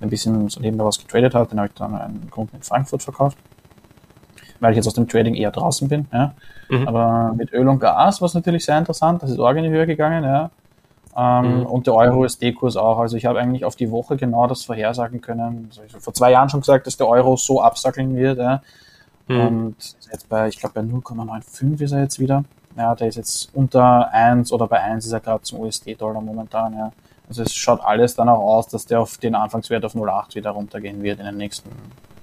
Ein 0.00 0.10
bisschen 0.10 0.48
so 0.48 0.60
nebenbei 0.60 0.84
was 0.84 0.98
getradet 0.98 1.34
hat. 1.34 1.50
Den 1.52 1.58
habe 1.58 1.68
ich 1.68 1.74
dann 1.74 1.94
einen 1.94 2.28
Kunden 2.30 2.56
in 2.56 2.62
Frankfurt 2.62 3.02
verkauft. 3.02 3.36
Weil 4.60 4.72
ich 4.72 4.76
jetzt 4.76 4.86
aus 4.86 4.94
dem 4.94 5.08
Trading 5.08 5.34
eher 5.34 5.50
draußen 5.50 5.88
bin. 5.88 6.06
Ja. 6.12 6.32
Mhm. 6.68 6.88
Aber 6.88 7.32
mit 7.36 7.52
Öl 7.52 7.68
und 7.68 7.78
Gas 7.78 8.20
war 8.20 8.26
es 8.26 8.34
natürlich 8.34 8.64
sehr 8.64 8.78
interessant. 8.78 9.22
Das 9.22 9.30
ist 9.30 9.38
auch 9.38 9.50
in 9.50 9.64
die 9.64 9.70
Höhe 9.70 9.86
gegangen. 9.86 10.24
Ja. 10.24 10.50
Ähm, 11.16 11.60
Mhm. 11.60 11.66
Und 11.66 11.86
der 11.86 11.94
Euro-USD-Kurs 11.94 12.76
auch. 12.76 12.98
Also 12.98 13.16
ich 13.16 13.26
habe 13.26 13.40
eigentlich 13.40 13.64
auf 13.64 13.76
die 13.76 13.90
Woche 13.90 14.16
genau 14.16 14.46
das 14.46 14.64
vorhersagen 14.64 15.20
können. 15.20 15.66
Also 15.68 15.82
ich 15.84 15.92
habe 15.92 16.02
vor 16.02 16.14
zwei 16.14 16.30
Jahren 16.30 16.48
schon 16.48 16.60
gesagt, 16.60 16.86
dass 16.86 16.96
der 16.96 17.08
Euro 17.08 17.36
so 17.36 17.60
absackeln 17.60 18.14
wird. 18.16 18.38
Ja. 18.38 18.62
Mhm. 19.26 19.46
Und 19.46 19.76
jetzt 20.12 20.28
bei, 20.28 20.48
ich 20.48 20.58
glaube, 20.58 20.74
bei 20.74 20.80
0,95 20.80 21.80
ist 21.82 21.92
er 21.92 22.00
jetzt 22.02 22.18
wieder. 22.18 22.44
Ja, 22.76 22.94
der 22.94 23.08
ist 23.08 23.16
jetzt 23.16 23.50
unter 23.54 24.12
1 24.12 24.52
oder 24.52 24.68
bei 24.68 24.80
1 24.80 25.06
ist 25.06 25.12
er 25.12 25.20
gerade 25.20 25.42
zum 25.42 25.60
USD-Dollar 25.60 26.20
momentan. 26.20 26.74
Ja. 26.74 26.92
Also 27.28 27.42
es 27.42 27.52
schaut 27.54 27.80
alles 27.82 28.14
dann 28.14 28.28
auch 28.28 28.38
aus, 28.38 28.68
dass 28.68 28.86
der 28.86 29.00
auf 29.00 29.18
den 29.18 29.34
Anfangswert 29.34 29.84
auf 29.84 29.94
0,8 29.94 30.36
wieder 30.36 30.50
runtergehen 30.50 31.02
wird 31.02 31.18
in 31.18 31.26
den 31.26 31.36
nächsten 31.36 31.70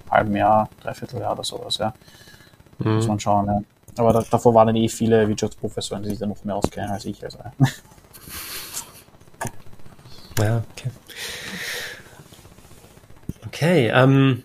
halben 0.10 0.36
Jahr, 0.36 0.70
dreiviertel 0.82 1.20
Jahr 1.20 1.34
oder 1.34 1.44
sowas. 1.44 1.78
Ja. 1.78 1.94
Mhm. 2.80 2.96
Muss 2.96 3.08
man 3.08 3.20
schauen. 3.20 3.48
Ja. 3.48 3.62
Aber 3.98 4.14
da, 4.14 4.24
davor 4.30 4.54
waren 4.54 4.68
dann 4.68 4.76
eh 4.76 4.90
viele 4.90 5.28
Wirtschaftsprofessoren, 5.28 6.04
die 6.04 6.10
sich 6.10 6.20
da 6.20 6.26
noch 6.26 6.44
mehr 6.44 6.56
auskennen 6.56 6.92
als 6.92 7.06
ich. 7.06 7.24
Also. 7.24 7.40
Ja, 10.38 10.64
okay. 10.74 10.92
Okay, 13.48 13.92
ähm, 13.94 14.44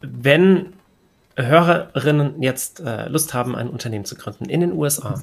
wenn 0.00 0.72
Hörerinnen 1.36 2.42
jetzt 2.42 2.80
äh, 2.80 3.08
Lust 3.08 3.32
haben, 3.32 3.54
ein 3.54 3.68
Unternehmen 3.68 4.04
zu 4.04 4.16
gründen 4.16 4.46
in 4.46 4.60
den 4.60 4.72
USA 4.72 5.22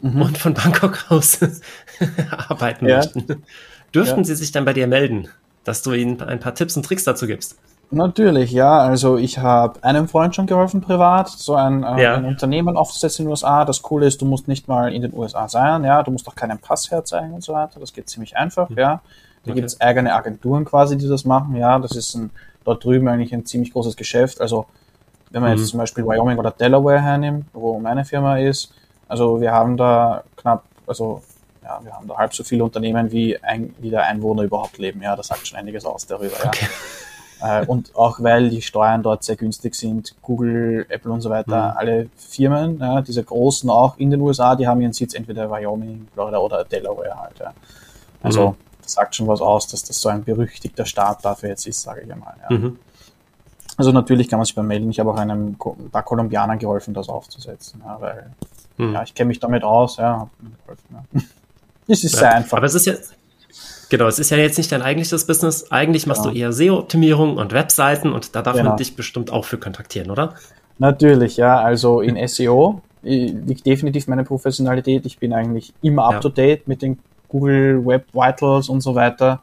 mhm. 0.00 0.22
und 0.22 0.38
von 0.38 0.54
Bangkok 0.54 1.06
aus 1.08 1.40
arbeiten 2.30 2.86
ja. 2.86 2.98
möchten, 2.98 3.42
dürften 3.94 4.20
ja. 4.20 4.24
sie 4.24 4.36
sich 4.36 4.52
dann 4.52 4.64
bei 4.64 4.72
dir 4.72 4.86
melden, 4.86 5.28
dass 5.64 5.82
du 5.82 5.92
ihnen 5.92 6.22
ein 6.22 6.40
paar 6.40 6.54
Tipps 6.54 6.76
und 6.76 6.84
Tricks 6.84 7.04
dazu 7.04 7.26
gibst? 7.26 7.58
Natürlich, 7.92 8.52
ja. 8.52 8.78
Also 8.78 9.16
ich 9.16 9.38
habe 9.38 9.82
einem 9.82 10.08
Freund 10.08 10.34
schon 10.34 10.46
geholfen 10.46 10.80
privat, 10.80 11.28
so 11.28 11.54
ein, 11.54 11.82
äh, 11.82 12.02
ja. 12.02 12.14
ein 12.14 12.24
Unternehmen 12.24 12.76
aufzusetzen 12.76 13.22
in 13.22 13.26
den 13.26 13.30
USA. 13.32 13.64
Das 13.64 13.82
Coole 13.82 14.06
ist, 14.06 14.22
du 14.22 14.26
musst 14.26 14.46
nicht 14.46 14.68
mal 14.68 14.92
in 14.92 15.02
den 15.02 15.12
USA 15.12 15.48
sein, 15.48 15.84
ja. 15.84 16.02
Du 16.02 16.12
musst 16.12 16.28
auch 16.28 16.36
keinen 16.36 16.58
Pass 16.58 16.90
herzeigen 16.90 17.32
und 17.32 17.42
so 17.42 17.52
weiter. 17.52 17.80
Das 17.80 17.92
geht 17.92 18.08
ziemlich 18.08 18.36
einfach, 18.36 18.68
mhm. 18.68 18.78
ja. 18.78 19.02
Da 19.42 19.50
okay. 19.50 19.54
gibt 19.54 19.66
es 19.66 19.80
eigene 19.80 20.14
Agenturen 20.14 20.64
quasi, 20.64 20.96
die 20.96 21.08
das 21.08 21.24
machen, 21.24 21.56
ja. 21.56 21.78
Das 21.80 21.96
ist 21.96 22.14
ein, 22.14 22.30
dort 22.64 22.84
drüben 22.84 23.08
eigentlich 23.08 23.34
ein 23.34 23.44
ziemlich 23.44 23.72
großes 23.72 23.96
Geschäft. 23.96 24.40
Also 24.40 24.66
wenn 25.30 25.42
man 25.42 25.52
mhm. 25.52 25.58
jetzt 25.58 25.68
zum 25.68 25.78
Beispiel 25.78 26.06
Wyoming 26.06 26.38
oder 26.38 26.52
Delaware 26.52 27.02
hernimmt, 27.02 27.46
wo 27.52 27.78
meine 27.80 28.04
Firma 28.04 28.38
ist, 28.38 28.72
also 29.08 29.40
wir 29.40 29.50
haben 29.50 29.76
da 29.76 30.22
knapp, 30.36 30.62
also 30.86 31.22
ja, 31.64 31.80
wir 31.82 31.92
haben 31.92 32.06
da 32.06 32.16
halb 32.16 32.34
so 32.34 32.44
viele 32.44 32.62
Unternehmen, 32.62 33.10
wie, 33.10 33.36
ein, 33.42 33.74
wie 33.78 33.90
der 33.90 34.04
Einwohner 34.04 34.42
überhaupt 34.42 34.78
leben. 34.78 35.02
Ja, 35.02 35.16
das 35.16 35.26
sagt 35.26 35.48
schon 35.48 35.58
einiges 35.58 35.84
aus 35.84 36.06
darüber. 36.06 36.36
Okay. 36.44 36.66
Äh, 37.42 37.64
und 37.66 37.94
auch 37.96 38.22
weil 38.22 38.50
die 38.50 38.62
Steuern 38.62 39.02
dort 39.02 39.24
sehr 39.24 39.36
günstig 39.36 39.74
sind, 39.74 40.14
Google, 40.22 40.86
Apple 40.88 41.10
und 41.10 41.20
so 41.20 41.30
weiter, 41.30 41.72
mhm. 41.72 41.78
alle 41.78 42.10
Firmen, 42.16 42.78
ja, 42.78 43.00
diese 43.00 43.22
großen 43.24 43.70
auch 43.70 43.96
in 43.96 44.10
den 44.10 44.20
USA, 44.20 44.56
die 44.56 44.66
haben 44.66 44.80
ihren 44.80 44.92
Sitz 44.92 45.14
entweder 45.14 45.50
Wyoming, 45.50 46.08
Florida 46.12 46.38
oder 46.38 46.64
Delaware 46.64 47.18
halt. 47.18 47.38
Ja. 47.38 47.52
Also 48.22 48.50
mhm. 48.50 48.54
das 48.82 48.92
sagt 48.92 49.14
schon 49.14 49.26
was 49.26 49.40
aus, 49.40 49.66
dass 49.68 49.82
das 49.84 50.00
so 50.00 50.08
ein 50.08 50.22
berüchtigter 50.22 50.84
Staat 50.84 51.24
dafür 51.24 51.50
jetzt 51.50 51.66
ist, 51.66 51.80
sage 51.80 52.02
ich 52.02 52.12
einmal. 52.12 52.34
Ja. 52.48 52.56
Mhm. 52.56 52.78
Also 53.76 53.92
natürlich 53.92 54.28
kann 54.28 54.38
man 54.38 54.44
sich 54.44 54.54
bei 54.54 54.62
melden. 54.62 54.90
Ich 54.90 55.00
habe 55.00 55.10
auch 55.10 55.16
einem 55.16 55.56
ein 55.58 55.90
paar 55.90 56.02
Kolumbianern 56.02 56.58
geholfen, 56.58 56.92
das 56.92 57.08
aufzusetzen, 57.08 57.80
ja, 57.82 57.98
weil 57.98 58.30
mhm. 58.76 58.92
ja, 58.92 59.02
ich 59.02 59.14
kenne 59.14 59.28
mich 59.28 59.40
damit 59.40 59.64
aus, 59.64 59.96
ja, 59.96 60.28
geholfen, 60.62 60.84
ja. 61.14 61.20
Es 61.88 62.04
ist 62.04 62.16
sehr 62.16 62.34
einfach. 62.34 62.58
Aber 62.58 62.66
es 62.66 62.74
ist 62.74 62.86
ja, 62.86 62.94
Genau, 63.90 64.06
es 64.06 64.20
ist 64.20 64.30
ja 64.30 64.36
jetzt 64.36 64.56
nicht 64.56 64.70
dein 64.70 64.82
eigentliches 64.82 65.26
Business. 65.26 65.70
Eigentlich 65.72 66.06
machst 66.06 66.22
genau. 66.22 66.32
du 66.32 66.38
eher 66.38 66.52
SEO-Optimierung 66.52 67.36
und 67.36 67.52
Webseiten 67.52 68.12
und 68.12 68.36
da 68.36 68.42
darf 68.42 68.56
genau. 68.56 68.70
man 68.70 68.78
dich 68.78 68.94
bestimmt 68.94 69.32
auch 69.32 69.44
für 69.44 69.58
kontaktieren, 69.58 70.10
oder? 70.10 70.34
Natürlich, 70.78 71.36
ja. 71.36 71.58
Also 71.58 72.00
in 72.00 72.16
SEO 72.28 72.82
liegt 73.02 73.66
definitiv 73.66 74.06
meine 74.06 74.24
Professionalität. 74.24 75.06
Ich 75.06 75.18
bin 75.18 75.32
eigentlich 75.32 75.72
immer 75.82 76.04
up 76.04 76.20
to 76.20 76.28
date 76.28 76.68
mit 76.68 76.82
den 76.82 76.98
Google 77.28 77.84
Web 77.84 78.06
Vitals 78.12 78.68
und 78.68 78.80
so 78.80 78.94
weiter. 78.94 79.42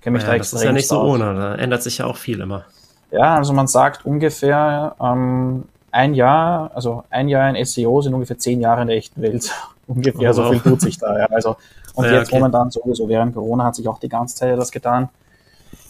Kenn 0.00 0.12
mich 0.12 0.22
ja, 0.22 0.30
da 0.30 0.38
das 0.38 0.52
ist 0.52 0.62
ja 0.62 0.72
nicht 0.72 0.86
so 0.86 1.00
ohne, 1.00 1.34
da 1.34 1.54
ändert 1.56 1.82
sich 1.82 1.98
ja 1.98 2.06
auch 2.06 2.16
viel 2.16 2.40
immer. 2.40 2.64
Ja, 3.10 3.34
also 3.36 3.52
man 3.52 3.66
sagt 3.66 4.06
ungefähr 4.06 4.94
ähm, 5.00 5.64
ein 5.90 6.14
Jahr, 6.14 6.70
also 6.74 7.02
ein 7.10 7.28
Jahr 7.28 7.54
in 7.54 7.64
SEO 7.64 8.00
sind 8.02 8.14
ungefähr 8.14 8.38
zehn 8.38 8.60
Jahre 8.60 8.82
in 8.82 8.88
der 8.88 8.96
echten 8.96 9.20
Welt. 9.22 9.50
ungefähr 9.88 10.30
oh, 10.30 10.34
so 10.34 10.50
viel 10.52 10.60
tut 10.60 10.80
sich 10.82 10.98
da. 10.98 11.18
Ja. 11.18 11.26
Also 11.26 11.56
und 11.98 12.04
ja, 12.04 12.12
jetzt 12.12 12.28
okay. 12.28 12.36
momentan 12.36 12.70
sowieso 12.70 13.08
während 13.08 13.34
Corona 13.34 13.64
hat 13.64 13.74
sich 13.74 13.88
auch 13.88 13.98
die 13.98 14.08
ganze 14.08 14.36
Zeit 14.36 14.56
das 14.56 14.70
getan. 14.70 15.08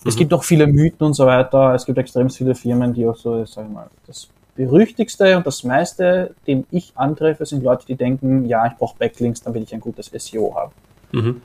Mhm. 0.02 0.08
Es 0.08 0.16
gibt 0.16 0.32
auch 0.32 0.42
viele 0.42 0.66
Mythen 0.66 1.06
und 1.06 1.12
so 1.12 1.26
weiter. 1.26 1.74
Es 1.74 1.84
gibt 1.84 1.98
extrem 1.98 2.30
viele 2.30 2.54
Firmen, 2.54 2.94
die 2.94 3.06
auch 3.06 3.16
so, 3.16 3.44
sag 3.44 3.66
ich 3.66 3.70
mal, 3.70 3.88
das 4.06 4.28
berüchtigste 4.56 5.36
und 5.36 5.46
das 5.46 5.64
meiste, 5.64 6.34
dem 6.46 6.64
ich 6.70 6.92
antreffe, 6.94 7.44
sind 7.44 7.62
Leute, 7.62 7.84
die 7.86 7.94
denken, 7.94 8.46
ja, 8.46 8.66
ich 8.66 8.72
brauche 8.78 8.96
Backlinks, 8.98 9.42
damit 9.42 9.64
ich 9.64 9.74
ein 9.74 9.80
gutes 9.80 10.10
SEO 10.14 10.54
habe. 10.54 10.72
Mhm. 11.12 11.42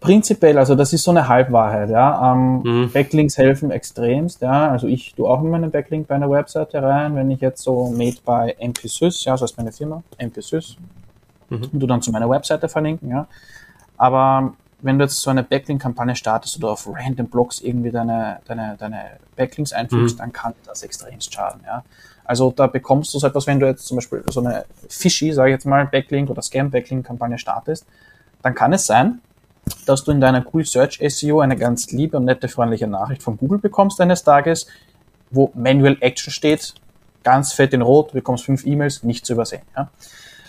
Prinzipiell, 0.00 0.56
also 0.56 0.74
das 0.74 0.94
ist 0.94 1.04
so 1.04 1.10
eine 1.10 1.28
Halbwahrheit, 1.28 1.90
ja. 1.90 2.32
Ähm, 2.32 2.62
mhm. 2.62 2.90
Backlinks 2.92 3.36
helfen 3.36 3.70
extremst, 3.70 4.40
ja. 4.40 4.70
Also 4.70 4.86
ich 4.86 5.14
tue 5.14 5.28
auch 5.28 5.42
immer 5.42 5.56
einen 5.56 5.70
Backlink 5.70 6.08
bei 6.08 6.14
einer 6.14 6.30
Webseite 6.30 6.82
rein, 6.82 7.14
wenn 7.14 7.30
ich 7.30 7.42
jetzt 7.42 7.62
so 7.62 7.88
made 7.90 8.16
by 8.24 8.54
MPSys, 8.58 9.22
ja, 9.26 9.36
so 9.36 9.44
ist 9.44 9.58
meine 9.58 9.70
Firma, 9.70 10.02
MPSys, 10.18 10.78
mhm. 11.48 11.68
und 11.72 11.80
du 11.80 11.86
dann 11.86 12.02
zu 12.02 12.10
meiner 12.10 12.28
Webseite 12.28 12.68
verlinken, 12.68 13.10
ja. 13.10 13.26
Aber 13.96 14.54
wenn 14.82 14.98
du 14.98 15.04
jetzt 15.04 15.20
so 15.20 15.30
eine 15.30 15.42
Backlink-Kampagne 15.42 16.14
startest 16.16 16.58
oder 16.58 16.72
auf 16.72 16.86
random 16.86 17.28
Blogs 17.28 17.60
irgendwie 17.60 17.90
deine, 17.90 18.40
deine, 18.46 18.76
deine 18.78 19.02
Backlinks 19.36 19.72
einfügst, 19.72 20.16
mhm. 20.16 20.18
dann 20.18 20.32
kann 20.32 20.54
das 20.66 20.82
extrem 20.82 21.20
schaden, 21.20 21.62
ja. 21.64 21.84
Also 22.24 22.50
da 22.50 22.66
bekommst 22.66 23.12
du 23.12 23.18
so 23.18 23.26
etwas, 23.26 23.46
wenn 23.46 23.60
du 23.60 23.66
jetzt 23.66 23.86
zum 23.86 23.96
Beispiel 23.96 24.22
so 24.30 24.40
eine 24.40 24.64
fishy, 24.88 25.32
sage 25.32 25.50
ich 25.50 25.54
jetzt 25.54 25.66
mal, 25.66 25.86
Backlink 25.86 26.30
oder 26.30 26.40
Scam-Backlink-Kampagne 26.40 27.38
startest, 27.38 27.86
dann 28.42 28.54
kann 28.54 28.72
es 28.72 28.86
sein, 28.86 29.20
dass 29.86 30.04
du 30.04 30.12
in 30.12 30.20
deiner 30.20 30.40
Google 30.40 30.66
Search 30.66 31.00
SEO 31.06 31.40
eine 31.40 31.56
ganz 31.56 31.90
liebe 31.92 32.16
und 32.16 32.24
nette, 32.24 32.48
freundliche 32.48 32.86
Nachricht 32.86 33.22
von 33.22 33.36
Google 33.36 33.58
bekommst 33.58 34.00
eines 34.00 34.22
Tages, 34.24 34.66
wo 35.30 35.50
Manual 35.54 35.96
Action 36.00 36.32
steht, 36.32 36.74
ganz 37.22 37.52
fett 37.52 37.72
in 37.72 37.82
Rot, 37.82 38.10
du 38.10 38.14
bekommst 38.14 38.44
fünf 38.44 38.66
E-Mails, 38.66 39.02
nicht 39.02 39.26
zu 39.26 39.34
übersehen. 39.34 39.62
Ja? 39.76 39.90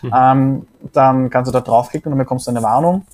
Mhm. 0.05 0.13
Ähm, 0.15 0.67
dann 0.93 1.29
kannst 1.29 1.49
du 1.49 1.53
da 1.53 1.61
draufklicken 1.61 2.11
und 2.11 2.17
dann 2.17 2.25
bekommst 2.25 2.47
du 2.47 2.51
eine 2.51 2.63
Warnung, 2.63 3.05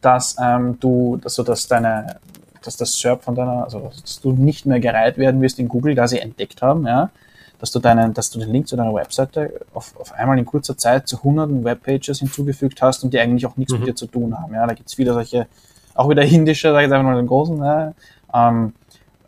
dass 0.00 0.36
ähm, 0.40 0.78
du, 0.80 1.18
dass 1.22 1.34
du 1.34 1.42
das 1.42 1.66
deine, 1.66 2.18
dass 2.62 2.76
das 2.76 2.98
SERP 2.98 3.22
von 3.22 3.34
deiner, 3.34 3.64
also 3.64 3.90
dass 4.00 4.20
du 4.20 4.32
nicht 4.32 4.66
mehr 4.66 4.80
gereiht 4.80 5.18
werden 5.18 5.40
wirst 5.40 5.58
in 5.58 5.68
Google, 5.68 5.94
da 5.94 6.06
sie 6.06 6.18
entdeckt 6.18 6.62
haben, 6.62 6.86
ja, 6.86 7.10
dass 7.58 7.70
du 7.70 7.78
deinen, 7.78 8.14
dass 8.14 8.30
du 8.30 8.38
den 8.38 8.50
Link 8.50 8.68
zu 8.68 8.76
deiner 8.76 8.94
Webseite 8.94 9.60
auf, 9.74 9.94
auf 9.98 10.12
einmal 10.12 10.38
in 10.38 10.44
kurzer 10.44 10.76
Zeit 10.76 11.08
zu 11.08 11.22
hunderten 11.22 11.64
Webpages 11.64 12.18
hinzugefügt 12.18 12.82
hast 12.82 13.04
und 13.04 13.12
die 13.12 13.20
eigentlich 13.20 13.46
auch 13.46 13.56
nichts 13.56 13.72
mhm. 13.72 13.80
mit 13.80 13.88
dir 13.88 13.94
zu 13.94 14.06
tun 14.06 14.38
haben. 14.38 14.54
Ja, 14.54 14.66
da 14.66 14.74
gibt's 14.74 14.94
viele 14.94 15.12
solche, 15.12 15.46
auch 15.94 16.08
wieder 16.08 16.22
indische, 16.22 16.72
sage 16.72 16.86
ich 16.86 16.92
einfach 16.92 17.04
mal 17.04 17.16
den 17.16 17.26
großen, 17.26 17.58
ja, 17.58 17.92
ähm, 18.34 18.72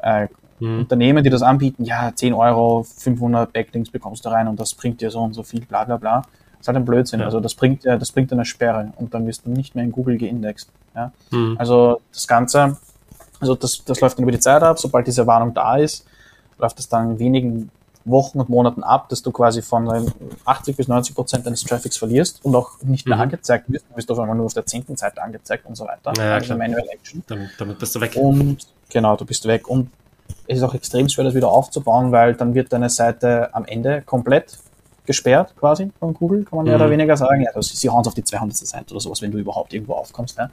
äh, 0.03 0.29
mhm. 0.61 0.81
Unternehmen, 0.81 1.25
die 1.25 1.31
das 1.31 1.43
anbieten, 1.43 1.85
ja, 1.85 2.13
10 2.15 2.35
Euro, 2.35 2.83
500 2.83 3.53
Backlinks 3.53 3.91
bekommst 3.91 4.25
du 4.25 4.31
rein 4.31 4.49
und 4.49 4.59
das 4.59 4.75
bringt 4.75 5.01
dir 5.01 5.11
so 5.11 5.21
und 5.21 5.35
so 5.35 5.43
viel, 5.43 5.65
bla 5.65 5.85
bla 5.85 5.97
bla. 5.97 6.23
Das 6.65 6.69
ist 6.71 6.77
halt 6.77 6.77
ein 6.79 6.85
Blödsinn. 6.87 7.21
Ja. 7.21 7.27
Also 7.27 7.41
das 7.41 7.55
bringt 7.55 7.85
ja, 7.85 7.99
das 7.99 8.11
bringt 8.11 8.33
eine 8.33 8.47
Sperre 8.47 8.93
und 8.97 9.13
dann 9.13 9.27
wirst 9.27 9.45
du 9.45 9.51
nicht 9.51 9.75
mehr 9.75 9.85
in 9.85 9.93
Google 9.93 10.17
geindext. 10.17 10.71
Ja? 10.95 11.13
Mhm. 11.31 11.57
Also 11.59 12.01
das 12.11 12.27
Ganze, 12.27 12.79
also 13.39 13.55
das, 13.55 13.85
das 13.85 14.01
läuft 14.01 14.17
dann 14.17 14.23
über 14.23 14.33
die 14.33 14.39
Zeit 14.39 14.63
ab, 14.63 14.79
sobald 14.79 15.07
diese 15.07 15.27
Warnung 15.27 15.53
da 15.53 15.77
ist, 15.77 16.07
läuft 16.59 16.79
es 16.79 16.89
dann 16.89 17.13
in 17.13 17.19
wenigen 17.19 17.71
Wochen 18.07 18.41
und 18.41 18.49
Monaten 18.49 18.83
ab, 18.83 19.11
dass 19.11 19.23
du 19.23 19.31
quasi 19.31 19.61
von 19.61 20.11
80 20.47 20.77
bis 20.77 20.89
90 20.89 21.15
Prozent 21.15 21.45
deines 21.45 21.63
Traffics 21.65 21.99
verlierst 21.99 22.43
und 22.45 22.55
auch 22.57 22.81
nicht 22.83 23.07
mehr 23.07 23.17
mhm. 23.17 23.23
angezeigt 23.23 23.71
wirst. 23.71 23.85
Du 23.91 23.95
bist 23.95 24.11
auf 24.11 24.19
einmal 24.19 24.37
nur 24.37 24.47
auf 24.47 24.55
der 24.55 24.65
zehnten 24.65 24.97
Seite 24.97 25.23
angezeigt 25.23 25.67
und 25.67 25.77
so 25.77 25.85
weiter. 25.85 26.13
Ja, 26.17 26.35
also 26.35 26.57
Manual 26.57 26.87
Action. 26.91 27.23
Damit, 27.27 27.51
damit 27.59 27.79
bist 27.79 27.95
du 27.95 28.01
weg. 28.01 28.17
Und 28.17 28.67
genau, 28.89 29.17
du 29.17 29.27
bist 29.27 29.47
weg. 29.47 29.69
Und 29.69 29.91
es 30.47 30.59
ist 30.59 30.63
auch 30.63 30.75
extrem 30.75 31.09
schwer, 31.09 31.25
das 31.25 31.35
wieder 31.35 31.49
aufzubauen, 31.49 32.13
weil 32.13 32.35
dann 32.35 32.55
wird 32.55 32.73
deine 32.73 32.91
Seite 32.91 33.55
am 33.55 33.65
Ende 33.65 34.03
komplett 34.03 34.59
gesperrt 35.07 35.55
quasi 35.57 35.91
von 35.99 36.15
Google, 36.15 36.45
kann 36.45 36.57
man 36.59 36.67
mehr 36.67 36.77
mhm. 36.77 36.83
oder 36.83 36.91
weniger 36.91 37.17
sagen. 37.17 37.43
Ja, 37.43 37.51
das, 37.53 37.69
sie 37.69 37.89
hauen 37.89 38.01
es 38.03 38.09
auf 38.09 38.15
die 38.15 38.25
200. 38.25 38.57
Seite 38.57 38.93
oder 38.93 39.01
sowas, 39.01 39.23
wenn 39.23 39.31
du 39.31 39.39
überhaupt 39.39 39.73
irgendwo 39.75 39.95
aufkommst. 39.95 40.39
Ja. 40.39 40.51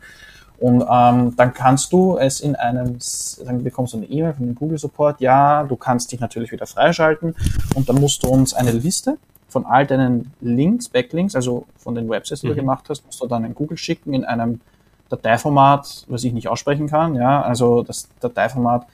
Und 0.61 0.85
ähm, 0.87 1.35
dann 1.35 1.53
kannst 1.55 1.91
du 1.91 2.17
es 2.17 2.39
in 2.39 2.55
einem, 2.55 2.99
dann 3.43 3.63
bekommst 3.63 3.93
du 3.93 3.97
eine 3.97 4.05
E-Mail 4.05 4.33
von 4.33 4.45
dem 4.45 4.55
Google 4.55 4.77
Support, 4.77 5.19
ja, 5.19 5.63
du 5.63 5.75
kannst 5.75 6.11
dich 6.11 6.19
natürlich 6.19 6.51
wieder 6.51 6.67
freischalten 6.67 7.35
und 7.73 7.89
dann 7.89 7.99
musst 7.99 8.23
du 8.23 8.27
uns 8.29 8.53
eine 8.53 8.71
Liste 8.71 9.17
von 9.47 9.65
all 9.65 9.87
deinen 9.87 10.31
Links, 10.39 10.87
Backlinks, 10.87 11.35
also 11.35 11.65
von 11.77 11.95
den 11.95 12.07
Websites, 12.09 12.41
die 12.41 12.47
mhm. 12.47 12.51
du 12.51 12.55
gemacht 12.57 12.85
hast, 12.89 13.03
musst 13.05 13.19
du 13.21 13.27
dann 13.27 13.43
in 13.43 13.55
Google 13.55 13.75
schicken 13.77 14.13
in 14.13 14.23
einem 14.23 14.61
Dateiformat, 15.09 16.05
was 16.07 16.23
ich 16.23 16.31
nicht 16.31 16.47
aussprechen 16.47 16.87
kann, 16.87 17.15
ja, 17.15 17.41
also 17.41 17.81
das 17.81 18.07
Dateiformat, 18.19 18.85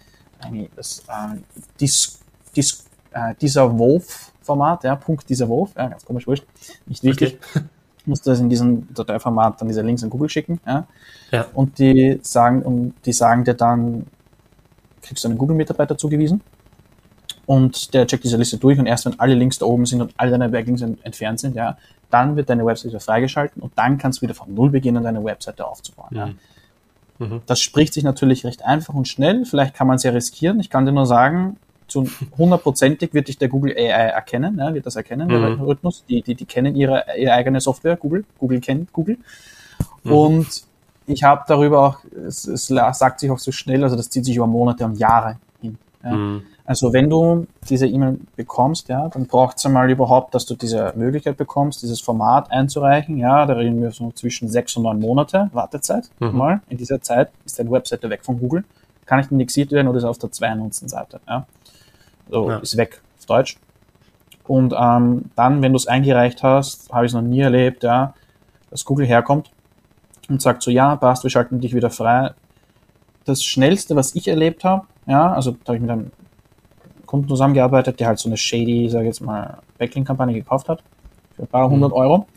das 0.75 1.03
äh, 1.09 1.37
dis, 1.81 2.19
dis, 2.55 2.85
äh, 3.11 3.35
dieser 3.41 3.77
Wolf-Format, 4.47 4.83
ja, 4.83 4.95
Punkt 4.95 5.29
dieser 5.29 5.49
Wolf, 5.49 5.71
ja, 5.75 5.87
ganz 5.87 6.05
komisch, 6.05 6.27
wurscht, 6.27 6.45
nicht 6.85 7.03
wichtig. 7.03 7.37
Okay 7.53 7.63
musst 8.07 8.25
du 8.25 8.31
das 8.31 8.39
in 8.39 8.49
diesem 8.49 8.93
Dateiformat 8.93 9.59
dann 9.59 9.67
diese 9.67 9.81
Links 9.81 10.03
an 10.03 10.09
Google 10.09 10.29
schicken. 10.29 10.59
Ja? 10.65 10.87
ja. 11.31 11.45
Und 11.53 11.77
die 11.77 12.19
sagen, 12.21 12.61
und 12.63 12.93
die 13.05 13.13
sagen 13.13 13.43
dir 13.43 13.53
dann, 13.53 14.07
kriegst 15.01 15.23
du 15.23 15.27
einen 15.29 15.37
Google-Mitarbeiter 15.37 15.97
zugewiesen 15.97 16.41
und 17.45 17.93
der 17.93 18.07
checkt 18.07 18.23
diese 18.23 18.37
Liste 18.37 18.57
durch 18.57 18.79
und 18.79 18.87
erst 18.87 19.05
wenn 19.05 19.19
alle 19.19 19.35
Links 19.35 19.59
da 19.59 19.65
oben 19.65 19.85
sind 19.85 20.01
und 20.01 20.13
alle 20.17 20.31
deine 20.31 20.49
Backlinks 20.49 20.81
entfernt 20.81 21.39
sind, 21.39 21.55
ja, 21.55 21.77
dann 22.09 22.35
wird 22.35 22.49
deine 22.49 22.65
Webseite 22.65 22.89
wieder 22.89 22.99
freigeschalten 22.99 23.61
und 23.61 23.73
dann 23.75 23.97
kannst 23.97 24.19
du 24.19 24.21
wieder 24.23 24.33
von 24.33 24.53
Null 24.53 24.69
beginnen, 24.69 25.03
deine 25.03 25.23
Webseite 25.23 25.65
aufzubauen. 25.65 26.07
Mhm. 26.11 26.17
Ja. 26.17 26.29
Mhm. 27.19 27.41
Das 27.45 27.59
spricht 27.59 27.93
sich 27.93 28.03
natürlich 28.03 28.45
recht 28.45 28.63
einfach 28.63 28.93
und 28.93 29.07
schnell. 29.07 29.43
Vielleicht 29.45 29.73
kann 29.73 29.87
man 29.87 29.95
es 29.95 30.03
ja 30.03 30.11
riskieren. 30.11 30.59
Ich 30.59 30.69
kann 30.69 30.85
dir 30.85 30.91
nur 30.91 31.05
sagen, 31.05 31.57
zu 31.87 32.07
hundertprozentig 32.37 33.13
wird 33.13 33.27
dich 33.27 33.37
der 33.37 33.47
Google 33.47 33.73
AI 33.75 34.09
erkennen, 34.09 34.57
ja, 34.59 34.73
wird 34.73 34.85
das 34.85 34.95
erkennen, 34.95 35.29
der 35.29 35.39
Mhm. 35.39 35.45
Algorithmus. 35.45 36.03
Die, 36.07 36.21
die, 36.21 36.35
die 36.35 36.45
kennen 36.45 36.75
ihre, 36.75 37.05
ihre 37.17 37.33
eigene 37.33 37.61
Software, 37.61 37.95
Google. 37.95 38.25
Google 38.37 38.59
kennt 38.59 38.91
Google. 38.93 39.17
Mhm. 40.03 40.11
Und 40.11 40.63
ich 41.05 41.23
habe 41.23 41.43
darüber 41.47 41.81
auch, 41.87 41.97
es, 42.27 42.45
es 42.45 42.67
sagt 42.67 43.21
sich 43.21 43.31
auch 43.31 43.39
so 43.39 43.51
schnell, 43.51 43.83
also 43.83 43.95
das 43.95 44.09
zieht 44.09 44.25
sich 44.25 44.35
über 44.35 44.47
Monate 44.47 44.85
und 44.85 44.97
Jahre 44.97 45.37
hin. 45.61 45.77
Ja. 46.03 46.11
Mhm. 46.11 46.43
Also 46.65 46.91
wenn 46.91 47.09
du 47.09 47.47
diese 47.69 47.87
E-Mail 47.87 48.19
bekommst, 48.35 48.89
ja, 48.89 49.07
dann 49.07 49.25
braucht 49.25 49.57
es 49.57 49.65
einmal 49.65 49.89
überhaupt, 49.89 50.35
dass 50.35 50.45
du 50.45 50.53
diese 50.53 50.91
Möglichkeit 50.97 51.37
bekommst, 51.37 51.81
dieses 51.81 52.01
Format 52.01 52.51
einzureichen. 52.51 53.17
Ja, 53.17 53.45
da 53.45 53.53
reden 53.53 53.81
wir 53.81 53.91
so 53.91 54.11
zwischen 54.11 54.49
sechs 54.49 54.75
und 54.75 54.83
neun 54.83 54.99
Monate 54.99 55.49
Wartezeit. 55.53 56.09
Mhm. 56.19 56.37
Mal 56.37 56.61
in 56.67 56.75
dieser 56.75 57.01
Zeit 57.01 57.29
ist 57.45 57.57
deine 57.57 57.71
Webseite 57.71 58.09
weg 58.09 58.25
von 58.25 58.37
Google, 58.37 58.65
kann 59.07 59.19
nicht 59.19 59.31
indexiert 59.31 59.71
werden 59.71 59.87
oder 59.87 59.97
ist 59.97 60.03
auf 60.03 60.19
der 60.19 60.31
92. 60.31 60.89
Seite. 60.89 61.19
Ja. 61.27 61.45
So 62.29 62.49
Ja. 62.49 62.57
ist 62.57 62.77
weg 62.77 63.01
auf 63.17 63.25
Deutsch. 63.25 63.57
Und 64.45 64.73
ähm, 64.77 65.25
dann, 65.35 65.61
wenn 65.61 65.73
du 65.73 65.77
es 65.77 65.87
eingereicht 65.87 66.43
hast, 66.43 66.91
habe 66.93 67.05
ich 67.05 67.09
es 67.09 67.13
noch 67.15 67.21
nie 67.21 67.41
erlebt, 67.41 67.83
ja, 67.83 68.13
dass 68.69 68.85
Google 68.85 69.05
herkommt 69.05 69.51
und 70.29 70.41
sagt 70.41 70.61
so, 70.63 70.71
ja, 70.71 70.95
passt, 70.95 71.23
wir 71.23 71.29
schalten 71.29 71.59
dich 71.59 71.73
wieder 71.73 71.89
frei. 71.89 72.31
Das 73.25 73.43
Schnellste, 73.43 73.95
was 73.95 74.15
ich 74.15 74.27
erlebt 74.27 74.63
habe, 74.63 74.85
ja, 75.05 75.33
also 75.33 75.51
da 75.51 75.67
habe 75.73 75.75
ich 75.77 75.81
mit 75.81 75.89
einem 75.91 76.11
Kunden 77.05 77.27
zusammengearbeitet, 77.27 77.99
der 77.99 78.07
halt 78.07 78.19
so 78.19 78.29
eine 78.29 78.37
shady, 78.37 78.89
sage 78.89 79.05
ich 79.05 79.07
jetzt 79.15 79.21
mal, 79.21 79.57
Backlink-Kampagne 79.77 80.33
gekauft 80.33 80.69
hat 80.69 80.81
für 81.35 81.43
ein 81.43 81.47
paar 81.47 81.69
hundert 81.69 81.91
Euro. 81.93 82.27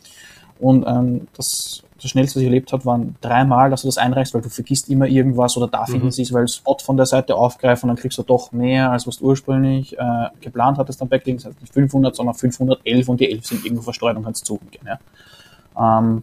Und 0.58 0.86
ähm, 0.86 1.26
das, 1.36 1.82
das 2.02 2.10
Schnellste, 2.10 2.36
was 2.36 2.40
ich 2.42 2.46
erlebt 2.48 2.72
habe, 2.72 2.84
waren 2.84 3.16
dreimal, 3.20 3.70
dass 3.70 3.82
du 3.82 3.88
das 3.88 3.98
einreichst, 3.98 4.32
weil 4.34 4.40
du 4.42 4.48
vergisst 4.48 4.88
immer 4.90 5.06
irgendwas 5.06 5.56
oder 5.56 5.68
da 5.68 5.84
finden 5.86 6.06
Mhm. 6.06 6.10
sie 6.10 6.22
es, 6.22 6.32
weil 6.32 6.48
Spot 6.48 6.76
von 6.82 6.96
der 6.96 7.06
Seite 7.06 7.34
aufgreifen 7.36 7.88
und 7.90 7.96
dann 7.96 8.00
kriegst 8.02 8.16
du 8.18 8.22
doch 8.22 8.52
mehr, 8.52 8.90
als 8.90 9.06
was 9.06 9.18
du 9.18 9.26
ursprünglich 9.26 9.98
äh, 9.98 10.28
geplant 10.40 10.78
hattest 10.78 11.00
am 11.02 11.08
Backlink. 11.08 11.38
Das 11.38 11.46
heißt 11.46 11.60
nicht 11.60 11.72
500, 11.72 12.14
sondern 12.16 12.34
511 12.34 13.08
und 13.08 13.20
die 13.20 13.30
11 13.30 13.46
sind 13.46 13.64
irgendwo 13.64 13.82
verstreut 13.82 14.16
und 14.16 14.24
kannst 14.24 14.46
suchen 14.46 14.68
gehen. 14.70 14.86
Ja. 14.86 15.98
Ähm, 15.98 16.22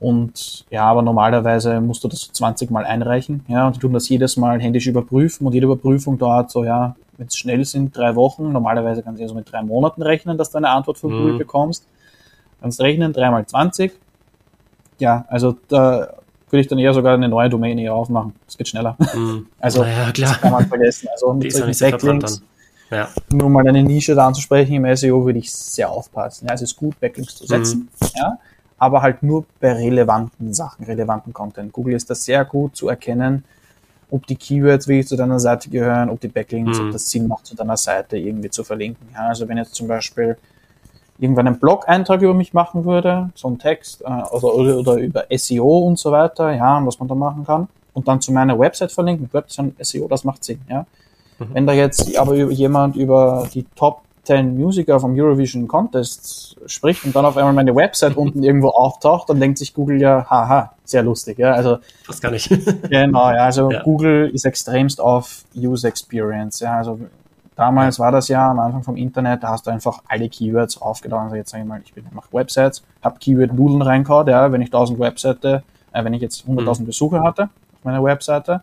und 0.00 0.66
ja, 0.70 0.84
aber 0.86 1.02
normalerweise 1.02 1.80
musst 1.80 2.02
du 2.04 2.08
das 2.08 2.30
20 2.32 2.70
Mal 2.70 2.84
einreichen. 2.84 3.44
Ja, 3.48 3.66
und 3.66 3.76
die 3.76 3.80
tun 3.80 3.92
das 3.92 4.08
jedes 4.08 4.36
Mal 4.36 4.60
händisch 4.60 4.86
überprüfen 4.86 5.46
und 5.46 5.52
jede 5.54 5.66
Überprüfung 5.66 6.18
dauert 6.18 6.50
so, 6.50 6.64
ja, 6.64 6.96
wenn 7.16 7.28
es 7.28 7.36
schnell 7.36 7.64
sind, 7.64 7.96
drei 7.96 8.14
Wochen. 8.16 8.50
Normalerweise 8.52 9.02
kannst 9.02 9.18
du 9.20 9.22
ja 9.22 9.28
so 9.28 9.34
mit 9.34 9.50
drei 9.50 9.62
Monaten 9.62 10.02
rechnen, 10.02 10.36
dass 10.36 10.50
du 10.50 10.58
eine 10.58 10.70
Antwort 10.70 10.98
von 10.98 11.12
Mhm. 11.12 11.16
Google 11.18 11.34
bekommst. 11.38 11.86
Kannst 12.60 12.80
rechnen, 12.80 13.12
drei 13.12 13.30
mal 13.30 13.46
20. 13.46 13.92
Ja, 14.98 15.24
also 15.28 15.56
da 15.68 16.14
würde 16.50 16.60
ich 16.60 16.68
dann 16.68 16.78
eher 16.78 16.94
sogar 16.94 17.14
eine 17.14 17.28
neue 17.28 17.48
Domain 17.50 17.78
eher 17.78 17.94
aufmachen. 17.94 18.34
Das 18.46 18.56
geht 18.56 18.68
schneller. 18.68 18.96
Mhm. 19.14 19.46
Also 19.60 19.82
naja, 19.82 20.12
das 20.12 20.30
kann 20.32 20.38
klar. 20.40 20.52
man 20.52 20.66
vergessen. 20.68 21.08
Also 21.12 21.32
mit 21.34 21.52
solchen 21.52 21.72
so 21.74 21.84
Backlinks. 21.90 22.42
Ja. 22.90 23.08
nur 23.32 23.48
mal 23.50 23.66
eine 23.66 23.82
Nische 23.82 24.14
da 24.14 24.26
anzusprechen 24.28 24.74
im 24.74 24.96
SEO, 24.96 25.24
würde 25.24 25.38
ich 25.38 25.50
sehr 25.52 25.90
aufpassen. 25.90 26.46
Ja, 26.46 26.54
es 26.54 26.62
ist 26.62 26.76
gut, 26.76 27.00
Backlinks 27.00 27.34
zu 27.34 27.46
setzen, 27.46 27.88
ja, 28.14 28.38
aber 28.78 29.00
halt 29.02 29.22
nur 29.22 29.46
bei 29.58 29.72
relevanten 29.72 30.52
Sachen, 30.54 30.84
relevanten 30.84 31.32
Content. 31.32 31.72
Google 31.72 31.94
ist 31.94 32.08
da 32.10 32.14
sehr 32.14 32.44
gut 32.44 32.76
zu 32.76 32.88
erkennen, 32.88 33.42
ob 34.10 34.26
die 34.26 34.36
Keywords 34.36 34.86
wirklich 34.86 35.08
zu 35.08 35.16
deiner 35.16 35.40
Seite 35.40 35.70
gehören, 35.70 36.08
ob 36.10 36.20
die 36.20 36.28
Backlinks, 36.28 36.78
Mhm. 36.78 36.86
ob 36.86 36.92
das 36.92 37.10
Sinn 37.10 37.26
macht, 37.26 37.46
zu 37.46 37.56
deiner 37.56 37.76
Seite 37.78 38.16
irgendwie 38.18 38.50
zu 38.50 38.62
verlinken. 38.62 39.08
Ja, 39.14 39.28
also 39.28 39.48
wenn 39.48 39.56
jetzt 39.56 39.74
zum 39.74 39.88
Beispiel 39.88 40.36
irgendwann 41.18 41.46
einen 41.46 41.60
Blog-Eintrag 41.60 42.22
über 42.22 42.34
mich 42.34 42.52
machen 42.52 42.84
würde, 42.84 43.30
so 43.34 43.48
ein 43.48 43.58
Text, 43.58 44.02
äh, 44.02 44.06
oder, 44.06 44.54
oder, 44.54 44.78
oder 44.78 44.94
über 44.96 45.24
SEO 45.30 45.78
und 45.78 45.98
so 45.98 46.10
weiter, 46.12 46.52
ja, 46.52 46.78
und 46.78 46.86
was 46.86 46.98
man 46.98 47.08
da 47.08 47.14
machen 47.14 47.44
kann, 47.44 47.68
und 47.92 48.08
dann 48.08 48.20
zu 48.20 48.32
meiner 48.32 48.58
Website 48.58 48.92
verlinken, 48.92 49.24
mit 49.24 49.34
Website 49.34 49.74
SEO, 49.80 50.08
das 50.08 50.24
macht 50.24 50.44
Sinn, 50.44 50.60
ja. 50.68 50.86
Wenn 51.38 51.66
da 51.66 51.72
jetzt 51.72 52.16
aber 52.16 52.36
jemand 52.36 52.96
über 52.96 53.48
die 53.52 53.64
Top 53.74 54.02
10 54.24 54.56
Musiker 54.56 54.98
vom 55.00 55.18
Eurovision 55.18 55.68
Contest 55.68 56.56
spricht 56.66 57.04
und 57.04 57.14
dann 57.14 57.24
auf 57.24 57.36
einmal 57.36 57.52
meine 57.52 57.74
Website 57.74 58.16
unten 58.16 58.42
irgendwo 58.44 58.68
auftaucht, 58.68 59.28
dann 59.28 59.40
denkt 59.40 59.58
sich 59.58 59.74
Google 59.74 60.00
ja, 60.00 60.24
haha, 60.28 60.72
sehr 60.84 61.02
lustig, 61.02 61.38
ja. 61.38 61.52
Also 61.52 61.78
Das 62.06 62.20
kann 62.20 62.34
ich. 62.34 62.48
Genau, 62.88 63.30
ja, 63.30 63.44
also 63.44 63.70
Ja. 63.70 63.82
Google 63.82 64.30
ist 64.32 64.44
extremst 64.44 65.00
auf 65.00 65.44
User 65.56 65.88
Experience, 65.88 66.60
ja, 66.60 66.76
also 66.76 66.98
damals 67.56 67.98
war 67.98 68.12
das 68.12 68.28
ja 68.28 68.50
am 68.50 68.58
Anfang 68.58 68.82
vom 68.82 68.96
Internet, 68.96 69.42
da 69.42 69.50
hast 69.50 69.66
du 69.66 69.70
einfach 69.70 70.02
alle 70.08 70.28
Keywords 70.28 70.80
aufgeladen, 70.80 71.24
also 71.24 71.36
jetzt 71.36 71.50
sage 71.50 71.62
ich 71.62 71.68
mal, 71.68 71.80
ich 71.84 71.92
bin, 71.94 72.04
mache 72.12 72.32
Websites, 72.32 72.82
habe 73.02 73.18
Keyword 73.18 73.52
Nudeln 73.52 73.82
reingehauen, 73.82 74.26
ja, 74.28 74.50
wenn 74.50 74.60
ich 74.60 74.68
1000 74.68 74.98
Webseite, 74.98 75.62
äh, 75.92 76.04
wenn 76.04 76.14
ich 76.14 76.22
jetzt 76.22 76.46
100.000 76.46 76.84
Besucher 76.84 77.22
hatte 77.22 77.44
auf 77.44 77.84
meiner 77.84 78.02
Webseite 78.02 78.62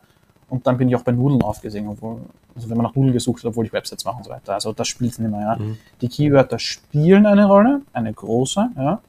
und 0.50 0.68
dann 0.68 0.78
bin 0.78 0.90
ich 0.90 0.96
auch 0.96 1.04
bei 1.04 1.12
Nudeln 1.12 1.42
aufgesehen, 1.42 1.88
obwohl, 1.88 2.18
also 2.56 2.70
wenn 2.70 2.78
man 2.78 2.86
nach 2.86 2.96
Nudeln 2.96 3.14
gesucht 3.14 3.40
hat, 3.44 3.50
obwohl 3.50 3.66
ich 3.66 3.74
Websites 3.74 4.04
mache 4.06 4.18
und 4.18 4.24
so 4.26 4.32
weiter, 4.32 4.54
also 4.54 4.74
das 4.74 4.88
spielt 4.88 5.18
nicht 5.18 5.32
mehr, 5.32 5.42
ja. 5.42 5.56
Mhm. 5.56 5.78
Die 6.02 6.10
Keywörter 6.10 6.60
spielen 6.60 7.26
eine 7.26 7.46
Rolle, 7.46 7.82
eine 7.94 8.14
große, 8.14 8.70
ja, 8.76 9.00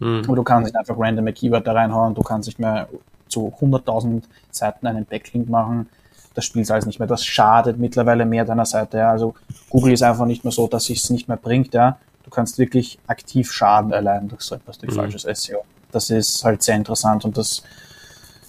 Mhm. 0.00 0.22
aber 0.26 0.36
du 0.36 0.42
kannst 0.44 0.66
nicht 0.66 0.76
einfach 0.78 0.94
random 0.96 1.26
Keyword 1.34 1.66
da 1.66 1.72
reinhauen, 1.72 2.14
du 2.14 2.22
kannst 2.22 2.48
nicht 2.48 2.58
mehr 2.60 2.88
zu 3.28 3.52
100.000 3.60 4.22
Seiten 4.50 4.86
einen 4.86 5.04
Backlink 5.04 5.48
machen. 5.48 5.88
Das 6.34 6.44
spielt 6.44 6.70
alles 6.70 6.86
nicht 6.86 6.98
mehr. 6.98 7.08
Das 7.08 7.24
schadet 7.24 7.78
mittlerweile 7.78 8.24
mehr 8.24 8.44
deiner 8.44 8.66
Seite. 8.66 8.98
Ja. 8.98 9.10
Also 9.10 9.34
Google 9.70 9.92
ist 9.92 10.02
einfach 10.02 10.26
nicht 10.26 10.44
mehr 10.44 10.52
so, 10.52 10.68
dass 10.68 10.88
es 10.90 11.10
nicht 11.10 11.28
mehr 11.28 11.36
bringt. 11.36 11.74
Ja. 11.74 11.98
Du 12.24 12.30
kannst 12.30 12.58
wirklich 12.58 12.98
aktiv 13.06 13.50
Schaden 13.50 13.92
erleiden 13.92 14.28
durch 14.28 14.42
so 14.42 14.54
etwas, 14.54 14.78
durch 14.78 14.92
Mhm. 14.92 14.96
falsches 14.96 15.22
SEO. 15.24 15.64
Das 15.90 16.10
ist 16.10 16.44
halt 16.44 16.62
sehr 16.62 16.76
interessant 16.76 17.24
und 17.24 17.36
das 17.38 17.62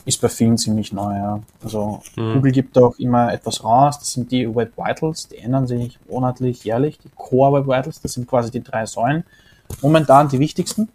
ist 0.05 0.21
bei 0.21 0.29
vielen 0.29 0.57
ziemlich 0.57 0.91
neu. 0.91 1.13
Ja. 1.15 1.39
Also 1.63 2.01
Mhm. 2.15 2.33
Google 2.33 2.51
gibt 2.51 2.77
auch 2.77 2.97
immer 2.99 3.31
etwas 3.33 3.63
raus. 3.63 3.97
Das 3.99 4.11
sind 4.11 4.31
die 4.31 4.53
Web 4.53 4.73
Vitals, 4.77 5.27
die 5.29 5.37
ändern 5.37 5.65
sich 5.67 5.97
monatlich, 6.09 6.63
jährlich. 6.63 6.99
Die 6.99 7.09
Core 7.15 7.59
Web 7.59 7.67
Vitals, 7.67 8.01
das 8.01 8.13
sind 8.13 8.27
quasi 8.27 8.51
die 8.51 8.61
drei 8.61 8.85
Säulen. 8.85 9.23
Momentan 9.81 10.27
die 10.29 10.39
wichtigsten. 10.39 10.89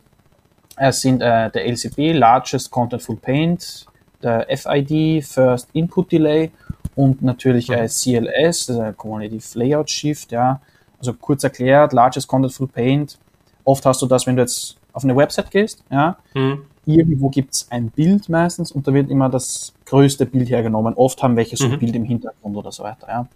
Es 0.77 1.01
sind 1.01 1.23
äh, 1.23 1.51
der 1.51 1.67
LCP, 1.67 2.13
Largest 2.13 2.71
Contentful 2.71 3.17
Paint, 3.17 3.87
der 4.25 4.47
FID, 4.57 5.25
First 5.25 5.69
Input 5.73 6.11
Delay 6.13 6.51
und 6.97 7.23
natürlich 7.23 7.71
äh, 7.71 7.87
CLS, 7.89 8.69
äh, 8.71 8.93
Cumulative 8.97 9.59
Layout 9.59 9.91
Shift, 9.91 10.33
ja. 10.33 10.61
Also 10.99 11.13
kurz 11.13 11.45
erklärt, 11.45 11.93
Largest 11.93 12.27
Contentful 12.29 12.67
Paint. 12.69 13.19
Oft 13.65 13.85
hast 13.87 14.01
du 14.03 14.07
das, 14.07 14.27
wenn 14.27 14.37
du 14.37 14.43
jetzt 14.43 14.77
auf 14.93 15.05
eine 15.05 15.17
Website 15.17 15.51
gehst, 15.51 15.83
ja, 15.91 16.17
Mhm. 16.35 16.63
irgendwo 16.87 17.29
gibt's 17.31 17.67
ein 17.71 17.91
Bild 17.91 18.29
meistens 18.29 18.71
und 18.73 18.87
da 18.87 18.95
wird 18.95 19.11
immer 19.11 19.29
das 19.29 19.73
größte 19.87 20.25
Bild 20.27 20.49
hergenommen. 20.51 20.95
Oft 20.95 21.23
haben 21.23 21.37
welche 21.37 21.57
so 21.57 21.65
ein 21.65 21.73
Mhm. 21.73 21.79
Bild 21.79 21.97
im 21.97 22.05
Hintergrund 22.05 22.57
oder 22.57 22.73
so 22.73 22.83
weiter, 22.85 23.07
ja. 23.09 23.29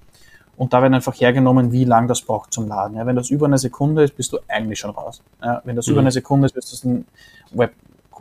Und 0.57 0.73
da 0.73 0.83
wird 0.83 0.93
einfach 0.93 1.15
hergenommen, 1.21 1.71
wie 1.71 1.85
lang 1.85 2.09
das 2.09 2.21
braucht 2.21 2.53
zum 2.53 2.67
Laden. 2.67 2.97
Ja, 2.97 3.07
wenn 3.07 3.15
das 3.15 3.31
über 3.31 3.47
eine 3.47 3.59
Sekunde 3.59 4.03
ist, 4.03 4.17
bist 4.17 4.33
du 4.33 4.39
eigentlich 4.49 4.81
schon 4.81 4.91
raus. 4.91 5.23
Ja, 5.43 5.63
wenn 5.65 5.77
das 5.77 5.87
Mhm. 5.87 5.93
über 5.93 6.01
eine 6.01 6.11
Sekunde 6.11 6.47
ist, 6.47 6.57
wirst 6.57 6.73
du 6.85 6.89
den 6.89 7.07
Web 7.53 7.75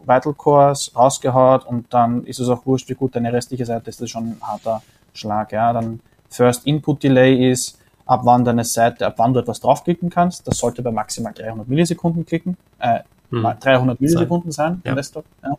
Vital 0.07 0.33
Cores 0.33 0.91
rausgehaut 0.95 1.65
und 1.65 1.93
dann 1.93 2.23
ist 2.25 2.39
es 2.39 2.49
auch 2.49 2.65
wurscht, 2.65 2.89
wie 2.89 2.93
gut 2.95 3.15
deine 3.15 3.31
restliche 3.33 3.65
Seite 3.65 3.89
ist. 3.89 3.99
Das 3.99 4.05
ist 4.05 4.11
schon 4.11 4.23
ein 4.31 4.37
harter 4.41 4.81
Schlag. 5.13 5.51
Ja, 5.51 5.73
dann 5.73 5.99
First 6.29 6.65
Input 6.65 7.03
Delay 7.03 7.51
ist, 7.51 7.79
ab 8.05 8.21
wann 8.23 8.45
deine 8.45 8.63
Seite, 8.63 9.05
ab 9.05 9.15
wann 9.17 9.33
du 9.33 9.39
etwas 9.39 9.59
draufklicken 9.59 10.09
kannst. 10.09 10.47
Das 10.47 10.57
sollte 10.57 10.81
bei 10.81 10.91
maximal 10.91 11.33
300 11.33 11.67
Millisekunden 11.67 12.25
klicken, 12.25 12.55
äh, 12.79 12.99
Mhm. 13.29 13.41
mal 13.41 13.57
300 13.59 13.99
Millisekunden 13.99 14.51
sein 14.51 14.81
Ja. 14.85 14.91
im 14.91 14.95
Desktop. 14.95 15.25
Ja. 15.43 15.57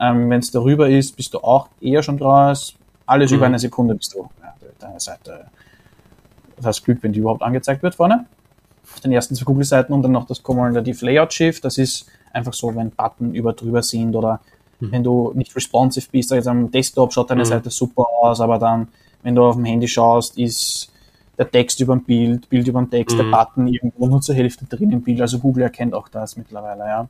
Ähm, 0.00 0.28
Wenn 0.28 0.40
es 0.40 0.50
darüber 0.50 0.88
ist, 0.88 1.16
bist 1.16 1.32
du 1.34 1.38
auch 1.38 1.68
eher 1.80 2.02
schon 2.02 2.18
raus. 2.20 2.74
Alles 3.06 3.30
Mhm. 3.30 3.36
über 3.36 3.46
eine 3.46 3.58
Sekunde 3.60 3.94
bist 3.94 4.12
du 4.14 4.28
ja, 4.42 4.54
deine 4.80 4.98
Seite. 4.98 5.46
Das 6.60 6.82
Glück, 6.82 6.98
wenn 7.02 7.12
die 7.12 7.20
überhaupt 7.20 7.42
angezeigt 7.42 7.82
wird 7.82 7.94
vorne. 7.94 8.26
Auf 8.84 9.00
den 9.00 9.12
ersten 9.12 9.34
zwei 9.34 9.44
Google-Seiten 9.44 9.92
und 9.92 10.02
dann 10.02 10.12
noch 10.12 10.26
das 10.26 10.42
Cumulative 10.42 11.04
Layout 11.06 11.32
Shift. 11.32 11.64
Das 11.64 11.78
ist 11.78 12.06
einfach 12.34 12.52
so, 12.54 12.74
wenn 12.74 12.90
Button 12.90 13.34
über 13.34 13.52
drüber 13.52 13.82
sind 13.82 14.14
oder 14.16 14.40
Mhm. 14.80 14.92
wenn 14.92 15.04
du 15.04 15.32
nicht 15.34 15.54
responsive 15.54 16.06
bist. 16.10 16.32
Also 16.32 16.50
am 16.50 16.70
Desktop 16.70 17.12
schaut 17.12 17.30
deine 17.30 17.42
Mhm. 17.42 17.46
Seite 17.46 17.70
super 17.70 18.06
aus, 18.20 18.40
aber 18.40 18.58
dann, 18.58 18.88
wenn 19.22 19.34
du 19.34 19.44
auf 19.44 19.54
dem 19.56 19.64
Handy 19.64 19.86
schaust, 19.88 20.36
ist 20.38 20.90
der 21.38 21.50
Text 21.50 21.80
über 21.80 21.94
dem 21.96 22.04
Bild, 22.04 22.48
Bild 22.48 22.66
über 22.68 22.80
dem 22.80 22.90
Text, 22.90 23.16
der 23.16 23.24
Mhm. 23.26 23.30
Button 23.30 23.68
irgendwo 23.68 24.06
nur 24.06 24.20
zur 24.20 24.34
Hälfte 24.34 24.64
drin 24.66 24.90
im 24.92 25.00
Bild. 25.02 25.20
Also 25.20 25.38
Google 25.38 25.62
erkennt 25.64 25.94
auch 25.94 26.08
das 26.08 26.36
mittlerweile, 26.36 26.80
ja. 26.84 27.08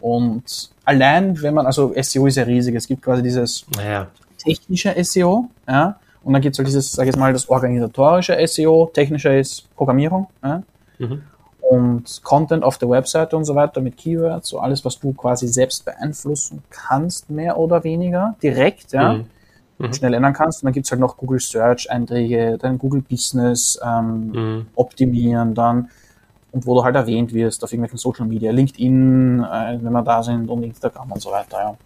Und 0.00 0.70
allein, 0.84 1.40
wenn 1.42 1.54
man, 1.54 1.66
also 1.66 1.92
SEO 2.00 2.26
ist 2.26 2.36
ja 2.36 2.44
riesig, 2.44 2.74
es 2.74 2.86
gibt 2.86 3.02
quasi 3.02 3.22
dieses 3.22 3.64
Naja. 3.76 4.08
technische 4.38 4.94
SEO, 5.04 5.48
ja, 5.68 5.98
und 6.22 6.32
dann 6.32 6.42
gibt 6.42 6.54
es 6.54 6.58
halt 6.58 6.68
dieses, 6.68 6.92
sag 6.92 7.04
ich 7.04 7.08
jetzt 7.08 7.18
mal, 7.18 7.32
das 7.32 7.48
organisatorische 7.48 8.36
SEO, 8.46 8.90
technische 8.92 9.30
ist 9.36 9.64
Programmierung, 9.76 10.26
ja, 10.42 10.62
Mhm. 10.98 11.22
Und 11.70 12.20
Content 12.22 12.62
auf 12.62 12.78
der 12.78 12.88
Webseite 12.88 13.36
und 13.36 13.44
so 13.44 13.54
weiter 13.54 13.80
mit 13.80 13.96
Keywords, 13.96 14.48
so 14.48 14.60
alles, 14.60 14.84
was 14.84 14.98
du 15.00 15.12
quasi 15.12 15.48
selbst 15.48 15.84
beeinflussen 15.84 16.62
kannst, 16.70 17.28
mehr 17.30 17.58
oder 17.58 17.82
weniger, 17.84 18.36
direkt, 18.42 18.92
ja, 18.92 19.14
Mhm. 19.14 19.26
Mhm. 19.78 19.92
schnell 19.92 20.14
ändern 20.14 20.32
kannst. 20.32 20.62
Und 20.62 20.66
dann 20.66 20.72
gibt's 20.72 20.90
halt 20.90 21.00
noch 21.00 21.16
Google 21.16 21.40
Search 21.40 21.90
Einträge, 21.90 22.56
dann 22.58 22.78
Google 22.78 23.02
Business 23.02 23.78
ähm, 23.84 24.30
Mhm. 24.32 24.66
optimieren, 24.74 25.54
dann 25.54 25.90
und 26.52 26.66
wo 26.66 26.74
du 26.74 26.84
halt 26.84 26.96
erwähnt 26.96 27.34
wirst 27.34 27.62
auf 27.64 27.72
irgendwelchen 27.72 27.98
Social 27.98 28.26
Media, 28.26 28.50
LinkedIn, 28.50 29.40
äh, 29.44 29.78
wenn 29.82 29.92
wir 29.92 30.02
da 30.02 30.22
sind 30.22 30.48
und 30.48 30.62
Instagram 30.62 31.12
und 31.12 31.20
so 31.20 31.30
weiter, 31.30 31.58
ja. 31.58 31.76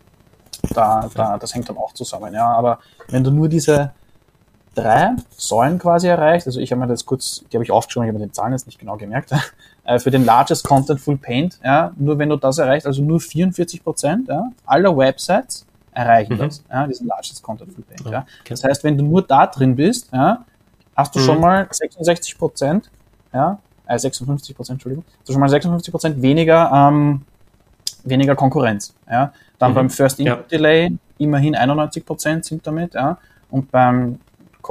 Da, 0.74 1.09
da, 1.14 1.39
das 1.39 1.55
hängt 1.55 1.68
dann 1.68 1.78
auch 1.78 1.93
zusammen, 1.95 2.33
ja. 2.35 2.47
Aber 2.53 2.78
wenn 3.09 3.24
du 3.24 3.31
nur 3.31 3.49
diese 3.49 3.93
drei 4.74 5.16
Säulen 5.37 5.78
quasi 5.78 6.07
erreicht. 6.09 6.47
Also 6.47 6.61
ich 6.61 6.70
habe 6.70 6.81
mir 6.81 6.87
das 6.87 7.05
kurz, 7.05 7.45
die 7.51 7.57
habe 7.57 7.64
ich 7.64 7.70
aufgeschrieben, 7.70 8.07
ich 8.07 8.11
habe 8.11 8.20
mir 8.20 8.26
die 8.26 8.33
Zahlen 8.33 8.53
jetzt 8.53 8.66
nicht 8.66 8.78
genau 8.78 8.97
gemerkt. 8.97 9.33
Äh, 9.91 9.99
für 9.99 10.12
den 10.12 10.24
Largest 10.24 10.62
Content 10.62 11.01
Full 11.01 11.16
Paint, 11.16 11.59
ja, 11.64 11.93
nur 11.97 12.16
wenn 12.16 12.28
du 12.28 12.36
das 12.36 12.59
erreichst, 12.59 12.86
also 12.86 13.03
nur 13.03 13.18
44 13.18 13.82
Prozent 13.82 14.28
ja, 14.28 14.53
aller 14.64 14.97
Websites 14.97 15.66
erreichen 15.91 16.34
mhm. 16.34 16.38
das, 16.38 16.62
ja, 16.70 16.86
diesen 16.86 17.09
Largest 17.09 17.43
Content 17.43 17.72
Full 17.72 17.82
Paint. 17.82 18.05
Ja. 18.05 18.12
ja. 18.12 18.26
Das 18.49 18.62
heißt, 18.62 18.84
wenn 18.84 18.97
du 18.97 19.03
nur 19.03 19.22
da 19.22 19.49
drin 19.49 19.74
bist, 19.74 20.09
ja, 20.12 20.45
hast 20.95 21.12
du 21.16 21.18
mhm. 21.18 21.24
schon 21.24 21.41
mal 21.41 21.66
66 21.68 22.38
Prozent, 22.38 22.88
ja, 23.32 23.59
äh, 23.86 23.99
56 23.99 24.55
Prozent, 24.55 24.76
Entschuldigung, 24.76 25.05
hast 25.18 25.28
du 25.28 25.32
schon 25.32 25.41
mal 25.41 25.49
56 25.49 25.91
Prozent 25.91 26.22
weniger, 26.22 26.70
ähm, 26.72 27.22
weniger 28.05 28.36
Konkurrenz. 28.36 28.95
Ja. 29.11 29.32
Dann 29.59 29.72
mhm. 29.72 29.74
beim 29.74 29.91
First 29.91 30.20
Input 30.20 30.53
Delay 30.53 30.93
immerhin 31.18 31.57
91 31.57 32.07
Prozent 32.07 32.45
sind 32.45 32.64
damit, 32.64 32.95
ja, 32.95 33.18
und 33.51 33.72
beim 33.72 34.20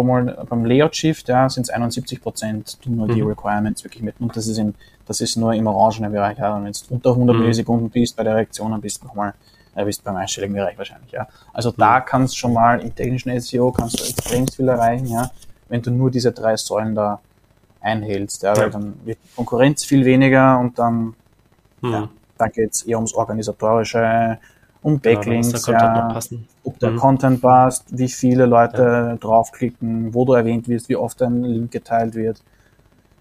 beim 0.04 0.66
Layout 0.66 0.96
Shift 0.96 1.28
ja, 1.28 1.50
sind 1.50 1.64
es 1.64 1.70
71 1.70 2.22
Prozent, 2.22 2.78
die 2.84 2.90
nur 2.90 3.08
mhm. 3.08 3.16
die 3.16 3.22
Requirements 3.22 3.84
wirklich 3.84 4.04
mit. 4.04 4.16
Und 4.20 4.36
das 4.36 4.48
ist, 4.48 4.58
in, 4.58 4.74
das 5.06 5.22
ist 5.22 5.36
nur 5.36 5.54
im 5.54 5.68
orangenen 5.68 6.12
Bereich. 6.12 6.38
Ja. 6.38 6.56
wenn 6.64 6.72
du 6.72 6.80
unter 6.90 7.12
100 7.12 7.36
mhm. 7.36 7.42
Millisekunden 7.42 7.90
bist 7.90 8.16
bei 8.16 8.24
der 8.24 8.36
Reaktion, 8.36 8.72
dann 8.72 8.82
bist 8.82 9.02
du 9.02 9.08
nochmal 9.08 9.34
äh, 9.76 9.86
bist 9.86 10.04
beim 10.04 10.16
einstelligen 10.16 10.56
Bereich 10.56 10.78
wahrscheinlich. 10.78 11.12
Ja. 11.12 11.28
Also 11.54 11.70
mhm. 11.72 11.76
da 11.78 12.02
kannst 12.02 12.34
du 12.34 12.38
schon 12.38 12.54
mal 12.54 12.80
im 12.80 12.94
technischen 12.94 13.40
SEO 13.40 13.72
kannst 13.72 14.00
du 14.00 14.04
extrem 14.04 14.48
viel 14.48 14.68
erreichen, 14.68 15.08
ja, 15.08 15.32
wenn 15.68 15.82
du 15.82 15.92
nur 15.92 16.12
diese 16.12 16.32
drei 16.32 16.58
Säulen 16.58 16.96
da 16.96 17.20
einhältst. 17.82 18.44
Ja, 18.44 18.58
weil 18.58 18.70
dann 18.70 18.94
wird 19.06 19.20
die 19.24 19.36
Konkurrenz 19.36 19.86
viel 19.86 20.06
weniger 20.06 20.60
und 20.60 20.78
dann, 20.80 21.16
mhm. 21.82 21.92
ja, 21.92 22.10
da 22.38 22.48
geht 22.48 22.74
es 22.74 22.84
eher 22.84 22.98
ums 22.98 23.14
Organisatorische, 23.14 24.38
um 24.82 25.00
Backlinks, 25.00 25.66
ja, 25.68 26.20
ob 26.64 26.80
der 26.80 26.92
mhm. 26.92 26.98
Content 26.98 27.42
passt, 27.42 27.86
wie 27.90 28.08
viele 28.08 28.46
Leute 28.46 28.82
ja. 28.82 29.16
draufklicken, 29.18 30.14
wo 30.14 30.26
du 30.26 30.34
erwähnt 30.34 30.68
wirst, 30.68 30.88
wie 30.90 30.96
oft 30.96 31.22
ein 31.22 31.44
Link 31.44 31.72
geteilt 31.72 32.16
wird. 32.16 32.42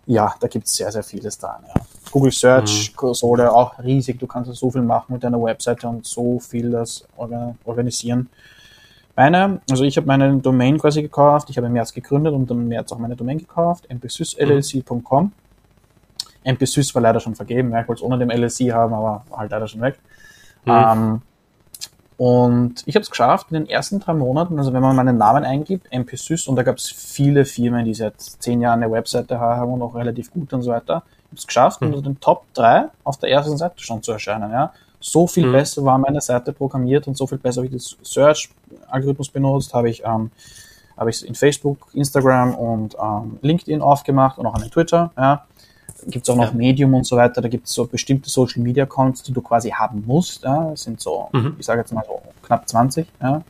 Ja, 0.07 0.35
da 0.41 0.49
gibt 0.49 0.67
es 0.67 0.75
sehr, 0.75 0.91
sehr 0.93 1.03
vieles 1.03 1.39
dran. 1.39 1.63
Ja. 1.67 1.83
Google 2.11 2.33
Search 2.33 2.95
Konsole 2.97 3.45
mhm. 3.45 3.51
auch 3.51 3.79
riesig, 3.83 4.19
du 4.19 4.27
kannst 4.27 4.53
so 4.55 4.71
viel 4.71 4.83
machen 4.83 5.13
mit 5.13 5.25
deiner 5.25 5.43
Webseite 5.43 5.89
und 5.89 6.07
so 6.07 6.39
viel 6.39 6.71
das 6.71 7.07
organisieren. 7.17 8.29
Meine, 9.17 9.61
also 9.69 9.83
ich 9.83 9.97
habe 9.97 10.07
meine 10.07 10.37
Domain 10.37 10.79
quasi 10.79 11.03
gekauft, 11.03 11.51
ich 11.51 11.57
habe 11.57 11.67
im 11.67 11.73
März 11.73 11.93
gegründet 11.93 12.33
und 12.33 12.49
im 12.53 12.69
März 12.69 12.93
auch 12.93 12.99
meine 12.99 13.17
Domain 13.17 13.39
gekauft, 13.39 13.89
mpsysllc.com. 13.91 15.33
MPSys 16.45 16.95
war 16.95 17.03
leider 17.03 17.19
schon 17.19 17.35
vergeben, 17.35 17.73
ja, 17.73 17.81
ich 17.81 17.89
wollte 17.89 18.01
es 18.01 18.05
ohne 18.05 18.17
dem 18.17 18.31
LLC 18.31 18.73
haben, 18.73 18.95
aber 18.95 19.25
halt 19.37 19.51
leider 19.51 19.67
schon 19.67 19.81
weg. 19.81 19.99
Mhm. 20.65 20.73
Ähm, 20.73 21.23
und 22.19 22.83
ich 22.85 22.97
habe 22.97 23.05
es 23.05 23.11
geschafft 23.11 23.47
in 23.51 23.55
den 23.55 23.69
ersten 23.71 24.01
drei 24.01 24.12
Monaten, 24.12 24.59
also 24.59 24.73
wenn 24.73 24.83
man 24.83 24.97
meinen 24.97 25.19
Namen 25.19 25.45
eingibt, 25.45 25.87
MPSys, 25.93 26.49
und 26.49 26.57
da 26.57 26.64
gab 26.64 26.77
es 26.77 26.91
viele 26.91 27.45
Firmen, 27.45 27.85
die 27.85 27.95
seit 27.95 28.21
zehn 28.21 28.61
Jahren 28.61 28.83
eine 28.83 28.93
Webseite 28.93 29.39
haben 29.39 29.73
und 29.73 29.83
auch 29.83 29.95
relativ 29.95 30.33
gut 30.33 30.53
und 30.53 30.62
so 30.62 30.73
weiter, 30.73 31.05
ich 31.07 31.27
habe 31.27 31.37
es 31.37 31.47
geschafft, 31.47 31.81
mhm. 31.81 31.95
unter 31.95 32.03
den 32.03 32.19
Top 32.19 32.43
3 32.55 32.87
auf 33.05 33.19
der 33.19 33.31
ersten 33.31 33.57
Seite 33.57 33.75
schon 33.77 34.03
zu 34.03 34.11
erscheinen. 34.11 34.51
Ja. 34.51 34.73
So 34.99 35.29
viel 35.29 35.47
mhm. 35.47 35.53
besser 35.53 35.85
war 35.85 35.97
meine 35.97 36.21
Seite 36.21 36.53
programmiert 36.53 37.07
und 37.07 37.16
so 37.16 37.25
viel 37.25 37.39
besser 37.39 37.59
habe 37.62 37.66
ich 37.69 37.73
das 37.73 37.97
Search-Algorithmus 38.03 39.29
benutzt, 39.29 39.73
habe 39.73 39.89
ich, 39.89 40.03
ähm, 40.05 40.33
habe 40.97 41.11
ich 41.11 41.25
in 41.25 41.37
Facebook, 41.37 41.87
Instagram 41.93 42.57
und 42.57 42.97
ähm, 43.01 43.39
LinkedIn 43.43 43.81
aufgemacht 43.81 44.39
und 44.39 44.47
auch 44.47 44.55
an 44.55 44.69
Twitter. 44.69 45.12
Ja 45.16 45.45
gibt 46.11 46.27
es 46.27 46.31
auch 46.31 46.37
noch 46.37 46.53
ja. 46.53 46.57
Medium 46.57 46.95
und 46.95 47.05
so 47.05 47.17
weiter, 47.17 47.41
da 47.41 47.49
gibt 47.49 47.67
es 47.67 47.75
so 47.75 47.87
bestimmte 47.87 48.31
Social 48.31 48.63
Media 48.63 48.85
Accounts, 48.85 49.23
die 49.23 49.33
du 49.33 49.41
quasi 49.41 49.71
haben 49.71 50.05
musst. 50.07 50.43
Ja, 50.43 50.71
das 50.71 50.83
sind 50.83 51.01
so, 51.01 51.29
mhm. 51.33 51.57
ich 51.59 51.67
sage 51.67 51.81
jetzt 51.81 51.93
mal 51.93 52.05
so 52.07 52.21
knapp 52.43 52.69
20, 52.69 53.07
ja, 53.21 53.43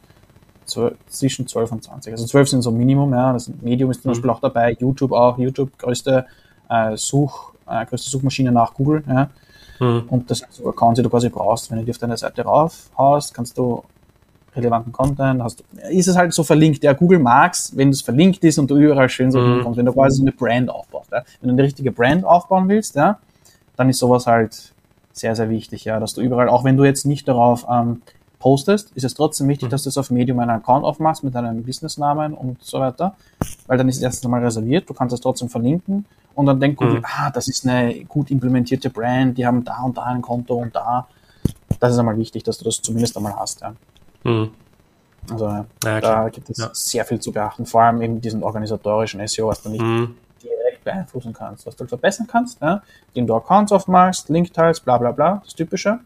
12, 0.65 0.97
zwischen 1.09 1.47
12 1.47 1.73
und 1.73 1.85
20. 1.85 2.13
Also 2.13 2.27
12 2.27 2.49
sind 2.49 2.63
so 2.63 2.71
Minimum, 2.71 3.13
ja. 3.13 3.33
Das 3.33 3.51
Medium 3.61 3.91
ist 3.91 4.03
zum 4.03 4.11
mhm. 4.11 4.15
Beispiel 4.15 4.31
auch 4.31 4.41
dabei, 4.41 4.77
YouTube 4.79 5.13
auch, 5.13 5.39
YouTube 5.39 5.77
größte 5.79 6.27
äh, 6.69 6.97
Such, 6.97 7.53
äh, 7.67 7.87
größte 7.87 8.11
Suchmaschine 8.11 8.53
nach 8.53 8.75
Google, 8.75 9.03
ja. 9.07 9.31
Mhm. 9.81 10.05
Und 10.09 10.31
das 10.31 10.39
sind 10.39 10.53
so 10.53 10.69
Accounts, 10.69 10.99
die 10.99 11.03
du 11.03 11.11
quasi 11.11 11.29
brauchst. 11.29 11.71
Wenn 11.71 11.79
du 11.79 11.85
die 11.85 11.91
auf 11.93 11.99
deine 11.99 12.17
Seite 12.17 12.43
raufhaust, 12.43 13.33
kannst 13.33 13.57
du 13.59 13.85
relevanten 14.55 14.93
Content, 14.93 15.43
hast, 15.43 15.63
ist 15.91 16.09
es 16.09 16.17
halt 16.17 16.33
so 16.33 16.43
verlinkt. 16.43 16.83
Ja, 16.83 16.93
Google 16.93 17.19
mag's, 17.19 17.77
wenn 17.77 17.91
es 17.91 18.01
verlinkt 18.03 18.43
ist 18.45 18.59
und 18.59 18.71
du 18.71 18.77
überall 18.77 19.09
schön 19.09 19.31
so 19.31 19.41
mhm. 19.41 19.77
wenn 19.77 19.87
du 19.87 19.93
quasi 19.93 20.17
so 20.17 20.23
eine 20.23 20.33
Brand 20.33 20.71
aufbaust. 20.71 21.11
Ja. 21.13 21.23
Wenn 21.41 21.49
du 21.49 21.55
eine 21.55 21.63
richtige 21.63 21.93
Brand 21.93 22.25
aufbauen 22.25 22.69
willst, 22.69 22.97
ja, 22.97 23.19
dann 23.77 23.89
ist 23.89 23.99
sowas 23.99 24.27
halt 24.27 24.73
sehr, 25.13 25.35
sehr 25.37 25.51
wichtig, 25.51 25.85
ja, 25.85 26.01
dass 26.01 26.15
du 26.15 26.21
überall, 26.21 26.49
auch 26.49 26.65
wenn 26.65 26.77
du 26.77 26.85
jetzt 26.85 27.05
nicht 27.05 27.29
darauf 27.29 27.67
ähm, 27.71 28.03
postest, 28.39 28.93
ist 28.95 29.05
es 29.05 29.15
trotzdem 29.15 29.49
wichtig, 29.49 29.69
mhm. 29.69 29.71
dass 29.71 29.83
du 29.83 29.89
es 29.89 29.99
auf 29.99 30.11
Medium 30.11 30.39
einen 30.39 30.51
Account 30.51 30.85
aufmachst 30.85 31.25
mit 31.25 31.35
deinem 31.35 31.63
Businessnamen 31.63 32.35
und 32.35 32.63
so 32.63 32.81
weiter, 32.81 33.15
weil 33.67 33.79
dann 33.79 33.89
ist 33.89 33.97
es 33.97 34.03
erstens 34.03 34.25
einmal 34.25 34.43
reserviert, 34.45 34.89
du 34.89 34.95
kannst 34.95 35.15
es 35.15 35.21
trotzdem 35.21 35.49
verlinken 35.49 36.05
und 36.35 36.47
dann 36.47 36.61
denkt 36.61 36.79
Google, 36.79 36.99
mhm. 36.99 37.05
ah, 37.05 37.31
das 37.31 37.49
ist 37.49 37.67
eine 37.67 38.05
gut 38.05 38.31
implementierte 38.31 38.91
Brand, 38.91 39.37
die 39.37 39.47
haben 39.47 39.65
da 39.65 39.83
und 39.83 39.97
da 39.97 40.05
ein 40.05 40.23
Konto 40.23 40.55
und 40.55 40.75
da. 40.75 41.09
Das 41.81 41.93
ist 41.93 41.99
einmal 41.99 42.17
wichtig, 42.17 42.45
dass 42.45 42.59
du 42.59 42.65
das 42.65 42.81
zumindest 42.81 43.17
einmal 43.17 43.37
hast, 43.37 43.61
ja. 43.61 43.75
Mhm. 44.25 44.51
Also 45.31 45.47
ja, 45.85 46.01
da 46.01 46.29
gibt 46.31 46.49
es 46.51 46.59
ja. 46.59 46.71
sehr 46.73 47.05
viel 47.05 47.21
zu 47.21 47.33
beachten, 47.33 47.67
vor 47.67 47.83
allem 47.83 48.01
eben 48.01 48.21
diesen 48.21 48.43
organisatorischen 48.43 49.27
SEO, 49.27 49.49
was 49.49 49.63
du 49.63 49.69
nicht 49.69 49.83
mhm. 49.83 50.17
direkt 50.43 50.85
beeinflussen 50.85 51.33
kannst, 51.33 51.67
was 51.67 51.77
du 51.77 51.81
halt 51.81 51.91
verbessern 51.91 52.27
kannst, 52.27 52.61
ja? 52.63 52.83
indem 53.09 53.27
du 53.27 53.35
Accounts 53.35 53.73
aufmachst, 53.73 54.29
Link-Teils, 54.29 54.81
bla 54.81 54.97
bla 54.97 55.13
bla, 55.13 55.43
das 55.45 55.55
Typische. 55.55 56.01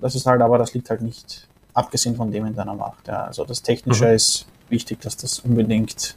Das 0.00 0.14
ist 0.14 0.26
halt 0.26 0.40
aber, 0.40 0.58
das 0.58 0.72
liegt 0.72 0.88
halt 0.90 1.02
nicht 1.02 1.46
abgesehen 1.74 2.16
von 2.16 2.30
dem 2.30 2.46
in 2.46 2.54
deiner 2.54 2.74
Macht. 2.74 3.06
Ja? 3.08 3.24
Also 3.24 3.44
das 3.44 3.62
Technische 3.62 4.06
mhm. 4.06 4.14
ist 4.14 4.46
wichtig, 4.68 5.00
dass 5.00 5.16
das 5.16 5.40
unbedingt 5.40 6.16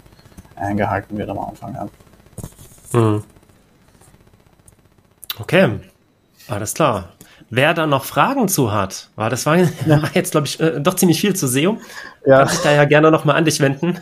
eingehalten 0.55 1.17
wird 1.17 1.29
am 1.29 1.39
Anfang. 1.39 1.73
Ja. 1.73 2.99
Mhm. 2.99 3.23
Okay, 5.37 5.79
alles 6.47 6.73
klar. 6.73 7.09
Wer 7.49 7.73
da 7.73 7.85
noch 7.85 8.05
Fragen 8.05 8.47
zu 8.47 8.71
hat, 8.71 9.09
war 9.15 9.29
das 9.29 9.45
war, 9.45 9.57
jetzt, 10.13 10.31
glaube 10.31 10.47
ich, 10.47 10.59
äh, 10.59 10.79
doch 10.79 10.95
ziemlich 10.95 11.21
viel 11.21 11.35
zu 11.35 11.47
SEO. 11.47 11.77
Ja. 12.25 12.39
Kann 12.39 12.47
sich 12.47 12.59
da 12.59 12.71
ja 12.71 12.85
gerne 12.85 13.11
nochmal 13.11 13.35
an 13.35 13.45
dich 13.45 13.59
wenden. 13.59 13.99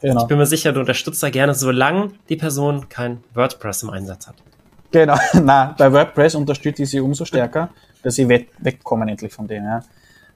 Genau. 0.00 0.20
Ich 0.20 0.26
bin 0.28 0.38
mir 0.38 0.46
sicher, 0.46 0.72
du 0.72 0.80
unterstützt 0.80 1.22
da 1.22 1.30
gerne, 1.30 1.54
solange 1.54 2.10
die 2.28 2.36
Person 2.36 2.88
kein 2.88 3.24
WordPress 3.32 3.84
im 3.84 3.90
Einsatz 3.90 4.28
hat. 4.28 4.36
Genau, 4.90 5.16
na, 5.42 5.74
bei 5.76 5.92
WordPress 5.92 6.34
unterstützt 6.34 6.78
ich 6.78 6.90
sie 6.90 7.00
umso 7.00 7.24
stärker, 7.24 7.70
dass 8.02 8.14
sie 8.14 8.28
weg, 8.28 8.50
wegkommen 8.58 9.08
endlich 9.08 9.32
von 9.32 9.48
denen. 9.48 9.66
Ja. 9.66 9.82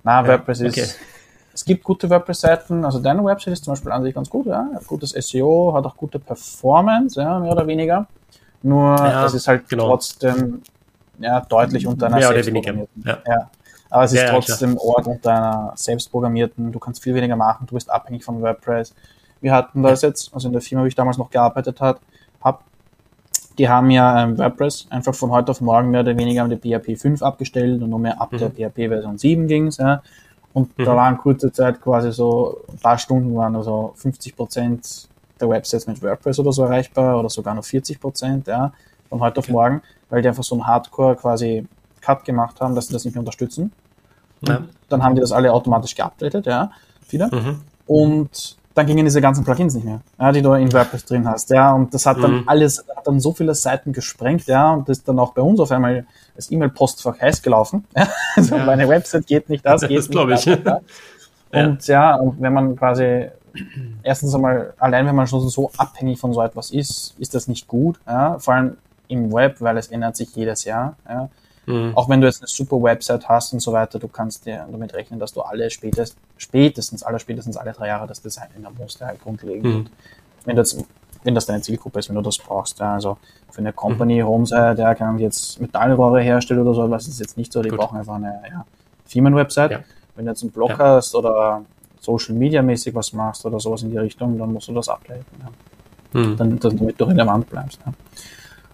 Na, 0.02 0.22
ja, 0.22 0.28
WordPress 0.28 0.62
okay. 0.62 0.80
ist, 0.80 0.98
es 1.52 1.64
gibt 1.64 1.84
gute 1.84 2.08
WordPress-Seiten, 2.08 2.84
also 2.84 2.98
deine 2.98 3.24
Website 3.24 3.52
ist 3.52 3.64
zum 3.64 3.72
Beispiel 3.72 3.92
an 3.92 4.02
sich 4.02 4.14
ganz 4.14 4.30
gut, 4.30 4.46
ja, 4.46 4.68
hat 4.74 4.86
gutes 4.86 5.10
SEO, 5.10 5.74
hat 5.74 5.84
auch 5.84 5.96
gute 5.96 6.18
Performance, 6.18 7.20
ja, 7.20 7.38
mehr 7.38 7.52
oder 7.52 7.66
weniger. 7.66 8.06
Nur, 8.62 8.96
ja, 8.96 9.26
es 9.26 9.34
ist 9.34 9.46
halt 9.46 9.68
genau. 9.68 9.88
trotzdem 9.88 10.62
ja, 11.18 11.40
deutlich 11.40 11.86
unter 11.86 12.06
einer 12.06 12.16
Mehr 12.16 12.30
oder 12.30 12.46
weniger. 12.46 12.74
Ja. 13.04 13.18
ja. 13.26 13.50
Aber 13.90 14.04
es 14.04 14.12
ist 14.12 14.22
ja, 14.22 14.30
trotzdem 14.30 14.74
ja, 14.74 14.80
Ort 14.80 15.06
unter 15.06 15.32
einer 15.32 15.72
selbstprogrammierten, 15.74 16.72
du 16.72 16.78
kannst 16.78 17.02
viel 17.02 17.14
weniger 17.14 17.36
machen, 17.36 17.66
du 17.66 17.74
bist 17.74 17.90
abhängig 17.90 18.24
von 18.24 18.40
WordPress. 18.42 18.94
Wir 19.40 19.52
hatten 19.52 19.82
das 19.82 20.02
jetzt, 20.02 20.32
also 20.34 20.48
in 20.48 20.52
der 20.52 20.60
Firma, 20.60 20.82
wo 20.82 20.86
ich 20.86 20.94
damals 20.94 21.16
noch 21.16 21.30
gearbeitet 21.30 21.80
habe, 21.80 22.00
hab, 22.42 22.64
die 23.56 23.68
haben 23.68 23.90
ja 23.90 24.24
ähm, 24.24 24.38
WordPress 24.38 24.88
einfach 24.90 25.14
von 25.14 25.30
heute 25.30 25.52
auf 25.52 25.60
morgen 25.60 25.90
mehr 25.90 26.00
oder 26.00 26.16
weniger 26.16 26.46
mit 26.46 26.62
der 26.62 26.80
PHP 26.80 27.00
5 27.00 27.22
abgestellt 27.22 27.82
und 27.82 27.90
nur 27.90 27.98
mehr 27.98 28.20
ab 28.20 28.32
mhm. 28.32 28.38
der 28.38 28.50
PHP 28.50 28.88
Version 28.88 29.16
7 29.16 29.46
ging's, 29.46 29.78
ja. 29.78 30.02
Und 30.52 30.76
mhm. 30.76 30.84
da 30.84 30.96
waren 30.96 31.18
kurze 31.18 31.52
Zeit 31.52 31.80
quasi 31.80 32.12
so 32.12 32.62
ein 32.70 32.78
paar 32.78 32.98
Stunden 32.98 33.34
waren 33.36 33.54
also 33.56 33.92
50 33.96 34.36
Prozent 34.36 35.08
der 35.40 35.48
Websites 35.48 35.86
mit 35.86 36.02
WordPress 36.02 36.38
oder 36.40 36.52
so 36.52 36.64
erreichbar 36.64 37.18
oder 37.18 37.28
sogar 37.30 37.54
noch 37.54 37.64
40 37.64 38.00
Prozent, 38.00 38.48
ja, 38.48 38.72
von 39.08 39.20
heute 39.20 39.38
auf 39.38 39.48
morgen 39.48 39.82
weil 40.10 40.22
die 40.22 40.28
einfach 40.28 40.44
so 40.44 40.54
einen 40.54 40.66
Hardcore 40.66 41.16
quasi 41.16 41.66
Cut 42.00 42.24
gemacht 42.24 42.60
haben, 42.60 42.74
dass 42.74 42.86
sie 42.86 42.92
das 42.92 43.04
nicht 43.04 43.14
mehr 43.14 43.20
unterstützen. 43.20 43.72
Ja. 44.46 44.62
Dann 44.88 45.02
haben 45.02 45.14
die 45.14 45.20
das 45.20 45.32
alle 45.32 45.52
automatisch 45.52 45.94
geupdatet, 45.94 46.46
ja, 46.46 46.70
viele. 47.06 47.26
Mhm. 47.26 47.60
Und 47.86 48.56
dann 48.78 48.86
gingen 48.86 49.04
diese 49.04 49.20
ganzen 49.20 49.44
Plugins 49.44 49.74
nicht 49.74 49.84
mehr, 49.84 50.00
ja, 50.20 50.30
die 50.30 50.40
du 50.40 50.52
in 50.52 50.72
WordPress 50.72 51.04
drin 51.04 51.26
hast, 51.28 51.50
ja, 51.50 51.72
und 51.72 51.92
das 51.92 52.06
hat 52.06 52.22
dann 52.22 52.32
mhm. 52.32 52.42
alles, 52.46 52.84
hat 52.96 53.06
dann 53.06 53.18
so 53.18 53.32
viele 53.32 53.54
Seiten 53.54 53.92
gesprengt, 53.92 54.46
ja, 54.46 54.72
und 54.72 54.88
das 54.88 54.98
ist 54.98 55.08
dann 55.08 55.18
auch 55.18 55.32
bei 55.32 55.42
uns 55.42 55.58
auf 55.58 55.72
einmal 55.72 56.06
das 56.36 56.50
E-Mail-Postfach 56.52 57.20
heiß 57.20 57.42
gelaufen, 57.42 57.84
ja, 57.96 58.06
also 58.36 58.56
ja. 58.56 58.64
meine 58.64 58.88
Website 58.88 59.26
geht 59.26 59.48
nicht 59.48 59.66
das, 59.66 59.80
geht 59.88 59.98
das 59.98 60.08
glaube 60.08 60.34
ich. 60.34 60.44
Das, 60.44 60.60
ja. 60.64 60.80
Und 61.50 61.86
ja. 61.88 62.10
ja, 62.10 62.16
und 62.16 62.40
wenn 62.40 62.52
man 62.52 62.76
quasi 62.76 63.28
erstens 64.04 64.34
einmal, 64.34 64.74
allein 64.78 65.06
wenn 65.06 65.16
man 65.16 65.26
schon 65.26 65.48
so 65.48 65.72
abhängig 65.76 66.20
von 66.20 66.32
so 66.32 66.40
etwas 66.40 66.70
ist, 66.70 67.16
ist 67.18 67.34
das 67.34 67.48
nicht 67.48 67.66
gut, 67.66 67.98
ja, 68.06 68.38
vor 68.38 68.54
allem 68.54 68.76
im 69.08 69.32
Web, 69.32 69.56
weil 69.60 69.76
es 69.78 69.88
ändert 69.88 70.16
sich 70.16 70.34
jedes 70.34 70.64
Jahr. 70.64 70.96
Ja. 71.08 71.28
Mhm. 71.68 71.92
Auch 71.94 72.08
wenn 72.08 72.20
du 72.20 72.26
jetzt 72.26 72.40
eine 72.40 72.48
super 72.48 72.82
Website 72.82 73.28
hast 73.28 73.52
und 73.52 73.60
so 73.60 73.72
weiter, 73.72 73.98
du 73.98 74.08
kannst 74.08 74.46
dir 74.46 74.66
damit 74.70 74.94
rechnen, 74.94 75.20
dass 75.20 75.34
du 75.34 75.42
alle 75.42 75.68
spätest, 75.70 76.16
spätestens, 76.38 77.02
aller 77.02 77.18
spätestens 77.18 77.58
alle 77.58 77.72
drei 77.72 77.88
Jahre 77.88 78.06
das 78.06 78.22
Design 78.22 78.48
ändern 78.56 78.74
musst, 78.78 79.00
halt 79.02 79.20
grundlegend. 79.22 79.64
Mhm. 79.64 79.86
wenn 80.46 80.56
das, 80.56 80.82
wenn 81.24 81.34
das 81.34 81.44
deine 81.44 81.60
Zielgruppe 81.60 81.98
ist, 81.98 82.08
wenn 82.08 82.16
du 82.16 82.22
das 82.22 82.38
brauchst. 82.38 82.78
Ja. 82.78 82.94
Also 82.94 83.18
für 83.50 83.58
eine 83.58 83.74
Company, 83.74 84.22
mhm. 84.22 84.28
Homesite, 84.28 84.74
der 84.76 84.94
kann 84.94 85.18
jetzt 85.18 85.60
Metallrohre 85.60 86.22
herstellen 86.22 86.60
oder 86.60 86.72
so, 86.72 86.90
was 86.90 87.06
ist 87.06 87.20
jetzt 87.20 87.36
nicht 87.36 87.52
so, 87.52 87.62
die 87.62 87.68
Gut. 87.68 87.78
brauchen 87.78 87.98
einfach 87.98 88.14
eine 88.14 88.40
ja, 88.48 88.64
Firmenwebsite. 89.04 89.72
Ja. 89.72 89.80
Wenn 90.16 90.24
du 90.24 90.30
jetzt 90.30 90.42
einen 90.42 90.52
Blog 90.52 90.70
ja. 90.70 90.78
hast 90.78 91.14
oder 91.14 91.64
Social 92.00 92.34
Media 92.34 92.62
mäßig 92.62 92.94
was 92.94 93.12
machst 93.12 93.44
oder 93.44 93.60
sowas 93.60 93.82
in 93.82 93.90
die 93.90 93.98
Richtung, 93.98 94.38
dann 94.38 94.54
musst 94.54 94.68
du 94.68 94.72
das 94.72 94.88
updaten. 94.88 95.24
Ja. 95.42 96.20
Mhm. 96.20 96.36
Dann, 96.38 96.58
damit 96.58 96.98
du 96.98 97.04
relevant 97.04 97.50
bleibst. 97.50 97.78
Ja. 97.84 97.92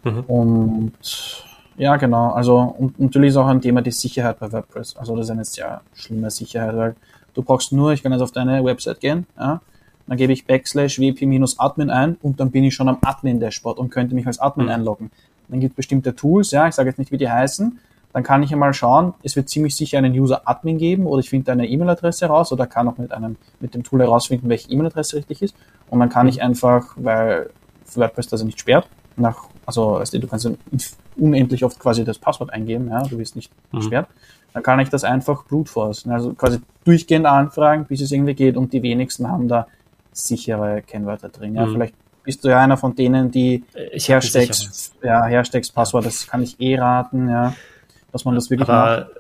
Mhm. 0.05 0.21
Und 0.21 0.93
ja, 1.77 1.97
genau. 1.97 2.31
Also 2.31 2.59
und 2.79 3.01
natürlich 3.01 3.31
ist 3.31 3.37
auch 3.37 3.47
ein 3.47 3.61
Thema 3.61 3.83
die 3.83 3.91
Sicherheit 3.91 4.39
bei 4.39 4.53
WordPress. 4.53 4.97
Also 4.97 5.17
das 5.17 5.27
ist 5.27 5.31
eine 5.31 5.45
sehr 5.45 5.81
schlimme 5.95 6.31
Sicherheit, 6.31 6.77
weil 6.77 6.97
du 7.35 7.43
brauchst 7.43 7.73
nur, 7.73 7.93
ich 7.93 8.03
kann 8.03 8.13
jetzt 8.13 8.23
auf 8.23 8.33
deine 8.33 8.65
Website 8.65 9.01
gehen, 9.01 9.27
ja, 9.37 9.61
dann 10.07 10.17
gebe 10.17 10.33
ich 10.33 10.47
backslash 10.47 10.99
wp-admin 10.99 11.91
ein 11.91 12.17
und 12.23 12.39
dann 12.39 12.51
bin 12.51 12.65
ich 12.65 12.75
schon 12.75 12.89
am 12.89 12.99
Admin-Dashboard 13.01 13.79
und 13.79 13.91
könnte 13.91 14.15
mich 14.15 14.27
als 14.27 14.39
Admin 14.39 14.67
mhm. 14.67 14.73
einloggen. 14.73 15.11
Dann 15.49 15.61
gibt 15.61 15.73
es 15.73 15.77
bestimmte 15.77 16.15
Tools, 16.15 16.51
ja, 16.51 16.69
ich 16.69 16.75
sage 16.75 16.91
jetzt 16.91 16.99
nicht, 16.99 17.11
wie 17.11 17.19
die 17.19 17.31
heißen, 17.31 17.79
dann 18.13 18.23
kann 18.23 18.43
ich 18.45 18.53
einmal 18.53 18.73
schauen, 18.75 19.15
es 19.25 19.35
wird 19.35 19.49
ziemlich 19.49 19.75
sicher 19.75 19.99
einen 19.99 20.13
User 20.13 20.43
Admin 20.45 20.79
geben 20.79 21.07
oder 21.07 21.19
ich 21.19 21.31
finde 21.31 21.51
eine 21.51 21.67
E-Mail-Adresse 21.67 22.27
raus 22.27 22.53
oder 22.53 22.67
kann 22.67 22.87
auch 22.87 22.97
mit 22.97 23.13
einem, 23.13 23.37
mit 23.59 23.75
dem 23.75 23.83
Tool 23.83 24.01
herausfinden, 24.01 24.49
welche 24.49 24.71
E-Mail-Adresse 24.71 25.17
richtig 25.17 25.43
ist. 25.43 25.57
Und 25.91 25.99
dann 25.99 26.11
kann 26.11 26.29
ich 26.29 26.41
einfach, 26.41 26.95
weil 26.97 27.51
WordPress 27.93 28.29
das 28.29 28.41
ja 28.41 28.47
nicht 28.47 28.61
sperrt, 28.61 28.87
nach, 29.17 29.49
also 29.67 29.95
weißt 29.95 30.15
du, 30.15 30.21
du 30.21 30.27
kannst 30.27 30.49
unendlich 31.17 31.65
oft 31.65 31.79
quasi 31.79 32.05
das 32.05 32.19
Passwort 32.19 32.53
eingeben, 32.53 32.89
ja, 32.89 33.03
du 33.03 33.19
wirst 33.19 33.37
nicht 33.37 33.51
mhm. 33.73 33.79
gesperrt. 33.79 34.09
Dann 34.53 34.63
kann 34.63 34.79
ich 34.81 34.89
das 34.89 35.03
einfach 35.03 35.45
brute 35.47 35.71
force, 35.71 36.07
also 36.07 36.33
quasi 36.35 36.61
durchgehend 36.85 37.27
anfragen, 37.27 37.87
bis 37.87 38.01
es 38.01 38.13
irgendwie 38.13 38.35
geht 38.35 38.57
und 38.57 38.73
die 38.73 38.83
wenigsten 38.83 39.29
haben 39.29 39.49
da 39.49 39.67
sichere 40.13 40.83
Kennwörter 40.83 41.29
drin. 41.29 41.55
Ja, 41.55 41.67
mhm. 41.67 41.73
vielleicht 41.73 41.95
bist 42.23 42.45
du 42.45 42.49
ja 42.49 42.61
einer 42.61 42.77
von 42.77 42.95
denen, 42.95 43.31
die 43.31 43.65
ich 43.93 44.09
Hashtags, 44.09 44.93
ja, 45.03 45.25
Hashtags, 45.25 45.71
Passwort, 45.71 46.07
das 46.07 46.27
kann 46.27 46.43
ich 46.43 46.59
eh 46.61 46.77
raten, 46.77 47.29
ja, 47.29 47.55
dass 48.13 48.25
man 48.25 48.35
das 48.35 48.51
wirklich 48.51 48.69
aber 48.69 49.01
macht. 49.01 49.11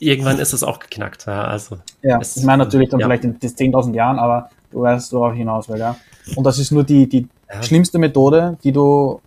Irgendwann 0.00 0.38
ist 0.38 0.52
es 0.52 0.62
auch 0.62 0.78
geknackt, 0.78 1.26
ja, 1.26 1.44
also. 1.44 1.78
Ja, 2.02 2.20
ich 2.20 2.42
meine 2.44 2.64
natürlich 2.64 2.88
dann 2.88 3.00
ja. 3.00 3.06
vielleicht 3.06 3.24
in 3.24 3.38
10.000 3.38 3.94
Jahren, 3.94 4.18
aber 4.18 4.50
du 4.70 4.80
weißt, 4.82 5.12
worauf 5.12 5.32
ich 5.32 5.38
hinaus 5.38 5.68
will, 5.68 5.78
ja. 5.78 5.96
Und 6.36 6.44
das 6.44 6.58
ist 6.58 6.70
nur 6.70 6.84
die, 6.84 7.08
die 7.08 7.28
ja. 7.48 7.62
schlimmste 7.62 7.98
Methode, 7.98 8.56
die 8.62 8.72
du, 8.72 9.20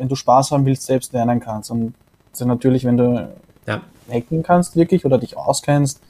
wenn 0.00 0.08
du 0.08 0.16
Spaß 0.16 0.52
haben 0.52 0.64
willst, 0.64 0.84
selbst 0.84 1.12
lernen 1.12 1.40
kannst. 1.40 1.70
Und 1.70 1.92
also 2.32 2.46
natürlich, 2.46 2.84
wenn 2.86 2.96
du 2.96 3.28
ja. 3.66 3.82
hacken 4.10 4.42
kannst 4.42 4.74
wirklich 4.74 5.04
oder 5.04 5.18
dich 5.18 5.36
auskennst, 5.36 6.00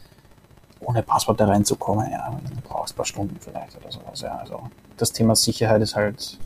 ohne 0.78 1.02
Passwort 1.02 1.40
da 1.40 1.46
reinzukommen, 1.46 2.08
ja, 2.08 2.30
du 2.30 2.68
brauchst 2.68 2.94
ein 2.94 2.96
paar 2.96 3.04
Stunden 3.04 3.36
vielleicht 3.40 3.76
oder 3.76 3.90
sowas, 3.90 4.20
ja. 4.20 4.36
Also 4.36 4.62
das 4.96 5.12
Thema 5.12 5.34
Sicherheit 5.34 5.82
ist 5.82 5.96
halt 5.96 6.38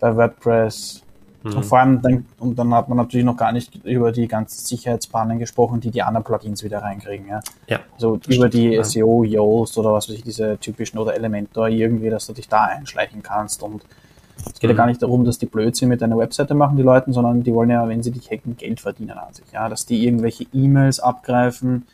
bei 0.00 0.16
WordPress 0.16 1.02
mhm. 1.42 1.56
und 1.58 1.64
vor 1.64 1.78
allem 1.78 2.00
dann, 2.00 2.26
und 2.38 2.58
dann 2.58 2.74
hat 2.74 2.88
man 2.88 2.96
natürlich 2.96 3.26
noch 3.26 3.36
gar 3.36 3.52
nicht 3.52 3.84
über 3.84 4.10
die 4.10 4.26
ganzen 4.26 4.64
Sicherheitspannen 4.64 5.38
gesprochen, 5.38 5.80
die 5.80 5.90
die 5.90 6.02
anderen 6.02 6.24
Plugins 6.24 6.64
wieder 6.64 6.82
reinkriegen, 6.82 7.28
ja. 7.28 7.40
ja 7.68 7.80
also 7.94 8.14
über 8.14 8.32
stimmt, 8.32 8.54
die 8.54 8.70
ja. 8.70 8.84
SEO, 8.84 9.22
Yoast 9.22 9.76
oder 9.76 9.92
was 9.92 10.08
weiß 10.08 10.16
ich, 10.16 10.22
diese 10.22 10.56
typischen 10.58 10.98
oder 10.98 11.14
Elementor 11.14 11.68
irgendwie, 11.68 12.08
dass 12.08 12.26
du 12.26 12.32
dich 12.32 12.48
da 12.48 12.64
einschleichen 12.64 13.22
kannst 13.22 13.62
und 13.62 13.84
es 14.36 14.60
geht 14.60 14.64
mhm. 14.64 14.70
ja 14.70 14.76
gar 14.76 14.86
nicht 14.86 15.02
darum, 15.02 15.24
dass 15.24 15.38
die 15.38 15.46
Blödsinn 15.46 15.88
mit 15.88 16.02
deiner 16.02 16.18
Webseite 16.18 16.54
machen, 16.54 16.76
die 16.76 16.82
Leute, 16.82 17.12
sondern 17.12 17.42
die 17.42 17.54
wollen 17.54 17.70
ja, 17.70 17.88
wenn 17.88 18.02
sie 18.02 18.10
dich 18.10 18.30
hacken, 18.30 18.56
Geld 18.56 18.80
verdienen 18.80 19.18
an 19.18 19.32
sich. 19.32 19.50
Ja, 19.52 19.68
dass 19.68 19.86
die 19.86 20.06
irgendwelche 20.06 20.46
E-Mails 20.52 21.00
abgreifen, 21.00 21.86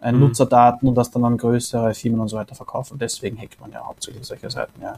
äh, 0.00 0.12
mhm. 0.12 0.20
Nutzerdaten 0.20 0.88
und 0.88 0.94
das 0.94 1.10
dann 1.10 1.24
an 1.24 1.36
größere 1.36 1.94
Firmen 1.94 2.20
und 2.20 2.28
so 2.28 2.36
weiter 2.36 2.54
verkaufen. 2.54 2.98
Deswegen 2.98 3.38
hackt 3.38 3.60
man 3.60 3.72
ja 3.72 3.84
hauptsächlich 3.84 4.24
solche 4.24 4.50
Seiten, 4.50 4.80
ja, 4.80 4.94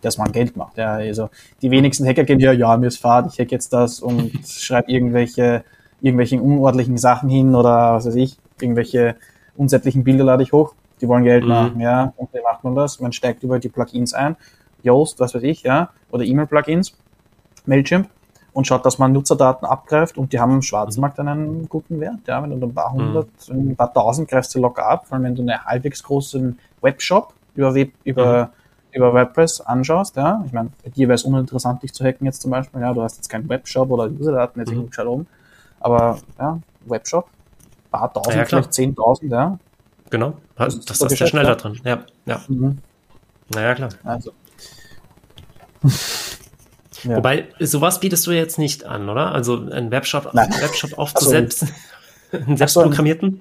dass 0.00 0.18
man 0.18 0.32
Geld 0.32 0.56
macht. 0.56 0.76
Ja, 0.76 0.94
also 0.94 1.30
die 1.60 1.70
wenigsten 1.70 2.06
Hacker 2.06 2.24
gehen 2.24 2.40
ja, 2.40 2.52
ja, 2.52 2.76
mir 2.76 2.88
ist 2.88 2.98
Fahrt, 2.98 3.32
ich 3.32 3.38
hack 3.38 3.50
jetzt 3.50 3.72
das 3.72 4.00
und 4.00 4.32
schreibe 4.46 4.90
irgendwelche, 4.90 5.64
irgendwelche 6.00 6.40
unordentlichen 6.40 6.98
Sachen 6.98 7.28
hin 7.28 7.54
oder 7.54 7.94
was 7.94 8.06
weiß 8.06 8.16
ich, 8.16 8.38
irgendwelche 8.60 9.16
unsättlichen 9.56 10.04
Bilder 10.04 10.24
lade 10.24 10.42
ich 10.42 10.52
hoch. 10.52 10.74
Die 11.00 11.08
wollen 11.08 11.24
Geld 11.24 11.42
mhm. 11.42 11.48
machen, 11.48 11.80
ja. 11.80 12.12
Und 12.16 12.32
wie 12.32 12.40
macht 12.42 12.62
man 12.62 12.76
das? 12.76 13.00
Man 13.00 13.12
steigt 13.12 13.42
über 13.42 13.58
die 13.58 13.68
Plugins 13.68 14.14
ein, 14.14 14.36
Yoast, 14.82 15.20
was 15.20 15.34
weiß 15.34 15.42
ich, 15.42 15.62
ja, 15.62 15.90
oder 16.10 16.24
E-Mail-Plugins, 16.24 16.94
Mailchimp 17.66 18.08
und 18.52 18.66
schaut, 18.66 18.84
dass 18.84 18.98
man 18.98 19.12
Nutzerdaten 19.12 19.66
abgreift 19.66 20.18
und 20.18 20.32
die 20.32 20.40
haben 20.40 20.52
im 20.52 20.62
Schwarzmarkt 20.62 21.18
einen 21.18 21.68
guten 21.68 22.00
Wert. 22.00 22.26
Ja, 22.26 22.42
wenn 22.42 22.58
du 22.60 22.66
ein 22.66 22.74
paar 22.74 22.92
hundert, 22.92 23.28
mhm. 23.48 23.70
ein 23.70 23.76
paar 23.76 23.92
tausend 23.92 24.28
greifst 24.28 24.54
du 24.54 24.60
locker 24.60 24.86
ab, 24.86 25.06
vor 25.06 25.16
allem 25.16 25.24
wenn 25.24 25.34
du 25.34 25.42
einen 25.42 25.64
halbwegs 25.64 26.02
großen 26.02 26.58
Webshop 26.80 27.32
über, 27.54 27.74
Web, 27.74 27.92
über, 28.04 28.44
mhm. 28.44 28.96
über 28.96 29.14
WordPress 29.14 29.60
anschaust. 29.62 30.16
Ja, 30.16 30.42
ich 30.46 30.52
meine, 30.52 30.70
bei 30.84 30.90
dir 30.90 31.08
wäre 31.08 31.14
es 31.14 31.24
uninteressant, 31.24 31.82
dich 31.82 31.92
zu 31.92 32.04
hacken 32.04 32.26
jetzt 32.26 32.42
zum 32.42 32.50
Beispiel. 32.50 32.80
Ja, 32.80 32.92
du 32.92 33.02
hast 33.02 33.16
jetzt 33.16 33.28
keinen 33.28 33.48
Webshop 33.48 33.90
oder 33.90 34.04
Userdaten 34.04 34.60
jetzt 34.60 34.68
mhm. 34.68 34.74
irgendwie 34.74 34.90
geschaut 34.90 35.06
um. 35.06 35.26
Aber 35.80 36.18
ja, 36.38 36.58
Webshop, 36.86 37.28
paar 37.90 38.12
tausend, 38.12 38.36
ja, 38.36 38.44
vielleicht 38.44 38.74
zehntausend, 38.74 39.32
ja. 39.32 39.58
Genau, 40.10 40.34
das, 40.56 40.78
das 40.80 41.00
ist 41.00 41.18
ja 41.18 41.26
schnell 41.26 41.44
da 41.44 41.54
drin. 41.54 41.80
Ja, 41.84 42.00
ja. 42.26 42.40
Mhm. 42.48 42.78
Naja, 43.54 43.74
klar. 43.74 43.88
Also. 44.04 44.32
Ja. 47.04 47.16
Wobei, 47.16 47.48
sowas 47.58 48.00
bietest 48.00 48.26
du 48.26 48.30
jetzt 48.30 48.58
nicht 48.58 48.84
an, 48.84 49.08
oder? 49.08 49.32
Also 49.32 49.54
einen 49.70 49.90
Webshop, 49.90 50.26
einen 50.34 50.52
Webshop 50.52 50.98
aufzusetzen. 50.98 51.70
Also, 52.30 52.46
einen 52.46 52.56
selbstprogrammierten? 52.56 53.40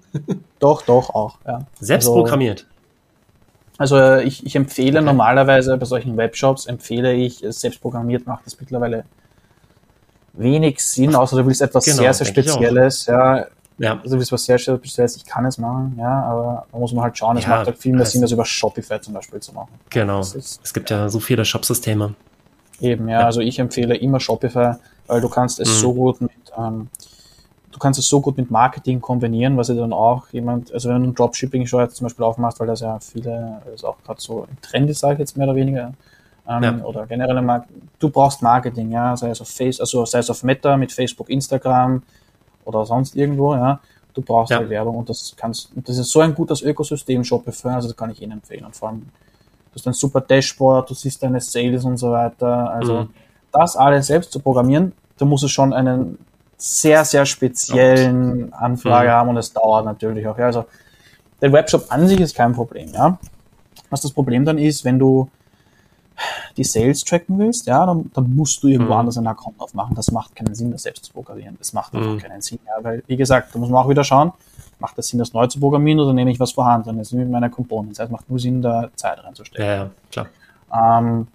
Doch, 0.60 0.82
doch, 0.82 1.10
auch. 1.12 1.38
Ja. 1.46 1.66
Selbst 1.80 2.08
also. 2.08 2.26
Also 3.78 4.16
ich, 4.18 4.46
ich 4.46 4.56
empfehle 4.56 5.00
okay. 5.00 5.06
normalerweise 5.06 5.78
bei 5.78 5.86
solchen 5.86 6.18
Webshops, 6.18 6.66
empfehle 6.66 7.14
ich, 7.14 7.44
selbst 7.50 7.82
programmiert 7.82 8.28
macht 8.28 8.46
das 8.46 8.60
mittlerweile 8.60 9.06
wenig 10.34 10.80
Sinn, 10.84 11.16
außer 11.16 11.38
du 11.38 11.46
willst 11.46 11.62
etwas 11.62 11.86
genau, 11.86 11.98
sehr, 11.98 12.14
sehr 12.14 12.28
Spezielles. 12.28 13.08
Ja, 13.08 13.48
ja. 13.80 13.94
Also 14.00 14.16
du 14.16 14.20
willst 14.20 14.32
was 14.32 14.46
sehr 14.46 14.60
Spezielles, 14.60 15.16
ich 15.16 15.26
kann 15.26 15.46
es 15.46 15.58
machen, 15.58 15.96
ja, 15.98 16.24
aber 16.24 16.68
da 16.72 16.78
muss 16.78 16.94
man 16.94 17.06
halt 17.06 17.18
schauen, 17.18 17.38
es 17.38 17.44
ja, 17.44 17.50
macht 17.50 17.68
halt 17.68 17.78
viel 17.78 17.94
mehr 17.94 18.06
Sinn, 18.06 18.22
das 18.22 18.32
über 18.32 18.46
Shopify 18.46 19.02
zum 19.02 19.16
Beispiel 19.16 19.40
zu 19.40 19.54
machen. 19.54 19.72
Genau. 19.90 20.20
es 20.20 20.74
gibt 20.74 20.90
ja 20.90 21.10
so 21.10 21.20
viele 21.20 21.44
Shopsysteme. 21.44 22.14
Eben, 22.82 23.08
ja, 23.08 23.26
also 23.26 23.42
ich 23.42 23.60
empfehle 23.60 23.96
immer 23.96 24.20
Shopify, 24.20 24.74
weil 25.08 25.22
du 25.22 25.30
kannst 25.30 25.60
es 25.60 25.70
mhm. 25.70 25.74
so 25.74 25.94
gut 25.94 26.22
mit, 26.22 26.32
ähm, 26.58 26.90
du 27.72 27.80
kannst 27.80 28.00
es 28.00 28.08
so 28.08 28.22
gut 28.22 28.38
mit 28.38 28.50
Marketing 28.50 29.00
kombinieren, 29.00 29.56
was 29.56 29.68
ja 29.68 29.76
dann 29.76 29.94
auch 29.94 30.28
jemand, 30.32 30.74
also 30.74 30.90
wenn 30.90 31.04
du 31.04 31.10
ein 31.10 31.16
Dropshipping 31.16 31.68
schon 31.68 31.82
jetzt 31.82 31.98
zum 31.98 32.06
Beispiel 32.06 32.26
aufmachst, 32.26 32.60
weil 32.60 32.68
das 32.68 32.82
ja 32.82 33.00
viele, 33.00 33.62
das 33.72 33.84
auch 33.84 33.98
gerade 34.04 34.20
so 34.20 34.48
im 34.50 34.60
Trend 34.62 34.90
ist, 34.90 35.00
sage 35.00 35.14
ich 35.14 35.20
jetzt 35.20 35.38
mehr 35.38 35.48
oder 35.48 35.56
weniger, 35.56 35.94
ähm, 36.48 36.64
ja. 36.64 36.84
oder 36.84 37.06
generell 37.06 37.42
Marketing, 37.42 37.90
du 38.00 38.10
brauchst 38.10 38.42
Marketing, 38.42 38.92
ja, 38.92 39.16
sei 39.16 39.30
es 39.30 39.42
auf 39.42 39.48
Face, 39.50 39.80
also 39.80 40.06
sei 40.06 40.20
es 40.20 40.30
auf 40.30 40.44
Meta 40.44 40.76
mit 40.76 40.92
Facebook, 40.92 41.30
Instagram 41.30 42.02
oder 42.66 42.86
sonst 42.86 43.16
irgendwo, 43.16 43.54
ja, 43.54 43.80
du 44.16 44.22
brauchst 44.22 44.52
ja. 44.52 44.58
Halt 44.58 44.70
Werbung 44.70 44.98
und 44.98 45.10
das 45.10 45.36
kannst, 45.38 45.70
das 45.76 45.98
ist 45.98 46.10
so 46.10 46.20
ein 46.20 46.34
gutes 46.34 46.64
Ökosystem 46.64 47.24
Shopify, 47.24 47.70
also 47.70 47.88
das 47.88 47.96
kann 47.96 48.10
ich 48.10 48.22
Ihnen 48.22 48.34
empfehlen 48.34 48.66
und 48.66 48.76
vor 48.76 48.90
allem 48.90 49.06
du 49.72 49.76
hast 49.76 49.88
ein 49.88 49.94
super 49.94 50.22
Dashboard, 50.22 50.90
du 50.90 50.94
siehst 50.94 51.24
deine 51.24 51.40
Sales 51.40 51.86
und 51.86 51.98
so 51.98 52.12
weiter. 52.12 52.70
Also 52.72 53.04
mhm. 53.04 53.10
das 53.52 53.76
alles 53.76 54.08
selbst 54.08 54.32
zu 54.32 54.40
programmieren, 54.40 54.94
da 55.18 55.26
muss 55.26 55.44
es 55.44 55.52
schon 55.52 55.74
einen 55.74 56.18
sehr, 56.58 57.04
sehr 57.06 57.26
speziellen 57.26 58.54
Anfrage 58.54 59.10
mhm. 59.10 59.14
haben 59.14 59.30
und 59.30 59.38
es 59.38 59.52
dauert 59.52 59.86
natürlich 59.86 60.28
auch. 60.28 60.38
Ja. 60.38 60.46
Also 60.46 60.66
der 61.42 61.52
Webshop 61.52 61.86
an 61.90 62.08
sich 62.08 62.20
ist 62.20 62.36
kein 62.36 62.54
Problem. 62.54 62.90
Ja. 62.94 63.18
Was 63.90 64.02
das 64.02 64.12
Problem 64.12 64.46
dann 64.46 64.58
ist, 64.58 64.86
wenn 64.86 65.00
du 65.00 65.30
die 66.58 66.64
Sales 66.64 67.04
tracken 67.04 67.40
willst, 67.40 67.66
ja, 67.66 67.86
dann, 67.86 68.12
dann 68.14 68.36
musst 68.36 68.62
du 68.62 68.68
irgendwo 68.68 68.94
mhm. 68.94 69.00
anders 69.00 69.18
einen 69.18 69.28
Account 69.28 69.60
aufmachen. 69.60 69.96
Das 69.96 70.12
macht 70.12 70.36
keinen 70.36 70.54
Sinn, 70.54 70.72
das 70.72 70.84
selbst 70.84 71.06
zu 71.06 71.14
programmieren. 71.14 71.56
Das 71.58 71.74
macht 71.74 71.96
einfach 71.96 72.14
mhm. 72.14 72.20
keinen 72.20 72.42
Sinn. 72.42 72.60
Ja, 72.66 72.84
weil, 72.84 73.04
wie 73.08 73.16
gesagt, 73.16 73.56
da 73.56 73.60
muss 73.60 73.70
man 73.70 73.84
auch 73.84 73.90
wieder 73.90 74.04
schauen, 74.04 74.32
macht 74.82 74.98
das 74.98 75.08
Sinn, 75.08 75.20
das 75.20 75.34
neu 75.34 75.48
zu 75.48 75.60
programmieren 75.60 76.00
oder 76.00 76.12
nehme 76.12 76.32
ich 76.32 76.40
was 76.40 76.52
vorhanden? 76.52 76.98
Das 76.98 77.08
ist 77.08 77.14
mit 77.14 77.30
meiner 77.30 77.50
Components. 77.50 77.98
Das 77.98 78.06
heißt, 78.06 78.12
macht 78.12 78.30
nur 78.30 78.40
Sinn, 78.40 78.62
da 78.62 78.90
Zeit 78.96 79.24
reinzustecken. 79.24 79.66
Ja, 79.66 79.76
ja, 79.76 79.90
klar. 80.12 80.28
Ähm, 80.74 81.28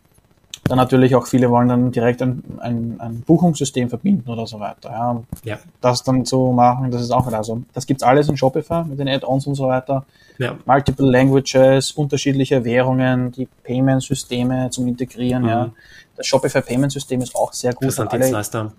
dann 0.69 0.79
natürlich 0.79 1.15
auch 1.15 1.27
viele 1.27 1.51
wollen 1.51 1.69
dann 1.69 1.93
direkt 1.93 2.23
ein, 2.23 2.43
ein, 2.59 2.97
ein 2.99 3.21
Buchungssystem 3.21 3.89
verbinden 3.89 4.29
oder 4.29 4.47
so 4.47 4.59
weiter. 4.59 4.91
Ja. 4.91 5.23
ja. 5.45 5.59
Das 5.81 6.03
dann 6.03 6.25
zu 6.25 6.53
machen, 6.53 6.91
das 6.91 7.03
ist 7.03 7.13
auch 7.13 7.27
wieder 7.27 7.45
so. 7.45 7.63
Das 7.73 7.87
gibt's 7.87 8.03
alles 8.03 8.29
in 8.29 8.37
Shopify 8.37 8.83
mit 8.85 8.99
den 8.99 9.09
Add-ons 9.09 9.47
und 9.47 9.55
so 9.55 9.69
weiter. 9.69 10.05
Ja. 10.39 10.57
Multiple 10.65 11.09
Languages, 11.09 11.93
unterschiedliche 11.93 12.65
Währungen, 12.65 13.33
die 13.33 13.47
Payment-Systeme 13.63 14.71
zum 14.71 14.89
Integrieren. 14.89 15.43
Mhm. 15.43 15.49
Ja. 15.49 15.71
Das 16.17 16.27
Shopify 16.27 16.63
Payment-System 16.63 17.21
ist 17.21 17.35
auch 17.37 17.53
sehr 17.53 17.73
gut. 17.73 17.89
Das 17.89 18.09
Dienstleister. 18.09 18.73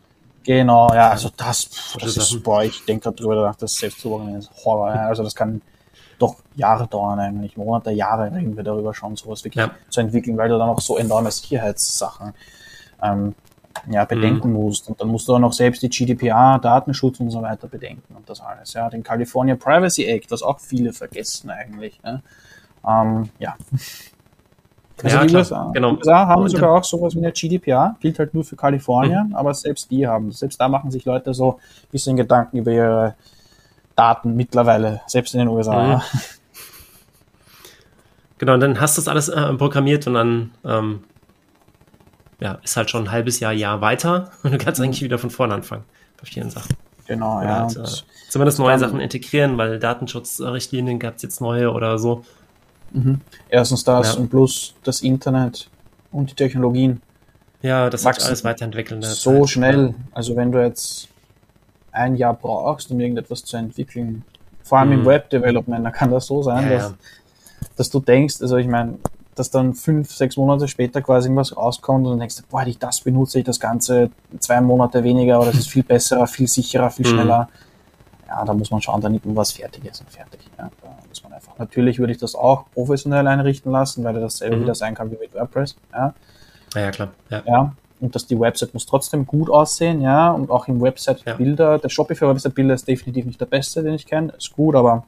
Genau, 0.48 0.88
ja, 0.94 1.10
also 1.10 1.30
das, 1.36 1.69
das 1.99 2.15
ist, 2.15 2.41
boah, 2.41 2.64
ich 2.64 2.86
denke 2.86 3.03
gerade 3.03 3.18
drüber 3.18 3.36
nach, 3.36 3.57
das 3.57 3.74
selbst 3.74 3.99
zu 3.99 4.07
programmieren 4.07 4.40
ist 4.40 4.49
Horror. 4.64 4.95
Ja. 4.95 5.07
Also 5.07 5.22
das 5.22 5.36
kann 5.36 5.61
doch 6.19 6.38
Jahre 6.56 6.88
dauern 6.88 7.19
eigentlich, 7.19 7.57
Monate, 7.57 7.91
Jahre 7.91 8.32
reden 8.32 8.56
wir 8.56 8.64
darüber 8.64 8.94
schon, 8.94 9.18
sowas 9.18 9.44
wirklich 9.44 9.65
ja. 9.65 9.72
zu 9.90 9.99
entwickeln, 9.99 10.38
weil 10.38 10.48
du 10.48 10.57
dann 10.57 10.69
auch 10.69 10.80
so 10.80 10.98
enorme 10.98 11.32
Sicherheitssachen 11.32 12.34
ähm, 13.03 13.36
ja, 13.90 14.06
bedenken 14.06 14.48
mhm. 14.48 14.53
musst. 14.53 14.88
Und 14.88 15.02
dann 15.02 15.10
musst 15.10 15.28
du 15.28 15.36
auch 15.36 15.40
noch 15.40 15.52
selbst 15.52 15.84
die 15.84 15.90
GDPR, 15.90 16.60
Datenschutz 16.60 17.19
und 17.19 17.30
so 17.30 17.41
weiter 17.41 17.68
bedenken 17.68 18.15
und 18.15 18.30
das 18.30 18.40
alles. 18.40 18.72
Ja, 18.72 18.90
den 18.90 19.03
California 19.03 19.57
Privacy 19.57 20.06
Act, 20.06 20.32
was 20.32 20.44
auch 20.44 20.61
viele 20.61 20.94
vergessen 20.94 21.49
eigentlich. 21.49 21.99
Ja. 22.06 22.22
Ähm, 22.88 23.32
ja. 23.38 23.57
Also 25.03 25.15
ja, 25.15 25.26
die 25.26 25.36
USA, 25.36 25.72
genau. 25.74 25.91
die 25.91 25.98
USA 25.98 26.28
haben 26.28 26.49
sogar 26.49 26.72
auch 26.72 26.84
sowas 26.84 27.14
wie 27.14 27.19
eine 27.19 27.32
GDPR, 27.32 27.95
gilt 27.99 28.18
halt 28.18 28.34
nur 28.34 28.44
für 28.44 28.56
Kalifornien, 28.56 29.28
mhm. 29.30 29.36
aber 29.36 29.53
selbst 29.53 29.91
die 29.91 30.07
haben, 30.07 30.32
selbst 30.32 30.60
da 30.60 30.68
machen 30.68 30.90
sich 30.90 31.06
Leute 31.06 31.34
so 31.34 31.53
ein 31.53 31.91
bisschen 31.91 32.18
Gedanken 32.18 32.57
über 32.57 32.72
ihre 32.72 33.15
Daten 33.95 34.36
mittlerweile, 34.36 35.02
selbst 35.06 35.34
in 35.36 35.40
den 35.40 35.49
USA. 35.49 35.98
Mhm. 35.98 36.02
Genau, 38.40 38.53
und 38.53 38.60
dann 38.60 38.80
hast 38.80 38.98
du 38.98 39.02
das 39.02 39.07
alles 39.07 39.30
äh, 39.30 39.53
programmiert 39.53 40.06
und 40.07 40.14
dann 40.14 40.52
ähm, 40.64 41.03
ja, 42.40 42.60
ist 42.64 42.78
halt 42.78 42.90
schon 42.90 43.06
ein 43.06 43.11
halbes 43.11 43.40
Jahr, 43.40 43.52
Jahr 43.52 43.82
weiter 43.82 44.32
und 44.44 44.52
du 44.52 44.57
kannst 44.57 44.80
mhm. 44.80 44.86
eigentlich 44.86 45.02
wieder 45.03 45.18
von 45.18 45.30
vorne 45.30 45.53
anfangen 45.53 45.84
bei 46.19 46.26
vielen 46.26 46.49
Sachen. 46.49 46.76
Genau, 47.07 47.38
oder 47.38 47.48
ja. 47.48 47.60
Halt, 47.61 47.78
äh, 47.78 48.30
zumindest 48.30 48.60
neue 48.60 48.78
Sachen 48.78 48.99
integrieren, 48.99 49.57
weil 49.57 49.80
Datenschutzrichtlinien 49.80 50.99
gab 50.99 51.15
es 51.15 51.22
jetzt 51.22 51.41
neue 51.41 51.72
oder 51.72 51.98
so. 51.98 52.26
Mhm. 52.98 53.22
Erstens 53.49 53.84
das 53.84 54.15
ja. 54.15 54.19
und 54.19 54.30
plus 54.30 54.74
das 54.84 55.02
Internet 55.02 55.69
und 56.11 56.32
die 56.32 56.36
Technologien. 56.36 57.02
Ja, 57.61 57.90
das 57.90 58.06
wird 58.06 58.24
alles 58.24 58.44
weiterentwickeln. 58.44 59.02
So 59.02 59.41
Zeit. 59.41 59.49
schnell. 59.49 59.95
Also 60.14 60.36
wenn 60.36 60.52
du 60.52 60.64
jetzt 60.64 61.07
ein 61.91 62.15
Jahr 62.15 62.34
brauchst, 62.34 62.91
um 62.91 62.99
irgendetwas 62.99 63.44
zu 63.44 63.57
entwickeln, 63.57 64.24
vor 64.64 64.80
allem 64.80 64.90
mhm. 64.90 64.99
im 64.99 65.06
Web-Development, 65.06 65.86
dann 65.86 65.94
kann 65.94 66.11
das 66.11 66.28
so 66.28 66.44
sein, 66.44 66.69
ja, 66.69 66.69
dass, 66.69 66.90
ja. 66.90 66.95
dass 67.76 67.90
du 67.90 67.99
denkst, 67.99 68.41
also 68.41 68.57
ich 68.57 68.68
meine, 68.68 68.98
dass 69.36 69.52
dann 69.52 69.74
fünf, 69.76 70.11
sechs 70.11 70.36
Monate 70.36 70.68
später 70.68 71.02
quasi 71.02 71.28
irgendwas 71.28 71.56
rauskommt 71.56 72.06
und 72.06 72.14
dann 72.14 72.19
denkst 72.19 72.38
du, 72.38 72.44
boah, 72.49 72.61
hätte 72.61 72.72
ich 72.72 72.80
das 72.80 73.02
benutze, 73.02 73.40
ich 73.40 73.45
das 73.45 73.60
Ganze 73.60 74.10
zwei 74.40 74.60
Monate 74.61 75.03
weniger 75.03 75.40
oder 75.40 75.49
es 75.49 75.60
ist 75.60 75.69
viel 75.69 75.84
besser, 75.84 76.26
viel 76.28 76.48
sicherer, 76.48 76.90
viel 76.90 77.06
mhm. 77.06 77.11
schneller. 77.11 77.49
Ja, 78.28 78.44
da 78.44 78.53
muss 78.53 78.72
man 78.72 78.82
schauen, 78.82 78.99
damit 78.99 79.22
was 79.24 79.52
fertig 79.53 79.86
ist 79.86 80.02
und 80.02 80.10
fertig. 80.10 80.41
Ja, 80.57 80.69
da 80.82 80.86
muss 81.18 81.23
man 81.23 81.34
einfach. 81.34 81.57
Natürlich 81.57 81.99
würde 81.99 82.14
ich 82.14 82.19
das 82.19 82.35
auch 82.35 82.65
professionell 82.73 83.27
einrichten 83.27 83.72
lassen, 83.72 84.03
weil 84.03 84.14
das 84.14 84.38
selber 84.38 84.57
mhm. 84.57 84.61
wieder 84.61 84.76
sein 84.76 84.95
kann 84.95 85.11
wie 85.11 85.18
mit 85.18 85.34
WordPress. 85.34 85.76
Ja, 85.91 86.14
ja, 86.76 86.81
ja 86.81 86.91
klar. 86.91 87.10
Ja. 87.30 87.44
ja. 87.45 87.73
Und 87.99 88.14
dass 88.14 88.27
die 88.27 88.39
Website 88.39 88.73
muss 88.73 88.85
trotzdem 88.85 89.26
gut 89.26 89.49
aussehen, 89.49 90.02
ja, 90.02 90.30
und 90.30 90.52
auch 90.52 90.68
im 90.68 90.80
Website-Bilder. 90.81 91.72
Ja. 91.72 91.77
Der 91.80 91.89
Shopify 91.89 92.27
Website-Bilder 92.27 92.76
ist 92.76 92.88
definitiv 92.88 93.26
nicht 93.26 93.41
der 93.41 93.48
beste, 93.48 93.81
den 93.81 93.95
ich 93.95 94.06
kenne. 94.06 94.34
Ist 94.38 94.53
gut, 94.56 94.76
aber 94.76 95.03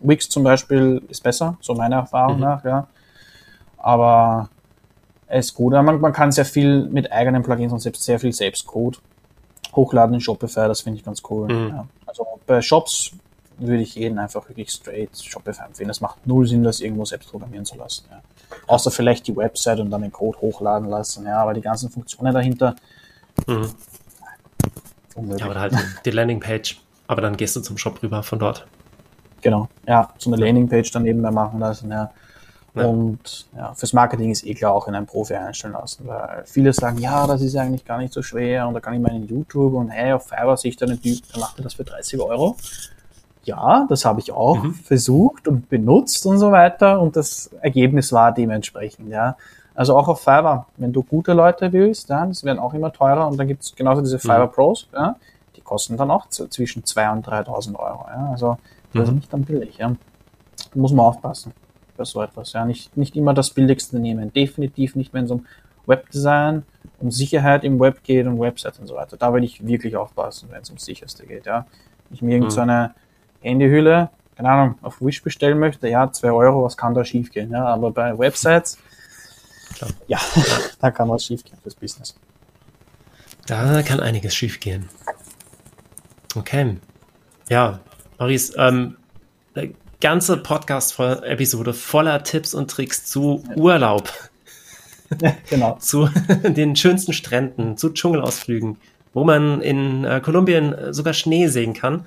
Wix 0.00 0.28
zum 0.28 0.44
Beispiel 0.44 1.02
ist 1.08 1.22
besser, 1.22 1.56
so 1.60 1.74
meiner 1.74 1.96
Erfahrung 1.96 2.36
mhm. 2.36 2.42
nach, 2.42 2.64
ja. 2.64 2.86
Aber 3.78 4.48
es 5.26 5.46
ist 5.46 5.54
gut. 5.54 5.72
Man, 5.72 6.00
man 6.00 6.12
kann 6.12 6.30
sehr 6.30 6.44
viel 6.44 6.84
mit 6.84 7.10
eigenen 7.10 7.42
Plugins 7.42 7.72
und 7.72 7.80
selbst 7.80 8.04
sehr 8.04 8.20
viel 8.20 8.32
Selbstcode 8.32 9.00
hochladen 9.74 10.14
in 10.14 10.20
Shopify, 10.20 10.68
das 10.68 10.82
finde 10.82 10.98
ich 10.98 11.04
ganz 11.04 11.22
cool. 11.30 11.52
Mhm. 11.52 11.68
Ja. 11.68 11.86
Also 12.06 12.26
bei 12.46 12.60
Shops 12.60 13.12
würde 13.66 13.82
ich 13.82 13.94
jeden 13.94 14.18
einfach 14.18 14.48
wirklich 14.48 14.70
straight 14.70 15.16
Shopify 15.16 15.64
empfehlen. 15.64 15.90
Es 15.90 16.00
macht 16.00 16.26
null 16.26 16.46
Sinn, 16.46 16.62
das 16.62 16.80
irgendwo 16.80 17.04
selbst 17.04 17.30
programmieren 17.30 17.64
zu 17.64 17.76
lassen. 17.76 18.06
Ja. 18.10 18.20
Außer 18.66 18.90
vielleicht 18.90 19.26
die 19.26 19.36
Website 19.36 19.80
und 19.80 19.90
dann 19.90 20.02
den 20.02 20.12
Code 20.12 20.38
hochladen 20.40 20.88
lassen. 20.88 21.26
Ja, 21.26 21.42
aber 21.42 21.54
die 21.54 21.60
ganzen 21.60 21.90
Funktionen 21.90 22.34
dahinter. 22.34 22.74
Mhm. 23.46 23.70
Ja, 25.36 25.46
aber 25.46 25.60
halt 25.60 25.74
die 26.04 26.10
Landingpage. 26.10 26.80
Aber 27.06 27.20
dann 27.20 27.36
gehst 27.36 27.56
du 27.56 27.60
zum 27.60 27.76
Shop 27.76 28.02
rüber 28.02 28.22
von 28.22 28.38
dort. 28.38 28.66
Genau, 29.42 29.68
ja, 29.86 30.08
so 30.18 30.32
eine 30.32 30.42
Landingpage 30.42 30.90
dann 30.92 31.02
nebenbei 31.02 31.30
machen 31.30 31.58
lassen, 31.58 31.90
ja. 31.90 32.10
Ja. 32.74 32.86
Und 32.86 33.46
ja, 33.54 33.74
fürs 33.74 33.92
Marketing 33.92 34.30
ist 34.30 34.46
eh 34.46 34.54
klar 34.54 34.72
auch 34.72 34.88
in 34.88 34.94
einen 34.94 35.04
Profi 35.04 35.34
einstellen 35.34 35.74
lassen, 35.74 36.06
weil 36.06 36.42
viele 36.46 36.72
sagen, 36.72 36.96
ja, 36.98 37.26
das 37.26 37.42
ist 37.42 37.54
eigentlich 37.54 37.84
gar 37.84 37.98
nicht 37.98 38.14
so 38.14 38.22
schwer 38.22 38.66
und 38.66 38.72
da 38.72 38.80
kann 38.80 38.94
ich 38.94 39.00
meinen 39.00 39.28
YouTube 39.28 39.74
und 39.74 39.90
hey, 39.90 40.12
auf 40.12 40.26
Fiverr 40.28 40.56
sehe 40.56 40.70
ich 40.70 40.76
da 40.78 40.86
einen 40.86 41.00
Typ, 41.00 41.20
der 41.30 41.40
macht 41.40 41.58
mir 41.58 41.64
das 41.64 41.74
für 41.74 41.84
30 41.84 42.18
Euro. 42.20 42.56
Ja, 43.44 43.86
das 43.88 44.04
habe 44.04 44.20
ich 44.20 44.32
auch 44.32 44.62
mhm. 44.62 44.74
versucht 44.74 45.48
und 45.48 45.68
benutzt 45.68 46.24
und 46.26 46.38
so 46.38 46.52
weiter 46.52 47.00
und 47.00 47.16
das 47.16 47.50
Ergebnis 47.60 48.12
war 48.12 48.32
dementsprechend, 48.32 49.10
ja. 49.10 49.36
Also 49.74 49.96
auch 49.96 50.06
auf 50.06 50.20
Fiverr, 50.20 50.66
wenn 50.76 50.92
du 50.92 51.02
gute 51.02 51.32
Leute 51.32 51.72
willst, 51.72 52.08
ja, 52.10 52.24
das 52.26 52.44
werden 52.44 52.58
auch 52.58 52.74
immer 52.74 52.92
teurer 52.92 53.26
und 53.26 53.38
dann 53.38 53.48
gibt 53.48 53.62
es 53.62 53.74
genauso 53.74 54.02
diese 54.02 54.18
Fiverr 54.18 54.46
mhm. 54.46 54.52
Pros, 54.52 54.88
ja, 54.92 55.16
die 55.56 55.60
kosten 55.60 55.96
dann 55.96 56.10
auch 56.10 56.28
zwischen 56.28 56.84
2.000 56.84 57.12
und 57.12 57.26
3.000 57.26 57.76
Euro, 57.76 58.06
ja. 58.08 58.28
Also 58.30 58.58
das 58.92 58.94
mhm. 58.94 59.02
ist 59.02 59.14
nicht 59.14 59.32
dann 59.32 59.44
billig, 59.44 59.78
ja. 59.78 59.88
Da 59.88 60.80
muss 60.80 60.92
man 60.92 61.06
aufpassen 61.06 61.52
bei 61.96 62.04
so 62.04 62.22
etwas. 62.22 62.52
Ja, 62.52 62.64
nicht, 62.64 62.96
nicht 62.96 63.16
immer 63.16 63.34
das 63.34 63.50
Billigste 63.50 63.98
nehmen. 63.98 64.32
Definitiv 64.32 64.96
nicht, 64.96 65.12
wenn 65.12 65.24
es 65.24 65.30
um 65.30 65.46
Webdesign, 65.86 66.64
um 67.00 67.10
Sicherheit 67.10 67.64
im 67.64 67.80
Web 67.80 68.02
geht 68.02 68.26
und 68.26 68.40
Websites 68.40 68.78
und 68.78 68.86
so 68.86 68.94
weiter. 68.94 69.16
Da 69.16 69.32
würde 69.32 69.46
ich 69.46 69.66
wirklich 69.66 69.96
aufpassen, 69.96 70.48
wenn 70.50 70.62
es 70.62 70.70
ums 70.70 70.84
Sicherste 70.84 71.26
geht. 71.26 71.46
Ja, 71.46 71.66
ich 72.10 72.22
mir 72.22 72.36
irgendeine 72.36 72.88
mhm. 72.88 73.01
Handyhülle, 73.42 74.10
keine 74.36 74.50
Ahnung, 74.50 74.78
auf 74.82 75.00
Wish 75.00 75.22
bestellen 75.22 75.58
möchte, 75.58 75.88
ja, 75.88 76.10
zwei 76.12 76.32
Euro, 76.32 76.64
was 76.64 76.76
kann 76.76 76.94
da 76.94 77.04
schiefgehen? 77.04 77.50
Ja, 77.50 77.66
aber 77.66 77.90
bei 77.90 78.18
Websites, 78.18 78.78
Klar. 79.74 79.90
ja, 80.06 80.18
da 80.80 80.90
kann 80.90 81.08
was 81.08 81.24
schiefgehen 81.24 81.58
fürs 81.62 81.74
Business. 81.74 82.14
Da 83.46 83.82
kann 83.82 84.00
einiges 84.00 84.34
schiefgehen. 84.34 84.88
Okay. 86.34 86.76
Ja, 87.48 87.80
Maurice, 88.18 88.54
ähm, 88.56 88.96
ganze 90.00 90.36
Podcast-Episode 90.36 91.74
voller 91.74 92.22
Tipps 92.24 92.54
und 92.54 92.70
Tricks 92.70 93.04
zu 93.04 93.44
Urlaub. 93.54 94.12
Ja, 95.20 95.36
genau. 95.48 95.76
zu 95.80 96.08
den 96.42 96.74
schönsten 96.76 97.12
Stränden, 97.12 97.76
zu 97.76 97.90
Dschungelausflügen, 97.90 98.78
wo 99.12 99.24
man 99.24 99.60
in 99.60 100.04
äh, 100.04 100.20
Kolumbien 100.20 100.92
sogar 100.92 101.14
Schnee 101.14 101.48
sehen 101.48 101.74
kann. 101.74 102.06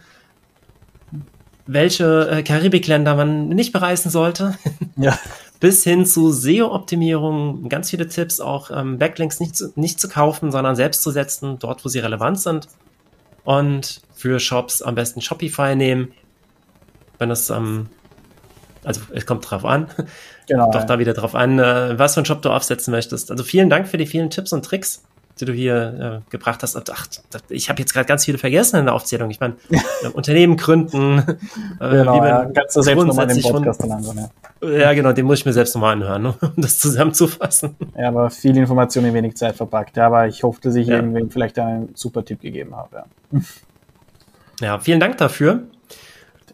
Welche 1.67 2.29
äh, 2.29 2.43
Karibikländer 2.43 3.15
man 3.15 3.49
nicht 3.49 3.73
bereisen 3.73 4.09
sollte. 4.09 4.57
Ja. 4.97 5.19
Bis 5.59 5.83
hin 5.83 6.05
zu 6.05 6.31
SEO-Optimierung, 6.31 7.67
ganz 7.67 7.89
viele 7.89 8.07
Tipps, 8.07 8.39
auch 8.39 8.71
ähm, 8.71 8.97
Backlinks 8.97 9.41
nicht 9.41 9.57
zu, 9.57 9.73
nicht 9.75 9.99
zu 9.99 10.07
kaufen, 10.07 10.51
sondern 10.51 10.77
selbst 10.77 11.01
zu 11.03 11.11
setzen, 11.11 11.59
dort, 11.59 11.83
wo 11.83 11.89
sie 11.89 11.99
relevant 11.99 12.39
sind. 12.39 12.69
Und 13.43 14.01
für 14.13 14.39
Shops 14.39 14.81
am 14.81 14.95
besten 14.95 15.19
Shopify 15.19 15.75
nehmen 15.75 16.13
wenn 17.19 17.31
es 17.31 17.49
ähm, 17.49 17.87
also 18.83 19.01
es 19.13 19.25
kommt 19.25 19.49
drauf 19.49 19.65
an. 19.65 19.87
Genau. 20.47 20.69
Doch 20.71 20.81
ja. 20.81 20.85
da 20.85 20.99
wieder 20.99 21.13
drauf 21.13 21.33
an, 21.33 21.57
äh, 21.57 21.97
was 21.97 22.13
für 22.13 22.19
einen 22.19 22.25
Job 22.25 22.43
du 22.43 22.51
aufsetzen 22.51 22.91
möchtest. 22.91 23.31
Also 23.31 23.43
vielen 23.43 23.67
Dank 23.67 23.87
für 23.87 23.97
die 23.97 24.05
vielen 24.05 24.29
Tipps 24.29 24.53
und 24.53 24.63
Tricks, 24.63 25.03
die 25.39 25.45
du 25.45 25.53
hier 25.53 26.21
äh, 26.25 26.29
gebracht 26.31 26.63
hast. 26.63 26.77
Ach, 26.89 27.07
ich 27.49 27.69
habe 27.69 27.79
jetzt 27.79 27.93
gerade 27.93 28.05
ganz 28.05 28.25
viele 28.25 28.37
vergessen 28.37 28.77
in 28.79 28.85
der 28.85 28.93
Aufzählung. 28.93 29.29
Ich 29.29 29.39
meine, 29.39 29.55
äh, 29.69 30.07
Unternehmen 30.13 30.57
gründen, 30.57 31.19
äh, 31.19 31.89
genau, 31.89 32.15
wie 32.15 32.19
man 32.19 32.27
ja, 32.27 32.51
kannst 32.53 32.75
du 32.75 32.81
selbst 32.81 33.05
nochmal 33.05 33.27
den 33.27 33.41
Podcast 33.41 33.81
von, 33.81 33.91
anschauen, 33.91 34.29
ja. 34.61 34.69
ja, 34.69 34.93
genau, 34.93 35.11
den 35.11 35.25
muss 35.25 35.39
ich 35.39 35.45
mir 35.45 35.53
selbst 35.53 35.75
nochmal 35.75 35.93
anhören, 35.93 36.21
ne, 36.21 36.35
um 36.41 36.53
das 36.61 36.79
zusammenzufassen. 36.79 37.75
Ja, 37.97 38.07
aber 38.07 38.29
viel 38.29 38.55
Information 38.57 39.05
in 39.05 39.13
wenig 39.13 39.35
Zeit 39.35 39.55
verpackt. 39.55 39.97
Ja, 39.97 40.07
aber 40.07 40.27
ich 40.27 40.43
hoffe, 40.43 40.59
dass 40.61 40.75
ich 40.75 40.87
ja. 40.87 40.95
irgendwem 40.95 41.29
vielleicht 41.29 41.59
einen 41.59 41.89
super 41.95 42.23
Tipp 42.23 42.41
gegeben 42.41 42.75
habe. 42.75 43.03
Ja, 43.31 43.45
ja 44.61 44.79
vielen 44.79 44.99
Dank 44.99 45.17
dafür. 45.17 45.63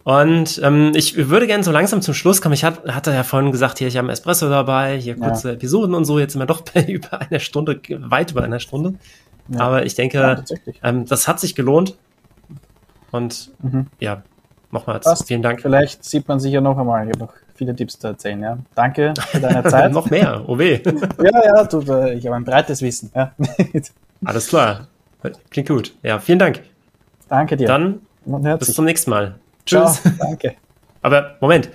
Und 0.04 0.60
ähm, 0.64 0.94
ich 0.96 1.30
würde 1.30 1.48
gerne 1.48 1.64
so 1.64 1.72
langsam 1.72 2.02
zum 2.02 2.14
Schluss 2.14 2.42
kommen. 2.42 2.54
Ich 2.54 2.64
hat, 2.64 2.86
hatte 2.88 3.12
ja 3.12 3.24
vorhin 3.24 3.52
gesagt, 3.52 3.78
hier, 3.78 3.88
ich 3.88 3.98
habe 3.98 4.12
Espresso 4.12 4.50
dabei, 4.50 4.98
hier 4.98 5.16
kurze 5.16 5.50
ja. 5.50 5.54
Episoden 5.56 5.94
und 5.94 6.06
so. 6.06 6.18
Jetzt 6.20 6.34
sind 6.34 6.42
wir 6.42 6.48
doch 6.48 6.62
bei 6.74 6.84
über 6.86 7.22
einer 7.22 7.40
Stunde, 7.40 7.80
weit 7.90 8.32
über 8.32 8.44
einer 8.44 8.60
Stunde. 8.60 8.96
Ja. 9.50 9.60
Aber 9.60 9.86
ich 9.86 9.96
denke, 9.96 10.18
ja, 10.18 10.44
ähm, 10.84 11.06
das 11.06 11.28
hat 11.28 11.40
sich 11.40 11.56
gelohnt. 11.56 11.96
Und 13.12 13.52
mhm. 13.62 13.88
ja, 14.00 14.24
nochmals 14.72 15.06
Passt. 15.06 15.28
vielen 15.28 15.42
Dank. 15.42 15.62
Vielleicht 15.62 16.04
sieht 16.04 16.28
man 16.28 16.40
sich 16.40 16.54
ja 16.54 16.62
noch 16.62 16.78
einmal. 16.78 17.06
Ich 17.06 17.14
habe 17.14 17.26
noch 17.26 17.34
viele 17.56 17.76
Tipps 17.76 18.00
zu 18.00 18.08
erzählen. 18.08 18.42
Ja. 18.42 18.58
Danke 18.74 19.14
für 19.28 19.40
deine 19.40 19.64
Zeit. 19.70 19.92
noch 19.92 20.10
mehr, 20.10 20.44
oh 20.48 20.58
weh. 20.58 20.80
ja, 21.24 21.46
ja, 21.46 21.64
du, 21.66 21.82
äh, 21.92 22.14
ich 22.16 22.26
habe 22.26 22.38
ein 22.38 22.46
breites 22.46 22.82
Wissen. 22.82 23.12
Ja. 23.14 23.34
Alles 24.26 24.48
klar. 24.48 24.88
Klingt 25.50 25.70
gut. 25.70 25.94
Ja, 26.02 26.20
vielen 26.20 26.40
Dank. 26.40 26.62
Danke 27.28 27.58
dir. 27.58 27.68
Dann 27.68 28.02
bis 28.58 28.74
zum 28.74 28.86
nächsten 28.86 29.12
Mal. 29.12 29.36
Tschüss. 29.66 30.02
Ciao, 30.02 30.14
danke. 30.20 30.56
Aber 31.02 31.36
Moment, 31.40 31.70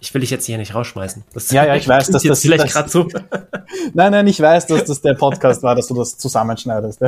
ich 0.00 0.12
will 0.14 0.22
dich 0.22 0.30
jetzt 0.30 0.46
hier 0.46 0.58
nicht 0.58 0.74
rausschmeißen. 0.74 1.24
Das 1.34 1.50
ja, 1.50 1.66
ja, 1.66 1.76
ich 1.76 1.86
weiß, 1.88 2.08
dass 2.08 2.22
das 2.22 2.40
vielleicht 2.40 2.68
gerade 2.68 2.88
so. 2.88 3.06
nein, 3.94 4.12
nein, 4.12 4.26
ich 4.26 4.40
weiß, 4.40 4.66
dass 4.66 4.84
das 4.84 5.00
der 5.02 5.14
Podcast 5.14 5.62
war, 5.62 5.74
dass 5.74 5.88
du 5.88 5.94
das 5.94 6.16
zusammenschneidest. 6.16 7.02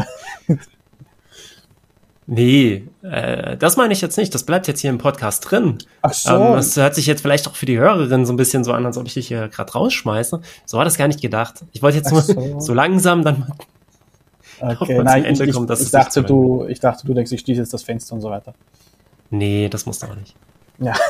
nee, 2.26 2.84
äh, 3.02 3.56
das 3.56 3.76
meine 3.76 3.92
ich 3.94 4.00
jetzt 4.00 4.18
nicht. 4.18 4.34
Das 4.34 4.44
bleibt 4.44 4.68
jetzt 4.68 4.80
hier 4.80 4.90
im 4.90 4.98
Podcast 4.98 5.50
drin. 5.50 5.78
Ach 6.02 6.12
so. 6.12 6.34
Ähm, 6.34 6.52
das 6.54 6.76
hört 6.76 6.94
sich 6.94 7.06
jetzt 7.06 7.22
vielleicht 7.22 7.48
auch 7.48 7.54
für 7.54 7.66
die 7.66 7.78
Hörerin 7.78 8.26
so 8.26 8.32
ein 8.32 8.36
bisschen 8.36 8.64
so 8.64 8.72
an, 8.72 8.84
als 8.84 8.98
ob 8.98 9.06
ich 9.06 9.14
dich 9.14 9.28
hier 9.28 9.48
gerade 9.48 9.72
rausschmeiße. 9.72 10.40
So 10.66 10.76
war 10.76 10.84
das 10.84 10.98
gar 10.98 11.08
nicht 11.08 11.22
gedacht. 11.22 11.64
Ich 11.72 11.82
wollte 11.82 11.98
jetzt 11.98 12.12
nur 12.12 12.20
so. 12.20 12.60
so 12.60 12.74
langsam 12.74 13.24
dann 13.24 13.40
mal 13.40 13.48
Okay, 14.62 15.02
nein, 15.02 15.24
ich, 15.24 15.40
ich, 15.40 15.52
kommt, 15.52 15.68
ich, 15.70 15.90
dachte, 15.90 16.22
du, 16.22 16.66
ich 16.68 16.78
dachte, 16.78 17.04
du 17.04 17.14
denkst, 17.14 17.32
ich 17.32 17.40
schließe 17.40 17.60
jetzt 17.62 17.74
das 17.74 17.82
Fenster 17.82 18.14
und 18.14 18.20
so 18.20 18.30
weiter. 18.30 18.54
Nee, 19.32 19.68
das 19.70 19.86
muss 19.86 20.04
auch 20.04 20.14
nicht. 20.14 20.36
Ja. 20.78 20.92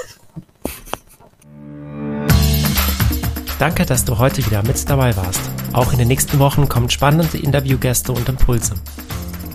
Danke, 3.59 3.85
dass 3.85 4.05
du 4.05 4.17
heute 4.19 4.47
wieder 4.47 4.63
mit 4.63 4.89
dabei 4.89 5.17
warst. 5.17 5.41
Auch 5.73 5.93
in 5.93 5.99
den 5.99 6.07
nächsten 6.09 6.39
Wochen 6.39 6.69
kommen 6.69 6.89
spannende 6.89 7.37
Interviewgäste 7.37 8.13
und 8.13 8.29
Impulse. 8.29 8.75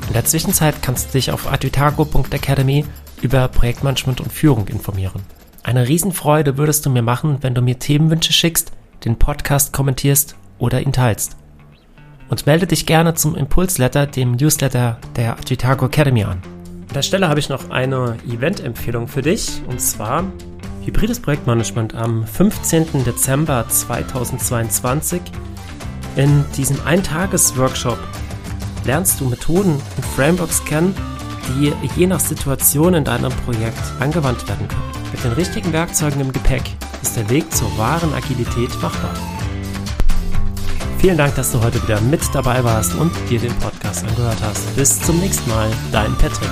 In 0.07 0.13
der 0.13 0.25
Zwischenzeit 0.25 0.81
kannst 0.81 1.07
du 1.07 1.11
dich 1.13 1.31
auf 1.31 1.51
advitago.academy 1.51 2.85
über 3.21 3.47
Projektmanagement 3.47 4.19
und 4.19 4.33
Führung 4.33 4.67
informieren. 4.67 5.23
Eine 5.63 5.87
Riesenfreude 5.87 6.57
würdest 6.57 6.85
du 6.85 6.89
mir 6.89 7.01
machen, 7.01 7.37
wenn 7.41 7.55
du 7.55 7.61
mir 7.61 7.79
Themenwünsche 7.79 8.33
schickst, 8.33 8.73
den 9.05 9.17
Podcast 9.17 9.71
kommentierst 9.71 10.35
oder 10.59 10.81
ihn 10.81 10.91
teilst. 10.91 11.37
Und 12.29 12.45
melde 12.45 12.67
dich 12.67 12.85
gerne 12.85 13.13
zum 13.13 13.33
Impulsletter, 13.35 14.07
dem 14.07 14.33
Newsletter 14.33 14.99
der 15.15 15.37
Advitago 15.37 15.85
Academy 15.85 16.25
an. 16.25 16.41
An 16.87 16.93
der 16.93 17.01
Stelle 17.01 17.27
habe 17.27 17.39
ich 17.39 17.49
noch 17.49 17.69
eine 17.69 18.17
Event-Empfehlung 18.27 19.07
für 19.07 19.21
dich. 19.21 19.61
Und 19.67 19.81
zwar 19.81 20.23
Hybrides 20.83 21.19
Projektmanagement 21.19 21.93
am 21.95 22.25
15. 22.25 23.03
Dezember 23.03 23.67
2022. 23.67 25.21
In 26.15 26.45
diesem 26.55 26.77
Eintages-Workshop 26.85 27.99
lernst 28.85 29.19
du 29.19 29.25
Methoden 29.25 29.73
und 29.73 30.05
Frameworks 30.15 30.63
kennen, 30.63 30.95
die 31.49 31.73
je 31.97 32.07
nach 32.07 32.21
Situation 32.21 32.93
in 32.93 33.03
deinem 33.03 33.33
Projekt 33.45 33.83
angewandt 33.99 34.47
werden 34.47 34.67
können. 34.67 34.91
Mit 35.11 35.23
den 35.23 35.33
richtigen 35.33 35.73
Werkzeugen 35.73 36.21
im 36.21 36.31
Gepäck 36.31 36.63
ist 37.01 37.17
der 37.17 37.29
Weg 37.29 37.51
zur 37.53 37.77
wahren 37.77 38.13
Agilität 38.13 38.69
machbar. 38.81 39.13
Vielen 40.99 41.17
Dank, 41.17 41.35
dass 41.35 41.51
du 41.51 41.61
heute 41.61 41.81
wieder 41.83 42.01
mit 42.01 42.21
dabei 42.33 42.63
warst 42.63 42.95
und 42.95 43.11
dir 43.29 43.39
den 43.39 43.53
Podcast 43.59 44.03
angehört 44.03 44.41
hast. 44.41 44.75
Bis 44.75 44.99
zum 44.99 45.19
nächsten 45.19 45.49
Mal, 45.49 45.69
dein 45.91 46.15
Patrick. 46.17 46.49